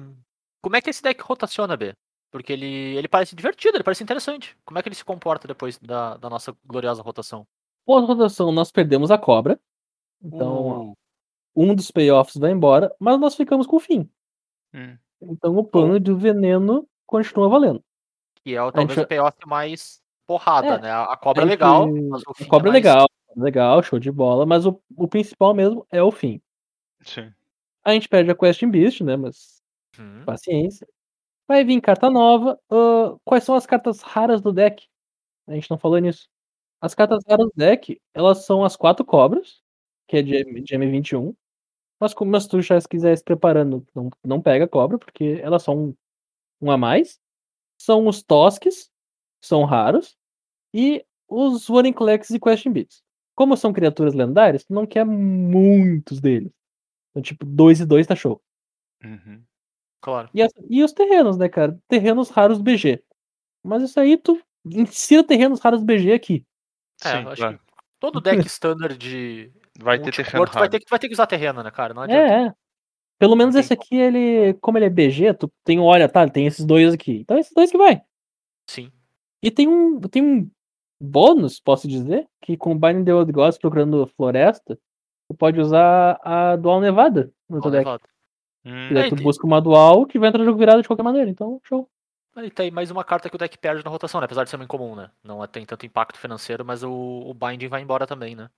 como 0.61 0.75
é 0.75 0.81
que 0.81 0.89
esse 0.89 1.01
deck 1.01 1.21
rotaciona, 1.21 1.77
B? 1.77 1.93
Porque 2.31 2.51
ele, 2.53 2.65
ele 2.97 3.07
parece 3.07 3.35
divertido, 3.35 3.77
ele 3.77 3.83
parece 3.83 4.03
interessante. 4.03 4.57
Como 4.65 4.77
é 4.77 4.81
que 4.83 4.89
ele 4.89 4.95
se 4.95 5.05
comporta 5.05 5.47
depois 5.47 5.77
da, 5.79 6.17
da 6.17 6.29
nossa 6.29 6.55
gloriosa 6.65 7.01
rotação? 7.01 7.47
Pós-rotação, 7.85 8.51
nós 8.51 8.71
perdemos 8.71 9.11
a 9.11 9.17
cobra. 9.17 9.59
Então, 10.21 10.89
Uh, 10.91 10.93
um 11.55 11.73
dos 11.75 11.91
payoffs 11.91 12.35
vai 12.37 12.51
embora, 12.51 12.93
mas 12.99 13.19
nós 13.19 13.35
ficamos 13.35 13.65
com 13.67 13.77
o 13.77 13.79
fim. 13.79 14.09
Hum. 14.73 14.97
Então 15.21 15.55
o 15.55 15.63
plano 15.63 15.99
de 15.99 16.13
veneno 16.13 16.87
continua 17.05 17.47
valendo. 17.47 17.83
que 18.43 18.53
é 18.55 18.61
o- 18.61 18.71
talvez 18.71 18.95
gente- 18.95 19.05
o 19.05 19.07
payoff 19.07 19.37
mais 19.47 20.01
porrada, 20.27 20.67
É, 20.75 20.81
né? 20.81 20.91
A 20.91 21.15
cobra 21.17 21.41
é 21.41 21.45
a 21.45 21.47
gente- 21.47 21.51
legal, 21.53 21.87
mas 21.87 22.21
o 22.23 22.31
A 22.43 22.45
cobra 22.47 22.69
é 22.69 22.71
mais- 22.73 22.83
legal, 22.83 23.07
legal, 23.35 23.81
show 23.83 23.97
de 23.97 24.11
bola, 24.11 24.45
mas 24.45 24.65
o, 24.67 24.79
o 24.95 25.07
principal 25.07 25.53
mesmo 25.53 25.85
é 25.91 26.03
o 26.03 26.11
fim. 26.11 26.39
Sim. 27.01 27.31
A 27.83 27.93
gente 27.93 28.07
perde 28.09 28.29
a 28.29 28.35
Question 28.35 28.69
Beast, 28.69 29.01
né? 29.01 29.15
Mas 29.15 29.63
Uhum. 29.97 30.23
paciência. 30.25 30.87
Vai 31.47 31.63
vir 31.63 31.79
carta 31.81 32.09
nova. 32.09 32.59
ah, 32.69 33.17
quais 33.23 33.43
são 33.43 33.55
as 33.55 33.65
cartas 33.65 34.01
raras 34.01 34.41
do 34.41 34.51
deck? 34.51 34.87
A 35.47 35.53
gente 35.53 35.69
não 35.69 35.77
falou 35.77 35.99
nisso. 35.99 36.27
As 36.81 36.95
cartas 36.95 37.23
raras 37.27 37.45
do 37.47 37.53
deck, 37.55 37.99
elas 38.13 38.45
são 38.45 38.63
as 38.63 38.75
quatro 38.75 39.05
cobras, 39.05 39.61
que 40.07 40.17
é 40.17 40.21
de, 40.21 40.43
de 40.61 40.75
M21. 40.75 41.35
Mas 41.99 42.13
como 42.13 42.31
mas 42.31 42.47
tu 42.47 42.61
já 42.61 42.79
quiser 42.81 43.15
se 43.17 43.23
preparando, 43.23 43.85
não, 43.95 44.09
não 44.23 44.41
pega 44.41 44.67
cobra, 44.67 44.97
porque 44.97 45.39
elas 45.41 45.63
são 45.63 45.87
um, 45.87 45.95
um 46.61 46.71
a 46.71 46.77
mais. 46.77 47.19
São 47.79 48.07
os 48.07 48.23
Tosques, 48.23 48.89
são 49.41 49.63
raros. 49.63 50.17
E 50.73 51.05
os 51.27 51.69
Warring 51.69 51.93
Collects 51.93 52.29
e 52.31 52.39
Question 52.39 52.73
Beats. 52.73 53.03
Como 53.35 53.57
são 53.57 53.73
criaturas 53.73 54.13
lendárias, 54.13 54.65
tu 54.65 54.73
não 54.73 54.85
quer 54.85 55.05
muitos 55.05 56.19
deles. 56.19 56.51
Então, 57.11 57.21
tipo, 57.21 57.45
dois 57.45 57.79
e 57.79 57.85
dois 57.85 58.07
tá 58.07 58.15
show. 58.15 58.41
Uhum. 59.03 59.43
Claro. 60.05 60.29
E, 60.35 60.39
as- 60.43 60.53
e 60.69 60.83
os 60.83 60.93
terrenos, 60.93 61.35
né, 61.35 61.49
cara? 61.49 61.75
Terrenos 61.87 62.29
raros 62.29 62.61
BG. 62.61 63.01
Mas 63.63 63.81
isso 63.81 63.99
aí 63.99 64.17
tu 64.17 64.39
insira 64.63 65.23
terrenos 65.23 65.59
raros 65.59 65.81
BG 65.83 66.13
aqui. 66.13 66.45
É, 67.03 67.09
Sim, 67.09 67.23
eu 67.23 67.29
acho 67.29 67.41
claro. 67.41 67.59
Todo 67.99 68.21
deck 68.21 68.37
standard 68.45 68.95
de 68.99 69.51
Vai 69.79 69.97
ter 69.99 70.11
terreno 70.13 70.45
tu 70.45 70.53
vai 70.53 70.69
ter, 70.69 70.79
que- 70.79 70.85
vai 70.87 70.99
ter 70.99 71.07
que 71.07 71.13
usar 71.15 71.25
terreno, 71.25 71.63
né, 71.63 71.71
cara? 71.71 71.91
Não 71.95 72.03
adianta. 72.03 72.21
É, 72.33 72.45
é. 72.49 72.53
Pelo 73.17 73.35
menos 73.35 73.55
esse 73.55 73.73
aqui, 73.73 73.95
ele. 73.95 74.53
Como 74.61 74.77
ele 74.77 74.85
é 74.85 74.89
BG, 74.91 75.33
tu 75.33 75.51
tem, 75.63 75.79
olha, 75.79 76.07
tá, 76.07 76.29
tem 76.29 76.45
esses 76.45 76.63
dois 76.63 76.93
aqui. 76.93 77.17
Então 77.21 77.39
esses 77.39 77.51
dois 77.53 77.71
que 77.71 77.77
vai. 77.77 78.03
Sim. 78.69 78.91
E 79.41 79.49
tem 79.49 79.67
um, 79.67 79.99
tem 80.01 80.21
um 80.23 80.51
bônus, 81.01 81.59
posso 81.59 81.87
dizer, 81.87 82.27
que 82.43 82.55
com 82.55 82.73
o 82.73 82.79
Binding 82.79 83.05
the 83.05 83.13
Old 83.13 83.31
Gods 83.31 83.57
procurando 83.57 84.05
floresta, 84.15 84.77
tu 85.27 85.35
pode 85.35 85.59
usar 85.59 86.19
a 86.23 86.55
Dual 86.57 86.79
Nevada 86.79 87.31
no 87.49 87.59
teu 87.59 87.71
deck. 87.71 87.85
levado. 87.85 88.03
Hum, 88.65 88.89
E 88.89 88.93
daí 88.93 89.05
É, 89.05 89.09
tu 89.09 89.15
busca 89.15 89.45
uma 89.45 89.61
dual 89.61 90.05
que 90.05 90.17
vai 90.17 90.29
entrar 90.29 90.39
no 90.39 90.45
jogo 90.45 90.57
virado 90.59 90.81
de 90.81 90.87
qualquer 90.87 91.03
maneira. 91.03 91.29
Então, 91.29 91.59
show. 91.63 91.87
Aí 92.35 92.49
tem 92.51 92.69
mais 92.71 92.91
uma 92.91 93.03
carta 93.03 93.29
que 93.29 93.35
o 93.35 93.39
deck 93.39 93.57
perde 93.57 93.83
na 93.83 93.89
rotação, 93.89 94.19
né? 94.19 94.25
Apesar 94.25 94.43
de 94.43 94.49
ser 94.49 94.57
muito 94.57 94.67
incomum, 94.67 94.95
né? 94.95 95.09
Não 95.23 95.45
tem 95.47 95.65
tanto 95.65 95.85
impacto 95.85 96.17
financeiro, 96.19 96.65
mas 96.65 96.83
o, 96.83 96.91
o 96.91 97.33
Binding 97.33 97.67
vai 97.69 97.81
embora 97.81 98.05
também, 98.05 98.35
né? 98.35 98.49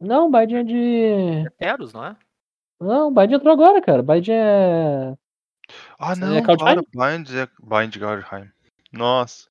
Não, 0.00 0.26
o 0.26 0.30
Binding 0.30 0.54
é 0.56 0.64
de. 0.64 1.46
É 1.46 1.50
Teros, 1.50 1.92
não 1.92 2.04
é? 2.04 2.16
Não, 2.80 3.08
o 3.08 3.10
Binding 3.12 3.34
entrou 3.34 3.52
agora, 3.52 3.80
cara. 3.80 4.00
O 4.00 4.02
Binding 4.02 4.32
é. 4.32 5.14
Ah, 5.98 6.12
É 6.12 6.16
não, 6.16 6.42
Kaldheim? 6.42 6.56
claro, 6.56 6.86
Bind 6.92 7.30
é 7.36 7.46
Bind 7.62 7.96
Gardheim. 7.98 8.50
Nossa. 8.92 9.48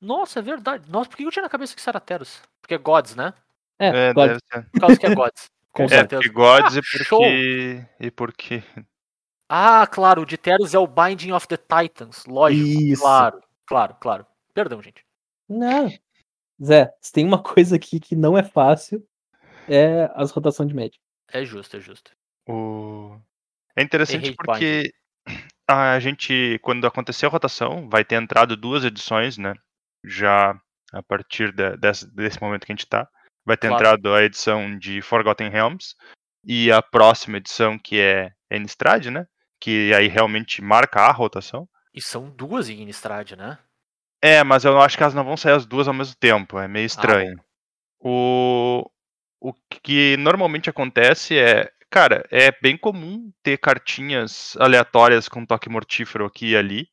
Nossa, 0.00 0.40
é 0.40 0.42
verdade. 0.42 0.90
Nossa, 0.90 1.08
por 1.08 1.16
que 1.16 1.22
eu 1.24 1.30
tinha 1.30 1.44
na 1.44 1.48
cabeça 1.48 1.74
que 1.74 1.80
isso 1.80 1.88
era 1.88 2.00
Teros? 2.00 2.42
Porque 2.60 2.74
é 2.74 2.78
Gods, 2.78 3.14
né? 3.14 3.32
É, 3.78 4.08
É, 4.10 4.12
God. 4.12 4.26
deve 4.28 4.40
ser. 4.52 4.66
Por 4.72 4.80
causa 4.80 4.98
que 4.98 5.06
é 5.06 5.14
Gods. 5.14 5.50
Com 5.72 5.82
É, 5.84 5.86
É, 5.86 5.88
certeza. 5.88 6.22
porque 6.22 6.34
Gods 6.34 6.76
Ah, 6.76 6.80
e 6.80 6.82
show. 7.04 7.18
porque. 7.20 7.86
E 8.00 8.10
porque. 8.10 8.62
Ah, 9.54 9.86
claro, 9.86 10.22
o 10.22 10.26
de 10.26 10.38
Teros 10.38 10.72
é 10.72 10.78
o 10.78 10.86
Binding 10.86 11.32
of 11.32 11.46
the 11.46 11.58
Titans. 11.58 12.24
Lógico. 12.24 12.66
Isso. 12.66 13.02
Claro, 13.02 13.42
claro, 13.66 13.96
claro. 14.00 14.26
Perdão, 14.54 14.80
gente. 14.80 15.04
Não. 15.46 15.92
Zé, 16.64 16.90
se 17.02 17.12
tem 17.12 17.26
uma 17.26 17.42
coisa 17.42 17.76
aqui 17.76 18.00
que 18.00 18.16
não 18.16 18.38
é 18.38 18.42
fácil, 18.42 19.06
é 19.68 20.10
as 20.14 20.30
rotações 20.30 20.70
de 20.70 20.74
média. 20.74 20.98
É 21.28 21.44
justo, 21.44 21.76
é 21.76 21.80
justo. 21.80 22.12
O... 22.48 23.14
É 23.76 23.82
interessante 23.82 24.24
Errei, 24.24 24.36
porque 24.36 24.94
a 25.68 26.00
gente, 26.00 26.58
quando 26.62 26.86
aconteceu 26.86 27.28
a 27.28 27.32
rotação, 27.32 27.90
vai 27.90 28.06
ter 28.06 28.14
entrado 28.14 28.56
duas 28.56 28.84
edições, 28.84 29.36
né? 29.36 29.52
Já 30.02 30.58
a 30.94 31.02
partir 31.02 31.52
de- 31.52 31.76
desse, 31.76 32.06
desse 32.14 32.40
momento 32.40 32.64
que 32.64 32.72
a 32.72 32.74
gente 32.74 32.86
tá. 32.86 33.06
Vai 33.44 33.58
ter 33.58 33.68
Claro. 33.68 33.82
entrado 33.82 34.14
a 34.14 34.22
edição 34.22 34.78
de 34.78 35.02
Forgotten 35.02 35.50
Realms 35.50 35.94
e 36.42 36.72
a 36.72 36.80
próxima 36.80 37.36
edição 37.36 37.78
que 37.78 38.00
é 38.00 38.30
Innistrad, 38.50 39.08
né? 39.08 39.26
Que 39.62 39.94
aí 39.94 40.08
realmente 40.08 40.60
marca 40.60 41.02
a 41.02 41.12
rotação. 41.12 41.68
E 41.94 42.02
são 42.02 42.28
duas 42.28 42.68
em 42.68 42.82
Innistrad, 42.82 43.32
né? 43.32 43.58
É, 44.20 44.42
mas 44.42 44.64
eu 44.64 44.76
acho 44.80 44.96
que 44.96 45.04
elas 45.04 45.14
não 45.14 45.22
vão 45.22 45.36
sair 45.36 45.52
as 45.52 45.64
duas 45.64 45.86
ao 45.86 45.94
mesmo 45.94 46.16
tempo, 46.16 46.58
é 46.58 46.66
meio 46.66 46.84
estranho. 46.84 47.38
o, 48.00 48.84
o 49.40 49.54
que 49.84 50.16
normalmente 50.16 50.68
acontece 50.68 51.38
é, 51.38 51.70
cara, 51.88 52.26
é 52.28 52.50
bem 52.60 52.76
comum 52.76 53.32
ter 53.40 53.56
cartinhas 53.56 54.56
aleatórias 54.58 55.28
com 55.28 55.46
toque 55.46 55.68
mortífero 55.68 56.26
aqui 56.26 56.50
e 56.50 56.56
ali, 56.56 56.88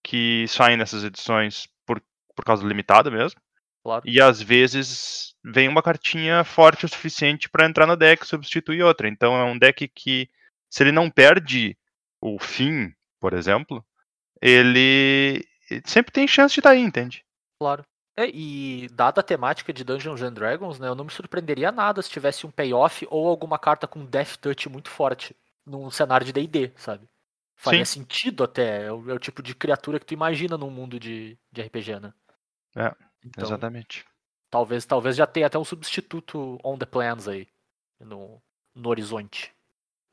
que 0.00 0.46
saem 0.46 0.76
nessas 0.76 1.02
edições 1.02 1.66
por, 1.84 2.00
por 2.36 2.44
causa 2.44 2.62
do 2.62 2.68
limitado 2.68 3.10
mesmo. 3.10 3.40
Claro. 3.82 4.04
E 4.06 4.20
às 4.20 4.40
vezes 4.40 5.34
vem 5.44 5.68
uma 5.68 5.82
cartinha 5.82 6.44
forte 6.44 6.86
o 6.86 6.88
suficiente 6.88 7.50
para 7.50 7.66
entrar 7.66 7.88
no 7.88 7.96
deck 7.96 8.22
e 8.22 8.28
substituir 8.28 8.84
outra. 8.84 9.08
Então 9.08 9.36
é 9.36 9.42
um 9.42 9.58
deck 9.58 9.88
que, 9.88 10.30
se 10.70 10.84
ele 10.84 10.92
não 10.92 11.10
perde 11.10 11.76
o 12.24 12.38
fim, 12.38 12.94
por 13.20 13.34
exemplo, 13.34 13.84
ele 14.40 15.46
ele 15.70 15.82
sempre 15.86 16.12
tem 16.12 16.26
chance 16.26 16.54
de 16.54 16.60
estar 16.60 16.70
aí, 16.70 16.80
entende? 16.80 17.24
Claro. 17.58 17.84
É, 18.16 18.28
e 18.28 18.88
dada 18.90 19.20
a 19.20 19.24
temática 19.24 19.72
de 19.72 19.82
Dungeons 19.82 20.22
and 20.22 20.32
Dragons, 20.32 20.78
né, 20.78 20.86
eu 20.86 20.94
não 20.94 21.04
me 21.04 21.10
surpreenderia 21.10 21.72
nada 21.72 22.00
se 22.00 22.08
tivesse 22.10 22.46
um 22.46 22.50
payoff 22.50 23.06
ou 23.10 23.26
alguma 23.26 23.58
carta 23.58 23.88
com 23.88 24.04
Death 24.04 24.36
Touch 24.36 24.68
muito 24.68 24.88
forte 24.88 25.36
num 25.66 25.90
cenário 25.90 26.24
de 26.24 26.32
D&D, 26.32 26.72
sabe? 26.76 27.08
Faria 27.56 27.84
sentido 27.84 28.44
até, 28.44 28.86
é 28.86 28.92
o, 28.92 29.10
é 29.10 29.14
o 29.14 29.18
tipo 29.18 29.42
de 29.42 29.54
criatura 29.54 29.98
que 29.98 30.06
tu 30.06 30.14
imagina 30.14 30.56
num 30.56 30.70
mundo 30.70 31.00
de, 31.00 31.38
de 31.50 31.62
RPG, 31.62 32.00
né? 32.00 32.12
É, 32.76 32.94
Então, 33.24 33.44
Exatamente. 33.44 34.04
talvez, 34.50 34.84
talvez 34.84 35.16
já 35.16 35.26
tenha 35.26 35.46
até 35.46 35.58
um 35.58 35.64
substituto 35.64 36.58
on 36.62 36.76
the 36.78 36.86
plans 36.86 37.26
aí, 37.26 37.48
no, 38.00 38.40
no 38.74 38.88
horizonte. 38.90 39.53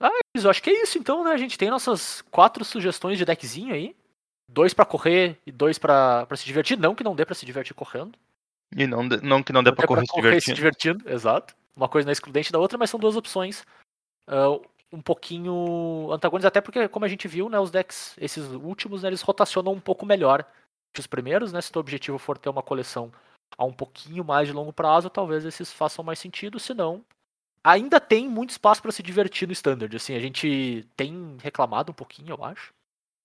Ah, 0.02 0.10
eu 0.34 0.50
acho 0.50 0.64
que 0.64 0.70
é 0.70 0.82
isso 0.84 0.98
então, 0.98 1.24
né? 1.24 1.32
A 1.32 1.38
gente 1.38 1.58
tem 1.58 1.70
nossas 1.70 2.22
quatro 2.32 2.66
sugestões 2.66 3.18
de 3.18 3.26
deckzinho 3.26 3.74
aí. 3.74 3.96
Dois 4.50 4.74
pra 4.74 4.86
correr 4.86 5.38
e 5.46 5.52
dois 5.52 5.78
pra 5.78 6.26
pra 6.26 6.36
se 6.36 6.46
divertir. 6.46 6.78
Não 6.78 6.96
que 6.96 7.04
não 7.04 7.16
dê 7.16 7.26
pra 7.26 7.36
se 7.36 7.46
divertir 7.46 7.74
correndo. 7.74 8.18
E 8.76 8.88
não, 8.88 9.04
não 9.04 9.44
que 9.44 9.54
não 9.54 9.64
dê 9.64 9.70
Não 9.70 9.76
pra 9.76 9.84
dê 9.84 9.88
correr 9.88 10.06
se 10.08 10.16
divertindo. 10.16 10.56
divertindo, 10.56 11.10
exato. 11.10 11.56
Uma 11.76 11.88
coisa 11.88 12.06
não 12.06 12.12
é 12.12 12.14
excludente 12.14 12.52
da 12.52 12.60
outra, 12.60 12.78
mas 12.78 12.90
são 12.90 13.00
duas 13.00 13.16
opções 13.16 13.66
ah, 14.28 14.60
um 14.92 15.02
pouquinho 15.02 16.10
antagônicas, 16.12 16.46
até 16.48 16.60
porque, 16.60 16.88
como 16.88 17.06
a 17.06 17.08
gente 17.08 17.28
viu, 17.28 17.50
né, 17.50 17.60
os 17.60 17.72
decks, 17.72 18.16
esses 18.18 18.46
últimos, 18.52 19.04
né, 19.04 19.10
eles 19.10 19.22
rotacionam 19.22 19.72
um 19.72 19.80
pouco 19.80 20.06
melhor 20.06 20.46
que 20.94 21.00
os 21.00 21.08
primeiros, 21.08 21.54
né? 21.54 21.62
Se 21.62 21.70
o 21.70 21.74
teu 21.74 21.80
objetivo 21.80 22.18
for 22.18 22.38
ter 22.38 22.50
uma 22.50 22.62
coleção 22.62 23.12
a 23.58 23.64
um 23.64 23.72
pouquinho 23.72 24.24
mais 24.24 24.48
de 24.48 24.54
longo 24.54 24.74
prazo, 24.74 25.10
talvez 25.10 25.46
esses 25.46 25.72
façam 25.72 26.04
mais 26.04 26.20
sentido, 26.20 26.60
se 26.60 26.74
não. 26.74 27.04
Ainda 27.64 28.00
tem 28.00 28.28
muito 28.28 28.50
espaço 28.50 28.82
pra 28.82 28.92
se 28.92 29.04
divertir 29.04 29.48
no 29.48 29.54
standard, 29.54 29.96
assim, 29.96 30.16
a 30.16 30.20
gente 30.20 30.88
tem 30.96 31.38
reclamado 31.42 31.92
um 31.92 31.96
pouquinho, 31.96 32.32
eu 32.32 32.44
acho. 32.44 32.74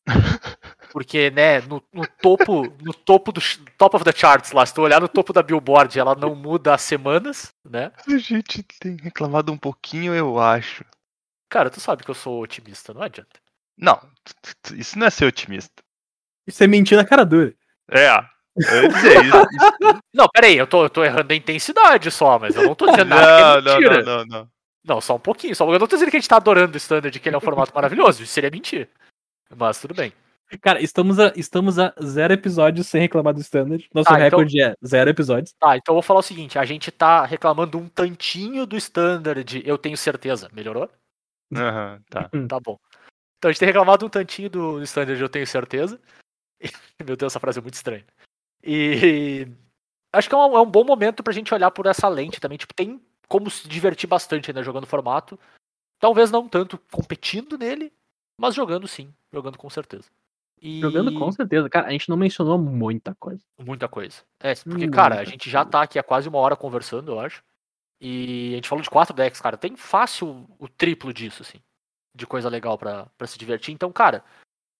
Porque, 0.92 1.30
né, 1.30 1.60
no, 1.62 1.82
no 1.92 2.06
topo, 2.06 2.62
no 2.82 2.92
topo 2.92 3.32
do 3.32 3.40
top 3.76 3.96
of 3.96 4.04
the 4.04 4.12
charts 4.12 4.52
lá, 4.52 4.64
se 4.64 4.74
tu 4.74 4.82
olhar 4.82 5.00
no 5.00 5.08
topo 5.08 5.32
da 5.32 5.42
Billboard, 5.42 5.98
ela 5.98 6.14
não 6.14 6.34
muda 6.34 6.74
há 6.74 6.78
semanas, 6.78 7.52
né? 7.64 7.92
A 8.06 8.18
gente 8.18 8.62
tem 8.62 8.96
reclamado 8.96 9.52
um 9.52 9.58
pouquinho, 9.58 10.14
eu 10.14 10.38
acho. 10.38 10.84
Cara, 11.48 11.70
tu 11.70 11.80
sabe 11.80 12.04
que 12.04 12.10
eu 12.10 12.14
sou 12.14 12.42
otimista, 12.42 12.94
não 12.94 13.02
adianta. 13.02 13.40
Não, 13.76 14.00
isso 14.74 14.98
não 14.98 15.06
é 15.06 15.10
ser 15.10 15.26
otimista. 15.26 15.82
Isso 16.46 16.62
é 16.62 16.66
mentir 16.66 16.96
na 16.96 17.04
cara 17.04 17.24
dura. 17.24 17.54
É, 17.90 18.08
eu 18.56 18.82
ia 18.82 18.88
dizer 18.88 19.24
isso. 19.24 20.00
Não, 20.14 20.28
peraí, 20.32 20.56
eu 20.56 20.66
tô, 20.66 20.84
eu 20.84 20.90
tô 20.90 21.04
errando 21.04 21.32
a 21.32 21.36
intensidade 21.36 22.10
só, 22.10 22.38
mas 22.38 22.56
eu 22.56 22.62
não 22.62 22.74
tô 22.74 22.86
dizendo 22.86 23.08
nada 23.08 23.60
Não, 23.60 23.78
que 23.78 23.84
é 23.84 23.90
não, 23.90 24.02
não, 24.02 24.04
não, 24.04 24.24
não. 24.26 24.48
Não, 24.86 25.00
só 25.00 25.16
um 25.16 25.20
pouquinho. 25.20 25.54
Só, 25.54 25.64
eu 25.72 25.78
não 25.78 25.86
tô 25.86 25.96
dizendo 25.96 26.10
que 26.10 26.16
a 26.16 26.20
gente 26.20 26.28
tá 26.28 26.36
adorando 26.36 26.74
o 26.74 26.76
standard, 26.76 27.18
que 27.18 27.28
ele 27.28 27.34
é 27.34 27.38
um 27.38 27.42
formato 27.42 27.74
maravilhoso. 27.74 28.22
Isso 28.22 28.32
seria 28.32 28.50
mentir. 28.50 28.88
Mas 29.54 29.80
tudo 29.80 29.94
bem. 29.94 30.12
Cara, 30.60 30.80
estamos 30.80 31.18
a, 31.18 31.32
estamos 31.34 31.76
a 31.76 31.92
zero 32.00 32.32
episódios 32.32 32.86
sem 32.86 33.00
reclamar 33.00 33.34
do 33.34 33.40
standard. 33.40 33.88
Nosso 33.92 34.08
Ah, 34.08 34.12
então- 34.14 34.38
recorde 34.38 34.62
é 34.62 34.76
zero 34.84 35.10
episódios. 35.10 35.52
Tá, 35.58 35.76
então 35.76 35.92
eu 35.92 35.96
vou 35.96 36.02
falar 36.02 36.20
o 36.20 36.22
seguinte: 36.22 36.56
a 36.56 36.64
gente 36.64 36.92
tá 36.92 37.24
reclamando 37.24 37.76
um 37.78 37.88
tantinho 37.88 38.64
do 38.64 38.76
standard, 38.76 39.60
eu 39.66 39.76
tenho 39.76 39.96
certeza. 39.96 40.48
Melhorou? 40.52 40.88
Aham, 41.52 42.00
tá. 42.08 42.30
Tá 42.48 42.60
bom. 42.60 42.78
Então 43.38 43.48
a 43.48 43.52
gente 43.52 43.58
tem 43.58 43.66
reclamado 43.66 44.06
um 44.06 44.08
tantinho 44.08 44.48
do, 44.48 44.78
do 44.78 44.84
standard, 44.84 45.20
eu 45.20 45.28
tenho 45.28 45.46
certeza. 45.46 46.00
Meu 47.04 47.16
Deus, 47.16 47.32
essa 47.32 47.40
frase 47.40 47.58
é 47.58 47.62
muito 47.62 47.74
estranha. 47.74 48.04
E 48.66 49.46
acho 50.12 50.28
que 50.28 50.34
é 50.34 50.38
um, 50.38 50.56
é 50.56 50.60
um 50.60 50.70
bom 50.70 50.84
momento 50.84 51.22
pra 51.22 51.32
gente 51.32 51.54
olhar 51.54 51.70
por 51.70 51.86
essa 51.86 52.08
lente 52.08 52.40
também. 52.40 52.58
Tipo, 52.58 52.74
tem 52.74 53.00
como 53.28 53.50
se 53.50 53.68
divertir 53.68 54.08
bastante 54.08 54.50
ainda 54.50 54.62
jogando 54.62 54.84
o 54.84 54.88
formato. 54.88 55.38
Talvez 55.98 56.30
não 56.30 56.48
tanto 56.48 56.78
competindo 56.90 57.56
nele, 57.56 57.92
mas 58.38 58.54
jogando 58.54 58.86
sim. 58.86 59.12
Jogando 59.32 59.56
com 59.56 59.70
certeza. 59.70 60.10
E... 60.60 60.80
Jogando 60.80 61.12
com 61.14 61.30
certeza. 61.30 61.68
Cara, 61.68 61.86
a 61.88 61.90
gente 61.90 62.08
não 62.08 62.16
mencionou 62.16 62.58
muita 62.58 63.14
coisa. 63.14 63.42
Muita 63.58 63.88
coisa. 63.88 64.22
É, 64.40 64.54
porque, 64.54 64.70
Muita 64.70 64.90
cara, 64.96 65.20
a 65.20 65.24
gente 65.24 65.48
já 65.48 65.64
tá 65.64 65.82
aqui 65.82 65.98
há 65.98 66.02
quase 66.02 66.28
uma 66.28 66.38
hora 66.38 66.56
conversando, 66.56 67.12
eu 67.12 67.20
acho. 67.20 67.42
E 68.00 68.52
a 68.52 68.56
gente 68.56 68.68
falou 68.68 68.82
de 68.82 68.90
quatro 68.90 69.14
decks, 69.14 69.40
cara. 69.40 69.56
Tem 69.56 69.76
fácil 69.76 70.46
o 70.58 70.68
triplo 70.68 71.12
disso, 71.12 71.42
assim. 71.42 71.58
De 72.14 72.26
coisa 72.26 72.48
legal 72.48 72.78
pra 72.78 73.26
se 73.26 73.38
divertir. 73.38 73.72
Então, 73.72 73.92
cara, 73.92 74.24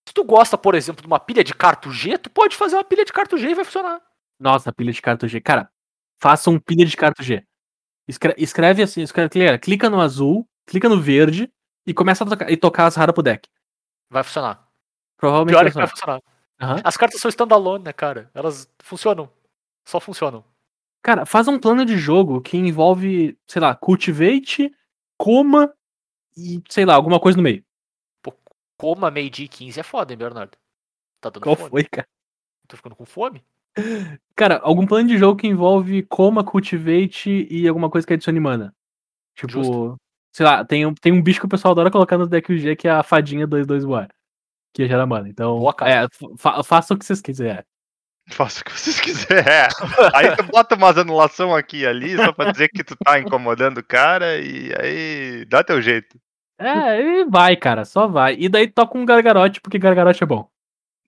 se 0.07 0.15
tu 0.15 0.25
gosta, 0.25 0.57
por 0.57 0.75
exemplo, 0.75 1.03
de 1.03 1.07
uma 1.07 1.19
pilha 1.19 1.43
de 1.43 1.53
carto 1.53 1.91
G, 1.91 2.17
tu 2.17 2.31
pode 2.31 2.57
fazer 2.57 2.77
uma 2.77 2.85
pilha 2.85 3.05
de 3.05 3.13
carto 3.13 3.37
G 3.37 3.51
e 3.51 3.55
vai 3.55 3.65
funcionar. 3.65 4.01
Nossa, 4.39 4.73
pilha 4.73 4.93
de 4.93 5.03
carto 5.03 5.27
G. 5.27 5.41
Cara, 5.41 5.69
faça 6.21 6.49
um 6.51 6.59
pilha 6.59 6.87
de 6.87 6.97
carto 6.97 7.23
G. 7.23 7.45
Escre- 8.09 8.35
escreve 8.39 8.83
assim, 8.83 9.03
escreve, 9.03 9.29
clica- 9.31 9.59
clica 9.59 9.91
no 9.91 10.01
azul, 10.01 10.49
clica 10.65 10.89
no 10.89 11.01
verde 11.01 11.53
e 11.87 11.93
começa 11.93 12.23
a 12.23 12.27
tocar, 12.27 12.51
e 12.51 12.57
tocar 12.57 12.87
as 12.87 12.95
raras 12.95 13.13
pro 13.13 13.23
deck. 13.23 13.49
Vai 14.09 14.23
funcionar. 14.23 14.69
Provavelmente 15.17 15.55
Pior 15.55 15.61
vai 15.63 15.69
é 15.69 15.71
que 15.71 15.77
vai 15.77 15.87
funcionar. 15.89 16.21
funcionar. 16.21 16.37
Aham. 16.77 16.83
As 16.85 16.97
cartas 16.97 17.21
são 17.21 17.29
standalone, 17.29 17.85
né, 17.85 17.93
cara? 17.93 18.31
Elas 18.33 18.71
funcionam. 18.79 19.29
Só 19.85 19.99
funcionam. 19.99 20.45
Cara, 21.03 21.27
faz 21.27 21.49
um 21.49 21.59
plano 21.59 21.85
de 21.85 21.97
jogo 21.99 22.41
que 22.41 22.57
envolve, 22.57 23.37
sei 23.47 23.61
lá, 23.61 23.75
cultivate, 23.75 24.73
coma 25.19 25.73
e, 26.37 26.63
sei 26.69 26.85
lá, 26.85 26.95
alguma 26.95 27.19
coisa 27.21 27.37
no 27.37 27.43
meio. 27.43 27.65
Coma 28.77 29.11
meio-dia 29.11 29.47
e 29.47 29.49
15 29.49 29.81
é 29.81 29.83
foda, 29.83 30.13
hein, 30.13 30.19
Bernardo? 30.19 30.57
Tá 31.21 31.31
dando 31.31 31.43
Qual 31.43 31.57
fome? 31.57 31.71
foi, 31.71 31.85
cara? 31.85 32.07
Tô 32.69 32.77
ficando 32.77 32.97
com 32.97 33.07
fome? 33.07 33.43
Cara, 34.35 34.59
algum 34.63 34.87
plano 34.87 35.09
de 35.09 35.19
jogo 35.19 35.39
que 35.39 35.47
envolve 35.47 36.03
coma, 36.05 36.43
cultivate 36.43 37.47
e 37.51 37.69
alguma 37.69 37.91
coisa 37.91 38.07
que 38.07 38.15
adicione 38.15 38.41
mana. 38.41 38.75
Tipo, 39.35 39.53
Justo. 39.53 39.97
sei 40.33 40.47
lá, 40.47 40.65
tem 40.65 40.87
um, 40.87 40.95
tem 40.95 41.13
um 41.13 41.23
bicho 41.23 41.41
que 41.41 41.47
o 41.47 41.49
pessoal 41.49 41.73
adora 41.73 41.91
colocar 41.91 42.17
no 42.17 42.27
deck 42.27 42.51
UG 42.53 42.77
que 42.77 42.89
é 42.89 42.91
a 42.91 43.03
fadinha 43.03 43.47
2-2 43.47 43.85
voar. 43.85 44.09
Que 44.73 44.87
gera 44.87 45.07
mana. 45.07 45.29
Então, 45.29 45.59
Boa, 45.59 45.75
cara. 45.75 46.05
é, 46.05 46.09
fa 46.37 46.63
faça 46.63 46.95
o 46.95 46.99
que 46.99 47.05
vocês 47.05 47.21
quiserem. 47.21 47.65
Faça 48.29 48.61
o 48.61 48.65
que 48.65 48.73
vocês 48.73 48.99
quiserem. 48.99 49.45
Aí 50.15 50.35
tu 50.37 50.43
bota 50.45 50.75
umas 50.75 50.99
anulação 50.99 51.55
aqui 51.55 51.79
e 51.79 51.87
ali, 51.87 52.17
só 52.17 52.33
pra 52.33 52.51
dizer 52.51 52.69
que 52.69 52.83
tu 52.83 52.97
tá 52.97 53.19
incomodando 53.21 53.79
o 53.79 53.85
cara, 53.85 54.39
e 54.39 54.75
aí 54.81 55.45
dá 55.45 55.63
teu 55.63 55.81
jeito. 55.81 56.19
É, 56.59 57.01
e 57.01 57.25
vai, 57.25 57.57
cara, 57.57 57.85
só 57.85 58.07
vai. 58.07 58.35
E 58.39 58.49
daí 58.49 58.69
toca 58.69 58.97
um 58.97 59.05
gargarote, 59.05 59.61
porque 59.61 59.79
gargarote 59.79 60.23
é 60.23 60.27
bom. 60.27 60.49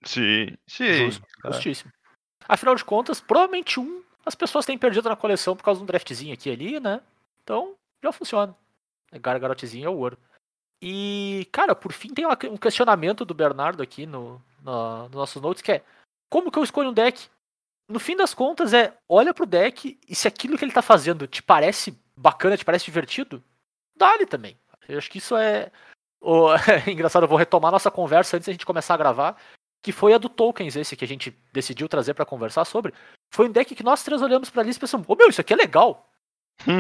Sim, 0.05 0.57
sim. 0.67 0.93
Justo, 0.93 1.27
justíssimo. 1.47 1.93
Afinal 2.47 2.75
de 2.75 2.85
contas, 2.85 3.21
provavelmente 3.21 3.81
um 3.81 4.03
as 4.25 4.35
pessoas 4.35 4.67
têm 4.67 4.77
perdido 4.77 5.09
na 5.09 5.17
coleção 5.17 5.57
por 5.57 5.63
causa 5.63 5.79
de 5.79 5.85
um 5.85 5.87
draftzinho 5.87 6.35
aqui 6.35 6.51
e 6.51 6.53
ali, 6.53 6.81
né? 6.81 7.01
Então, 7.43 7.75
já 8.03 8.13
funciona. 8.13 8.55
Gargarotezinho 9.11 9.87
é 9.87 9.89
o 9.89 9.97
ouro. 9.97 10.19
E, 10.83 11.49
cara, 11.51 11.75
por 11.75 11.93
fim 11.93 12.13
tem 12.13 12.27
um 12.27 12.57
questionamento 12.57 13.25
do 13.25 13.33
Bernardo 13.33 13.83
aqui 13.83 14.05
no, 14.05 14.41
na- 14.63 15.05
nos 15.05 15.13
nossos 15.13 15.41
notes, 15.41 15.63
que 15.63 15.73
é 15.73 15.83
como 16.31 16.51
que 16.51 16.59
eu 16.59 16.63
escolho 16.63 16.91
um 16.91 16.93
deck? 16.93 17.27
No 17.89 17.99
fim 17.99 18.15
das 18.15 18.35
contas, 18.35 18.75
é 18.75 18.95
olha 19.09 19.33
pro 19.33 19.47
deck 19.47 19.99
e 20.07 20.15
se 20.15 20.29
aquilo 20.29 20.59
que 20.59 20.65
ele 20.65 20.73
tá 20.73 20.83
fazendo 20.83 21.27
te 21.27 21.43
parece 21.43 21.99
bacana, 22.15 22.57
te 22.57 22.65
parece 22.67 22.85
divertido, 22.85 23.43
dá-lhe 23.97 24.27
também. 24.27 24.59
Eu 24.89 24.99
acho 24.99 25.11
que 25.11 25.19
isso 25.19 25.37
é. 25.37 25.71
o- 26.21 26.49
Engraçado, 26.91 27.25
eu 27.25 27.29
vou 27.29 27.39
retomar 27.39 27.71
nossa 27.71 27.91
conversa 27.91 28.37
antes 28.37 28.47
da 28.47 28.53
gente 28.53 28.67
começar 28.67 28.95
a 28.95 28.99
gravar 28.99 29.37
que 29.81 29.93
foi 29.93 30.13
a 30.13 30.19
do 30.19 30.29
Tokens, 30.29 30.75
esse 30.75 30.97
que 30.97 31.05
a 31.05 31.09
gente 31.09 31.31
decidiu 31.53 31.89
trazer 31.89 32.13
pra 32.13 32.27
conversar 32.27 32.65
sobre. 32.65 32.93
Foi 33.33 33.49
um 33.49 33.53
deck 33.53 33.75
que 33.77 33.85
nós 33.85 34.03
três 34.03 34.21
olhamos 34.21 34.51
pra 34.51 34.63
lista 34.65 34.81
e 34.81 34.83
pensamos, 34.83 35.07
ô 35.09 35.15
meu, 35.15 35.29
isso 35.29 35.41
aqui 35.41 35.53
é 35.53 35.57
legal. 35.57 36.11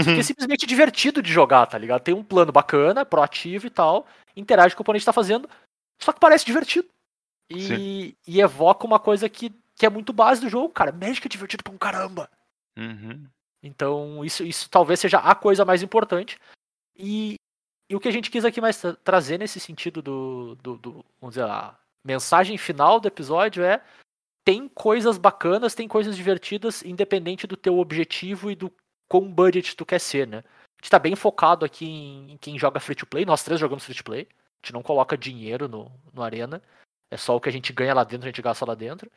Isso 0.00 0.10
aqui 0.10 0.18
é 0.18 0.22
simplesmente 0.24 0.66
divertido 0.66 1.22
de 1.22 1.32
jogar, 1.32 1.64
tá 1.66 1.78
ligado? 1.78 2.02
Tem 2.02 2.12
um 2.12 2.24
plano 2.24 2.50
bacana, 2.50 3.06
proativo 3.06 3.68
e 3.68 3.70
tal, 3.70 4.04
interage 4.36 4.74
com 4.74 4.82
o 4.82 4.84
que 4.84 4.88
o 4.88 4.90
oponente 4.90 5.04
tá 5.04 5.12
fazendo, 5.12 5.48
só 6.02 6.12
que 6.12 6.18
parece 6.18 6.44
divertido. 6.44 6.88
E, 7.72 8.16
e 8.26 8.40
evoca 8.40 8.84
uma 8.84 8.98
coisa 8.98 9.28
que, 9.28 9.54
que 9.76 9.86
é 9.86 9.88
muito 9.88 10.12
base 10.12 10.40
do 10.40 10.48
jogo, 10.48 10.70
cara. 10.70 10.90
Magic 10.90 11.24
é 11.24 11.30
divertido 11.30 11.62
pra 11.62 11.72
um 11.72 11.78
caramba. 11.78 12.28
Uhum. 12.76 13.26
Então, 13.62 14.24
isso, 14.24 14.42
isso 14.42 14.68
talvez 14.68 14.98
seja 14.98 15.18
a 15.18 15.34
coisa 15.36 15.64
mais 15.64 15.82
importante. 15.84 16.36
E, 16.96 17.36
e 17.88 17.96
o 17.96 18.00
que 18.00 18.08
a 18.08 18.10
gente 18.10 18.30
quis 18.30 18.44
aqui 18.44 18.60
mais 18.60 18.80
tra- 18.80 18.96
trazer 18.96 19.38
nesse 19.38 19.58
sentido 19.58 20.02
do, 20.02 20.54
do, 20.56 20.76
do- 20.76 21.04
Vamos 21.20 21.34
dizer, 21.34 21.44
a 21.44 21.76
mensagem 22.04 22.56
final 22.58 23.00
do 23.00 23.08
episódio 23.08 23.64
é: 23.64 23.82
tem 24.44 24.68
coisas 24.68 25.18
bacanas, 25.18 25.74
tem 25.74 25.88
coisas 25.88 26.16
divertidas, 26.16 26.82
independente 26.82 27.46
do 27.46 27.56
teu 27.56 27.78
objetivo 27.78 28.50
e 28.50 28.54
do 28.54 28.72
quão 29.08 29.30
budget 29.30 29.74
tu 29.76 29.86
quer 29.86 29.98
ser, 30.00 30.26
né? 30.26 30.38
A 30.38 30.82
gente 30.82 30.90
tá 30.90 30.98
bem 30.98 31.16
focado 31.16 31.64
aqui 31.64 31.86
em, 31.86 32.32
em 32.32 32.36
quem 32.36 32.58
joga 32.58 32.78
free 32.78 32.94
to 32.94 33.06
play. 33.06 33.24
Nós 33.24 33.42
três 33.42 33.58
jogamos 33.60 33.84
free 33.84 33.94
to 33.96 34.04
play. 34.04 34.28
A 34.30 34.66
gente 34.66 34.72
não 34.72 34.82
coloca 34.82 35.16
dinheiro 35.16 35.68
no, 35.68 35.90
no 36.12 36.22
Arena. 36.22 36.62
É 37.10 37.16
só 37.16 37.34
o 37.34 37.40
que 37.40 37.48
a 37.48 37.52
gente 37.52 37.72
ganha 37.72 37.94
lá 37.94 38.04
dentro, 38.04 38.26
a 38.26 38.30
gente 38.30 38.42
gasta 38.42 38.64
lá 38.66 38.74
dentro. 38.74 39.10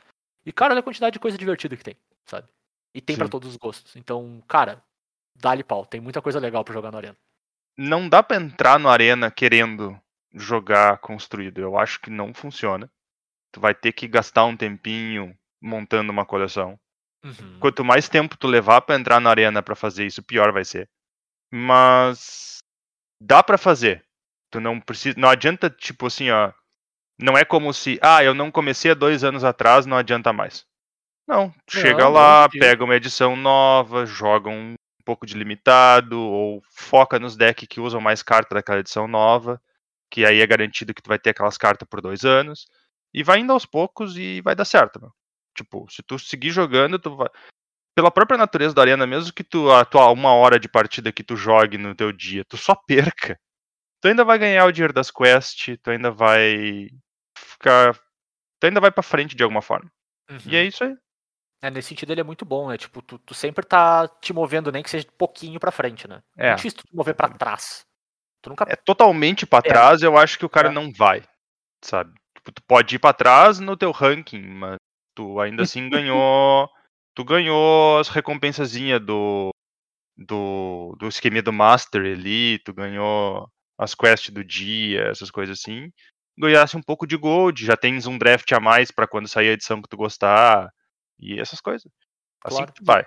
E, 0.46 0.52
cara, 0.52 0.74
olha 0.74 0.80
a 0.80 0.84
quantidade 0.84 1.14
de 1.14 1.20
coisa 1.20 1.38
divertida 1.38 1.76
que 1.78 1.84
tem, 1.84 1.96
sabe? 2.26 2.48
E 2.96 3.02
tem 3.02 3.16
pra 3.16 3.26
Sim. 3.26 3.32
todos 3.32 3.50
os 3.50 3.58
gostos. 3.58 3.96
Então, 3.96 4.42
cara, 4.48 4.82
dá-lhe 5.36 5.64
pau. 5.64 5.86
Tem 5.86 6.02
muita 6.02 6.22
coisa 6.22 6.40
legal 6.40 6.64
pra 6.64 6.74
jogar 6.74 6.90
no 6.92 6.98
Arena. 6.98 7.18
Não 7.78 8.08
dá 8.08 8.22
pra 8.22 8.38
entrar 8.38 8.80
no 8.80 8.90
Arena 8.90 9.32
querendo 9.32 10.00
jogar 10.34 10.98
construído. 11.00 11.60
Eu 11.60 11.78
acho 11.78 12.00
que 12.00 12.10
não 12.10 12.34
funciona. 12.34 12.90
Tu 13.52 13.60
vai 13.60 13.74
ter 13.76 13.92
que 13.92 14.08
gastar 14.08 14.46
um 14.46 14.56
tempinho 14.56 15.36
montando 15.62 16.12
uma 16.12 16.26
coleção. 16.26 16.80
Uhum. 17.24 17.60
Quanto 17.60 17.84
mais 17.84 18.10
tempo 18.10 18.38
tu 18.38 18.48
levar 18.48 18.82
pra 18.82 18.96
entrar 18.96 19.20
na 19.20 19.30
arena 19.30 19.62
pra 19.62 19.76
fazer 19.76 20.06
isso, 20.06 20.24
pior 20.24 20.52
vai 20.52 20.66
ser. 20.66 20.90
Mas 21.52 22.58
dá 23.22 23.44
pra 23.44 23.58
fazer. 23.58 24.04
Tu 24.50 24.60
não 24.60 24.80
precisa, 24.80 25.20
não 25.20 25.30
adianta 25.30 25.70
tipo 25.70 26.08
assim, 26.08 26.32
ó. 26.32 26.52
Não 27.20 27.38
é 27.38 27.46
como 27.46 27.72
se, 27.74 28.00
ah, 28.02 28.24
eu 28.24 28.34
não 28.34 28.50
comecei 28.50 28.92
há 28.92 28.96
dois 28.96 29.24
anos 29.24 29.44
atrás, 29.44 29.86
não 29.86 29.98
adianta 29.98 30.34
mais. 30.34 30.66
Não, 31.28 31.52
tu 31.66 31.78
chega 31.78 32.06
Não, 32.06 32.12
lá, 32.12 32.50
não, 32.52 32.60
pega 32.60 32.84
uma 32.84 32.96
edição 32.96 33.36
nova, 33.36 34.06
joga 34.06 34.50
um 34.50 34.74
pouco 35.02 35.26
de 35.26 35.36
limitado 35.36 36.20
ou 36.20 36.64
foca 36.70 37.20
nos 37.20 37.36
decks 37.36 37.68
que 37.68 37.80
usam 37.80 38.00
mais 38.00 38.24
cartas 38.24 38.56
daquela 38.56 38.80
edição 38.80 39.08
nova, 39.08 39.62
que 40.10 40.26
aí 40.26 40.40
é 40.40 40.48
garantido 40.48 40.94
que 40.94 41.02
tu 41.02 41.08
vai 41.08 41.20
ter 41.20 41.32
aquelas 41.32 41.58
cartas 41.58 41.88
por 41.90 42.02
dois 42.02 42.24
anos 42.24 42.68
e 43.14 43.24
vai 43.24 43.40
indo 43.40 43.52
aos 43.52 43.66
poucos 43.66 44.18
e 44.18 44.42
vai 44.42 44.56
dar 44.56 44.66
certo. 44.66 45.02
Meu. 45.02 45.12
Tipo, 45.56 45.90
se 45.90 46.02
tu 46.04 46.18
seguir 46.18 46.52
jogando, 46.52 46.98
tu 47.00 47.16
vai 47.16 47.30
pela 47.96 48.12
própria 48.12 48.38
natureza 48.38 48.74
da 48.74 48.82
arena, 48.82 49.06
mesmo 49.06 49.34
que 49.34 49.44
tu 49.44 49.72
a 49.72 49.84
tua 49.84 50.10
uma 50.12 50.34
hora 50.34 50.60
de 50.60 50.70
partida 50.70 51.12
que 51.12 51.24
tu 51.24 51.36
jogue 51.36 51.78
no 51.78 51.94
teu 51.94 52.12
dia, 52.12 52.46
tu 52.46 52.58
só 52.58 52.76
perca. 52.88 53.40
Tu 54.02 54.08
ainda 54.08 54.24
vai 54.24 54.40
ganhar 54.40 54.66
o 54.66 54.72
dinheiro 54.72 54.94
das 54.94 55.12
quests, 55.12 55.78
tu 55.84 55.92
ainda 55.92 56.10
vai 56.10 56.90
ficar, 57.38 57.94
tu 58.60 58.66
ainda 58.66 58.80
vai 58.80 58.92
pra 58.92 59.04
frente 59.04 59.36
de 59.36 59.44
alguma 59.44 59.62
forma. 59.62 59.92
E 60.52 60.56
é 60.56 60.64
isso 60.64 60.84
aí. 60.84 60.96
É, 61.62 61.70
nesse 61.70 61.90
sentido 61.90 62.12
ele 62.12 62.22
é 62.22 62.24
muito 62.24 62.44
bom, 62.44 62.70
né? 62.70 62.78
Tipo, 62.78 63.02
tu, 63.04 63.20
tu 63.20 63.34
sempre 63.36 63.64
tá 63.64 64.08
te 64.20 64.34
movendo, 64.34 64.72
nem 64.72 64.82
que 64.82 64.90
seja 64.90 65.08
pouquinho 65.18 65.60
pra 65.60 65.72
frente, 65.72 66.08
né? 66.08 66.22
É 66.36 66.46
É. 66.46 66.48
muito 66.50 66.58
difícil 66.58 66.80
tu 66.80 66.88
te 66.88 66.96
mover 66.96 67.14
pra 67.16 67.30
trás. 67.30 67.86
Tu 68.42 68.50
nunca. 68.50 68.66
É 68.68 68.76
totalmente 68.76 69.46
pra 69.46 69.62
trás, 69.62 70.02
eu 70.02 70.18
acho 70.18 70.40
que 70.40 70.46
o 70.46 70.50
cara 70.50 70.70
É. 70.70 70.72
não 70.72 70.92
vai, 70.92 71.24
sabe? 71.84 72.14
Tipo, 72.36 72.52
tu 72.52 72.64
pode 72.68 72.96
ir 72.96 73.00
pra 73.00 73.14
trás 73.14 73.60
no 73.60 73.78
teu 73.78 73.92
ranking, 73.92 74.42
mas 74.42 74.78
tu 75.16 75.40
ainda 75.40 75.64
assim 75.64 75.90
ganhou, 75.90 76.68
tu 77.16 77.24
ganhou 77.24 78.00
as 78.00 78.10
recompensazinhas 78.10 79.00
do 79.06 79.52
do 80.18 80.96
do 81.00 81.08
esquema 81.08 81.42
do 81.42 81.54
Master 81.54 82.02
ali, 82.04 82.60
tu 82.66 82.74
ganhou 82.74 83.48
as 83.78 83.96
quests 83.96 84.32
do 84.32 84.44
dia, 84.44 85.04
essas 85.10 85.32
coisas 85.32 85.60
assim. 85.60 85.92
Ganhasse 86.40 86.78
um 86.78 86.82
pouco 86.82 87.08
de 87.08 87.18
gold, 87.18 87.66
já 87.66 87.78
tens 87.78 88.08
um 88.08 88.18
draft 88.18 88.52
a 88.54 88.60
mais 88.60 88.92
pra 88.92 89.08
quando 89.08 89.28
sair 89.28 89.50
a 89.50 89.54
edição 89.54 89.82
que 89.82 89.90
tu 89.90 89.98
gostar 89.98 90.70
e 91.22 91.40
essas 91.40 91.62
coisas. 91.62 91.90
Assim 92.44 92.58
Claro. 92.58 92.74
que 92.74 92.80
tu 92.82 92.86
vai. 92.86 93.06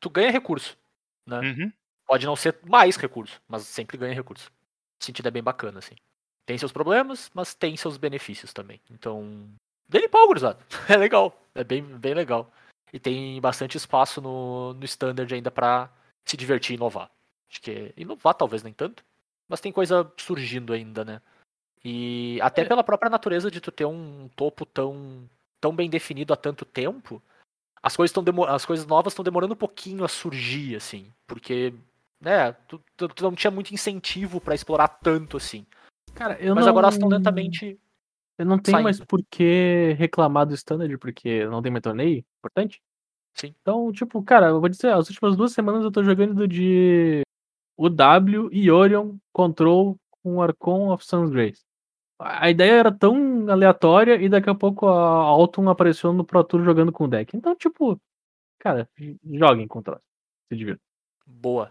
Tu 0.00 0.08
ganha 0.10 0.30
recurso, 0.30 0.78
né? 1.26 1.40
Uhum. 1.40 1.72
Pode 2.06 2.24
não 2.24 2.36
ser 2.36 2.58
mais 2.64 2.96
recurso, 2.96 3.40
mas 3.48 3.62
sempre 3.66 3.98
ganha 3.98 4.14
recurso. 4.14 4.50
O 5.00 5.04
sentido 5.04 5.26
é 5.28 5.30
bem 5.30 5.42
bacana, 5.42 5.78
assim. 5.80 5.96
Tem 6.46 6.56
seus 6.56 6.72
problemas, 6.72 7.30
mas 7.34 7.52
tem 7.54 7.76
seus 7.76 7.96
benefícios 7.98 8.52
também. 8.52 8.80
Então, 8.90 9.50
dele 9.88 10.08
pau, 10.08 10.26
gurizada. 10.26 10.58
É 10.88 10.96
legal. 10.96 11.38
É 11.54 11.62
bem, 11.64 11.82
bem 11.82 12.14
legal. 12.14 12.50
E 12.92 12.98
tem 12.98 13.38
bastante 13.40 13.76
espaço 13.76 14.20
no, 14.22 14.72
no 14.74 14.84
standard 14.84 15.32
ainda 15.34 15.50
pra 15.50 15.90
se 16.24 16.36
divertir 16.36 16.72
e 16.72 16.76
inovar. 16.76 17.10
Acho 17.50 17.60
que 17.60 17.92
inovar 17.96 18.34
talvez 18.34 18.62
nem 18.62 18.72
tanto, 18.72 19.04
mas 19.48 19.60
tem 19.60 19.72
coisa 19.72 20.10
surgindo 20.16 20.72
ainda, 20.72 21.04
né? 21.04 21.20
E 21.84 22.38
até 22.42 22.62
É. 22.62 22.64
pela 22.64 22.82
própria 22.84 23.10
natureza 23.10 23.50
de 23.50 23.60
tu 23.60 23.70
ter 23.70 23.84
um 23.84 24.28
topo 24.36 24.64
tão, 24.64 25.28
tão 25.60 25.74
bem 25.74 25.88
definido 25.90 26.32
há 26.32 26.36
tanto 26.36 26.64
tempo, 26.64 27.22
as 27.82 27.96
coisas, 27.96 28.12
tão 28.12 28.22
demo- 28.22 28.44
as 28.44 28.64
coisas 28.66 28.86
novas 28.86 29.12
estão 29.12 29.22
demorando 29.24 29.54
um 29.54 29.56
pouquinho 29.56 30.04
a 30.04 30.08
surgir, 30.08 30.76
assim. 30.76 31.12
Porque, 31.26 31.72
né, 32.20 32.52
tu, 32.66 32.80
tu- 32.96 33.08
tu 33.08 33.22
não 33.24 33.32
tinha 33.34 33.50
muito 33.50 33.72
incentivo 33.72 34.40
pra 34.40 34.54
explorar 34.54 34.88
tanto 34.88 35.36
assim. 35.36 35.66
Cara, 36.14 36.36
eu 36.40 36.54
Mas 36.54 36.64
não... 36.64 36.70
agora 36.70 36.86
elas 36.86 36.94
estão 36.94 37.08
lentamente. 37.08 37.78
Eu 38.36 38.46
não 38.46 38.58
tenho 38.58 38.82
mais 38.82 38.96
saindo. 38.98 39.06
por 39.08 39.20
que 39.30 39.94
reclamar 39.98 40.46
do 40.46 40.54
Standard, 40.54 40.96
porque 40.98 41.44
não 41.46 41.60
tem 41.60 41.72
mais 41.72 41.82
torneio 41.82 42.24
importante. 42.38 42.80
Sim. 43.34 43.54
Então, 43.60 43.90
tipo, 43.92 44.22
cara, 44.22 44.46
eu 44.48 44.60
vou 44.60 44.68
dizer, 44.68 44.92
as 44.92 45.08
últimas 45.08 45.36
duas 45.36 45.52
semanas 45.52 45.82
eu 45.84 45.90
tô 45.90 46.02
jogando 46.04 46.46
de 46.46 47.22
UW 47.76 48.48
e 48.52 48.70
Orion 48.70 49.16
Control 49.32 49.96
com 50.22 50.42
Archon 50.42 50.90
of 50.92 51.04
Sun's 51.04 51.30
Grace. 51.30 51.62
A 52.20 52.50
ideia 52.50 52.72
era 52.72 52.92
tão 52.92 53.14
aleatória 53.52 54.16
e 54.16 54.28
daqui 54.28 54.48
a 54.50 54.54
pouco 54.54 54.86
a 54.88 55.00
Alton 55.14 55.68
apareceu 55.68 56.12
no 56.12 56.24
Pro 56.24 56.42
Tour 56.44 56.62
jogando 56.64 56.92
com 56.92 57.04
o 57.04 57.08
deck. 57.08 57.36
Então, 57.36 57.54
tipo, 57.56 58.00
cara, 58.58 58.88
joguem 59.24 59.66
contra. 59.66 60.00
Se 60.48 60.56
divirtam. 60.56 60.82
Boa. 61.26 61.70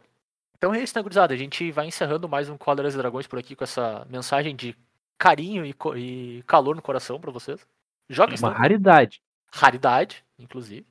Então 0.58 0.74
é 0.74 0.82
isso, 0.82 0.98
né, 0.98 1.02
gurizada? 1.02 1.34
A 1.34 1.38
gente 1.38 1.72
vai 1.72 1.88
encerrando 1.88 2.28
mais 2.28 2.50
um 2.50 2.58
Cóleras 2.58 2.94
e 2.94 2.98
Dragões 2.98 3.28
por 3.28 3.38
aqui 3.40 3.56
com 3.56 3.64
essa 3.64 4.06
mensagem 4.10 4.56
de 4.56 4.76
carinho 5.18 5.66
e, 5.66 5.76
e 5.96 6.44
calor 6.48 6.76
no 6.76 6.82
coração 6.82 7.20
pra 7.20 7.32
vocês. 7.32 7.68
Joga 8.10 8.36
Uma 8.40 8.52
raridade. 8.52 9.22
raridade, 9.52 10.24
inclusive. 10.40 10.86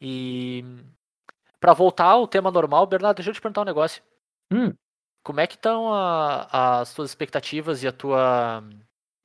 E 0.00 0.64
pra 1.60 1.72
voltar 1.72 2.06
ao 2.06 2.26
tema 2.26 2.50
normal, 2.50 2.86
Bernardo, 2.86 3.16
deixa 3.16 3.30
eu 3.30 3.34
te 3.34 3.40
perguntar 3.40 3.62
um 3.62 3.66
negócio. 3.66 4.02
Hum. 4.52 4.72
Como 5.22 5.40
é 5.40 5.46
que 5.46 5.54
estão 5.54 5.92
a- 5.92 6.80
as 6.80 6.92
tuas 6.94 7.10
expectativas 7.10 7.82
e 7.82 7.88
a 7.88 7.92
tua 7.92 8.62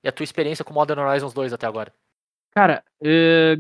e 0.08 0.10
a 0.10 0.12
tua 0.12 0.24
experiência 0.24 0.64
com 0.64 0.74
Modern 0.74 1.02
Horizons 1.02 1.34
2 1.34 1.52
até 1.52 1.68
agora? 1.68 1.94
Cara, 2.52 2.82
é, 3.04 3.58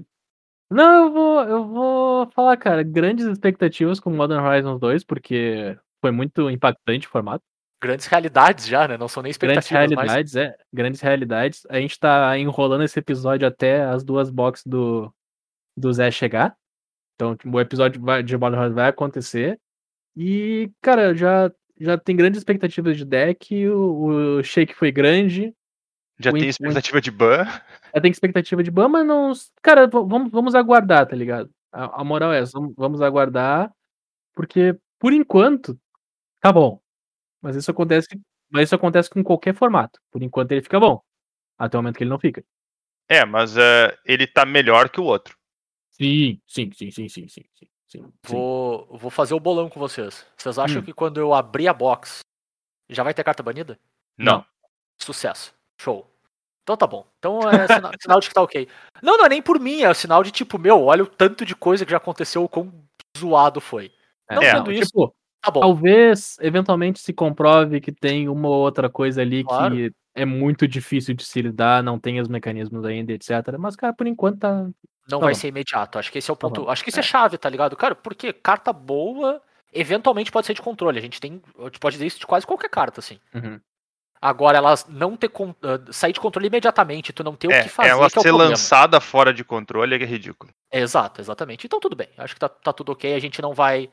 não, 0.72 1.06
eu 1.06 1.14
vou, 1.14 1.44
eu 1.44 1.68
vou 1.68 2.32
falar, 2.32 2.56
cara, 2.56 2.84
grandes 2.84 3.26
expectativas 3.26 4.00
com 4.00 4.10
Modern 4.10 4.46
Horizons 4.46 4.80
2, 4.80 5.04
porque 5.04 5.78
foi 6.02 6.12
muito 6.12 6.50
impactante 6.50 7.06
o 7.06 7.10
formato. 7.10 7.44
Grandes 7.82 8.08
realidades 8.08 8.66
já, 8.66 8.88
né? 8.88 8.98
Não 8.98 9.10
são 9.10 9.22
nem 9.22 9.34
Grandes 9.34 9.66
expectativas, 9.66 9.92
mas 9.92 10.08
realidades, 10.08 10.36
é. 10.36 10.58
Grandes 10.74 11.02
realidades. 11.02 11.66
A 11.70 11.80
gente 11.80 12.00
tá 12.00 12.38
enrolando 12.38 12.84
esse 12.84 12.98
episódio 12.98 13.46
até 13.46 13.84
as 13.84 14.04
duas 14.06 14.30
boxes 14.30 14.66
do, 14.66 15.14
do 15.76 15.92
Zé 15.92 16.10
chegar. 16.10 16.56
Então, 17.16 17.36
tipo, 17.36 17.56
o 17.56 17.60
episódio 17.60 18.02
de 18.24 18.38
Modern 18.38 18.62
Horizons 18.62 18.76
vai 18.76 18.90
acontecer. 18.90 19.60
E, 20.16 20.72
cara, 20.82 21.14
já, 21.14 21.52
já 21.78 21.98
tem 21.98 22.16
grandes 22.16 22.40
expectativas 22.40 22.98
de 22.98 23.06
deck. 23.06 23.68
O, 23.68 24.38
o 24.38 24.44
shake 24.44 24.74
foi 24.74 24.92
grande. 24.92 25.54
Já 26.20 26.32
O 26.32 26.34
tem 26.34 26.50
expectativa 26.50 27.00
de 27.02 27.12
ban. 27.12 27.46
Já 27.94 28.02
tem 28.02 28.12
expectativa 28.12 28.64
de 28.64 28.72
ban, 28.72 28.88
mas 28.90 29.06
não. 29.06 29.34
Cara, 29.62 29.88
vamos, 29.88 30.32
vamos 30.32 30.56
aguardar, 30.56 31.06
tá 31.08 31.16
ligado? 31.16 31.50
A, 31.72 32.02
a 32.02 32.04
moral 32.04 32.34
é 32.34 32.40
essa, 32.40 32.60
vamos, 32.60 32.74
vamos 32.76 33.02
aguardar. 33.02 33.72
Porque, 34.34 34.76
por 35.00 35.14
enquanto, 35.14 35.80
tá 36.42 36.52
bom. 36.52 36.82
Mas 37.42 37.56
isso 37.56 37.70
acontece. 37.70 38.08
Mas 38.50 38.64
isso 38.64 38.76
acontece 38.76 39.10
com 39.10 39.24
qualquer 39.24 39.54
formato. 39.54 40.00
Por 40.12 40.24
enquanto 40.24 40.52
ele 40.52 40.62
fica 40.62 40.80
bom. 40.80 41.02
Até 41.58 41.78
o 41.78 41.82
momento 41.82 41.98
que 41.98 42.04
ele 42.04 42.10
não 42.10 42.20
fica. 42.20 42.44
É, 43.10 43.26
mas 43.26 43.56
eh, 43.58 43.98
ele 44.06 44.28
tá 44.28 44.46
melhor 44.46 44.90
que 44.90 45.00
o 45.00 45.04
outro. 45.04 45.38
Sim, 45.92 46.40
sim, 46.46 46.72
sim, 46.72 46.92
sim, 46.92 47.10
sim, 47.10 47.28
sim, 47.28 47.44
sim. 47.56 47.68
sim. 47.88 48.14
vou, 48.24 48.88
vou 48.98 49.10
fazer 49.10 49.34
o 49.34 49.40
bolão 49.40 49.70
com 49.70 49.80
vocês. 49.80 50.26
Vocês 50.38 50.60
acham 50.60 50.82
Hum. 50.82 50.86
que 50.86 50.94
quando 50.94 51.20
eu 51.20 51.34
abrir 51.34 51.68
a 51.68 51.74
box 51.74 52.20
já 52.90 53.04
vai 53.04 53.14
ter 53.14 53.24
carta 53.24 53.42
banida? 53.42 53.80
Não. 54.18 54.46
Sucesso. 54.98 55.57
Show. 55.80 56.06
Então 56.64 56.76
tá 56.76 56.86
bom. 56.88 57.06
Então 57.20 57.40
é 57.50 57.68
sinal, 57.90 57.92
sinal 58.02 58.20
de 58.20 58.28
que 58.28 58.34
tá 58.34 58.42
ok. 58.42 58.68
Não, 59.02 59.18
não 59.18 59.26
é 59.26 59.30
nem 59.30 59.42
por 59.42 59.60
mim, 59.60 59.84
é 59.84 59.94
sinal 59.94 60.24
de 60.24 60.32
tipo, 60.32 60.58
meu, 60.60 60.84
olha 60.84 61.04
o 61.04 61.08
tanto 61.08 61.46
de 61.46 61.56
coisa 61.56 61.86
que 61.86 61.92
já 61.92 61.98
aconteceu, 61.98 62.44
o 62.44 62.50
quão 62.50 62.72
zoado 63.18 63.62
foi. 63.62 63.92
Não 64.30 64.42
É, 64.42 64.52
sendo 64.52 64.72
isso, 64.72 64.88
Tipo, 64.88 65.16
tá 65.42 65.50
bom. 65.52 65.62
talvez 65.62 66.36
eventualmente 66.42 67.00
se 67.00 67.14
comprove 67.14 67.80
que 67.80 67.92
tem 67.92 68.28
uma 68.28 68.50
ou 68.50 68.56
outra 68.56 68.90
coisa 68.90 69.22
ali 69.22 69.44
Claro. 69.44 69.76
que 69.76 69.92
é 70.14 70.26
muito 70.26 70.68
difícil 70.68 71.14
de 71.14 71.24
se 71.24 71.42
lidar, 71.42 71.82
não 71.84 71.98
tem 72.00 72.20
os 72.20 72.28
mecanismos 72.28 72.84
ainda, 72.84 73.14
etc. 73.14 73.56
Mas, 73.58 73.76
cara, 73.76 73.94
por 73.94 74.06
enquanto 74.08 74.40
tá. 74.40 74.54
Não 75.10 75.20
Tá 75.20 75.26
vai 75.26 75.34
bom. 75.34 75.40
ser 75.40 75.48
imediato. 75.48 75.98
Acho 75.98 76.12
que 76.12 76.18
esse 76.18 76.30
é 76.30 76.34
o 76.34 76.36
Tá 76.36 76.48
ponto. 76.50 76.64
bom. 76.66 76.70
acho 76.70 76.84
que 76.84 76.90
isso 76.90 77.00
é. 77.00 77.04
chave, 77.04 77.38
tá 77.38 77.48
ligado? 77.50 77.78
Cara, 77.78 77.96
porque 77.96 78.34
carta 78.34 78.74
boa, 78.74 79.42
eventualmente 79.72 80.32
pode 80.32 80.46
ser 80.48 80.54
de 80.54 80.62
controle. 80.62 81.00
A 81.00 81.02
gente 81.02 81.22
tem. 81.22 81.42
A 81.60 81.64
gente 81.66 81.80
pode 81.80 81.94
dizer 81.94 82.08
isso 82.08 82.20
de 82.20 82.28
quase 82.28 82.46
qualquer 82.46 82.70
carta, 82.70 83.00
assim. 83.00 83.18
Uhum. 83.34 83.58
Agora, 84.22 84.58
elas 84.58 84.86
não 84.88 85.16
ter 85.16 85.30
con- 85.30 85.54
ah, 85.62 85.92
sair 85.92 86.12
de 86.14 86.20
controle 86.20 86.48
imediatamente, 86.48 87.14
tu 87.14 87.24
não 87.24 87.36
ter 87.36 87.48
o 87.48 87.52
É, 87.52 87.64
que 87.64 87.70
fazer, 87.70 87.90
ela 87.90 88.10
que 88.10 88.18
é 88.18 88.20
o 88.20 88.24
ser 88.24 88.32
lançada 88.32 89.00
fora 89.00 89.34
de 89.34 89.44
controle 89.44 89.96
é 89.96 90.06
ridículo. 90.06 90.52
Exato, 90.72 91.22
exatamente. 91.22 91.66
Então 91.68 91.80
tudo 91.80 91.96
bem. 91.96 92.10
Acho 92.18 92.34
que 92.34 92.40
tá, 92.40 92.50
tá 92.50 92.74
tudo 92.74 92.92
ok. 92.92 93.14
A 93.14 93.20
gente 93.20 93.42
não 93.42 93.54
vai 93.54 93.90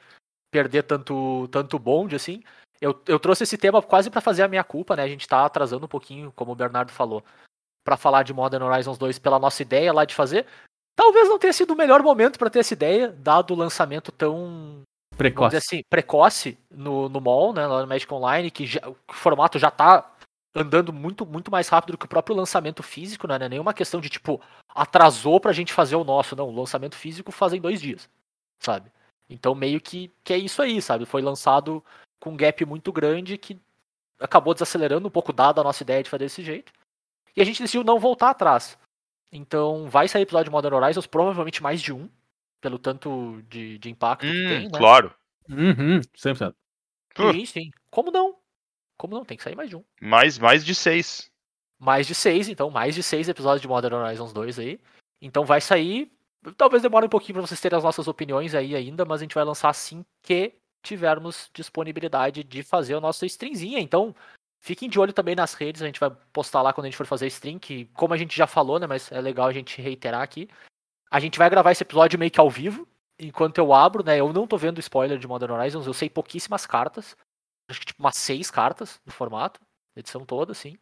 perder 0.53 0.85
tanto, 0.85 1.47
tanto 1.51 1.79
bonde 1.79 2.17
assim. 2.17 2.43
Eu, 2.81 3.01
eu 3.07 3.19
trouxe 3.19 3.45
esse 3.45 3.57
tema 3.59 3.81
quase 3.83 4.11
pra 4.11 4.21
fazer 4.21 4.43
a 4.43 4.49
minha 4.49 4.65
culpa, 4.65 4.97
né? 4.97 5.03
A 5.03 5.09
gente 5.09 5.29
tá 5.29 5.45
atrasando 5.45 5.85
um 5.85 5.89
pouquinho, 5.89 6.33
como 6.35 6.53
o 6.53 6.57
Bernardo 6.57 6.91
falou, 6.93 7.23
pra 7.85 7.97
falar 7.97 8.23
de 8.23 8.33
Modern 8.33 8.63
Horizons 8.65 8.99
2 8.99 9.19
pela 9.19 9.39
nossa 9.39 9.63
ideia 9.63 9.93
lá 9.93 10.05
de 10.05 10.15
fazer. 10.15 10.47
Talvez 10.97 11.29
não 11.29 11.39
tenha 11.39 11.53
sido 11.53 11.73
o 11.73 11.77
melhor 11.77 12.03
momento 12.03 12.39
pra 12.39 12.49
ter 12.51 12.61
essa 12.61 12.73
ideia, 12.73 13.09
dado 13.09 13.53
o 13.53 13.57
lançamento 13.57 14.11
tão 14.13 14.37
vamos 14.37 14.83
dizer 15.13 15.17
Precoce. 15.17 15.57
assim, 15.57 15.81
precoce 15.89 16.59
no, 16.71 17.09
no 17.09 17.21
mall, 17.21 17.53
né, 17.53 17.65
lá 17.67 17.83
no 17.83 17.87
Magic 17.87 18.13
Online, 18.13 18.51
que 18.51 18.67
já- 18.67 18.81
o 18.89 18.97
formato 19.13 19.59
já 19.61 19.71
tá 19.71 20.11
andando 20.55 20.93
muito, 20.93 21.27
muito 21.27 21.51
mais 21.51 21.69
rápido 21.69 21.93
do 21.93 21.99
que 21.99 22.07
o 22.07 22.09
próprio 22.09 22.37
lançamento 22.37 22.83
físico, 22.83 23.27
né? 23.27 23.39
Não 23.39 23.47
é 23.47 23.49
nenhuma 23.49 23.75
questão 23.75 24.01
de, 24.01 24.09
tipo, 24.09 24.41
atrasou 24.69 25.41
pra 25.41 25.53
gente 25.53 25.73
fazer 25.73 25.97
o 25.97 26.05
nosso, 26.05 26.37
não. 26.37 26.49
O 26.49 26.55
lançamento 26.55 26.95
físico 26.95 27.33
fazem 27.33 27.61
dois 27.61 27.81
dias, 27.81 28.09
sabe? 28.61 28.93
Então 29.29 29.55
meio 29.55 29.81
que, 29.81 30.13
que 30.23 30.33
é 30.33 30.39
isso 30.39 30.63
aí, 30.63 30.81
sabe? 30.81 31.07
Foi 31.07 31.23
lançado 31.23 31.85
com 32.21 32.31
um 32.31 32.37
gap 32.37 32.65
muito 32.65 32.93
grande 32.93 33.37
que 33.37 33.59
acabou 34.21 34.55
desacelerando 34.55 35.09
um 35.09 35.11
pouco, 35.11 35.33
dado 35.33 35.61
a 35.61 35.65
nossa 35.65 35.83
ideia 35.83 36.03
de 36.03 36.11
fazer 36.11 36.25
desse 36.25 36.43
jeito. 36.43 36.73
E 37.37 37.43
a 37.43 37.45
gente 37.45 37.61
decidiu 37.61 37.83
não 37.83 37.99
voltar 37.99 38.31
atrás. 38.31 38.79
Então 39.33 39.89
vai 39.89 40.07
sair 40.07 40.23
episódio 40.23 40.45
de 40.45 40.51
Modern 40.51 40.75
Horizons, 40.75 41.07
provavelmente 41.07 41.63
mais 41.63 41.83
de 41.83 41.93
um, 41.93 42.09
pelo 42.61 42.79
tanto 42.79 43.43
de, 43.49 43.79
de 43.79 43.91
impacto 43.91 44.25
que 44.25 44.45
Hum, 44.45 44.49
tem, 44.49 44.69
né? 44.69 44.79
claro. 44.79 45.15
Uhum, 45.49 46.01
100%. 46.17 46.55
Pô. 47.15 47.33
Sim, 47.33 47.45
sim. 47.45 47.71
Como 47.91 48.11
não? 48.11 48.37
Como 48.97 49.15
não? 49.15 49.25
Tem 49.25 49.37
que 49.37 49.43
sair 49.43 49.57
mais 49.57 49.69
de 49.69 49.77
um. 49.77 49.85
Mais, 50.01 50.39
mais 50.39 50.65
de 50.65 50.75
seis. 50.75 51.31
Mais 51.79 52.07
de 52.07 52.15
seis, 52.15 52.49
então, 52.49 52.71
mais 52.71 52.95
de 52.95 53.03
seis 53.03 53.29
episódios 53.29 53.61
de 53.61 53.69
Modern 53.69 53.95
Horizons 53.95 54.33
2 54.33 54.59
aí. 54.59 54.81
Então 55.21 55.45
vai 55.45 55.61
sair. 55.61 56.11
Talvez 56.57 56.83
demore 56.83 57.07
um 57.07 57.11
pouquinho 57.11 57.35
pra 57.35 57.47
vocês 57.47 57.61
terem 57.61 57.77
as 57.77 57.85
nossas 57.85 58.07
opiniões 58.07 58.55
aí 58.55 58.77
ainda, 58.77 59.05
mas 59.05 59.21
a 59.21 59.25
gente 59.25 59.35
vai 59.35 59.45
lançar 59.45 59.71
assim 59.71 60.05
que 60.23 60.55
tivermos 60.83 61.51
disponibilidade 61.55 62.45
de 62.45 62.63
fazer 62.63 62.95
a 62.95 63.01
nossa 63.01 63.25
streamzinha. 63.25 63.81
Então, 63.81 64.15
fiquem 64.61 64.89
de 64.89 65.01
olho 65.01 65.13
também 65.13 65.35
nas 65.35 65.55
redes, 65.55 65.83
a 65.83 65.87
gente 65.87 65.99
vai 65.99 66.11
postar 66.33 66.63
lá 66.63 66.73
quando 66.73 66.87
a 66.87 66.89
gente 66.91 66.97
for 66.97 67.07
fazer 67.07 67.27
stream, 67.27 67.59
que 67.59 67.87
como 67.95 68.15
a 68.15 68.17
gente 68.17 68.37
já 68.37 68.47
falou, 68.47 68.79
né, 68.79 68.87
mas 68.87 69.11
é 69.11 69.21
legal 69.21 69.47
a 69.47 69.53
gente 69.53 69.81
reiterar 69.81 70.23
aqui. 70.23 70.49
A 71.11 71.19
gente 71.19 71.39
vai 71.39 71.49
gravar 71.49 71.73
esse 71.73 71.83
episódio 71.83 72.19
meio 72.19 72.31
que 72.31 72.41
ao 72.41 72.51
vivo, 72.51 72.87
enquanto 73.19 73.59
eu 73.59 73.73
abro, 73.73 74.05
né, 74.05 74.21
eu 74.21 74.33
não 74.33 74.47
tô 74.47 74.57
vendo 74.57 74.81
spoiler 74.81 75.19
de 75.19 75.27
Modern 75.27 75.53
Horizons, 75.53 75.87
eu 75.87 75.95
sei 75.95 76.11
pouquíssimas 76.11 76.67
cartas. 76.67 77.17
Acho 77.69 77.81
que 77.81 77.87
tipo 77.87 78.03
umas 78.03 78.17
seis 78.17 78.51
cartas 78.51 79.01
no 79.05 79.13
formato, 79.13 79.61
edição 79.97 80.25
toda, 80.25 80.53
assim. 80.53 80.77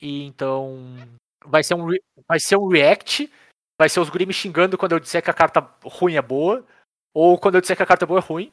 E 0.00 0.24
então 0.24 0.96
vai 1.44 1.62
ser 1.62 1.74
um 1.74 1.86
vai 2.26 2.38
ser 2.40 2.56
um 2.56 2.68
react, 2.68 3.30
vai 3.78 3.88
ser 3.88 4.00
os 4.00 4.10
guri 4.10 4.26
me 4.26 4.32
xingando 4.32 4.76
quando 4.76 4.92
eu 4.92 5.00
disser 5.00 5.22
que 5.22 5.30
a 5.30 5.34
carta 5.34 5.60
ruim 5.84 6.14
é 6.14 6.22
boa, 6.22 6.64
ou 7.14 7.38
quando 7.38 7.56
eu 7.56 7.60
disser 7.60 7.76
que 7.76 7.82
a 7.82 7.86
carta 7.86 8.06
boa 8.06 8.20
é 8.20 8.22
ruim. 8.22 8.52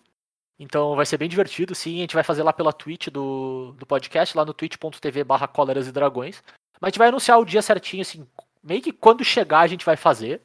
Então 0.58 0.96
vai 0.96 1.06
ser 1.06 1.18
bem 1.18 1.28
divertido, 1.28 1.76
sim. 1.76 1.98
A 1.98 2.02
gente 2.02 2.16
vai 2.16 2.24
fazer 2.24 2.44
lá 2.44 2.54
pela 2.54 2.72
Twitch 2.72 3.10
do, 3.10 3.74
do 3.74 3.86
podcast, 3.86 4.36
lá 4.38 4.46
no 4.46 4.54
twitch.tv 4.54 5.24
barra 5.24 5.48
cóleras 5.48 5.88
e 5.88 5.92
dragões. 5.92 6.42
Mas 6.80 6.88
a 6.88 6.90
gente 6.90 7.00
vai 7.00 7.10
anunciar 7.10 7.40
o 7.40 7.46
dia 7.46 7.62
certinho, 7.62 8.02
assim, 8.02 8.28
meio 8.64 8.82
que 8.82 8.92
quando 8.92 9.24
chegar 9.24 9.62
a 9.62 9.68
gente 9.68 9.86
vai 9.86 9.98
fazer, 9.98 10.42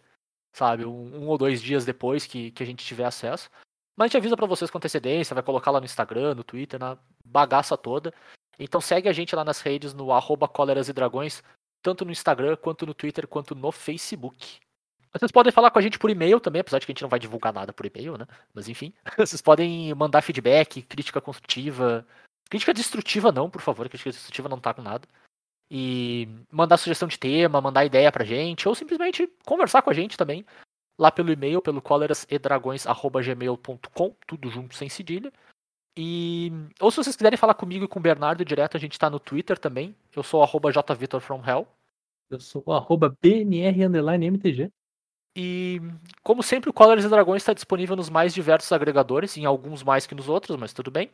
sabe? 0.52 0.84
Um, 0.84 1.24
um 1.24 1.28
ou 1.28 1.38
dois 1.38 1.62
dias 1.62 1.84
depois 1.84 2.26
que, 2.26 2.50
que 2.50 2.62
a 2.62 2.66
gente 2.66 2.84
tiver 2.84 3.04
acesso. 3.04 3.48
Mas 3.96 4.06
a 4.06 4.08
gente 4.08 4.16
avisa 4.18 4.36
pra 4.36 4.46
vocês 4.46 4.70
com 4.70 4.78
antecedência, 4.78 5.34
vai 5.34 5.42
colocar 5.42 5.70
lá 5.70 5.80
no 5.80 5.86
Instagram, 5.86 6.34
no 6.34 6.44
Twitter, 6.44 6.78
na 6.78 6.96
bagaça 7.24 7.76
toda. 7.76 8.12
Então 8.58 8.80
segue 8.80 9.08
a 9.08 9.12
gente 9.12 9.34
lá 9.34 9.44
nas 9.44 9.60
redes, 9.60 9.94
no 9.94 10.12
arroba 10.12 10.50
e 10.88 10.92
dragões, 10.92 11.42
tanto 11.82 12.04
no 12.04 12.12
Instagram, 12.12 12.56
quanto 12.56 12.86
no 12.86 12.94
Twitter, 12.94 13.26
quanto 13.26 13.54
no 13.54 13.72
Facebook. 13.72 14.58
Vocês 15.12 15.32
podem 15.32 15.52
falar 15.52 15.70
com 15.70 15.78
a 15.78 15.82
gente 15.82 15.98
por 15.98 16.08
e-mail 16.08 16.38
também, 16.38 16.60
apesar 16.60 16.78
de 16.78 16.86
que 16.86 16.92
a 16.92 16.94
gente 16.94 17.02
não 17.02 17.08
vai 17.08 17.18
divulgar 17.18 17.52
nada 17.52 17.72
por 17.72 17.84
e-mail, 17.84 18.16
né? 18.16 18.26
Mas 18.54 18.68
enfim, 18.68 18.92
vocês 19.18 19.42
podem 19.42 19.92
mandar 19.94 20.22
feedback, 20.22 20.82
crítica 20.82 21.20
construtiva. 21.20 22.06
Crítica 22.48 22.74
destrutiva 22.74 23.32
não, 23.32 23.50
por 23.50 23.60
favor, 23.60 23.88
crítica 23.88 24.10
destrutiva 24.10 24.48
não 24.48 24.60
tá 24.60 24.72
com 24.72 24.82
nada. 24.82 25.08
E 25.70 26.28
mandar 26.50 26.76
sugestão 26.76 27.08
de 27.08 27.18
tema, 27.18 27.60
mandar 27.60 27.84
ideia 27.84 28.10
pra 28.10 28.24
gente, 28.24 28.68
ou 28.68 28.74
simplesmente 28.74 29.28
conversar 29.44 29.82
com 29.82 29.90
a 29.90 29.94
gente 29.94 30.16
também. 30.16 30.44
Lá 31.00 31.10
pelo 31.10 31.32
e-mail, 31.32 31.60
pelo 31.62 31.80
colerasedragões.gmail.com, 31.80 34.14
tudo 34.26 34.50
junto 34.50 34.74
sem 34.74 34.90
cedilha. 34.90 35.32
E. 35.96 36.52
Ou 36.78 36.90
se 36.90 36.98
vocês 36.98 37.16
quiserem 37.16 37.38
falar 37.38 37.54
comigo 37.54 37.86
e 37.86 37.88
com 37.88 37.98
o 37.98 38.02
Bernardo 38.02 38.44
direto, 38.44 38.76
a 38.76 38.80
gente 38.80 38.98
tá 38.98 39.08
no 39.08 39.18
Twitter 39.18 39.58
também. 39.58 39.96
Eu 40.14 40.22
sou 40.22 40.42
arroba 40.42 40.70
jvitorfromhell. 40.70 41.66
Eu 42.28 42.38
sou 42.38 42.62
arroba 42.70 43.16
BNR 43.22 43.86
underline 43.86 44.26
MTG. 44.26 44.70
E, 45.34 45.80
como 46.22 46.42
sempre, 46.42 46.68
o 46.68 46.72
Colors 46.72 47.04
e 47.04 47.08
Dragões 47.08 47.42
está 47.42 47.54
disponível 47.54 47.96
nos 47.96 48.10
mais 48.10 48.34
diversos 48.34 48.70
agregadores, 48.70 49.36
em 49.36 49.46
alguns 49.46 49.82
mais 49.82 50.06
que 50.06 50.14
nos 50.14 50.28
outros, 50.28 50.56
mas 50.56 50.74
tudo 50.74 50.90
bem. 50.90 51.10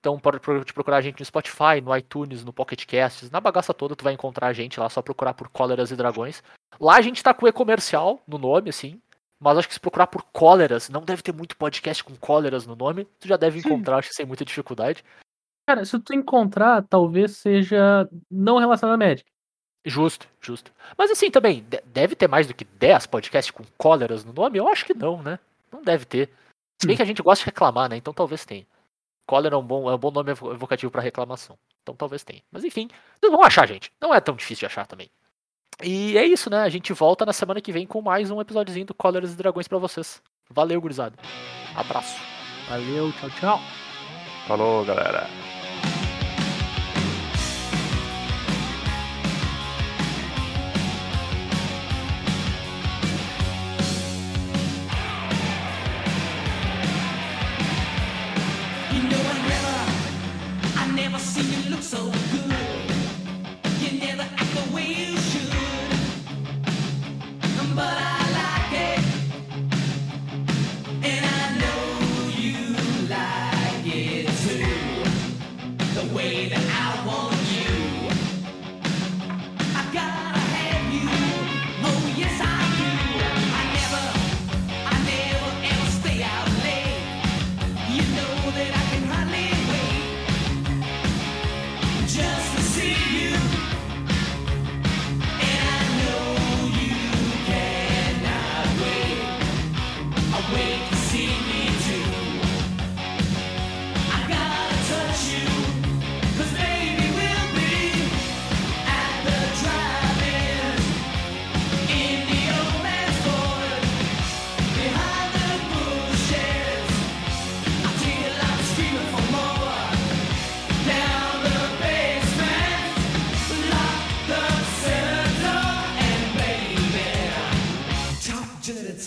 Então 0.00 0.18
pode 0.18 0.40
procurar 0.40 0.96
a 0.96 1.00
gente 1.00 1.18
no 1.18 1.24
Spotify, 1.24 1.80
no 1.82 1.96
iTunes, 1.96 2.44
no 2.44 2.52
Pocket 2.52 2.84
Casts, 2.86 3.30
na 3.30 3.40
bagaça 3.40 3.74
toda 3.74 3.96
tu 3.96 4.04
vai 4.04 4.12
encontrar 4.12 4.48
a 4.48 4.52
gente 4.52 4.78
lá, 4.78 4.88
só 4.88 5.02
procurar 5.02 5.34
por 5.34 5.48
Cóleras 5.48 5.90
e 5.90 5.96
Dragões. 5.96 6.42
Lá 6.80 6.96
a 6.96 7.00
gente 7.00 7.22
tá 7.22 7.34
com 7.34 7.48
e-comercial 7.48 8.22
no 8.26 8.38
nome, 8.38 8.70
assim, 8.70 9.00
mas 9.40 9.58
acho 9.58 9.68
que 9.68 9.74
se 9.74 9.80
procurar 9.80 10.06
por 10.06 10.22
Cóleras, 10.32 10.88
não 10.88 11.02
deve 11.04 11.22
ter 11.22 11.32
muito 11.32 11.56
podcast 11.56 12.02
com 12.04 12.16
Cóleras 12.16 12.66
no 12.66 12.74
nome, 12.76 13.04
tu 13.20 13.28
já 13.28 13.36
deve 13.36 13.60
Sim. 13.60 13.68
encontrar, 13.68 13.98
acho 13.98 14.08
que 14.08 14.14
sem 14.14 14.26
muita 14.26 14.44
dificuldade. 14.44 15.04
Cara, 15.68 15.84
se 15.84 15.98
tu 16.00 16.14
encontrar, 16.14 16.82
talvez 16.88 17.36
seja 17.36 18.08
não 18.30 18.58
relacionado 18.58 18.94
a 19.00 19.06
Magic. 19.06 19.28
Justo, 19.84 20.28
justo. 20.40 20.72
Mas 20.96 21.10
assim 21.10 21.30
também, 21.30 21.62
de- 21.62 21.80
deve 21.86 22.14
ter 22.16 22.28
mais 22.28 22.46
do 22.46 22.54
que 22.54 22.64
10 22.64 23.06
podcasts 23.06 23.50
com 23.50 23.62
Cóleras 23.76 24.24
no 24.24 24.32
nome? 24.32 24.58
Eu 24.58 24.68
acho 24.68 24.84
que 24.84 24.94
não, 24.94 25.22
né? 25.22 25.38
Não 25.70 25.82
deve 25.82 26.04
ter. 26.04 26.30
Se 26.80 26.86
bem 26.86 26.96
que 26.96 27.02
a 27.02 27.06
gente 27.06 27.22
gosta 27.22 27.42
de 27.44 27.46
reclamar, 27.50 27.88
né? 27.88 27.96
Então 27.96 28.12
talvez 28.14 28.44
tenha. 28.44 28.66
Cólera 29.26 29.54
é 29.54 29.58
um 29.58 29.62
bom, 29.62 29.90
é 29.90 29.94
um 29.94 29.98
bom 29.98 30.10
nome 30.10 30.30
evo- 30.30 30.52
evocativo 30.52 30.90
pra 30.90 31.02
reclamação. 31.02 31.58
Então 31.82 31.94
talvez 31.94 32.24
tenha. 32.24 32.42
Mas 32.50 32.64
enfim, 32.64 32.88
vocês 33.20 33.30
vão 33.30 33.42
achar, 33.42 33.66
gente. 33.68 33.92
Não 34.00 34.14
é 34.14 34.20
tão 34.20 34.34
difícil 34.34 34.60
de 34.60 34.66
achar 34.66 34.86
também. 34.86 35.10
E 35.82 36.18
é 36.18 36.24
isso, 36.24 36.50
né? 36.50 36.58
A 36.62 36.68
gente 36.68 36.92
volta 36.92 37.24
na 37.24 37.32
semana 37.32 37.60
que 37.60 37.72
vem 37.72 37.86
com 37.86 38.02
mais 38.02 38.30
um 38.30 38.40
episódiozinho 38.40 38.86
do 38.86 38.94
Cóleras 38.94 39.32
e 39.32 39.36
Dragões 39.36 39.68
pra 39.68 39.78
vocês. 39.78 40.20
Valeu, 40.50 40.80
gurizada. 40.80 41.16
Abraço. 41.74 42.20
Valeu, 42.68 43.12
tchau, 43.12 43.30
tchau. 43.38 43.60
Falou, 44.46 44.84
galera. 44.84 45.28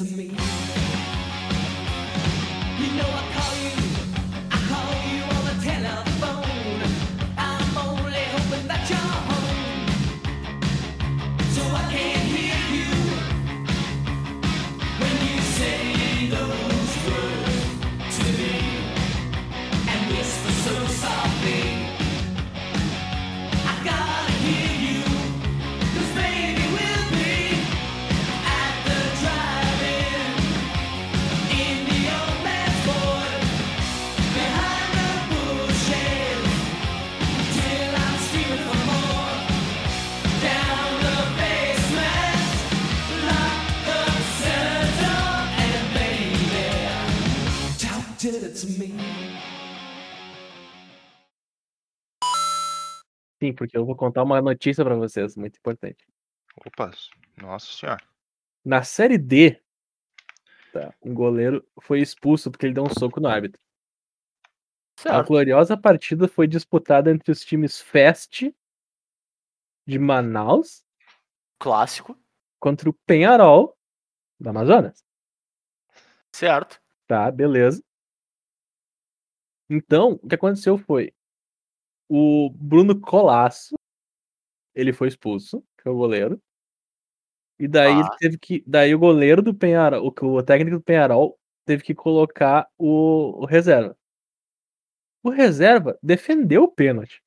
to 0.06 0.16
me. 0.16 0.61
Porque 53.54 53.78
eu 53.78 53.86
vou 53.86 53.96
contar 53.96 54.24
uma 54.24 54.42
notícia 54.42 54.84
pra 54.84 54.96
vocês, 54.96 55.36
muito 55.36 55.58
importante. 55.58 56.06
Opa, 56.66 56.92
nossa 57.42 57.66
senhora. 57.72 58.04
Na 58.64 58.84
série 58.84 59.18
D, 59.18 59.60
tá, 60.72 60.94
um 61.02 61.14
goleiro 61.14 61.66
foi 61.82 62.00
expulso 62.02 62.52
porque 62.52 62.66
ele 62.66 62.74
deu 62.74 62.84
um 62.84 62.90
soco 62.90 63.20
no 63.20 63.28
árbitro. 63.28 63.62
A 64.44 65.02
Certo. 65.02 65.28
gloriosa 65.28 65.76
partida 65.76 66.28
foi 66.28 66.46
disputada 66.48 67.10
entre 67.10 67.32
os 67.32 67.44
times 67.44 67.82
Fest 67.82 68.44
de 69.88 69.98
Manaus 69.98 70.86
Clássico. 71.58 72.16
contra 72.60 72.88
o 72.90 72.94
Penharol 72.94 73.76
da 74.40 74.52
Amazonas. 74.52 75.04
Certo. 76.32 76.80
Tá, 77.08 77.32
beleza. 77.32 77.84
Então, 79.70 80.20
o 80.22 80.28
que 80.28 80.36
aconteceu 80.36 80.78
foi 80.78 81.14
o 82.14 82.50
Bruno 82.50 83.00
Colasso, 83.00 83.76
ele 84.76 84.92
foi 84.92 85.08
expulso, 85.08 85.64
que 85.82 85.88
é 85.88 85.92
o 85.92 85.96
goleiro. 85.96 86.42
E 87.58 87.70
daí 87.70 87.94
ele 87.94 88.04
Ah. 88.04 88.18
teve 88.20 88.38
que, 88.38 88.62
daí 88.68 88.94
o 88.94 89.00
goleiro 89.00 89.42
do 89.42 89.54
Penharol, 89.54 90.04
o, 90.06 90.26
o 90.26 90.44
técnico 90.44 90.78
do 90.78 90.84
Penharol 90.84 91.40
teve 91.66 91.84
que 91.84 91.96
colocar 91.96 92.68
o, 92.78 93.42
o 93.42 93.46
reserva. 93.46 93.98
O 95.24 95.30
reserva 95.30 95.98
defendeu 96.04 96.64
o 96.64 96.72
pênalti. 96.72 97.22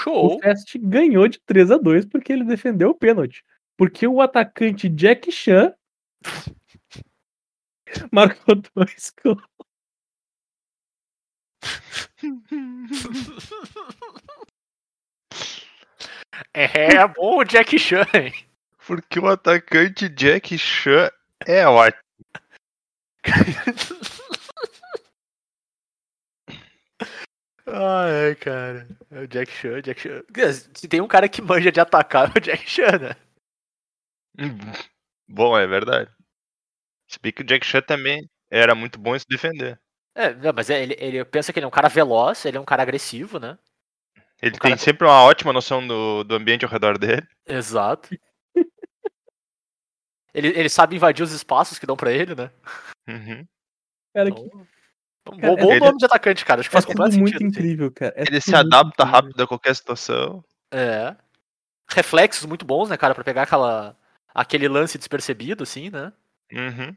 Show. 0.00 0.36
O 0.36 0.38
Fest 0.40 0.76
ganhou 0.78 1.26
de 1.26 1.40
3 1.40 1.70
a 1.72 1.78
2 1.78 2.06
porque 2.06 2.32
ele 2.32 2.44
defendeu 2.44 2.90
o 2.90 2.94
pênalti. 2.94 3.42
Porque 3.76 4.06
o 4.06 4.20
atacante 4.20 4.88
Jack 4.88 5.32
Chan 5.32 5.74
marcou 8.12 8.54
dois 8.74 9.12
gols. 9.24 9.42
É 16.54 17.06
bom 17.08 17.38
o 17.38 17.44
Jack 17.44 17.78
Chan, 17.78 18.06
hein? 18.14 18.32
Porque 18.86 19.18
o 19.18 19.28
atacante 19.28 20.08
Jack 20.08 20.56
Chan 20.58 21.10
é 21.46 21.66
ótimo. 21.66 22.02
Ai, 27.66 28.34
cara. 28.36 28.88
É 29.10 29.20
o 29.20 29.26
Jack 29.28 29.50
Chan, 29.52 29.80
Jack 29.82 30.00
Chan. 30.00 30.22
Se 30.74 30.88
tem 30.88 31.00
um 31.00 31.08
cara 31.08 31.28
que 31.28 31.40
manja 31.42 31.70
de 31.70 31.80
atacar, 31.80 32.28
é 32.34 32.38
o 32.38 32.40
Jack 32.40 32.68
Chan, 32.68 32.98
né? 32.98 33.16
Hum, 34.38 34.58
Bom, 35.28 35.56
é 35.58 35.66
verdade. 35.66 36.10
Se 37.08 37.18
bem 37.20 37.32
que 37.32 37.42
o 37.42 37.46
Jack 37.46 37.64
Chan 37.66 37.82
também 37.82 38.28
era 38.50 38.74
muito 38.74 38.98
bom 38.98 39.14
em 39.16 39.18
se 39.18 39.26
defender. 39.28 39.80
É, 40.14 40.34
não, 40.34 40.52
mas 40.54 40.68
é, 40.70 40.82
ele, 40.82 40.96
ele 40.98 41.24
pensa 41.24 41.52
que 41.52 41.58
ele 41.58 41.64
é 41.64 41.68
um 41.68 41.70
cara 41.72 41.88
veloz, 41.88 42.44
ele 42.44 42.56
é 42.56 42.60
um 42.60 42.64
cara 42.64 42.82
agressivo, 42.82 43.38
né? 43.38 43.58
Ele 44.42 44.56
O 44.56 44.58
cara- 44.58 44.74
tem 44.74 44.84
sempre 44.84 45.06
uma 45.06 45.22
ótima 45.22 45.52
noção 45.52 45.86
do, 45.86 46.22
do 46.24 46.34
ambiente 46.34 46.64
ao 46.64 46.70
redor 46.70 46.98
dele. 46.98 47.26
Exato. 47.46 48.10
ele, 50.34 50.48
ele 50.48 50.68
sabe 50.68 50.96
invadir 50.96 51.22
os 51.22 51.32
espaços 51.32 51.78
que 51.78 51.86
dão 51.86 51.96
pra 51.96 52.12
ele, 52.12 52.34
né? 52.34 52.50
Uhum. 53.08 53.46
Cara, 54.14 54.28
Então, 54.28 54.48
que 54.48 54.56
um 54.56 55.38
Cara, 55.38 55.54
bom, 55.54 55.56
bom 55.56 55.70
ele- 55.72 55.80
nome 55.84 55.98
de 55.98 56.04
atacante, 56.04 56.44
cara. 56.44 56.60
Acho 56.60 56.68
que 56.68 56.74
é 56.76 56.78
faz 56.80 56.84
completo 56.84 57.16
muito 57.18 57.32
sentido. 57.38 57.48
assim. 57.48 57.58
incrível, 57.60 57.90
cara. 57.92 58.12
É 58.16 58.22
Ele 58.22 58.40
se 58.40 58.54
adapta 58.54 59.02
incrível. 59.04 59.12
rápido 59.12 59.42
a 59.42 59.46
qualquer 59.46 59.74
situação. 59.76 60.44
É. 60.72 61.14
Reflexos 61.90 62.44
muito 62.46 62.64
bons, 62.64 62.88
né, 62.90 62.96
cara, 62.96 63.14
pra 63.14 63.22
pegar 63.24 63.42
aquela, 63.42 63.96
aquele 64.34 64.66
lance 64.68 64.98
despercebido, 64.98 65.62
assim, 65.62 65.90
né? 65.90 66.12
Uhum. 66.52 66.94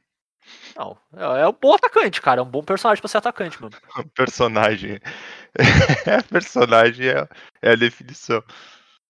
Não, 0.75 0.97
é, 1.15 1.41
é 1.41 1.47
um 1.47 1.55
bom 1.59 1.73
atacante, 1.73 2.21
cara. 2.21 2.41
É 2.41 2.43
um 2.43 2.49
bom 2.49 2.63
personagem 2.63 3.01
pra 3.01 3.07
ser 3.07 3.17
atacante, 3.17 3.61
mano. 3.61 3.75
Personagem. 4.15 4.99
personagem 6.29 7.07
é, 7.07 7.27
é 7.61 7.71
a 7.71 7.75
definição. 7.75 8.43